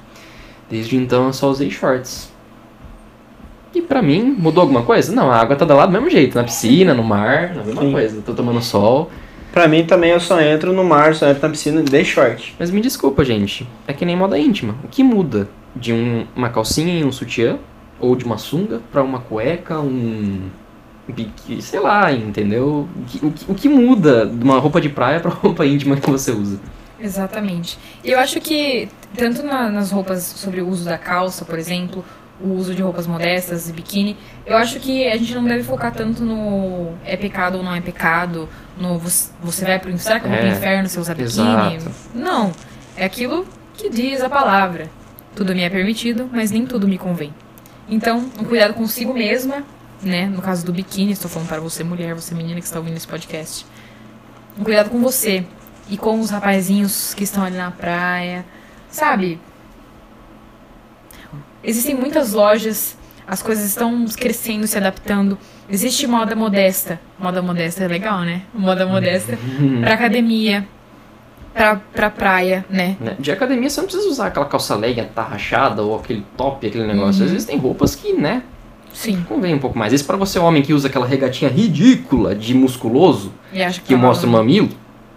Desde 0.69 0.95
então 0.97 1.27
eu 1.27 1.33
só 1.33 1.49
usei 1.49 1.69
shorts. 1.69 2.29
E 3.73 3.81
pra 3.81 4.01
mim, 4.01 4.35
mudou 4.37 4.61
alguma 4.61 4.81
coisa? 4.83 5.13
Não, 5.15 5.31
a 5.31 5.37
água 5.37 5.55
tá 5.55 5.63
do 5.63 5.73
lado 5.73 5.89
do 5.89 5.93
mesmo 5.93 6.09
jeito, 6.09 6.35
na 6.37 6.43
piscina, 6.43 6.93
no 6.93 7.03
mar, 7.03 7.55
na 7.55 7.63
mesma 7.63 7.81
Sim. 7.81 7.91
coisa. 7.93 8.21
Tô 8.25 8.33
tomando 8.33 8.61
sol. 8.61 9.09
Pra 9.51 9.67
mim 9.67 9.85
também 9.85 10.11
eu 10.11 10.19
só 10.19 10.39
entro 10.41 10.71
no 10.71 10.83
mar, 10.83 11.13
só 11.13 11.27
entro 11.29 11.41
na 11.43 11.49
piscina 11.49 11.81
de 11.83 12.05
short. 12.05 12.55
Mas 12.57 12.71
me 12.71 12.79
desculpa, 12.81 13.23
gente. 13.25 13.67
É 13.87 13.93
que 13.93 14.05
nem 14.05 14.15
moda 14.15 14.37
íntima. 14.37 14.75
O 14.83 14.87
que 14.87 15.03
muda 15.03 15.49
de 15.75 15.91
um- 15.93 16.25
uma 16.35 16.49
calcinha 16.49 16.97
e 16.99 17.03
um 17.03 17.11
sutiã? 17.11 17.57
Ou 17.99 18.15
de 18.15 18.23
uma 18.25 18.37
sunga 18.37 18.81
pra 18.91 19.03
uma 19.03 19.19
cueca, 19.19 19.79
um. 19.79 20.49
biqui- 21.07 21.61
sei 21.61 21.79
lá, 21.79 22.11
entendeu? 22.13 22.87
O 22.95 23.03
que, 23.05 23.25
o 23.25 23.31
que- 23.31 23.51
o 23.51 23.55
que 23.55 23.67
muda 23.69 24.25
de 24.25 24.43
uma 24.43 24.57
roupa 24.59 24.79
de 24.79 24.87
praia 24.87 25.19
pra 25.19 25.29
roupa 25.33 25.65
íntima 25.65 25.97
que 25.97 26.09
você 26.09 26.31
usa? 26.31 26.57
Exatamente. 26.99 27.77
Eu 28.03 28.17
acho 28.19 28.39
que, 28.39 28.87
tanto 29.17 29.43
na- 29.43 29.69
nas 29.69 29.91
roupas 29.91 30.23
sobre 30.23 30.61
o 30.61 30.67
uso 30.69 30.85
da 30.85 30.97
calça, 30.97 31.43
por 31.43 31.57
exemplo, 31.59 32.05
o 32.39 32.53
uso 32.53 32.73
de 32.73 32.81
roupas 32.81 33.05
modestas 33.07 33.67
e 33.69 33.73
biquíni, 33.73 34.15
eu 34.45 34.55
acho 34.55 34.79
que 34.79 35.05
a 35.07 35.17
gente 35.17 35.35
não 35.35 35.43
deve 35.43 35.63
focar 35.63 35.91
tanto 35.93 36.23
no 36.23 36.93
é 37.03 37.17
pecado 37.17 37.57
ou 37.57 37.63
não 37.63 37.73
é 37.75 37.81
pecado, 37.81 38.47
no 38.77 38.97
você, 38.97 39.65
vai 39.65 39.79
pro 39.79 39.89
inferno, 39.89 39.99
será 39.99 40.19
que 40.19 40.25
eu 40.25 40.29
vou 40.29 40.39
pro 40.39 40.47
É, 40.47 40.51
inferno 40.51 40.89
se 40.89 40.97
eu 40.97 41.01
usar 41.01 41.13
biquíni? 41.15 41.79
Não. 42.13 42.51
É 42.95 43.05
aquilo 43.05 43.45
que 43.73 43.89
diz 43.89 44.21
a 44.21 44.29
palavra. 44.29 44.89
Tudo 45.35 45.53
me 45.55 45.61
é 45.61 45.69
permitido, 45.69 46.29
mas 46.31 46.51
nem 46.51 46.65
tudo 46.65 46.87
me 46.87 46.97
convém. 46.97 47.33
Então, 47.89 48.29
um 48.39 48.43
cuidado 48.43 48.73
consigo 48.73 49.13
mesma, 49.13 49.63
né? 50.01 50.25
No 50.25 50.41
caso 50.41 50.65
do 50.65 50.73
biquíni, 50.73 51.11
estou 51.11 51.29
falando 51.29 51.47
para 51.47 51.59
você, 51.59 51.83
mulher, 51.83 52.15
você 52.15 52.33
menina 52.33 52.59
que 52.59 52.65
está 52.65 52.79
ouvindo 52.79 52.97
esse 52.97 53.07
podcast. 53.07 53.65
Um 54.57 54.63
cuidado 54.63 54.89
com 54.89 55.01
você 55.01 55.45
e 55.89 55.97
com 55.97 56.19
os 56.19 56.29
rapazinhos 56.29 57.13
que 57.13 57.23
estão 57.23 57.43
ali 57.43 57.57
na 57.57 57.71
praia. 57.71 58.45
Sabe? 58.89 59.39
Existem 61.63 61.95
muitas 61.95 62.33
lojas, 62.33 62.97
as 63.27 63.41
coisas 63.41 63.65
estão 63.65 64.05
crescendo, 64.07 64.67
se 64.67 64.77
adaptando. 64.77 65.37
Existe 65.71 66.05
moda 66.05 66.35
modesta. 66.35 66.99
Moda 67.17 67.41
modesta 67.41 67.83
é 67.83 67.87
legal, 67.87 68.21
né? 68.21 68.41
Moda 68.53 68.85
modesta 68.85 69.37
pra 69.81 69.93
academia, 69.93 70.67
pra, 71.53 71.75
pra 71.93 72.09
praia, 72.09 72.65
né? 72.69 72.97
Né? 72.99 73.15
De 73.19 73.31
academia 73.31 73.69
você 73.69 73.79
não 73.79 73.87
precisa 73.87 74.09
usar 74.09 74.27
aquela 74.27 74.45
calça 74.45 74.75
leia 74.75 75.05
tarrachada 75.05 75.81
ou 75.81 75.95
aquele 75.95 76.25
top, 76.35 76.67
aquele 76.67 76.85
negócio. 76.85 77.21
Uhum. 77.21 77.25
Às 77.27 77.31
vezes 77.31 77.47
tem 77.47 77.57
roupas 77.57 77.95
que, 77.95 78.13
né, 78.13 78.43
Sim. 78.93 79.23
convém 79.29 79.53
um 79.53 79.59
pouco 79.59 79.77
mais. 79.77 79.93
Isso 79.93 80.05
pra 80.05 80.17
você 80.17 80.37
homem 80.39 80.61
que 80.61 80.73
usa 80.73 80.87
aquela 80.89 81.05
regatinha 81.05 81.49
ridícula 81.49 82.35
de 82.35 82.53
musculoso, 82.53 83.31
E 83.53 83.63
acho 83.63 83.79
que, 83.81 83.87
que 83.87 83.93
tá 83.93 83.99
mostra 83.99 84.27
o 84.27 84.31
rolando. 84.31 84.49
mamilo, 84.49 84.69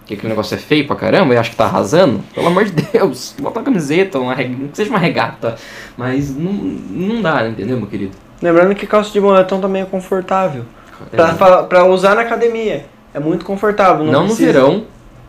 que 0.06 0.14
aquele 0.14 0.28
negócio 0.28 0.54
é 0.54 0.58
feio 0.58 0.86
pra 0.86 0.94
caramba 0.94 1.34
e 1.34 1.36
acha 1.36 1.50
que 1.50 1.56
tá 1.56 1.64
arrasando. 1.64 2.22
Pelo 2.34 2.46
amor 2.46 2.64
de 2.64 2.72
Deus, 2.72 3.34
bota 3.40 3.58
uma 3.58 3.64
camiseta, 3.64 4.18
uma 4.20 4.34
reg... 4.34 4.54
que 4.68 4.76
seja 4.76 4.90
uma 4.90 4.98
regata. 4.98 5.56
Mas 5.96 6.34
não, 6.36 6.52
não 6.52 7.22
dá, 7.22 7.48
entendeu, 7.48 7.76
meu 7.78 7.86
querido? 7.88 8.12
Lembrando 8.44 8.74
que 8.74 8.86
calça 8.86 9.10
de 9.10 9.18
moletom 9.18 9.58
também 9.58 9.80
é 9.80 9.84
confortável. 9.86 10.66
Pra, 11.10 11.28
fa- 11.34 11.62
pra 11.62 11.84
usar 11.86 12.14
na 12.14 12.20
academia. 12.20 12.84
É 13.14 13.18
muito 13.18 13.42
confortável. 13.42 14.04
Não, 14.04 14.12
Não 14.12 14.26
no 14.26 14.34
verão, 14.34 14.84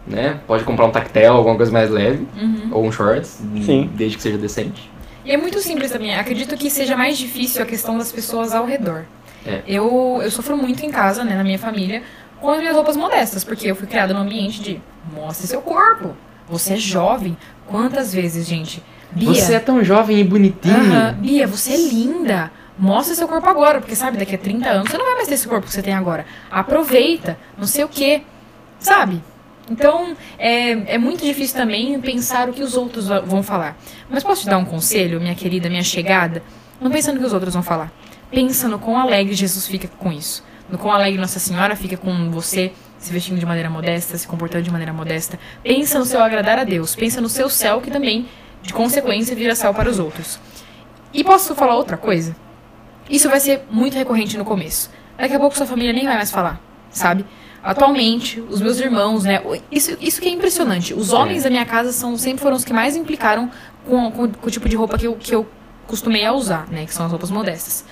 né? 0.05 0.39
Pode 0.45 0.65
comprar 0.65 0.85
um 0.85 0.91
tactel, 0.91 1.33
alguma 1.33 1.55
coisa 1.55 1.71
mais 1.71 1.89
leve, 1.89 2.27
Uhum. 2.35 2.69
ou 2.73 2.83
um 2.85 2.91
shorts, 2.91 3.39
Sim. 3.63 3.89
desde 3.93 4.17
que 4.17 4.23
seja 4.23 4.37
decente. 4.37 4.91
E 5.23 5.31
é 5.31 5.37
muito 5.37 5.61
simples 5.61 5.91
também. 5.91 6.13
Acredito 6.13 6.57
que 6.57 6.69
seja 6.69 6.97
mais 6.97 7.17
difícil 7.17 7.63
a 7.63 7.65
questão 7.65 7.97
das 7.97 8.11
pessoas 8.11 8.53
ao 8.53 8.65
redor. 8.65 9.05
É. 9.47 9.61
Eu, 9.65 10.19
eu 10.21 10.29
sofro 10.29 10.57
muito 10.57 10.85
em 10.85 10.91
casa, 10.91 11.23
né, 11.23 11.35
na 11.37 11.43
minha 11.43 11.57
família, 11.57 12.03
com 12.41 12.49
as 12.51 12.59
minhas 12.59 12.75
roupas 12.75 12.97
modestas, 12.97 13.45
porque 13.45 13.71
eu 13.71 13.75
fui 13.77 13.87
criada 13.87 14.13
num 14.13 14.19
ambiente 14.19 14.61
de 14.61 14.81
mostre 15.15 15.47
seu 15.47 15.61
corpo. 15.61 16.09
Você 16.49 16.73
é 16.73 16.77
jovem. 16.77 17.37
Quantas 17.65 18.13
vezes, 18.13 18.45
gente? 18.45 18.83
Bia, 19.11 19.33
Você 19.33 19.53
é 19.53 19.59
tão 19.59 19.81
jovem 19.83 20.19
e 20.19 20.23
bonitinho. 20.25 20.75
Aham. 20.75 21.13
Bia, 21.13 21.47
você 21.47 21.71
é 21.71 21.77
linda. 21.77 22.51
Mostra 22.77 23.15
seu 23.15 23.27
corpo 23.27 23.47
agora, 23.47 23.79
porque 23.79 23.95
sabe, 23.95 24.17
daqui 24.17 24.35
a 24.35 24.37
30 24.37 24.69
anos 24.69 24.91
você 24.91 24.97
não 24.97 25.05
vai 25.05 25.15
mais 25.15 25.27
ter 25.27 25.35
esse 25.35 25.47
corpo 25.47 25.65
que 25.65 25.73
você 25.73 25.81
tem 25.81 25.93
agora. 25.93 26.25
Aproveita, 26.51 27.37
não 27.57 27.65
sei 27.65 27.83
o 27.85 27.87
quê. 27.87 28.21
Sabe? 28.79 29.23
Então, 29.69 30.15
é, 30.37 30.95
é 30.95 30.97
muito 30.97 31.23
difícil 31.23 31.55
também 31.55 31.99
pensar 31.99 32.49
o 32.49 32.53
que 32.53 32.61
os 32.61 32.75
outros 32.75 33.07
vão 33.07 33.41
falar. 33.41 33.77
Mas 34.09 34.23
posso 34.23 34.41
te 34.41 34.49
dar 34.49 34.57
um 34.57 34.65
conselho, 34.65 35.19
minha 35.19 35.33
querida, 35.33 35.69
minha 35.69 35.83
chegada? 35.83 36.43
Não 36.79 36.91
pensa 36.91 37.11
no 37.11 37.19
que 37.19 37.25
os 37.25 37.33
outros 37.33 37.53
vão 37.53 37.63
falar. 37.63 37.91
Pensa 38.29 38.67
no 38.67 38.77
quão 38.77 38.99
alegre 38.99 39.33
Jesus 39.33 39.67
fica 39.67 39.87
com 39.87 40.11
isso. 40.11 40.43
No 40.69 40.77
quão 40.77 40.93
alegre 40.93 41.19
Nossa 41.19 41.39
Senhora 41.39 41.75
fica 41.75 41.97
com 41.97 42.29
você 42.29 42.73
se 42.99 43.11
vestindo 43.13 43.39
de 43.39 43.45
maneira 43.45 43.69
modesta, 43.69 44.17
se 44.17 44.27
comportando 44.27 44.63
de 44.63 44.71
maneira 44.71 44.91
modesta. 44.91 45.39
Pensa 45.63 45.97
no 45.97 46.05
seu 46.05 46.21
agradar 46.21 46.59
a 46.59 46.63
Deus. 46.63 46.95
Pensa 46.95 47.21
no 47.21 47.29
seu 47.29 47.49
céu, 47.49 47.81
que 47.81 47.89
também, 47.89 48.27
de 48.61 48.73
consequência, 48.73 49.35
vira 49.35 49.55
céu 49.55 49.73
para 49.73 49.89
os 49.89 49.99
outros. 49.99 50.39
E 51.13 51.23
posso 51.23 51.55
falar 51.55 51.75
outra 51.75 51.97
coisa? 51.97 52.35
Isso 53.09 53.29
vai 53.29 53.39
ser 53.39 53.63
muito 53.69 53.95
recorrente 53.97 54.37
no 54.37 54.45
começo. 54.45 54.89
Daqui 55.17 55.33
a 55.35 55.39
pouco 55.39 55.55
sua 55.55 55.65
família 55.65 55.93
nem 55.93 56.05
vai 56.05 56.15
mais 56.15 56.31
falar, 56.31 56.59
sabe? 56.89 57.25
Atualmente, 57.63 58.39
os 58.41 58.61
meus 58.61 58.79
irmãos, 58.79 59.23
né? 59.23 59.41
Isso, 59.71 59.97
isso 59.99 60.21
que 60.21 60.27
é 60.27 60.31
impressionante. 60.31 60.93
Os 60.93 61.11
homens 61.13 61.43
da 61.43 61.49
minha 61.49 61.65
casa 61.65 61.91
são, 61.91 62.17
sempre 62.17 62.41
foram 62.43 62.55
os 62.55 62.63
que 62.65 62.73
mais 62.73 62.95
implicaram 62.95 63.49
com, 63.87 64.11
com, 64.11 64.31
com 64.31 64.47
o 64.47 64.51
tipo 64.51 64.67
de 64.69 64.75
roupa 64.75 64.97
que 64.97 65.07
eu, 65.07 65.15
que 65.15 65.33
eu 65.33 65.47
costumei 65.87 66.23
a 66.25 66.31
usar, 66.33 66.67
né? 66.69 66.85
Que 66.85 66.93
são 66.93 67.05
as 67.05 67.11
roupas 67.11 67.31
modestas. 67.31 67.85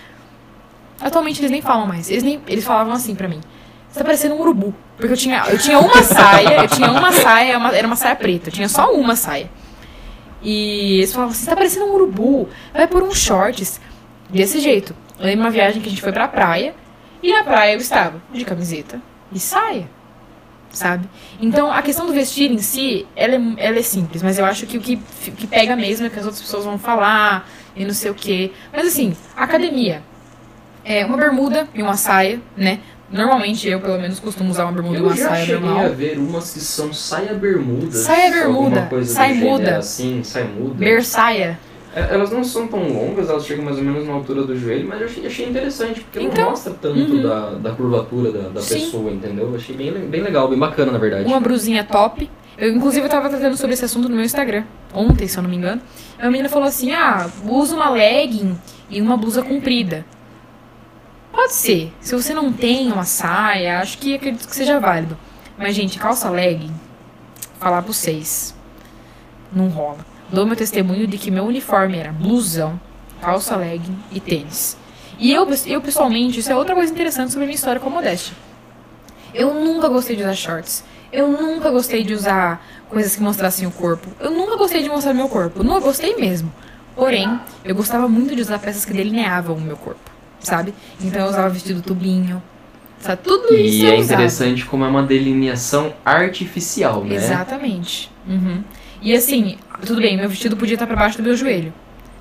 Atualmente 1.01 1.39
eles 1.41 1.51
nem 1.51 1.61
falam 1.61 1.87
mais. 1.87 2.09
Eles, 2.09 2.23
nem, 2.23 2.41
eles 2.47 2.63
falavam 2.63 2.93
assim 2.93 3.15
pra 3.15 3.27
mim. 3.27 3.41
Você 3.89 3.99
tá 3.99 4.05
parecendo 4.05 4.35
um 4.35 4.41
urubu. 4.41 4.73
Porque 4.97 5.11
eu 5.13 5.17
tinha, 5.17 5.43
eu 5.49 5.57
tinha 5.57 5.79
uma 5.79 6.01
saia, 6.03 6.61
eu 6.63 6.67
tinha 6.67 6.91
uma 6.91 7.11
saia, 7.11 7.57
uma- 7.57 7.75
era 7.75 7.85
uma 7.87 7.95
saia 7.95 8.15
preta. 8.15 8.49
Eu 8.49 8.53
tinha 8.53 8.69
só 8.69 8.91
uma 8.93 9.15
saia. 9.15 9.49
E 10.41 10.97
eles 10.97 11.13
falavam 11.13 11.31
assim, 11.31 11.43
você 11.45 11.49
tá 11.49 11.55
parecendo 11.55 11.85
um 11.85 11.93
urubu. 11.95 12.47
Vai 12.73 12.87
por 12.87 13.01
uns 13.03 13.17
shorts. 13.17 13.79
Desse 14.29 14.59
jeito. 14.59 14.95
Eu 15.19 15.25
lembro 15.25 15.45
uma 15.45 15.51
viagem 15.51 15.81
que 15.81 15.87
a 15.87 15.91
gente 15.91 16.01
foi 16.01 16.11
pra 16.11 16.27
praia. 16.27 16.73
E 17.21 17.31
na 17.31 17.43
praia 17.43 17.73
eu 17.73 17.77
estava 17.77 18.21
de 18.33 18.43
camiseta 18.43 19.01
e 19.31 19.39
saia. 19.39 19.87
Sabe? 20.71 21.07
Então 21.39 21.71
a 21.71 21.81
questão 21.81 22.07
do 22.07 22.13
vestir 22.13 22.51
em 22.51 22.57
si, 22.57 23.05
ela 23.15 23.35
é, 23.35 23.41
ela 23.57 23.77
é 23.79 23.81
simples. 23.81 24.21
Mas 24.23 24.39
eu 24.39 24.45
acho 24.45 24.65
que 24.65 24.77
o 24.77 24.81
que, 24.81 24.97
que 25.37 25.47
pega 25.47 25.75
mesmo 25.75 26.07
é 26.07 26.09
que 26.09 26.19
as 26.19 26.25
outras 26.25 26.41
pessoas 26.41 26.65
vão 26.65 26.77
falar 26.79 27.47
e 27.75 27.85
não 27.85 27.93
sei 27.93 28.11
o 28.11 28.15
quê. 28.15 28.51
Mas 28.73 28.87
assim, 28.87 29.15
academia. 29.35 30.01
É 30.83 31.05
uma 31.05 31.15
bermuda 31.15 31.67
e 31.73 31.81
uma 31.81 31.95
saia, 31.95 32.41
né? 32.57 32.79
Normalmente 33.09 33.69
eu, 33.69 33.79
pelo 33.79 33.99
menos, 34.01 34.19
costumo 34.19 34.49
usar 34.49 34.63
uma 34.65 34.71
bermuda 34.71 34.97
e 34.97 34.99
Eu 35.01 35.05
uma 35.05 35.15
já 35.15 35.29
saia 35.29 35.45
cheguei 35.45 35.59
normal. 35.61 35.85
a 35.85 35.89
ver 35.89 36.17
umas 36.17 36.51
que 36.51 36.59
são 36.59 36.91
saia 36.91 37.33
bermuda. 37.35 37.91
Saia 37.91 38.31
bermuda, 38.31 38.89
saia 39.05 39.35
muda. 39.35 39.77
Assim, 39.77 40.23
saia 40.23 40.45
muda. 40.45 40.73
Bersaia. 40.73 41.59
É, 41.95 42.13
Elas 42.13 42.31
não 42.31 42.43
são 42.43 42.67
tão 42.67 42.87
longas, 42.87 43.29
elas 43.29 43.45
chegam 43.45 43.63
mais 43.63 43.77
ou 43.77 43.83
menos 43.83 44.07
na 44.07 44.13
altura 44.13 44.43
do 44.43 44.57
joelho, 44.57 44.87
mas 44.87 44.99
eu 45.01 45.07
achei, 45.07 45.27
achei 45.27 45.49
interessante, 45.49 46.01
porque 46.01 46.19
Então, 46.21 46.43
não 46.43 46.51
mostra 46.51 46.73
tanto 46.73 46.97
uhum. 46.97 47.21
da, 47.21 47.49
da 47.51 47.71
curvatura 47.71 48.31
da, 48.31 48.49
da 48.49 48.61
pessoa, 48.61 49.11
entendeu? 49.11 49.49
Eu 49.49 49.55
achei 49.55 49.75
bem, 49.75 49.91
bem 49.91 50.21
legal, 50.21 50.47
bem 50.47 50.57
bacana, 50.57 50.91
na 50.91 50.97
verdade. 50.97 51.25
Uma 51.25 51.39
brusinha 51.39 51.83
top. 51.83 52.29
Eu, 52.57 52.73
inclusive, 52.73 53.05
eu 53.05 53.09
tava 53.09 53.29
tratando 53.29 53.57
sobre 53.57 53.73
esse 53.73 53.85
assunto 53.85 54.09
no 54.09 54.15
meu 54.15 54.25
Instagram. 54.25 54.63
Ontem, 54.93 55.27
se 55.27 55.37
eu 55.37 55.43
não 55.43 55.49
me 55.49 55.55
engano. 55.55 55.81
A 56.19 56.29
menina 56.29 56.49
falou 56.49 56.67
assim: 56.67 56.91
ah, 56.91 57.27
usa 57.45 57.75
uma 57.75 57.89
legging 57.89 58.55
e 58.89 59.01
uma 59.01 59.17
blusa 59.17 59.41
comprida. 59.41 60.05
Pode 61.31 61.53
ser. 61.53 61.91
Se 61.99 62.15
você 62.15 62.33
não 62.33 62.53
tem 62.53 62.91
uma 62.91 63.05
saia, 63.05 63.79
acho 63.79 63.97
que 63.97 64.13
acredito 64.15 64.47
que 64.47 64.55
seja 64.55 64.79
válido. 64.79 65.17
Mas, 65.57 65.75
gente, 65.75 65.97
calça 65.97 66.29
legging, 66.29 66.73
falar 67.59 67.81
pra 67.81 67.91
vocês, 67.91 68.55
não 69.51 69.67
rola. 69.67 70.12
Dou 70.33 70.47
meu 70.47 70.55
testemunho 70.55 71.05
de 71.05 71.19
que 71.19 71.29
meu 71.29 71.45
uniforme 71.45 71.95
era 71.99 72.11
blusão, 72.11 72.79
calça 73.21 73.55
legging 73.55 73.95
e 74.11 74.19
tênis. 74.19 74.75
E 75.19 75.31
eu, 75.31 75.47
eu 75.67 75.79
pessoalmente, 75.79 76.39
isso 76.39 76.51
é 76.51 76.55
outra 76.55 76.73
coisa 76.73 76.91
interessante 76.91 77.31
sobre 77.31 77.43
a 77.43 77.47
minha 77.47 77.55
história 77.55 77.79
com 77.79 77.87
a 77.87 77.91
modéstia. 77.93 78.35
Eu 79.31 79.53
nunca 79.53 79.87
gostei 79.87 80.15
de 80.15 80.23
usar 80.23 80.33
shorts. 80.33 80.83
Eu 81.11 81.27
nunca 81.27 81.69
gostei 81.69 82.03
de 82.03 82.15
usar 82.15 82.65
coisas 82.89 83.15
que 83.15 83.21
mostrassem 83.21 83.67
o 83.67 83.71
corpo. 83.71 84.07
Eu 84.19 84.31
nunca 84.31 84.55
gostei 84.57 84.81
de 84.81 84.89
mostrar 84.89 85.13
meu 85.13 85.29
corpo. 85.29 85.63
Não 85.63 85.79
gostei 85.79 86.15
mesmo. 86.15 86.51
Porém, 86.95 87.39
eu 87.63 87.75
gostava 87.75 88.07
muito 88.07 88.35
de 88.35 88.41
usar 88.41 88.57
peças 88.57 88.85
que 88.85 88.93
delineavam 88.93 89.55
o 89.55 89.61
meu 89.61 89.77
corpo, 89.77 90.01
sabe? 90.39 90.73
Então 90.99 91.21
eu 91.21 91.27
usava 91.29 91.49
vestido 91.49 91.81
tubinho. 91.83 92.41
Sabe? 92.99 93.21
Tudo 93.23 93.53
isso 93.53 93.83
E 93.83 93.85
é 93.85 93.95
usava. 93.99 94.01
interessante 94.01 94.65
como 94.65 94.83
é 94.83 94.87
uma 94.87 95.03
delineação 95.03 95.93
artificial, 96.03 97.03
né? 97.03 97.15
Exatamente. 97.15 98.09
Uhum. 98.27 98.63
E 99.01 99.13
assim, 99.13 99.57
tudo 99.85 100.01
bem, 100.01 100.17
meu 100.17 100.29
vestido 100.29 100.55
podia 100.57 100.75
estar 100.75 100.87
pra 100.87 100.95
baixo 100.95 101.17
do 101.17 101.23
meu 101.23 101.35
joelho. 101.35 101.73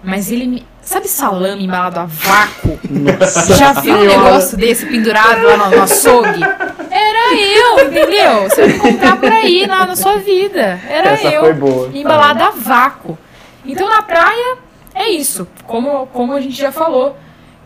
Mas 0.04 0.30
ele 0.32 0.46
me. 0.46 0.66
Sabe 0.80 1.06
salame 1.06 1.64
embalado 1.64 2.00
a 2.00 2.06
vácuo? 2.06 2.78
Nossa 2.90 3.54
Já 3.54 3.72
viu 3.74 3.94
um 3.94 4.04
negócio 4.04 4.56
desse 4.56 4.84
pendurado 4.86 5.44
lá 5.46 5.56
no, 5.56 5.76
no 5.76 5.82
açougue? 5.82 6.42
Era 6.42 7.34
eu, 7.36 7.86
entendeu? 7.86 8.42
Você 8.48 8.66
vai 8.66 8.76
encontrar 8.76 9.16
por 9.16 9.32
aí 9.32 9.64
na, 9.66 9.86
na 9.86 9.94
sua 9.94 10.16
vida. 10.18 10.80
Era 10.88 11.10
Essa 11.10 11.28
eu. 11.28 11.40
foi 11.42 11.52
boa. 11.52 11.88
Embalada 11.94 12.46
a 12.46 12.50
vácuo. 12.50 13.16
Então 13.64 13.88
na 13.88 14.02
praia 14.02 14.58
é 14.92 15.08
isso. 15.10 15.46
Como, 15.68 16.06
como 16.08 16.32
a 16.32 16.40
gente 16.40 16.56
já 16.60 16.72
falou, 16.72 17.16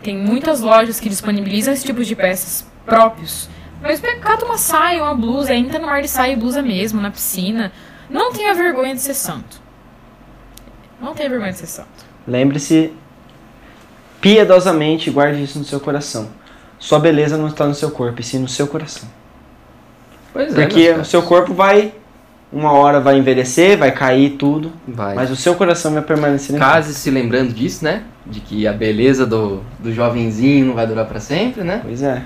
tem 0.03 0.15
muitas 0.15 0.61
lojas 0.61 0.99
que 0.99 1.09
disponibilizam 1.09 1.73
esse 1.73 1.85
tipo 1.85 2.03
de 2.03 2.15
peças 2.15 2.67
próprios. 2.85 3.49
Mas 3.81 3.99
pega- 3.99 4.19
cata 4.19 4.45
uma 4.45 4.59
saia, 4.59 5.01
uma 5.03 5.15
blusa, 5.15 5.55
entra 5.55 5.79
no 5.79 5.87
mar 5.87 6.03
de 6.03 6.07
saia 6.07 6.33
e 6.33 6.35
blusa 6.35 6.61
mesmo, 6.61 7.01
na 7.01 7.09
piscina. 7.09 7.71
Não 8.07 8.31
tenha 8.31 8.53
vergonha 8.53 8.93
de 8.93 9.01
ser 9.01 9.15
santo. 9.15 9.59
Não 11.01 11.13
tenha 11.13 11.29
vergonha 11.29 11.51
de 11.51 11.59
ser 11.59 11.67
santo. 11.67 12.05
Lembre-se 12.27 12.93
piedosamente, 14.19 15.09
guarde 15.09 15.43
isso 15.43 15.59
no 15.59 15.65
seu 15.65 15.79
coração. 15.79 16.29
Sua 16.79 16.99
beleza 16.99 17.37
não 17.37 17.47
está 17.47 17.65
no 17.65 17.73
seu 17.73 17.91
corpo, 17.91 18.21
e 18.21 18.23
sim 18.23 18.39
no 18.39 18.47
seu 18.47 18.67
coração. 18.67 19.07
Pois 20.33 20.55
é, 20.55 20.61
Porque 20.65 20.93
meus 20.93 21.07
o 21.07 21.09
seu 21.09 21.23
corpo 21.23 21.53
vai, 21.53 21.93
uma 22.51 22.71
hora 22.71 22.99
vai 22.99 23.17
envelhecer, 23.17 23.77
vai 23.77 23.91
cair 23.91 24.31
tudo, 24.31 24.71
Vai. 24.87 25.15
mas 25.15 25.31
o 25.31 25.35
seu 25.35 25.55
coração 25.55 25.93
vai 25.93 26.01
permanecer. 26.01 26.57
Case 26.59 26.93
se 26.93 27.09
lembrando 27.09 27.53
disso, 27.53 27.83
né? 27.83 28.03
De 28.25 28.39
que 28.39 28.67
a 28.67 28.73
beleza 28.73 29.25
do, 29.25 29.61
do 29.79 29.91
jovenzinho 29.93 30.67
não 30.67 30.73
vai 30.75 30.85
durar 30.85 31.05
pra 31.05 31.19
sempre, 31.19 31.63
né? 31.63 31.79
Pois 31.83 32.01
é. 32.01 32.21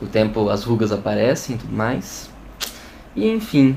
O 0.00 0.06
tempo 0.06 0.48
as 0.48 0.62
rugas 0.62 0.92
aparecem 0.92 1.56
e 1.56 1.58
tudo 1.58 1.74
mais. 1.74 2.30
E 3.16 3.28
enfim. 3.28 3.76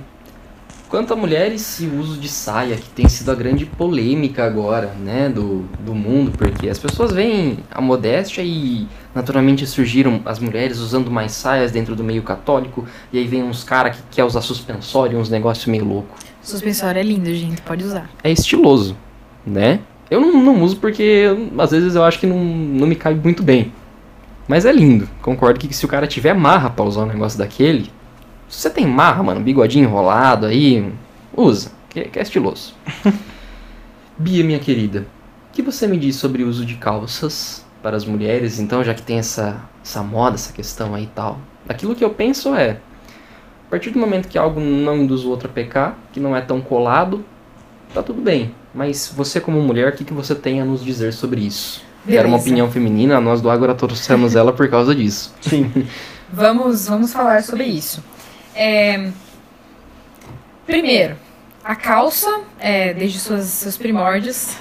Quanto 0.92 1.14
a 1.14 1.16
mulheres 1.16 1.80
e 1.80 1.86
o 1.86 2.02
uso 2.02 2.20
de 2.20 2.28
saia, 2.28 2.76
que 2.76 2.90
tem 2.90 3.08
sido 3.08 3.32
a 3.32 3.34
grande 3.34 3.66
polêmica 3.66 4.46
agora, 4.46 4.88
né, 4.88 5.30
do, 5.30 5.62
do 5.80 5.96
mundo, 5.96 6.34
porque 6.38 6.68
as 6.68 6.78
pessoas 6.78 7.14
veem 7.14 7.60
a 7.72 7.80
modéstia 7.80 8.42
e 8.42 8.86
naturalmente 9.16 9.66
surgiram 9.66 10.20
as 10.26 10.38
mulheres 10.38 10.80
usando 10.80 11.10
mais 11.10 11.32
saias 11.32 11.72
dentro 11.72 11.96
do 11.96 12.04
meio 12.04 12.22
católico, 12.24 12.86
e 13.14 13.18
aí 13.18 13.26
vem 13.26 13.42
uns 13.42 13.64
caras 13.64 13.96
que 13.96 14.02
quer 14.12 14.26
usar 14.26 14.42
suspensório, 14.42 15.18
uns 15.18 15.30
negócios 15.30 15.66
meio 15.68 15.86
louco. 15.86 16.18
Suspensório 16.42 17.00
é 17.00 17.04
lindo, 17.04 17.34
gente. 17.34 17.62
Pode 17.62 17.86
usar. 17.86 18.10
É 18.22 18.30
estiloso, 18.30 18.98
né? 19.46 19.80
Eu 20.10 20.20
não, 20.20 20.44
não 20.44 20.62
uso 20.62 20.76
porque 20.76 21.24
às 21.58 21.72
vezes 21.72 21.96
eu 21.96 22.04
acho 22.04 22.20
que 22.20 22.28
não, 22.28 22.44
não 22.44 22.86
me 22.86 22.96
cabe 22.96 23.18
muito 23.24 23.42
bem. 23.42 23.72
Mas 24.46 24.66
é 24.66 24.74
lindo. 24.74 25.08
Concordo 25.22 25.58
que 25.58 25.74
se 25.74 25.86
o 25.86 25.88
cara 25.88 26.06
tiver 26.06 26.34
marra 26.34 26.70
pra 26.70 26.84
usar 26.84 27.04
um 27.04 27.06
negócio 27.06 27.40
daquele, 27.40 27.90
se 28.52 28.64
você 28.64 28.70
tem 28.70 28.86
marra, 28.86 29.24
mano, 29.24 29.40
bigodinho 29.40 29.86
enrolado 29.86 30.46
aí, 30.46 30.92
usa, 31.36 31.72
que, 31.90 32.04
que 32.04 32.20
é 32.20 32.22
estiloso. 32.22 32.74
Bia, 34.20 34.44
minha 34.44 34.60
querida, 34.60 35.08
o 35.50 35.54
que 35.54 35.62
você 35.62 35.88
me 35.88 35.98
diz 35.98 36.18
sobre 36.18 36.44
o 36.44 36.50
uso 36.50 36.66
de 36.66 36.76
calças 36.76 37.66
para 37.82 37.96
as 37.96 38.04
mulheres, 38.04 38.60
então, 38.60 38.84
já 38.84 38.94
que 38.94 39.02
tem 39.02 39.18
essa, 39.18 39.62
essa 39.82 40.04
moda, 40.04 40.36
essa 40.36 40.52
questão 40.52 40.94
aí 40.94 41.06
e 41.06 41.08
tal? 41.08 41.40
Aquilo 41.68 41.96
que 41.96 42.04
eu 42.04 42.10
penso 42.10 42.54
é, 42.54 42.72
a 43.68 43.70
partir 43.70 43.90
do 43.92 43.98
momento 43.98 44.28
que 44.28 44.38
algo 44.38 44.60
não 44.60 44.98
induz 44.98 45.24
o 45.24 45.30
outro 45.30 45.50
a 45.50 45.52
pecar, 45.52 45.98
que 46.12 46.20
não 46.20 46.36
é 46.36 46.42
tão 46.42 46.60
colado, 46.60 47.24
tá 47.94 48.04
tudo 48.04 48.22
bem. 48.22 48.54
Mas 48.76 49.12
você 49.16 49.40
como 49.40 49.62
mulher, 49.62 49.94
o 49.94 49.96
que, 49.96 50.04
que 50.04 50.14
você 50.14 50.36
tem 50.36 50.60
a 50.60 50.66
nos 50.66 50.84
dizer 50.84 51.14
sobre 51.14 51.40
isso? 51.40 51.82
Era 52.06 52.28
uma 52.28 52.38
Beleza. 52.38 52.44
opinião 52.44 52.70
feminina, 52.70 53.22
nós 53.22 53.40
do 53.40 53.50
Agora 53.50 53.74
trouxemos 53.74 54.36
ela 54.36 54.52
por 54.52 54.68
causa 54.70 54.94
disso. 54.94 55.34
Sim. 55.40 55.72
Vamos, 56.34 56.88
vamos 56.88 57.12
falar 57.12 57.44
sobre 57.44 57.66
isso. 57.66 58.02
É, 58.56 59.12
Primeiro, 60.66 61.18
a 61.64 61.76
calça, 61.76 62.42
é, 62.58 62.94
desde 62.94 63.20
suas, 63.20 63.46
seus 63.46 63.78
primórdios, 63.78 64.56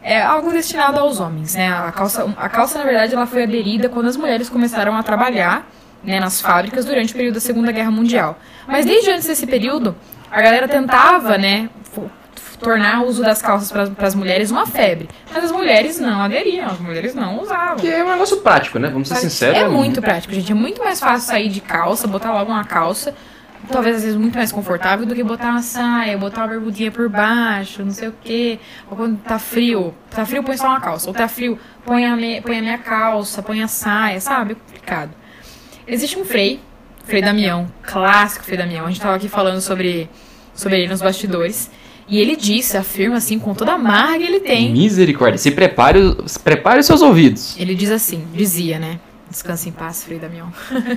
é 0.00 0.22
algo 0.22 0.52
destinado 0.52 1.00
aos 1.00 1.18
homens, 1.18 1.56
né? 1.56 1.68
A 1.72 1.90
calça, 1.90 2.32
a 2.36 2.48
calça, 2.48 2.78
na 2.78 2.84
verdade, 2.84 3.14
ela 3.14 3.26
foi 3.26 3.42
aderida 3.42 3.88
quando 3.88 4.06
as 4.06 4.16
mulheres 4.16 4.48
começaram 4.48 4.96
a 4.96 5.02
trabalhar 5.02 5.66
né, 6.04 6.20
nas 6.20 6.40
fábricas 6.40 6.84
durante 6.84 7.12
o 7.12 7.16
período 7.16 7.34
da 7.34 7.40
Segunda 7.40 7.72
Guerra 7.72 7.90
Mundial. 7.90 8.38
Mas 8.66 8.86
desde 8.86 9.10
antes 9.10 9.26
desse 9.26 9.44
período, 9.44 9.96
a 10.30 10.40
galera 10.40 10.68
tentava, 10.68 11.36
né, 11.36 11.68
tornar 12.60 13.02
o 13.02 13.08
uso 13.08 13.22
das 13.22 13.40
calças 13.40 13.72
para 13.72 14.06
as 14.06 14.14
mulheres 14.14 14.50
uma 14.50 14.66
febre. 14.66 15.08
Mas 15.32 15.44
as 15.44 15.50
mulheres 15.50 15.98
não 15.98 16.20
aderiam, 16.20 16.66
as 16.66 16.78
mulheres 16.78 17.14
não 17.14 17.40
usavam. 17.40 17.76
Que 17.76 17.88
é 17.88 18.04
um 18.04 18.10
negócio 18.10 18.36
prático, 18.38 18.78
né? 18.78 18.88
Vamos 18.88 19.08
ser 19.08 19.16
sinceros. 19.16 19.58
É 19.58 19.68
muito 19.68 20.00
prático, 20.00 20.32
gente. 20.34 20.52
É 20.52 20.54
muito 20.54 20.82
mais 20.82 21.00
fácil 21.00 21.28
sair 21.28 21.48
de 21.48 21.60
calça, 21.60 22.06
botar 22.06 22.32
logo 22.32 22.52
uma 22.52 22.64
calça. 22.64 23.14
Talvez 23.70 23.96
às 23.96 24.02
vezes 24.02 24.16
muito 24.16 24.36
mais 24.36 24.50
confortável 24.50 25.06
do 25.06 25.14
que 25.14 25.22
botar 25.22 25.50
uma 25.50 25.62
saia, 25.62 26.16
botar 26.16 26.42
uma 26.42 26.48
bermudinha 26.48 26.90
por 26.90 27.08
baixo, 27.08 27.84
não 27.84 27.92
sei 27.92 28.08
o 28.08 28.14
quê. 28.22 28.58
Ou 28.90 28.96
quando 28.96 29.18
tá 29.18 29.38
frio. 29.38 29.94
Tá 30.10 30.24
frio, 30.24 30.42
põe 30.42 30.56
só 30.56 30.66
uma 30.66 30.80
calça. 30.80 31.08
Ou 31.08 31.14
tá 31.14 31.28
frio, 31.28 31.58
põe 31.84 32.04
a, 32.06 32.16
me, 32.16 32.40
põe 32.40 32.58
a 32.58 32.62
minha 32.62 32.78
calça, 32.78 33.42
põe 33.42 33.62
a 33.62 33.68
saia, 33.68 34.20
sabe? 34.20 34.52
É 34.52 34.54
complicado. 34.54 35.10
Existe 35.86 36.18
um 36.18 36.24
freio. 36.24 36.60
Frei 37.04 37.22
Damião, 37.22 37.66
clássico 37.82 38.44
Frei 38.44 38.56
Damião. 38.56 38.86
A 38.86 38.88
gente 38.88 39.00
tava 39.00 39.16
aqui 39.16 39.28
falando 39.28 39.60
sobre, 39.60 40.08
sobre 40.54 40.78
ele 40.78 40.88
nos 40.88 41.02
bastidores. 41.02 41.70
E 42.10 42.18
ele 42.18 42.34
disse, 42.34 42.76
afirma 42.76 43.16
assim, 43.16 43.38
com 43.38 43.54
toda 43.54 43.74
a 43.74 43.78
marra 43.78 44.18
que 44.18 44.24
ele 44.24 44.40
tem. 44.40 44.72
Misericórdia. 44.72 45.38
Se 45.38 45.52
prepare, 45.52 46.16
se 46.26 46.40
prepare 46.40 46.80
os 46.80 46.86
seus 46.86 47.02
ouvidos. 47.02 47.56
Ele 47.56 47.72
diz 47.72 47.90
assim, 47.90 48.26
dizia, 48.34 48.80
né? 48.80 48.98
Descanse 49.30 49.68
em 49.68 49.72
paz, 49.72 50.02
Frei 50.02 50.18
Damião. 50.18 50.52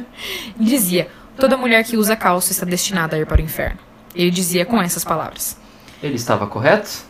dizia, 0.59 1.07
toda 1.37 1.55
mulher 1.55 1.83
que 1.83 1.95
usa 1.95 2.15
calça 2.15 2.51
está 2.51 2.65
destinada 2.65 3.15
a 3.15 3.19
ir 3.19 3.27
para 3.27 3.39
o 3.39 3.43
inferno. 3.43 3.77
Ele 4.15 4.31
dizia 4.31 4.65
com 4.65 4.81
essas 4.81 5.03
palavras. 5.03 5.55
Ele 6.01 6.15
estava 6.15 6.47
correto? 6.47 7.05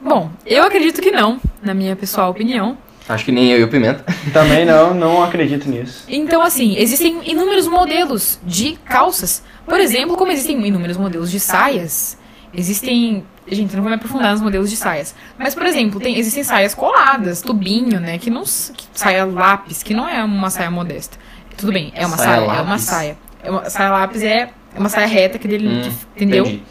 Bom, 0.00 0.30
eu 0.46 0.62
acredito 0.64 1.02
que 1.02 1.10
não, 1.10 1.38
na 1.62 1.74
minha 1.74 1.94
pessoal 1.94 2.30
opinião. 2.30 2.78
Acho 3.06 3.26
que 3.26 3.32
nem 3.32 3.52
eu 3.52 3.58
e 3.58 3.64
o 3.64 3.68
Pimenta. 3.68 4.04
Também 4.32 4.64
não, 4.64 4.94
não 4.94 5.22
acredito 5.22 5.68
nisso. 5.68 6.04
Então, 6.08 6.40
assim, 6.40 6.76
existem 6.78 7.20
inúmeros 7.30 7.66
modelos 7.66 8.40
de 8.42 8.78
calças. 8.86 9.42
Por 9.66 9.78
exemplo, 9.78 10.16
como 10.16 10.32
existem 10.32 10.66
inúmeros 10.66 10.96
modelos 10.96 11.30
de 11.30 11.38
saias, 11.38 12.16
existem. 12.54 13.24
Gente, 13.48 13.70
eu 13.72 13.76
não 13.76 13.82
vou 13.82 13.90
me 13.90 13.96
aprofundar 13.96 14.32
nos 14.32 14.40
modelos 14.40 14.70
de 14.70 14.76
saias. 14.76 15.14
Mas, 15.38 15.54
por 15.54 15.66
exemplo, 15.66 15.98
tem, 16.00 16.16
existem 16.18 16.44
saias 16.44 16.74
coladas, 16.74 17.40
tubinho, 17.42 17.98
né? 18.00 18.16
Que 18.18 18.30
não. 18.30 18.42
Que, 18.42 18.86
saia 18.94 19.24
lápis, 19.24 19.82
que 19.82 19.92
não 19.94 20.08
é 20.08 20.22
uma 20.22 20.50
saia 20.50 20.70
modesta. 20.70 21.18
Tudo 21.56 21.72
bem, 21.72 21.92
é 21.94 22.06
uma 22.06 22.16
Saia 22.16 22.28
saia, 22.28 22.36
é 22.40 22.48
uma 22.48 22.62
lápis. 22.62 22.82
saia. 22.82 23.18
É 23.42 23.50
uma, 23.50 23.68
saia 23.70 23.90
lápis 23.90 24.22
é 24.22 24.50
uma 24.76 24.88
saia 24.88 25.06
reta 25.06 25.38
que 25.38 25.48
dele. 25.48 25.68
Hum, 25.68 25.82
que- 25.82 26.22
entendeu? 26.24 26.44
Entendi. 26.46 26.62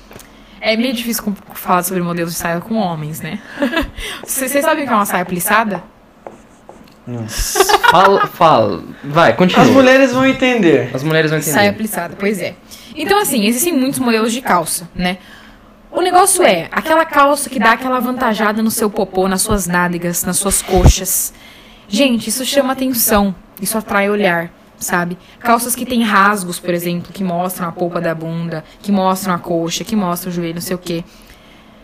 É 0.61 0.75
meio 0.75 0.93
difícil 0.93 1.33
falar 1.53 1.83
sobre 1.83 2.01
modelos 2.03 2.33
de 2.33 2.39
saia 2.39 2.59
com 2.59 2.75
homens, 2.75 3.21
né? 3.21 3.39
Vocês 4.25 4.51
vocês 4.51 4.65
sabem 4.65 4.83
o 4.83 4.87
que 4.87 4.93
é 4.93 4.95
uma 4.95 5.05
saia 5.05 5.25
plissada? 5.25 5.83
Fala, 7.89 8.27
fala. 8.27 8.83
Vai, 9.03 9.33
continua. 9.35 9.63
As 9.63 9.69
mulheres 9.71 10.11
vão 10.13 10.25
entender. 10.25 10.91
As 10.93 11.01
mulheres 11.03 11.31
vão 11.31 11.39
entender. 11.39 11.53
Saia 11.55 11.73
plissada, 11.73 12.15
pois 12.19 12.39
é. 12.39 12.55
Então, 12.95 13.19
assim, 13.19 13.45
existem 13.45 13.73
muitos 13.73 13.99
modelos 13.99 14.31
de 14.31 14.41
calça, 14.41 14.87
né? 14.93 15.17
O 15.91 16.01
negócio 16.01 16.43
é 16.43 16.67
aquela 16.71 17.03
calça 17.03 17.49
que 17.49 17.59
dá 17.59 17.71
aquela 17.71 17.97
avantajada 17.97 18.61
no 18.61 18.69
seu 18.69 18.89
popô, 18.91 19.27
nas 19.27 19.41
suas 19.41 19.65
nádegas, 19.65 20.23
nas 20.23 20.37
suas 20.37 20.61
coxas. 20.61 21.33
Gente, 21.87 22.29
isso 22.29 22.45
chama 22.45 22.73
atenção, 22.73 23.33
isso 23.59 23.75
atrai 23.75 24.07
olhar, 24.07 24.51
sabe? 24.77 25.17
Calças 25.39 25.75
que 25.75 25.87
têm 25.87 26.03
rasgos, 26.03 26.59
por 26.59 26.75
exemplo, 26.75 27.11
que 27.11 27.23
mostram 27.23 27.67
a 27.67 27.71
polpa 27.71 27.99
da 27.99 28.13
bunda, 28.13 28.63
que 28.83 28.91
mostram 28.91 29.33
a 29.33 29.39
coxa, 29.39 29.83
que 29.83 29.95
mostram 29.95 30.31
o 30.31 30.35
joelho, 30.35 30.55
não 30.55 30.61
sei 30.61 30.75
o 30.75 30.79
quê. 30.79 31.03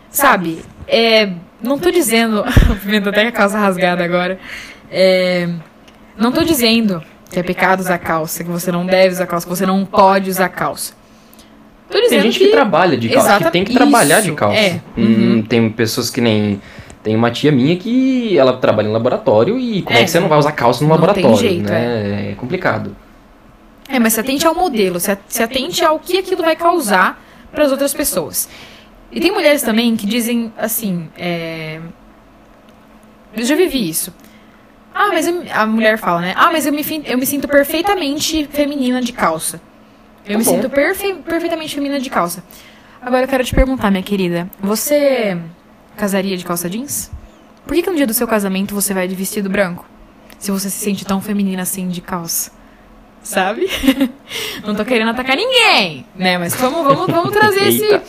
Sabe? 0.08 0.64
É, 0.86 1.32
não 1.60 1.76
tô 1.76 1.90
dizendo. 1.90 2.44
Vendo 2.84 3.10
até 3.10 3.26
a 3.26 3.32
calça 3.32 3.58
rasgada 3.58 4.04
agora. 4.04 4.38
É, 4.88 5.48
não 6.16 6.30
tô 6.30 6.44
dizendo 6.44 7.02
que 7.28 7.40
é 7.40 7.42
pecado 7.42 7.80
usar 7.80 7.98
calça, 7.98 8.44
que 8.44 8.50
você 8.50 8.70
não 8.70 8.86
deve 8.86 9.14
usar 9.14 9.26
calça, 9.26 9.44
que 9.44 9.54
você 9.54 9.66
não 9.66 9.84
pode 9.84 10.30
usar 10.30 10.48
calça. 10.48 10.94
Tô 11.90 11.98
Tem 12.08 12.20
gente 12.20 12.38
que, 12.38 12.48
trabalha 12.48 12.96
de 12.96 13.08
calça, 13.08 13.38
que 13.44 13.50
tem 13.50 13.64
que 13.64 13.72
trabalhar 13.72 14.18
isso, 14.20 14.30
de 14.30 14.34
calça. 14.36 14.58
é. 14.58 14.80
Hum, 14.98 15.42
tem 15.42 15.70
pessoas 15.70 16.10
que 16.10 16.20
nem. 16.20 16.60
Tem 17.02 17.14
uma 17.14 17.30
tia 17.30 17.52
minha 17.52 17.76
que 17.76 18.36
ela 18.36 18.56
trabalha 18.56 18.88
em 18.88 18.92
laboratório 18.92 19.56
e 19.58 19.82
como 19.82 19.96
é, 19.96 20.00
É. 20.00 20.04
que 20.04 20.10
você 20.10 20.18
não 20.18 20.28
vai 20.28 20.38
usar 20.38 20.50
calça 20.52 20.82
no 20.82 20.88
Não 20.90 20.96
tem 20.98 21.06
laboratório, 21.06 21.36
jeito, 21.36 21.70
né? 21.70 22.30
É. 22.32 22.34
complicado. 22.34 22.96
É, 23.88 24.00
mas 24.00 24.14
se 24.14 24.20
atente 24.20 24.44
ao 24.44 24.52
modelo, 24.56 24.98
se 24.98 25.42
atente 25.42 25.84
ao 25.84 26.00
que 26.00 26.18
aquilo 26.18 26.42
vai 26.42 26.56
causar 26.56 27.22
para 27.52 27.64
as 27.64 27.70
outras 27.70 27.94
pessoas. 27.94 28.48
E 29.12 29.20
tem 29.20 29.30
mulheres 29.30 29.62
também 29.62 29.94
que 29.94 30.04
dizem 30.04 30.52
assim, 30.58 31.08
é... 31.16 31.78
eu 33.36 33.44
já 33.44 33.54
vivi 33.54 33.88
isso. 33.88 34.12
Ah, 34.92 35.08
mas 35.12 35.28
eu- 35.28 35.44
a 35.54 35.64
mulher 35.64 35.98
fala, 35.98 36.20
né? 36.20 36.34
Ah, 36.36 36.50
mas 36.50 36.66
eu 36.66 36.72
me, 36.72 36.82
eu 37.06 37.16
me 37.16 37.24
sinto 37.24 37.46
perfeitamente 37.46 38.48
feminina 38.50 39.00
de 39.00 39.12
calça. 39.12 39.60
Eu 40.26 40.32
Tá 40.32 40.38
me 40.38 40.44
bom. 40.44 40.50
sinto 40.56 40.68
perfe- 40.70 41.14
perfeitamente 41.14 41.74
feminina 41.74 42.00
de 42.00 42.10
calça. 42.10 42.42
Agora 43.00 43.24
eu 43.24 43.28
quero 43.28 43.44
te 43.44 43.54
perguntar, 43.54 43.90
minha 43.90 44.02
querida, 44.02 44.50
você 44.60 45.38
casaria 45.96 46.36
de 46.36 46.44
calça 46.44 46.68
jeans? 46.68 47.10
Por 47.66 47.74
que, 47.74 47.82
que 47.82 47.90
no 47.90 47.96
dia 47.96 48.06
do 48.06 48.14
seu 48.14 48.26
casamento 48.26 48.74
você 48.74 48.92
vai 48.92 49.06
de 49.08 49.14
vestido 49.14 49.48
branco? 49.48 49.86
Se 50.38 50.50
você 50.50 50.68
se 50.68 50.78
sente 50.84 51.04
tão 51.04 51.20
feminina 51.20 51.62
assim 51.62 51.88
de 51.88 52.00
calça? 52.00 52.50
Sabe? 53.22 53.66
Não 54.66 54.74
tô 54.74 54.84
querendo 54.84 55.10
atacar 55.10 55.36
ninguém, 55.36 56.06
né? 56.14 56.38
Mas 56.38 56.54
vamos, 56.54 56.84
vamos, 56.84 57.06
vamos 57.06 57.32
trazer 57.32 57.68
esse, 57.68 58.00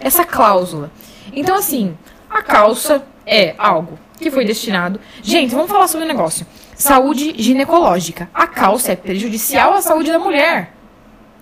essa 0.00 0.24
cláusula. 0.24 0.90
Então, 1.32 1.54
assim, 1.56 1.96
a 2.28 2.42
calça 2.42 3.02
é 3.26 3.54
algo 3.58 3.98
que 4.18 4.30
foi 4.30 4.44
destinado. 4.44 5.00
Gente, 5.22 5.54
vamos 5.54 5.70
falar 5.70 5.88
sobre 5.88 6.04
um 6.04 6.08
negócio. 6.08 6.46
Saúde 6.74 7.34
ginecológica. 7.38 8.28
A 8.34 8.46
calça 8.46 8.92
é 8.92 8.96
prejudicial 8.96 9.72
à 9.74 9.80
saúde 9.80 10.10
da 10.12 10.18
mulher. 10.18 10.74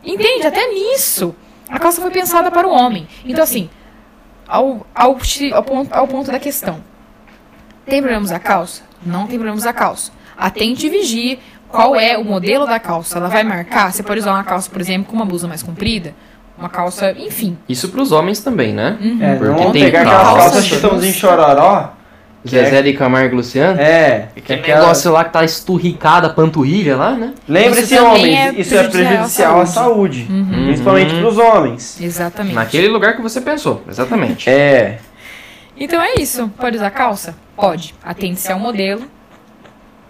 Entende? 0.04 0.46
Até 0.46 0.66
nisso. 0.68 1.34
A 1.68 1.78
calça 1.78 2.00
foi 2.00 2.10
pensada 2.10 2.50
para 2.50 2.66
o 2.66 2.70
homem. 2.70 3.06
Então, 3.24 3.44
assim, 3.44 3.68
ao, 4.46 4.86
ao, 4.94 5.18
ao, 5.52 5.62
ponto, 5.62 5.94
ao 5.94 6.08
ponto 6.08 6.30
da 6.30 6.38
questão. 6.38 6.80
Tem 7.84 8.00
problema 8.00 8.24
usar 8.24 8.38
calça? 8.38 8.82
Não 9.04 9.26
tem 9.26 9.36
problema 9.36 9.56
usar 9.56 9.72
calça. 9.72 10.12
Atente 10.36 10.86
e 10.86 10.90
vigie 10.90 11.38
qual 11.68 11.96
é 11.96 12.16
o 12.16 12.24
modelo 12.24 12.66
da 12.66 12.78
calça. 12.78 13.18
Ela 13.18 13.28
vai 13.28 13.44
marcar? 13.44 13.92
Você 13.92 14.02
pode 14.02 14.20
usar 14.20 14.32
uma 14.32 14.44
calça, 14.44 14.70
por 14.70 14.80
exemplo, 14.80 15.10
com 15.10 15.16
uma 15.16 15.24
blusa 15.26 15.46
mais 15.46 15.62
comprida. 15.62 16.14
Uma 16.56 16.68
calça, 16.68 17.12
enfim. 17.12 17.56
Isso 17.68 17.88
pros 17.90 18.10
homens 18.10 18.40
também, 18.40 18.72
né? 18.72 18.98
É, 19.20 19.36
Porque 19.36 19.62
não 19.62 19.70
tem 19.70 19.84
pegar 19.84 20.00
aquelas 20.00 20.22
calça, 20.22 20.40
calças 20.40 20.66
chitãozinho 20.66 21.14
chororó. 21.14 21.92
Zezé 22.46 22.82
de 22.82 22.92
Camargo 22.92 23.34
e 23.34 23.36
Luciano. 23.36 23.80
É, 23.80 24.28
que 24.34 24.40
Aquele 24.40 24.60
aquela- 24.60 24.80
negócio 24.80 25.10
lá 25.12 25.24
que 25.24 25.32
tá 25.32 25.44
esturricada 25.44 26.28
a 26.28 26.30
panturrilha 26.30 26.96
lá, 26.96 27.12
né? 27.12 27.34
Lembre-se, 27.48 27.98
homens, 27.98 28.36
é 28.56 28.60
isso 28.60 28.76
é 28.76 28.84
prejudicial 28.88 29.60
à 29.60 29.66
saúde. 29.66 30.26
Uhum. 30.30 30.64
Principalmente 30.66 31.14
Uhum. 31.14 31.20
pros 31.22 31.38
homens. 31.38 32.00
Exatamente. 32.00 32.54
Naquele 32.54 32.88
lugar 32.88 33.16
que 33.16 33.22
você 33.22 33.40
pensou, 33.40 33.82
exatamente. 33.88 34.48
É. 34.50 34.98
Então 35.80 36.00
é 36.02 36.14
isso. 36.20 36.48
Pode 36.58 36.76
usar 36.76 36.90
calça? 36.90 37.36
Pode. 37.56 37.94
Atente-se 38.02 38.50
ao 38.50 38.58
modelo. 38.58 39.02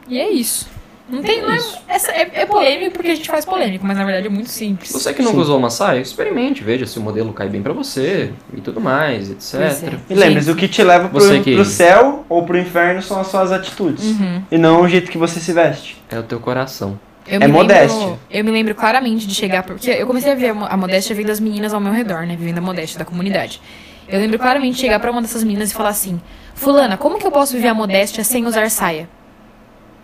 E 0.09 0.19
é 0.19 0.31
isso. 0.31 0.69
Não 1.09 1.23
tem. 1.23 1.41
não 1.43 1.51
é, 1.51 1.59
essa- 1.89 2.13
é, 2.13 2.31
é 2.43 2.47
polêmico 2.47 2.93
porque 2.93 3.11
a 3.11 3.15
gente 3.15 3.29
faz 3.29 3.45
polêmico, 3.45 3.87
mas 3.87 3.97
na 3.97 4.05
verdade 4.05 4.27
é 4.27 4.31
muito 4.31 4.51
simples. 4.51 4.91
Você 4.93 5.13
que 5.15 5.23
nunca 5.23 5.37
Sim. 5.37 5.41
usou 5.43 5.59
uma 5.59 5.71
saia, 5.71 6.01
experimente, 6.01 6.63
veja 6.63 6.87
se 6.87 6.99
o 6.99 7.03
modelo 7.03 7.33
cai 7.33 7.49
bem 7.49 7.63
pra 7.63 7.73
você 7.73 8.33
e 8.53 8.61
tudo 8.61 8.81
mais, 8.81 9.31
etc. 9.31 9.55
É. 9.61 9.95
E 10.11 10.15
lembre-se, 10.15 10.51
o 10.51 10.57
que 10.57 10.69
te 10.69 10.83
leva 10.83 11.09
pro, 11.09 11.43
que- 11.43 11.55
pro 11.55 11.65
céu 11.65 12.25
ou 12.29 12.45
pro 12.45 12.59
inferno 12.59 13.01
são 13.03 13.19
as 13.21 13.27
suas 13.29 13.51
atitudes. 13.53 14.05
Uhum. 14.05 14.43
E 14.51 14.59
não 14.59 14.83
o 14.83 14.89
jeito 14.89 15.11
que 15.11 15.19
você 15.19 15.41
se 15.41 15.53
veste. 15.53 15.97
É 16.11 16.19
o 16.19 16.23
teu 16.23 16.39
coração. 16.41 16.99
Eu 17.27 17.37
É 17.37 17.39
me 17.41 17.45
lembro- 17.47 17.59
modéstia. 17.63 18.19
eu 18.31 18.45
me 18.45 18.51
lembro 18.51 18.75
claramente 18.75 19.27
de 19.27 19.35
chegar, 19.35 19.63
porque 19.63 19.91
eu 19.91 20.07
comecei 20.07 20.33
a 20.33 20.35
ver 20.35 20.49
a 20.51 20.55
mo- 20.55 20.67
a 20.69 20.77
modéstia 20.77 21.15
vindo 21.15 21.27
das 21.27 21.39
meninas 21.41 21.75
ao 21.75 21.81
meu 21.81 21.93
redor, 21.93 22.27
né? 22.27 22.37
Vivendo 22.39 22.59
a 22.59 22.63
modéstia 22.63 22.99
da 22.99 23.05
comunidade. 23.05 23.61
Eu 24.09 24.19
lembro 24.19 24.39
claramente 24.39 24.77
de 24.77 24.81
chegar 24.81 24.99
pra 24.99 25.11
uma 25.11 25.21
dessas 25.21 25.45
meninas 25.45 25.71
e 25.71 25.75
falar 25.75 25.91
assim: 25.91 26.19
Fulana, 26.55 26.97
como 26.97 27.19
que 27.19 27.27
eu 27.27 27.31
posso 27.31 27.53
viver 27.55 27.69
a 27.69 27.75
modéstia 27.75 28.25
sem 28.25 28.47
usar 28.47 28.71
saia? 28.71 29.07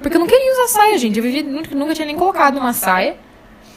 Porque 0.03 0.17
eu 0.17 0.21
não 0.21 0.27
queria 0.27 0.53
usar 0.53 0.69
saia, 0.69 0.99
gente. 0.99 1.17
Eu 1.19 1.23
vivi, 1.23 1.43
nunca, 1.43 1.75
nunca 1.75 1.95
tinha 1.95 2.07
nem 2.07 2.17
colocado 2.17 2.59
uma 2.59 2.73
saia. 2.73 3.17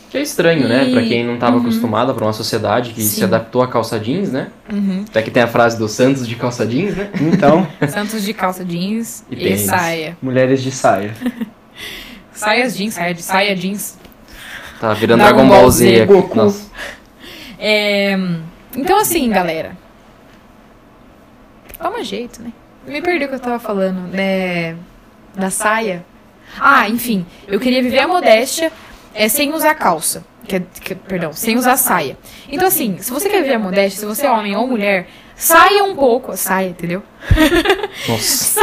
Que 0.09 0.17
é 0.17 0.21
estranho, 0.21 0.67
né? 0.67 0.87
E- 0.87 0.91
Pra 0.93 1.01
quem 1.03 1.23
não 1.25 1.37
tava 1.37 1.57
acostumado 1.57 2.13
pra 2.15 2.25
uma 2.25 2.33
sociedade 2.33 2.93
que 2.93 3.01
se 3.01 3.15
Sim. 3.17 3.23
adaptou 3.25 3.61
a 3.61 3.67
calça 3.67 3.99
jeans, 3.99 4.31
né? 4.31 4.47
Uhum. 4.71 5.03
Até 5.07 5.21
que 5.21 5.29
tem 5.29 5.43
a 5.43 5.47
frase 5.47 5.77
do 5.77 5.87
Santos 5.89 6.25
de 6.27 6.35
calça 6.35 6.65
jeans, 6.65 6.95
né? 6.95 7.09
Então, 7.21 7.67
Santos 7.89 8.23
de 8.23 8.33
calça 8.33 8.63
jeans 8.63 9.25
E 9.29 9.47
e, 9.53 9.57
saia. 9.57 10.17
mulheres 10.21 10.61
de 10.63 10.71
saia. 10.71 11.13
Saias 12.31 12.77
jeans, 12.77 12.93
saia, 12.93 13.13
de- 13.13 13.23
saia 13.23 13.55
jeans. 13.55 13.97
Tá 14.79 14.93
virando 14.93 15.21
Dragon 15.23 15.37
Dragon 15.37 15.49
Ball 15.49 15.61
Ball 15.61 15.71
Z. 15.71 15.85
Z, 15.89 16.01
aqui. 16.03 16.13
Goku. 16.13 16.35
Nossa. 16.37 16.69
É, 17.59 18.15
então, 18.75 18.99
assim, 18.99 19.27
galera. 19.29 19.75
Toma 21.79 22.03
jeito, 22.03 22.41
né? 22.41 22.51
Me 22.87 23.01
perdi 23.01 23.25
o 23.25 23.27
que 23.27 23.35
eu 23.35 23.39
tava 23.39 23.59
falando, 23.59 24.07
né? 24.07 24.75
Da 25.37 25.49
saia. 25.49 26.03
Ah, 26.59 26.89
enfim. 26.89 27.25
Eu 27.47 27.59
queria 27.59 27.81
viver 27.83 27.99
a 27.99 28.07
modéstia 28.07 28.71
é, 29.13 29.27
sem 29.29 29.53
usar 29.53 29.75
calça. 29.75 30.23
Que, 30.47 30.59
que- 30.81 30.95
perdão, 30.95 31.33
sem 31.33 31.57
usar 31.57 31.77
saia. 31.77 32.17
Então, 32.49 32.67
assim, 32.67 32.97
se 32.99 33.11
você 33.11 33.29
quer 33.29 33.41
viver 33.41 33.55
a 33.55 33.59
modéstia, 33.59 33.99
se 33.99 34.05
você 34.05 34.25
é 34.25 34.31
homem 34.31 34.55
ou 34.55 34.65
mulher, 34.65 35.07
saia 35.35 35.83
um 35.83 35.95
pouco. 35.95 36.35
Saia, 36.37 36.69
entendeu? 36.69 37.03
Nossa. 38.07 38.61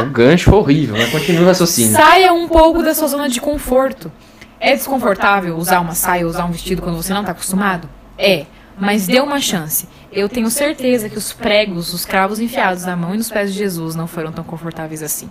o 0.00 0.04
gancho 0.06 0.50
foi 0.50 0.58
horrível, 0.58 0.96
mas 0.96 1.10
continua 1.10 1.42
o 1.42 1.46
raciocínio. 1.46 1.92
Saia 1.96 2.32
um 2.32 2.46
pouco 2.48 2.82
da 2.82 2.94
sua 2.94 3.08
zona 3.08 3.28
de 3.28 3.40
conforto. 3.40 4.12
É 4.60 4.74
desconfortável 4.74 5.56
usar 5.56 5.80
uma 5.80 5.94
saia, 5.94 6.26
usar 6.26 6.44
um 6.44 6.50
vestido 6.52 6.80
quando 6.82 6.96
você 6.96 7.12
não 7.12 7.24
tá 7.24 7.32
acostumado? 7.32 7.88
É, 8.16 8.46
mas 8.78 9.06
dê 9.06 9.20
uma 9.20 9.40
chance. 9.40 9.88
Eu 10.12 10.28
tenho 10.28 10.48
certeza 10.50 11.08
que 11.08 11.18
os 11.18 11.32
pregos, 11.32 11.92
os 11.92 12.04
cravos 12.04 12.38
enfiados 12.38 12.84
na 12.84 12.94
mão 12.96 13.14
e 13.14 13.18
nos 13.18 13.28
pés 13.30 13.52
de 13.52 13.58
Jesus 13.58 13.94
não 13.94 14.06
foram 14.06 14.30
tão 14.32 14.44
confortáveis 14.44 15.02
assim. 15.02 15.28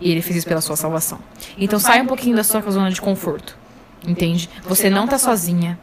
E 0.00 0.10
ele 0.10 0.22
fez 0.22 0.36
isso 0.36 0.46
pela 0.46 0.60
sua 0.60 0.76
salvação. 0.76 1.18
Então 1.58 1.78
saia 1.78 2.02
um 2.02 2.06
pouquinho 2.06 2.36
da 2.36 2.44
sua 2.44 2.60
zona 2.62 2.90
de 2.90 3.00
conforto. 3.00 3.56
Entende? 4.06 4.48
Você 4.64 4.88
não 4.88 5.06
tá 5.06 5.18
sozinha. 5.18 5.78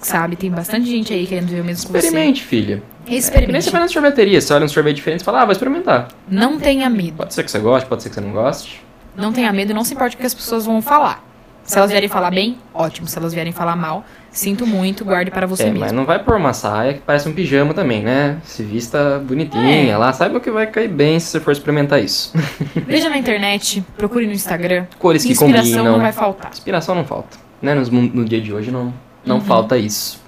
Sabe? 0.00 0.36
Tem 0.36 0.50
bastante 0.50 0.86
gente 0.86 1.12
aí 1.12 1.26
querendo 1.26 1.48
ver 1.48 1.60
o 1.60 1.64
mesmo 1.64 1.86
que 1.86 1.92
você. 1.92 2.06
Experimente, 2.06 2.44
filha. 2.44 2.74
É, 2.74 3.04
que 3.04 3.10
nem 3.10 3.18
Experimente. 3.18 3.64
você 3.64 3.70
vai 3.70 3.80
na 3.80 3.88
sorveteria, 3.88 4.40
você 4.40 4.52
olha 4.52 4.64
um 4.66 4.68
sorvete 4.68 4.96
diferente 4.96 5.22
e 5.22 5.24
fala, 5.24 5.42
ah, 5.42 5.44
vai 5.44 5.52
experimentar. 5.52 6.08
Não 6.28 6.58
tenha 6.58 6.88
medo. 6.88 7.16
Pode 7.16 7.34
ser 7.34 7.42
que 7.42 7.50
você 7.50 7.58
goste, 7.58 7.88
pode 7.88 8.02
ser 8.02 8.10
que 8.10 8.14
você 8.14 8.20
não 8.20 8.32
goste. 8.32 8.82
Não 9.16 9.32
tenha 9.32 9.52
medo, 9.52 9.74
não 9.74 9.82
se 9.82 9.94
importe 9.94 10.14
com 10.16 10.20
o 10.20 10.22
que 10.22 10.26
as 10.26 10.34
pessoas 10.34 10.66
vão 10.66 10.80
falar. 10.80 11.24
Se 11.68 11.76
elas 11.78 11.90
vierem 11.90 12.08
falar 12.08 12.30
bem, 12.30 12.56
ótimo. 12.72 13.06
Se 13.06 13.18
elas 13.18 13.34
vierem 13.34 13.52
falar 13.52 13.76
mal, 13.76 14.02
sinto 14.30 14.66
muito, 14.66 15.04
guarde 15.04 15.30
para 15.30 15.46
você 15.46 15.64
É, 15.64 15.66
mesmo. 15.66 15.80
mas 15.80 15.92
não 15.92 16.06
vai 16.06 16.18
pôr 16.18 16.36
uma 16.36 16.54
saia 16.54 16.94
que 16.94 17.00
parece 17.00 17.28
um 17.28 17.32
pijama 17.34 17.74
também, 17.74 18.02
né? 18.02 18.38
Se 18.42 18.62
vista 18.62 19.22
bonitinha 19.22 19.92
É. 19.92 19.96
lá, 19.96 20.10
saiba 20.12 20.40
que 20.40 20.50
vai 20.50 20.66
cair 20.66 20.88
bem 20.88 21.20
se 21.20 21.26
você 21.26 21.40
for 21.40 21.50
experimentar 21.52 22.02
isso. 22.02 22.32
Veja 22.86 23.10
na 23.10 23.18
internet, 23.18 23.84
procure 23.98 24.26
no 24.26 24.32
Instagram. 24.32 24.86
Cores 24.98 25.22
que 25.24 25.32
Inspiração 25.32 25.62
combinam. 25.62 25.92
não 25.92 26.00
vai 26.00 26.10
faltar. 26.12 26.50
Inspiração 26.52 26.94
não 26.94 27.04
falta. 27.04 27.36
Né? 27.60 27.74
Nos 27.74 27.90
mun- 27.90 28.10
No, 28.14 28.24
dia 28.24 28.40
de 28.40 28.50
hoje 28.52 28.70
não, 28.70 28.94
não 29.24 29.36
Uhum. 29.36 29.42
falta 29.42 29.76
isso. 29.76 30.20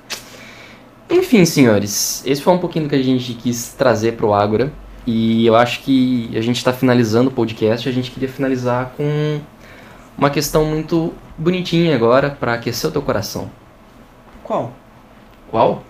Enfim, 1.09 1.45
senhores, 1.45 2.23
esse 2.27 2.41
foi 2.41 2.53
um 2.53 2.59
pouquinho 2.59 2.85
do 2.85 2.89
que 2.91 2.95
a 2.97 3.03
gente 3.03 3.33
quis 3.35 3.73
trazer 3.73 4.13
pro 4.13 4.33
Ágora. 4.33 4.73
E 5.07 5.45
eu 5.47 5.57
acho 5.57 5.81
que 5.81 6.31
a 6.37 6.41
gente 6.41 6.57
está 6.59 6.73
finalizando 6.73 7.31
o 7.31 7.33
podcast. 7.33 7.89
A 7.89 7.93
gente 7.93 8.11
queria 8.11 8.29
finalizar 8.29 8.93
com 8.97 9.41
uma 10.21 10.29
questão 10.29 10.67
muito 10.67 11.15
bonitinha 11.39 11.97
agora 11.97 12.29
para 12.29 12.53
aquecer 12.53 12.91
o 12.91 12.93
teu 12.93 13.01
coração. 13.01 13.51
Qual? 14.45 14.75
Qual? 15.51 15.83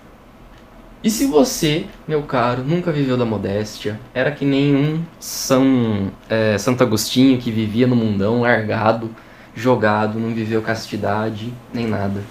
E 1.02 1.10
se 1.10 1.26
você, 1.26 1.86
meu 2.06 2.22
caro, 2.22 2.62
nunca 2.62 2.92
viveu 2.92 3.16
da 3.16 3.24
modéstia, 3.24 3.98
era 4.14 4.30
que 4.30 4.44
nem 4.44 4.76
um 4.76 5.02
São 5.18 6.12
é, 6.28 6.56
Santo 6.58 6.84
Agostinho 6.84 7.38
que 7.38 7.50
vivia 7.50 7.88
no 7.88 7.96
mundão, 7.96 8.42
largado, 8.42 9.10
jogado, 9.52 10.20
não 10.20 10.32
viveu 10.32 10.62
castidade, 10.62 11.52
nem 11.74 11.88
nada. 11.88 12.22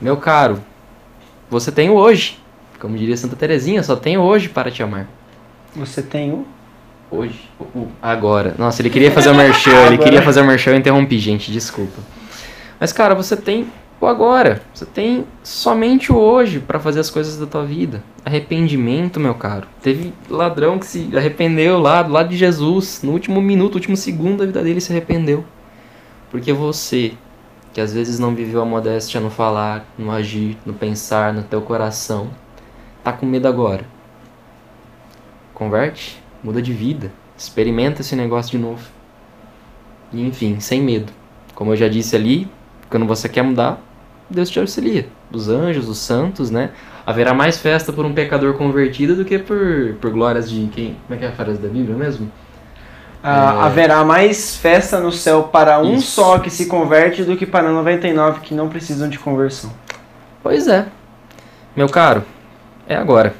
Meu 0.00 0.16
caro, 0.16 0.62
você 1.50 1.70
tem 1.70 1.90
o 1.90 1.94
hoje. 1.94 2.38
Como 2.80 2.96
diria 2.96 3.16
Santa 3.16 3.36
Terezinha, 3.36 3.82
só 3.82 3.94
tem 3.94 4.16
o 4.16 4.22
hoje 4.22 4.48
para 4.48 4.70
te 4.70 4.82
amar. 4.82 5.06
Você 5.76 6.00
tem 6.00 6.32
o. 6.32 6.46
Hoje. 7.12 7.46
agora. 8.00 8.54
Nossa, 8.56 8.80
ele 8.80 8.88
queria 8.88 9.10
fazer 9.10 9.28
o 9.28 9.34
merchan, 9.34 9.86
ele 9.86 9.98
queria 9.98 10.22
fazer 10.22 10.40
o 10.40 10.46
merchan, 10.46 10.70
eu 10.70 10.78
interrompi, 10.78 11.18
gente, 11.18 11.52
desculpa. 11.52 12.00
Mas, 12.80 12.90
cara, 12.90 13.14
você 13.14 13.36
tem 13.36 13.66
o 14.00 14.06
agora. 14.06 14.62
Você 14.72 14.86
tem 14.86 15.26
somente 15.42 16.10
o 16.10 16.16
hoje 16.16 16.58
para 16.58 16.80
fazer 16.80 17.00
as 17.00 17.10
coisas 17.10 17.36
da 17.36 17.46
tua 17.46 17.64
vida. 17.66 18.02
Arrependimento, 18.24 19.20
meu 19.20 19.34
caro. 19.34 19.68
Teve 19.82 20.14
ladrão 20.30 20.78
que 20.78 20.86
se 20.86 21.14
arrependeu 21.14 21.78
lá 21.78 22.02
do 22.02 22.12
lado 22.12 22.30
de 22.30 22.36
Jesus. 22.36 23.02
No 23.02 23.12
último 23.12 23.42
minuto, 23.42 23.74
último 23.74 23.96
segundo 23.96 24.38
da 24.38 24.46
vida 24.46 24.62
dele 24.62 24.80
se 24.80 24.90
arrependeu. 24.90 25.44
Porque 26.30 26.50
você, 26.50 27.12
que 27.74 27.80
às 27.80 27.92
vezes 27.92 28.18
não 28.18 28.34
viveu 28.34 28.62
a 28.62 28.64
modéstia 28.64 29.20
no 29.20 29.28
falar, 29.28 29.84
no 29.98 30.10
agir, 30.10 30.56
no 30.64 30.72
pensar, 30.72 31.32
no 31.34 31.42
teu 31.42 31.60
coração, 31.60 32.30
tá 33.04 33.12
com 33.12 33.26
medo 33.26 33.46
agora. 33.46 33.84
Converte, 35.52 36.21
muda 36.42 36.60
de 36.60 36.72
vida, 36.72 37.12
experimenta 37.36 38.00
esse 38.00 38.16
negócio 38.16 38.50
de 38.50 38.58
novo. 38.58 38.82
E 40.12 40.26
enfim, 40.26 40.60
sem 40.60 40.82
medo. 40.82 41.12
Como 41.54 41.72
eu 41.72 41.76
já 41.76 41.88
disse 41.88 42.16
ali, 42.16 42.48
quando 42.90 43.06
você 43.06 43.28
quer 43.28 43.42
mudar, 43.42 43.80
Deus 44.28 44.50
te 44.50 44.58
auxilia. 44.58 45.06
Os 45.30 45.48
anjos, 45.48 45.88
os 45.88 45.98
santos, 45.98 46.50
né? 46.50 46.70
Haverá 47.06 47.34
mais 47.34 47.58
festa 47.58 47.92
por 47.92 48.04
um 48.04 48.12
pecador 48.12 48.54
convertido 48.54 49.16
do 49.16 49.24
que 49.24 49.38
por, 49.38 49.94
por 50.00 50.10
glórias 50.10 50.50
de 50.50 50.66
quem? 50.68 50.96
Como 51.06 51.14
é 51.14 51.16
que 51.18 51.24
é 51.24 51.28
a 51.28 51.32
frase 51.32 51.58
da 51.58 51.68
Bíblia 51.68 51.96
mesmo? 51.96 52.30
Ah, 53.22 53.60
É. 53.60 53.66
Haverá 53.66 54.04
mais 54.04 54.56
festa 54.56 54.98
no 54.98 55.12
céu 55.12 55.44
para 55.44 55.80
um 55.80 55.94
Isso. 55.94 56.12
só 56.12 56.38
que 56.38 56.50
se 56.50 56.66
converte 56.66 57.22
do 57.24 57.36
que 57.36 57.46
para 57.46 57.70
99 57.70 58.40
que 58.40 58.54
não 58.54 58.68
precisam 58.68 59.08
de 59.08 59.18
conversão. 59.18 59.72
Pois 60.42 60.66
é. 60.66 60.86
Meu 61.76 61.88
caro, 61.88 62.24
é 62.88 62.96
agora. 62.96 63.34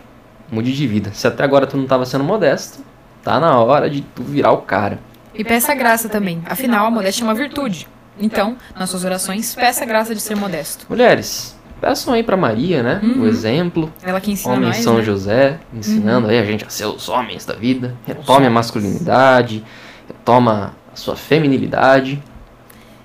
Mude 0.51 0.73
de 0.73 0.87
vida. 0.87 1.11
Se 1.13 1.27
até 1.27 1.43
agora 1.43 1.67
tu 1.67 1.77
não 1.77 1.85
estava 1.85 2.05
sendo 2.05 2.25
modesto, 2.25 2.81
tá 3.23 3.39
na 3.41 3.59
hora 3.59 3.89
de 3.89 4.01
tu 4.03 4.23
virar 4.23 4.53
o 4.53 4.59
cara. 4.63 4.99
E 5.35 5.43
peça 5.45 5.75
graça 5.75 6.09
também. 6.09 6.43
Afinal, 6.45 6.87
a 6.87 6.91
modéstia 6.91 7.25
é 7.25 7.27
uma 7.27 7.35
virtude. 7.35 7.89
Então, 8.21 8.57
nas 8.79 8.91
suas 8.91 9.05
orações, 9.05 9.55
peça 9.55 9.85
a 9.85 9.87
graça 9.87 10.15
de 10.15 10.21
ser 10.21 10.35
modesto. 10.37 10.85
Mulheres, 10.89 11.57
peçam 11.81 12.13
aí 12.13 12.23
pra 12.23 12.37
Maria, 12.37 12.83
né? 12.83 13.01
O 13.03 13.07
Uhum. 13.21 13.27
exemplo. 13.27 13.91
Ela 14.03 14.21
que 14.21 14.31
ensina 14.31 14.55
Homem 14.55 14.69
nós, 14.69 14.77
São 14.79 14.97
né? 14.99 15.03
José, 15.03 15.59
ensinando 15.73 16.29
aí 16.29 16.39
a 16.39 16.45
gente 16.45 16.65
a 16.65 16.69
ser 16.71 16.85
os 16.85 17.09
homens 17.09 17.47
da 17.47 17.55
vida. 17.55 17.97
Retome 18.07 18.47
a 18.47 18.51
masculinidade, 18.51 19.65
retoma 20.07 20.75
a 20.93 20.97
sua 20.97 21.17
feminilidade. 21.17 22.23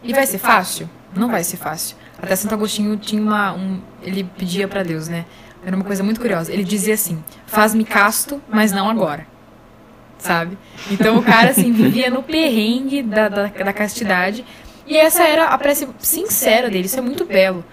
E 0.03 0.13
vai 0.13 0.25
ser 0.27 0.37
fácil? 0.37 0.89
Não 1.15 1.29
vai 1.29 1.43
ser 1.43 1.57
fácil. 1.57 1.95
Até 2.21 2.35
Santo 2.35 2.53
Agostinho 2.53 2.97
tinha 2.97 3.21
uma. 3.21 3.53
Um, 3.53 3.79
ele 4.01 4.23
pedia 4.37 4.67
pra 4.67 4.83
Deus, 4.83 5.07
né? 5.07 5.25
Era 5.65 5.75
uma 5.75 5.85
coisa 5.85 6.03
muito 6.03 6.19
curiosa. 6.19 6.51
Ele 6.51 6.63
dizia 6.63 6.93
assim: 6.95 7.23
faz-me 7.45 7.85
casto, 7.85 8.41
mas 8.49 8.71
não 8.71 8.89
agora. 8.89 9.25
Sabe? 10.19 10.57
Então 10.91 11.17
o 11.17 11.23
cara, 11.23 11.49
assim, 11.51 11.71
vivia 11.71 12.09
no 12.09 12.23
perrengue 12.23 13.03
da, 13.03 13.29
da, 13.29 13.43
da 13.47 13.73
castidade. 13.73 14.43
E 14.87 14.95
essa 14.97 15.23
era 15.23 15.45
a 15.45 15.57
prece 15.57 15.87
sincera 15.99 16.69
dele. 16.69 16.85
Isso 16.85 16.97
é 16.97 17.01
muito 17.01 17.25
belo. 17.25 17.63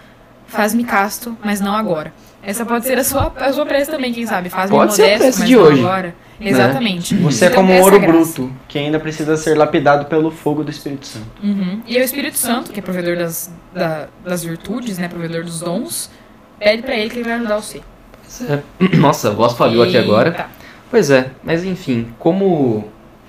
Faz-me 0.46 0.84
casto, 0.84 1.36
mas 1.42 1.60
não 1.60 1.74
agora. 1.74 2.12
Essa 2.42 2.66
pode 2.66 2.84
ser 2.86 2.98
a 2.98 3.04
sua, 3.04 3.32
a 3.36 3.52
sua 3.52 3.64
prece 3.64 3.90
também, 3.90 4.12
quem 4.12 4.26
sabe? 4.26 4.50
Faz-me 4.50 4.76
Pode 4.76 4.94
ser 4.94 5.02
a 5.02 5.04
modesto, 5.06 5.22
prece 5.22 5.38
mas 5.40 5.48
de 5.48 5.56
não 5.56 5.62
hoje, 5.62 5.80
agora. 5.80 6.14
Exatamente. 6.38 7.14
Você 7.16 7.44
é 7.46 7.48
Então, 7.48 7.62
como 7.62 7.72
um 7.72 7.80
ouro 7.80 7.98
graça. 7.98 8.12
bruto, 8.12 8.52
que 8.68 8.78
ainda 8.78 9.00
precisa 9.00 9.36
ser 9.36 9.54
lapidado 9.56 10.04
pelo 10.06 10.30
fogo 10.30 10.62
do 10.62 10.70
Espírito 10.70 11.06
Santo. 11.06 11.26
Uhum. 11.42 11.80
E 11.86 11.96
o 11.96 12.00
Espírito 12.02 12.36
Santo, 12.36 12.70
que 12.72 12.80
é 12.80 12.82
provedor 12.82 13.16
das, 13.16 13.50
da- 13.72 14.08
das 14.22 14.44
virtudes, 14.44 14.98
né? 14.98 15.08
Provedor 15.08 15.44
dos 15.44 15.60
dons, 15.60 16.10
pede 16.58 16.82
pra 16.82 16.94
ele 16.94 17.08
que 17.08 17.16
ele 17.16 17.24
vai 17.24 17.34
ajudar 17.34 17.56
você. 17.56 17.80
Nossa, 18.98 19.28
a 19.28 19.32
voz 19.32 19.54
falhou 19.54 19.82
aqui 19.82 19.96
agora. 19.96 20.48
Pois 20.94 21.10
é, 21.10 21.32
mas 21.42 21.64
enfim, 21.64 22.06
como 22.20 22.84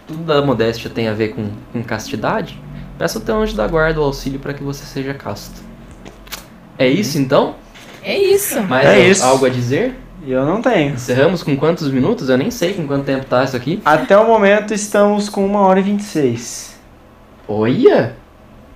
tudo 0.06 0.22
da 0.22 0.40
modéstia 0.40 0.88
tem 0.88 1.08
a 1.08 1.14
ver 1.14 1.30
com, 1.30 1.50
com 1.74 1.84
castidade, 1.84 2.62
peça 2.96 3.18
ao 3.18 3.26
teu 3.26 3.42
anjo 3.42 3.56
da 3.56 3.66
guarda 3.68 4.00
o 4.00 4.04
auxílio 4.04 4.40
para 4.40 4.54
que 4.54 4.62
você 4.62 4.86
seja 4.86 5.16
casto. 5.16 5.64
É 6.78 6.88
isso 6.88 7.18
então? 7.18 7.56
É 8.04 8.16
isso. 8.16 8.62
Mais 8.62 8.86
É 8.86 9.10
isso. 9.10 9.26
algo 9.26 9.48
a 9.48 9.50
dizer? 9.50 9.96
E 10.24 10.32
eu 10.32 10.46
não 10.46 10.62
tenho. 10.62 10.94
Encerramos 10.94 11.42
com 11.42 11.58
quantos 11.58 11.90
minutos? 11.90 12.30
Eu 12.30 12.38
nem 12.38 12.52
sei 12.52 12.72
com 12.74 12.86
quanto 12.86 13.04
tempo 13.04 13.26
tá 13.26 13.44
isso 13.44 13.58
aqui. 13.58 13.82
Até 13.84 14.16
o 14.16 14.28
momento 14.28 14.72
estamos 14.72 15.28
com 15.28 15.48
1 15.48 15.56
hora 15.56 15.80
e 15.80 15.82
26. 15.82 16.80
Olha! 17.48 18.14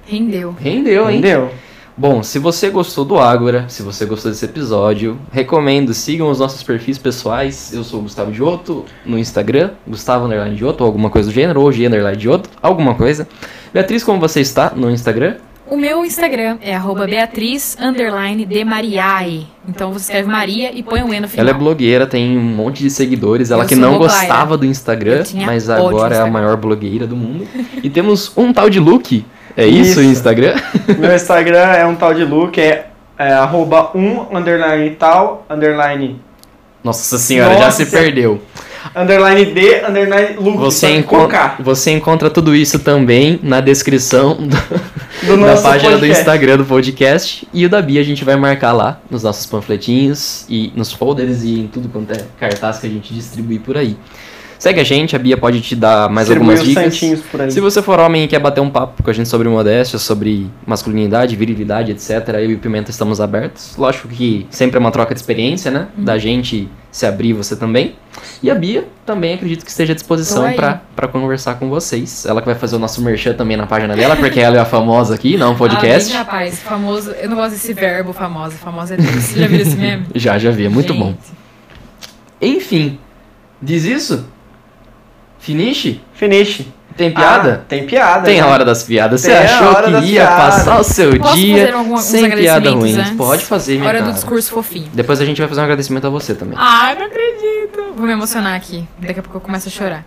Rendeu. 0.08 0.56
Rendeu, 0.60 1.08
hein? 1.08 1.20
Entendeu? 1.20 1.52
Bom, 2.00 2.24
se 2.24 2.40
você 2.40 2.70
gostou 2.70 3.04
do 3.04 3.20
Ágora, 3.20 3.66
se 3.68 3.84
você 3.84 4.06
gostou 4.06 4.32
desse 4.32 4.46
episódio, 4.46 5.20
recomendo, 5.34 5.94
sigam 5.94 6.30
os 6.30 6.40
nossos 6.40 6.64
perfis 6.64 6.98
pessoais. 6.98 7.74
Eu 7.74 7.84
sou 7.84 8.00
o 8.00 8.04
Gustavo 8.04 8.34
Giotto 8.34 8.86
no 9.06 9.20
Instagram, 9.20 9.72
Gustavo 9.86 10.24
Underline 10.24 10.56
Giotto, 10.56 10.82
ou 10.82 10.88
alguma 10.88 11.10
coisa 11.10 11.30
do 11.30 11.34
gênero, 11.34 11.60
ou 11.60 11.70
G 11.74 11.88
Underline 11.88 12.18
Giotto, 12.18 12.50
alguma 12.62 12.96
coisa. 12.96 13.28
Beatriz, 13.74 14.02
como 14.02 14.18
você 14.18 14.40
está 14.40 14.72
no 14.74 14.90
Instagram? 14.90 15.36
O 15.70 15.76
meu 15.76 16.06
Instagram 16.06 16.58
é 16.62 16.74
arroba 16.74 17.06
Beatriz 17.06 17.76
underline 17.78 18.46
de. 18.46 19.46
Então 19.68 19.92
você 19.92 20.06
escreve 20.06 20.30
Maria 20.30 20.72
e 20.74 20.82
põe 20.82 21.04
um 21.04 21.14
E 21.14 21.20
no 21.20 21.28
final. 21.28 21.46
Ela 21.46 21.54
é 21.54 21.60
blogueira, 21.60 22.08
tem 22.08 22.38
um 22.38 22.42
monte 22.42 22.82
de 22.82 22.90
seguidores. 22.90 23.52
Ela 23.52 23.66
Eu 23.66 23.68
que 23.68 23.76
não 23.76 23.98
gostava 23.98 24.58
do 24.58 24.66
Instagram, 24.66 25.26
mas 25.46 25.70
agora 25.70 26.16
é 26.16 26.22
a 26.22 26.28
maior 26.28 26.56
blogueira 26.56 27.06
do 27.06 27.18
mundo. 27.18 27.46
E 27.84 27.90
temos 27.90 28.32
um 28.38 28.54
tal 28.54 28.70
de 28.70 28.80
Luke. 28.80 29.26
É 29.56 29.66
isso, 29.66 29.92
Isso. 29.92 30.00
o 30.00 30.04
Instagram? 30.04 30.56
Meu 30.98 31.16
Instagram 31.16 31.60
é 31.60 31.86
um 31.86 31.96
tal 31.96 32.14
de 32.14 32.24
Luke, 32.24 32.60
é, 32.60 32.88
é 33.18 33.34
arroba 33.34 33.92
1 33.96 34.36
underline 34.36 34.90
tal, 34.92 35.46
underline, 35.50 36.20
Nossa 36.84 37.18
senhora, 37.18 37.54
já 37.58 37.66
Nossa. 37.66 37.84
se 37.84 37.92
perdeu. 37.92 38.42
underline 38.96 39.46
D, 39.46 39.82
underline 39.86 40.36
Luke. 40.38 40.58
Você, 40.58 41.06
você 41.60 41.92
encontra 41.92 42.30
tudo 42.30 42.56
isso 42.56 42.80
também 42.80 43.40
na 43.44 43.60
descrição 43.60 44.36
do, 44.36 45.36
do 45.38 45.42
da 45.46 45.58
página 45.58 45.92
do 45.92 46.00
podcast. 46.00 46.20
Instagram 46.22 46.58
do 46.58 46.66
podcast. 46.66 47.48
E 47.54 47.66
o 47.66 47.70
da 47.70 47.82
Bia 47.82 48.00
a 48.00 48.04
gente 48.04 48.24
vai 48.24 48.36
marcar 48.36 48.72
lá 48.72 49.00
nos 49.10 49.24
nossos 49.24 49.46
panfletinhos 49.46 50.46
e 50.50 50.72
nos 50.76 50.94
folders 50.94 51.44
e 51.44 51.60
em 51.60 51.68
tudo 51.68 51.90
quanto 51.90 52.14
é 52.14 52.24
cartaz 52.40 52.80
que 52.80 52.88
a 52.88 52.90
gente 52.90 53.14
distribui 53.14 53.60
por 53.60 53.78
aí. 53.78 53.98
Segue 54.60 54.82
a 54.82 54.84
gente, 54.84 55.16
a 55.16 55.20
Bia 55.20 55.38
pode 55.38 55.62
te 55.62 55.74
dar 55.74 56.10
mais 56.10 56.30
algumas 56.30 56.62
dicas. 56.62 56.84
santinhos 56.84 57.22
por 57.22 57.42
aí. 57.42 57.50
Se 57.50 57.62
você 57.62 57.82
for 57.82 57.98
homem 57.98 58.26
e 58.26 58.28
quer 58.28 58.40
bater 58.40 58.60
um 58.60 58.70
papo 58.70 59.02
com 59.02 59.10
a 59.10 59.14
gente 59.14 59.30
sobre 59.30 59.48
modéstia, 59.48 59.98
sobre 59.98 60.48
masculinidade, 60.68 61.34
virilidade, 61.38 61.94
etc., 61.94 62.28
eu 62.40 62.52
e 62.52 62.56
o 62.56 62.60
Pimenta 62.60 62.92
estamos 62.92 63.22
abertos. 63.22 63.78
Lógico 63.78 64.10
que 64.10 64.46
sempre 64.50 64.76
é 64.76 64.80
uma 64.82 64.92
troca 64.92 65.14
de 65.16 65.20
experiência, 65.22 65.72
né? 65.72 65.88
Da 65.96 66.18
gente 66.18 66.68
se 66.92 67.06
abrir, 67.06 67.32
você 67.32 67.56
também. 67.56 67.96
E 68.44 68.52
a 68.52 68.56
Bia 68.56 68.86
também 69.06 69.34
acredito 69.36 69.64
que 69.64 69.72
esteja 69.72 69.94
à 69.94 69.96
disposição 69.96 70.44
pra 70.94 71.08
conversar 71.08 71.56
com 71.56 71.70
vocês. 71.70 72.26
Ela 72.26 72.42
que 72.42 72.46
vai 72.48 72.56
fazer 72.56 72.76
o 72.76 72.80
nosso 72.80 73.02
merchan 73.02 73.34
também 73.34 73.56
na 73.56 73.66
página 73.66 73.96
dela, 73.96 74.18
porque 74.18 74.42
ela 74.42 74.58
é 74.58 74.60
a 74.60 74.66
famosa 74.66 75.16
aqui, 75.16 75.38
não 75.38 75.54
Ah, 75.54 75.56
podcast. 75.56 76.10
bem, 76.10 76.18
rapaz, 76.18 76.60
famoso. 76.60 77.12
Eu 77.12 77.30
não 77.30 77.38
gosto 77.38 77.52
desse 77.52 77.72
verbo 77.72 78.12
famosa. 78.12 78.58
Famosa 78.58 78.96
é 78.96 78.98
Deus. 78.98 79.10
Você 79.24 79.40
já 79.40 79.48
viu 79.48 79.62
esse 79.62 79.78
meme? 79.78 80.06
Já, 80.16 80.38
já 80.38 80.52
vi, 80.52 80.66
é 80.66 80.70
muito 80.70 80.94
bom. 80.94 81.16
Gente. 82.42 82.58
Enfim, 82.58 83.00
diz 83.62 83.86
isso? 83.86 84.26
Finish? 85.40 86.00
Finish. 86.14 86.62
Tem 86.98 87.14
piada? 87.14 87.62
Ah, 87.64 87.66
tem 87.66 87.86
piada. 87.86 88.26
Tem 88.26 88.36
né? 88.36 88.42
a 88.42 88.48
hora 88.48 88.66
das 88.66 88.84
piadas. 88.84 89.22
Você 89.22 89.30
Tem 89.30 89.38
a 89.38 89.44
achou 89.44 89.76
que 89.84 89.92
ia 89.92 90.02
piadas. 90.26 90.36
passar 90.56 90.80
o 90.80 90.84
seu 90.84 91.18
Posso 91.18 91.36
dia 91.38 91.58
fazer 91.68 91.74
algum- 91.78 91.98
sem 91.98 92.30
piada 92.30 92.72
ruim? 92.72 92.94
antes? 93.00 93.12
Pode 93.12 93.46
fazer, 93.46 93.76
minha 93.78 93.88
Hora 93.88 94.00
do 94.00 94.04
cara. 94.06 94.14
discurso 94.16 94.52
fofinho. 94.52 94.90
Depois 94.94 95.22
a 95.22 95.26
gente 95.26 95.40
vai 95.40 95.48
fazer 95.48 95.62
um 95.62 95.64
agradecimento 95.64 96.08
a 96.08 96.10
você 96.10 96.36
também. 96.36 96.56
Ai, 96.60 96.96
não 96.96 97.06
acredito. 97.06 97.94
Vou 97.96 98.06
me 98.06 98.12
emocionar 98.12 98.54
aqui. 98.54 98.86
Daqui 99.00 99.18
a 99.22 99.24
pouco 99.24 99.38
eu 99.38 99.42
começo 99.42 99.70
a 99.70 99.72
chorar. 99.72 100.04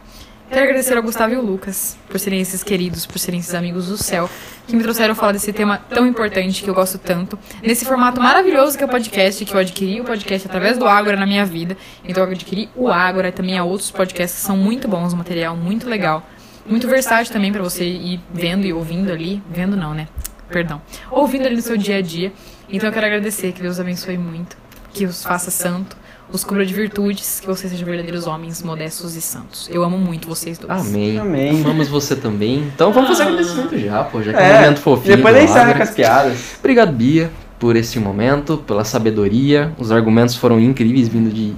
Quero 0.52 0.64
agradecer 0.64 0.94
ao 0.94 1.02
Gustavo 1.02 1.32
e 1.32 1.36
ao 1.36 1.42
Lucas 1.42 1.96
por 2.10 2.20
serem 2.20 2.38
esses 2.38 2.62
queridos, 2.62 3.06
por 3.06 3.18
serem 3.18 3.40
esses 3.40 3.54
amigos 3.54 3.86
do 3.86 3.96
céu, 3.96 4.28
que 4.66 4.76
me 4.76 4.82
trouxeram 4.82 5.14
falar 5.14 5.32
desse 5.32 5.50
tema 5.50 5.78
tão 5.78 6.06
importante 6.06 6.62
que 6.62 6.68
eu 6.68 6.74
gosto 6.74 6.98
tanto, 6.98 7.38
nesse 7.62 7.86
formato 7.86 8.20
maravilhoso 8.20 8.76
que 8.76 8.84
é 8.84 8.86
o 8.86 8.90
podcast, 8.90 9.46
que 9.46 9.54
eu 9.54 9.58
adquiri 9.58 10.02
o 10.02 10.04
podcast 10.04 10.46
através 10.46 10.76
do 10.76 10.86
Ágora 10.86 11.16
na 11.16 11.24
minha 11.24 11.46
vida. 11.46 11.74
Então 12.04 12.22
eu 12.22 12.30
adquiri 12.30 12.68
o 12.76 12.88
Ágora 12.88 13.28
e 13.28 13.32
também 13.32 13.56
há 13.56 13.64
outros 13.64 13.90
podcasts 13.90 14.40
que 14.40 14.46
são 14.46 14.54
muito 14.54 14.86
bons, 14.86 15.14
um 15.14 15.16
material 15.16 15.56
muito 15.56 15.88
legal, 15.88 16.22
muito 16.66 16.86
versátil 16.86 17.32
também 17.32 17.50
pra 17.50 17.62
você 17.62 17.86
ir 17.86 18.20
vendo 18.30 18.66
e 18.66 18.74
ouvindo 18.74 19.10
ali, 19.10 19.42
vendo 19.50 19.74
não, 19.74 19.94
né? 19.94 20.06
Perdão. 20.50 20.82
Ouvindo 21.10 21.46
ali 21.46 21.56
no 21.56 21.62
seu 21.62 21.78
dia 21.78 21.96
a 21.96 22.02
dia. 22.02 22.30
Então 22.68 22.90
eu 22.90 22.92
quero 22.92 23.06
agradecer, 23.06 23.52
que 23.52 23.62
Deus 23.62 23.80
abençoe 23.80 24.18
muito, 24.18 24.54
que 24.92 25.06
os 25.06 25.24
faça 25.24 25.50
santo, 25.50 25.96
os 26.32 26.42
cubra 26.44 26.64
de 26.64 26.72
virtudes, 26.72 27.40
que 27.40 27.46
vocês 27.46 27.70
sejam 27.70 27.86
verdadeiros 27.86 28.26
homens 28.26 28.62
modestos 28.62 29.14
e 29.16 29.20
santos. 29.20 29.68
Eu 29.70 29.82
amo 29.84 29.98
muito 29.98 30.26
vocês 30.26 30.58
dois. 30.58 30.70
Amém. 30.88 31.18
Amém. 31.18 31.60
Amamos 31.62 31.88
você 31.88 32.16
também. 32.16 32.60
Então 32.74 32.92
vamos 32.92 33.10
fazer 33.10 33.24
agradecimento 33.24 33.78
já, 33.78 34.02
pô, 34.04 34.22
já 34.22 34.32
que 34.32 34.38
é, 34.38 34.42
um 34.42 34.44
É, 34.46 34.60
momento 34.62 34.80
fofinho. 34.80 35.16
depois 35.16 35.34
nem 35.34 35.44
encerra 35.44 35.74
com 35.74 35.82
as 35.82 35.90
piadas. 35.90 36.56
Obrigado, 36.58 36.92
Bia, 36.92 37.30
por 37.58 37.76
esse 37.76 37.98
momento, 38.00 38.56
pela 38.58 38.84
sabedoria. 38.84 39.72
Os 39.78 39.92
argumentos 39.92 40.34
foram 40.34 40.58
incríveis, 40.58 41.08
vindo 41.08 41.30
de 41.32 41.54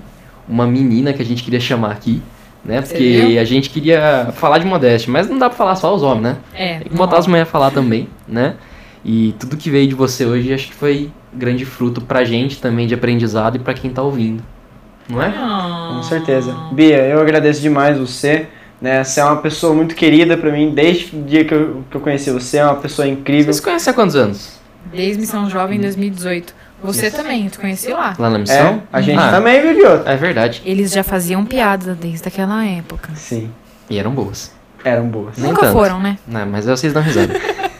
uma 0.48 0.66
menina 0.66 1.12
que 1.12 1.22
a 1.22 1.24
gente 1.24 1.42
queria 1.42 1.60
chamar 1.60 1.92
aqui, 1.92 2.20
né? 2.64 2.82
Porque 2.82 3.36
a 3.40 3.44
gente 3.44 3.70
queria 3.70 4.30
falar 4.34 4.58
de 4.58 4.66
modéstia, 4.66 5.10
mas 5.12 5.28
não 5.28 5.38
dá 5.38 5.48
pra 5.48 5.56
falar 5.56 5.76
só 5.76 5.94
os 5.94 6.02
homens, 6.02 6.22
né? 6.22 6.36
É, 6.52 6.78
Tem 6.80 6.88
que 6.88 6.96
botar 6.96 7.18
as 7.18 7.26
mulheres 7.26 7.48
a 7.48 7.52
falar 7.52 7.70
também, 7.70 8.08
né? 8.26 8.54
E 9.04 9.34
tudo 9.38 9.56
que 9.56 9.70
veio 9.70 9.86
de 9.86 9.94
você 9.94 10.24
hoje 10.24 10.52
acho 10.52 10.68
que 10.68 10.74
foi 10.74 11.10
grande 11.32 11.64
fruto 11.64 12.00
pra 12.00 12.24
gente 12.24 12.58
também 12.60 12.86
de 12.86 12.94
aprendizado 12.94 13.56
e 13.56 13.58
pra 13.58 13.74
quem 13.74 13.90
tá 13.90 14.02
ouvindo. 14.02 14.42
Não 15.08 15.22
é? 15.22 15.30
Com 15.94 16.02
certeza. 16.02 16.54
Bia, 16.72 16.98
eu 17.06 17.20
agradeço 17.20 17.60
demais 17.60 17.98
você. 17.98 18.46
Né? 18.80 19.02
Você 19.04 19.20
é 19.20 19.24
uma 19.24 19.36
pessoa 19.36 19.74
muito 19.74 19.94
querida 19.94 20.36
pra 20.36 20.50
mim. 20.50 20.72
Desde 20.74 21.16
o 21.16 21.22
dia 21.22 21.44
que 21.44 21.54
eu, 21.54 21.84
que 21.90 21.96
eu 21.96 22.00
conheci 22.00 22.30
você, 22.30 22.58
é 22.58 22.64
uma 22.64 22.76
pessoa 22.76 23.06
incrível. 23.06 23.52
Vocês 23.52 23.64
conhecem 23.64 23.90
há 23.90 23.94
quantos 23.94 24.16
anos? 24.16 24.58
Desde 24.92 25.20
Missão 25.20 25.48
Jovem 25.48 25.78
em 25.78 25.80
2018. 25.80 26.54
Você 26.82 27.10
também, 27.10 27.44
eu 27.44 27.50
te 27.50 27.58
conheci 27.58 27.90
lá. 27.92 28.14
Lá 28.18 28.28
na 28.28 28.36
É, 28.36 28.40
missão? 28.40 28.82
a 28.92 29.00
gente 29.00 29.18
Ah, 29.18 29.30
também, 29.30 29.60
viu? 29.74 29.88
É 30.04 30.16
verdade. 30.16 30.60
Eles 30.66 30.90
já 30.92 31.02
faziam 31.02 31.42
piada 31.44 31.94
desde 31.98 32.28
aquela 32.28 32.62
época. 32.64 33.08
Sim, 33.14 33.50
E 33.88 33.98
eram 33.98 34.10
boas. 34.10 34.52
eram 34.84 35.06
boas. 35.08 35.38
Nem 35.38 35.48
Nunca 35.48 35.62
tanto. 35.62 35.72
foram, 35.72 35.98
né? 36.00 36.18
Não, 36.28 36.44
mas 36.44 36.66
vocês 36.66 36.92
dão 36.92 37.02
risada. 37.02 37.32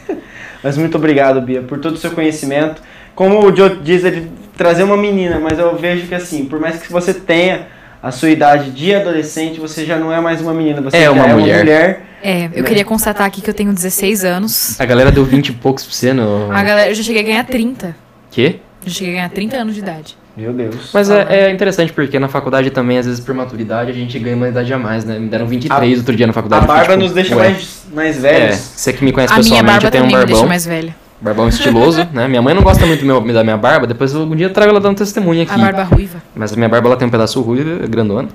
Mas 0.63 0.75
muito 0.79 0.97
obrigado, 0.97 1.39
Bia, 1.41 1.61
por 1.61 1.77
todo 1.77 1.93
o 1.93 1.97
seu 1.97 2.09
conhecimento. 2.09 2.81
Como 3.13 3.39
o 3.45 3.55
Joe 3.55 3.77
diz, 3.83 4.03
ele 4.03 4.31
trazer 4.57 4.83
uma 4.83 4.97
menina, 4.97 5.39
mas 5.39 5.57
eu 5.59 5.75
vejo 5.77 6.07
que 6.07 6.15
assim, 6.15 6.45
por 6.45 6.59
mais 6.59 6.77
que 6.81 6.91
você 6.91 7.13
tenha 7.13 7.67
a 8.01 8.11
sua 8.11 8.29
idade 8.29 8.69
de 8.71 8.93
adolescente, 8.93 9.59
você 9.59 9.83
já 9.85 9.97
não 9.97 10.11
é 10.13 10.19
mais 10.21 10.39
uma 10.41 10.53
menina, 10.53 10.81
você 10.81 10.97
É 10.97 11.03
já 11.05 11.11
uma 11.11 11.25
é 11.25 11.33
mulher. 11.33 11.55
uma 11.55 11.63
mulher. 11.63 12.05
É, 12.23 12.45
eu 12.45 12.49
Né? 12.49 12.63
queria 12.63 12.85
constatar 12.85 13.25
aqui 13.27 13.41
que 13.41 13.49
eu 13.49 13.53
tenho 13.53 13.71
16 13.73 14.23
anos. 14.23 14.79
A 14.79 14.85
galera 14.85 15.11
deu 15.11 15.23
20 15.25 15.49
e 15.49 15.53
poucos 15.53 15.83
pra 15.83 15.93
você 15.93 16.13
no. 16.13 16.51
A 16.51 16.63
galera, 16.63 16.89
eu 16.89 16.95
já 16.95 17.03
cheguei 17.03 17.21
a 17.21 17.25
ganhar 17.25 17.43
30. 17.45 17.95
Quê? 18.31 18.57
Eu 18.83 18.89
já 18.91 18.95
cheguei 18.99 19.13
a 19.13 19.17
ganhar 19.17 19.29
30 19.29 19.57
anos 19.57 19.73
de 19.75 19.79
idade. 19.81 20.17
Meu 20.37 20.51
Deus. 20.51 20.89
Mas 20.93 21.09
é, 21.09 21.47
é 21.47 21.51
interessante 21.51 21.93
porque 21.93 22.19
na 22.19 22.27
faculdade 22.27 22.69
também, 22.69 22.97
às 22.97 23.05
vezes, 23.05 23.21
por 23.21 23.33
maturidade, 23.33 23.89
a 23.89 23.93
gente 23.93 24.19
ganha 24.19 24.35
uma 24.35 24.49
idade 24.49 24.71
a 24.73 24.77
mais, 24.77 25.05
né? 25.05 25.17
Me 25.17 25.29
deram 25.29 25.47
23 25.47 25.97
outro 25.99 26.15
dia 26.15 26.27
na 26.27 26.31
A 26.31 26.33
faculdade. 26.33 26.61
fiquei, 26.63 26.75
barba 26.77 26.91
tipo, 26.93 27.03
nos 27.03 27.13
deixa 27.13 27.35
ué. 27.37 27.49
mais, 27.49 27.85
mais 27.93 28.17
É, 28.17 28.19
velhos. 28.19 28.55
você 28.75 28.91
que 28.93 29.03
me 29.05 29.11
conhece 29.13 29.31
A 29.33 29.37
minha 29.37 29.43
pessoalmente, 29.43 29.71
barba 29.71 29.87
eu 29.87 29.91
tenho 29.91 30.03
um 30.03 30.07
também 30.07 30.19
me 30.19 30.25
deixa 30.25 30.33
barbão. 30.41 30.49
mais 30.49 30.65
velha. 30.65 30.95
Barbão 31.21 31.47
estiloso, 31.47 32.07
né? 32.13 32.27
Minha 32.27 32.41
mãe 32.41 32.53
não 32.53 32.61
gosta 32.61 32.85
muito 32.85 33.05
meu- 33.05 33.21
da 33.33 33.43
minha 33.43 33.57
barba, 33.57 33.87
depois 33.87 34.13
eu- 34.13 34.21
algum 34.21 34.35
dia 34.35 34.47
eu 34.47 34.53
trago 34.53 34.71
ela 34.71 34.79
dando 34.79 34.97
testemunha 34.97 35.43
aqui. 35.43 35.53
A 35.53 35.57
barba 35.57 35.83
ruiva. 35.83 36.21
Mas 36.35 36.53
a 36.53 36.55
minha 36.55 36.69
barba 36.69 36.89
ela 36.89 36.97
tem 36.97 37.07
um 37.07 37.11
pedaço 37.11 37.41
ruivo, 37.41 37.87
grandona. 37.87 38.27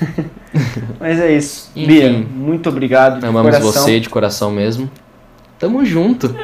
Mas 1.00 1.20
é 1.20 1.32
isso. 1.36 1.70
Enfim. 1.76 1.86
Bia, 1.86 2.12
muito 2.34 2.68
obrigado 2.68 3.20
de 3.20 3.26
Amamos 3.26 3.50
coração. 3.56 3.72
você 3.82 4.00
de 4.00 4.08
coração 4.08 4.50
mesmo. 4.50 4.90
Tamo 5.58 5.84
junto. 5.84 6.34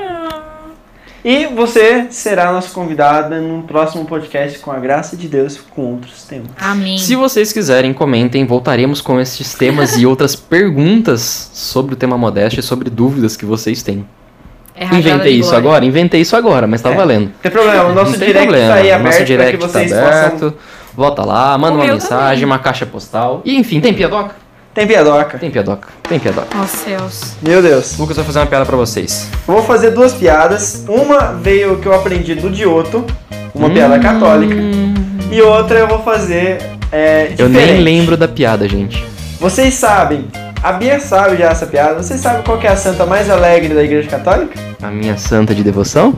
E 1.24 1.46
você 1.46 2.06
será 2.10 2.52
nossa 2.52 2.70
convidada 2.72 3.40
num 3.40 3.62
próximo 3.62 4.04
podcast 4.04 4.60
com 4.60 4.70
a 4.70 4.78
graça 4.78 5.16
de 5.16 5.26
Deus 5.28 5.58
com 5.70 5.82
outros 5.94 6.22
temas. 6.22 6.46
Amém. 6.58 6.96
Se 6.96 7.16
vocês 7.16 7.52
quiserem, 7.52 7.92
comentem. 7.92 8.46
Voltaremos 8.46 9.00
com 9.00 9.20
esses 9.20 9.52
temas 9.54 9.96
e 9.98 10.06
outras 10.06 10.36
perguntas 10.36 11.50
sobre 11.52 11.94
o 11.94 11.96
tema 11.96 12.16
modéstia 12.16 12.60
e 12.60 12.62
sobre 12.62 12.88
dúvidas 12.88 13.36
que 13.36 13.44
vocês 13.44 13.82
têm. 13.82 14.06
É 14.80 14.84
Inventei 14.94 15.32
isso 15.32 15.50
glória. 15.50 15.58
agora? 15.58 15.84
Inventei 15.84 16.20
isso 16.20 16.36
agora, 16.36 16.66
mas 16.66 16.80
tá 16.80 16.90
É. 16.90 16.94
valendo. 16.94 17.24
Não 17.26 17.32
tem 17.42 17.50
problema, 17.50 17.84
o 17.84 17.94
nosso 17.94 18.12
direct 18.18 18.38
problema. 18.38 18.68
tá 18.68 18.74
aí 18.74 18.82
Nosso 18.90 18.94
aberto 18.94 19.02
para 19.16 19.18
que 19.18 19.24
direct 19.24 19.58
tá 19.58 19.66
vocês 19.68 19.92
aberto. 19.92 20.32
possam. 20.32 20.54
Volta 20.96 21.24
lá, 21.24 21.56
manda 21.58 21.74
O 21.74 21.80
uma 21.80 21.92
mensagem, 21.92 22.34
também. 22.40 22.44
uma 22.44 22.58
caixa 22.58 22.84
postal. 22.86 23.40
E 23.44 23.56
enfim, 23.56 23.80
tem 23.80 23.92
piadoca? 23.94 24.34
Tem 24.74 24.86
piadoca. 24.86 25.38
Tem 25.38 25.50
piadoca. 25.50 25.88
Tem 26.08 26.18
piadoca. 26.20 26.48
Ó 26.56 26.64
céus. 26.66 27.36
Meu 27.42 27.60
Deus. 27.60 27.96
Lucas 27.98 28.16
vai 28.16 28.24
fazer 28.24 28.38
uma 28.38 28.46
piada 28.46 28.64
pra 28.64 28.76
vocês. 28.76 29.28
Eu 29.46 29.54
Vou 29.54 29.62
fazer 29.64 29.90
duas 29.90 30.12
piadas. 30.14 30.84
Uma 30.88 31.32
veio 31.32 31.78
que 31.78 31.86
eu 31.86 31.94
aprendi 31.94 32.34
do 32.36 32.48
Dioto, 32.50 33.04
uma 33.54 33.68
piada 33.70 33.96
Hum. 33.96 34.00
católica. 34.00 34.54
E 35.32 35.42
outra 35.42 35.78
eu 35.80 35.88
vou 35.88 36.02
fazer 36.02 36.58
é, 36.92 37.32
Eu 37.36 37.48
nem 37.48 37.80
lembro 37.80 38.16
da 38.16 38.26
piada, 38.28 38.66
gente. 38.68 39.04
Vocês 39.40 39.74
sabem, 39.74 40.24
a 40.62 40.72
Bia 40.72 40.98
sabe 41.00 41.36
já 41.36 41.50
essa 41.50 41.66
piada. 41.66 42.02
Vocês 42.02 42.20
sabem 42.20 42.42
qual 42.42 42.58
que 42.58 42.66
é 42.66 42.70
a 42.70 42.76
santa 42.76 43.06
mais 43.06 43.30
alegre 43.30 43.74
da 43.74 43.82
Igreja 43.82 44.08
Católica? 44.08 44.58
A 44.82 44.88
minha 44.88 45.16
santa 45.16 45.54
de 45.54 45.62
devoção? 45.62 46.14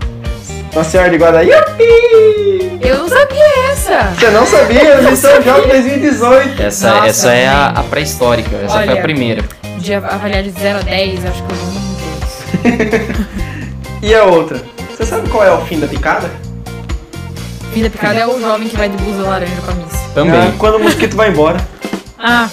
Nossa 0.74 0.90
Senhora 0.90 1.10
de 1.10 1.16
Guadalupe! 1.16 2.78
Eu 2.80 2.98
não 2.98 3.08
sabia 3.08 3.70
essa. 3.72 4.02
Você 4.18 4.30
não 4.30 4.46
sabia? 4.46 4.96
Missão 5.02 5.42
Jovem 5.42 5.68
2018. 5.68 6.62
Essa, 6.62 6.90
Nossa, 6.90 7.06
essa 7.08 7.32
é 7.32 7.48
a, 7.48 7.66
a 7.68 7.82
pré-histórica. 7.82 8.56
Essa 8.56 8.74
foi 8.78 8.88
a 8.88 8.92
Olha. 8.92 9.02
primeira. 9.02 9.42
De 9.78 9.94
avaliar 9.94 10.42
de 10.42 10.50
0 10.50 10.78
a 10.78 10.82
10, 10.82 11.24
acho 11.26 11.42
que 11.42 11.52
eu 11.52 11.56
vou 11.56 11.70
2. 12.90 13.26
E 14.02 14.14
a 14.14 14.24
outra? 14.24 14.62
Você 14.90 15.04
sabe 15.06 15.28
qual 15.28 15.44
é 15.44 15.50
o 15.52 15.60
fim 15.66 15.78
da 15.80 15.86
picada? 15.86 16.30
Vida 17.72 17.88
picada 17.90 18.18
é 18.18 18.26
o 18.26 18.40
jovem 18.40 18.68
que 18.68 18.76
vai 18.76 18.88
de 18.88 18.96
blusa 18.96 19.22
laranja 19.22 19.60
pra 19.64 19.74
missa. 19.74 19.96
Também. 20.14 20.34
Ah, 20.40 20.52
quando 20.58 20.74
o 20.76 20.80
mosquito 20.80 21.16
vai 21.16 21.30
embora. 21.30 21.56
Ah. 22.18 22.48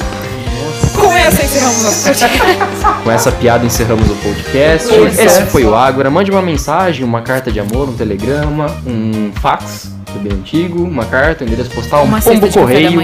Com 1.27 1.33
essa 1.33 1.43
encerramos 1.43 1.83
nosso 1.83 2.03
podcast. 2.05 3.03
Com 3.03 3.11
essa 3.11 3.31
piada 3.33 3.65
encerramos 3.65 4.09
o 4.09 4.15
podcast. 4.15 4.87
Isso. 4.87 5.21
Esse 5.21 5.41
foi 5.47 5.65
o 5.65 5.75
Ágora. 5.75 6.09
Mande 6.09 6.31
uma 6.31 6.41
mensagem, 6.41 7.03
uma 7.03 7.21
carta 7.21 7.51
de 7.51 7.59
amor, 7.59 7.89
um 7.89 7.93
telegrama, 7.93 8.73
um 8.87 9.33
fax, 9.41 9.91
que 10.05 10.17
é 10.17 10.21
bem 10.21 10.31
antigo, 10.31 10.81
uma 10.81 11.03
carta, 11.03 11.43
um 11.43 11.47
endereço 11.47 11.69
postal, 11.71 12.03
um 12.03 12.05
Uma 12.05 12.21
cesta 12.21 12.39
pombo 12.39 12.53
correio, 12.53 13.01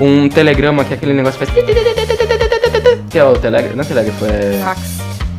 um 0.00 0.26
telegrama 0.26 0.86
que 0.86 0.94
é 0.94 0.96
aquele 0.96 1.12
negócio 1.12 1.38
que 1.38 1.44
faz. 1.44 1.66
Que 3.10 3.18
é 3.18 3.24
o 3.24 3.34
telégrafo? 3.34 3.76
Não 3.76 3.84
é 3.84 3.86
telégrafo, 3.86 4.24
é. 4.24 4.60
Fax. 4.64 4.80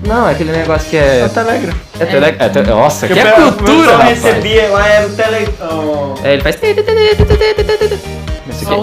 Não, 0.06 0.28
é 0.28 0.32
aquele 0.32 0.52
negócio 0.52 0.90
que 0.92 0.98
é. 0.98 1.22
É 1.22 1.28
telegra. 1.30 1.74
É. 2.00 2.46
É 2.46 2.50
te... 2.50 2.62
Nossa, 2.62 3.08
que 3.08 3.18
é 3.18 3.32
eu 3.32 3.52
cultura! 3.52 3.92
Eu 3.94 3.98
recebia 3.98 4.70
lá, 4.70 4.88
era 4.88 5.08
o 5.08 5.10
tele... 5.10 5.50
oh. 5.60 6.14
É, 6.24 6.34
ele 6.34 6.44
faz. 6.44 6.56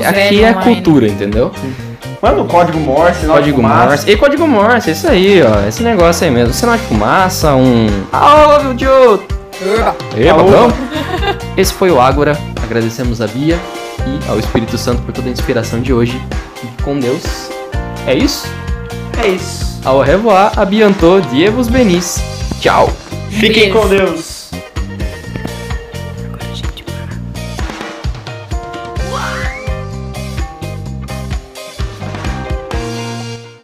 Aqui, 0.09 0.43
é 0.43 0.51
online. 0.51 0.65
cultura, 0.65 1.07
entendeu? 1.07 1.53
Mano, 2.25 2.45
o 2.45 2.47
código 2.47 2.81
Morse, 2.81 3.21
sinal 3.21 3.37
de 3.37 3.43
Código 3.53 3.57
fumaça. 3.59 3.87
Morse. 3.87 4.11
E 4.11 4.17
código 4.17 4.49
Morse, 4.49 4.91
isso 4.93 5.07
aí, 5.07 5.43
ó. 5.43 5.69
Esse 5.69 5.83
negócio 5.83 6.25
aí 6.25 6.31
mesmo. 6.33 6.55
Sinal 6.55 6.79
de 6.79 6.83
fumaça, 6.85 7.55
um. 7.55 7.87
Ah, 8.11 8.61
meu 8.63 8.73
Deus! 8.73 9.21
Eba, 10.17 10.41
Aô. 10.41 10.49
vamos! 10.49 10.75
Esse 11.55 11.75
foi 11.75 11.91
o 11.91 12.01
Ágora. 12.01 12.35
Agradecemos 12.63 13.21
a 13.21 13.27
Bia 13.27 13.59
e 14.07 14.31
ao 14.31 14.39
Espírito 14.39 14.79
Santo 14.79 15.03
por 15.03 15.13
toda 15.13 15.29
a 15.29 15.33
inspiração 15.33 15.83
de 15.83 15.93
hoje. 15.93 16.19
Fique 16.55 16.83
com 16.83 16.99
Deus. 16.99 17.51
É 18.07 18.15
isso? 18.15 18.49
É 19.23 19.29
isso. 19.29 19.79
Ao 19.85 20.01
revoar, 20.01 20.59
a 20.59 20.65
Biantô 20.65 21.21
Dievos 21.21 21.69
Benis. 21.69 22.23
Tchau! 22.59 22.91
Fiquem 23.29 23.71
Beijo. 23.71 23.79
com 23.79 23.87
Deus. 23.87 24.34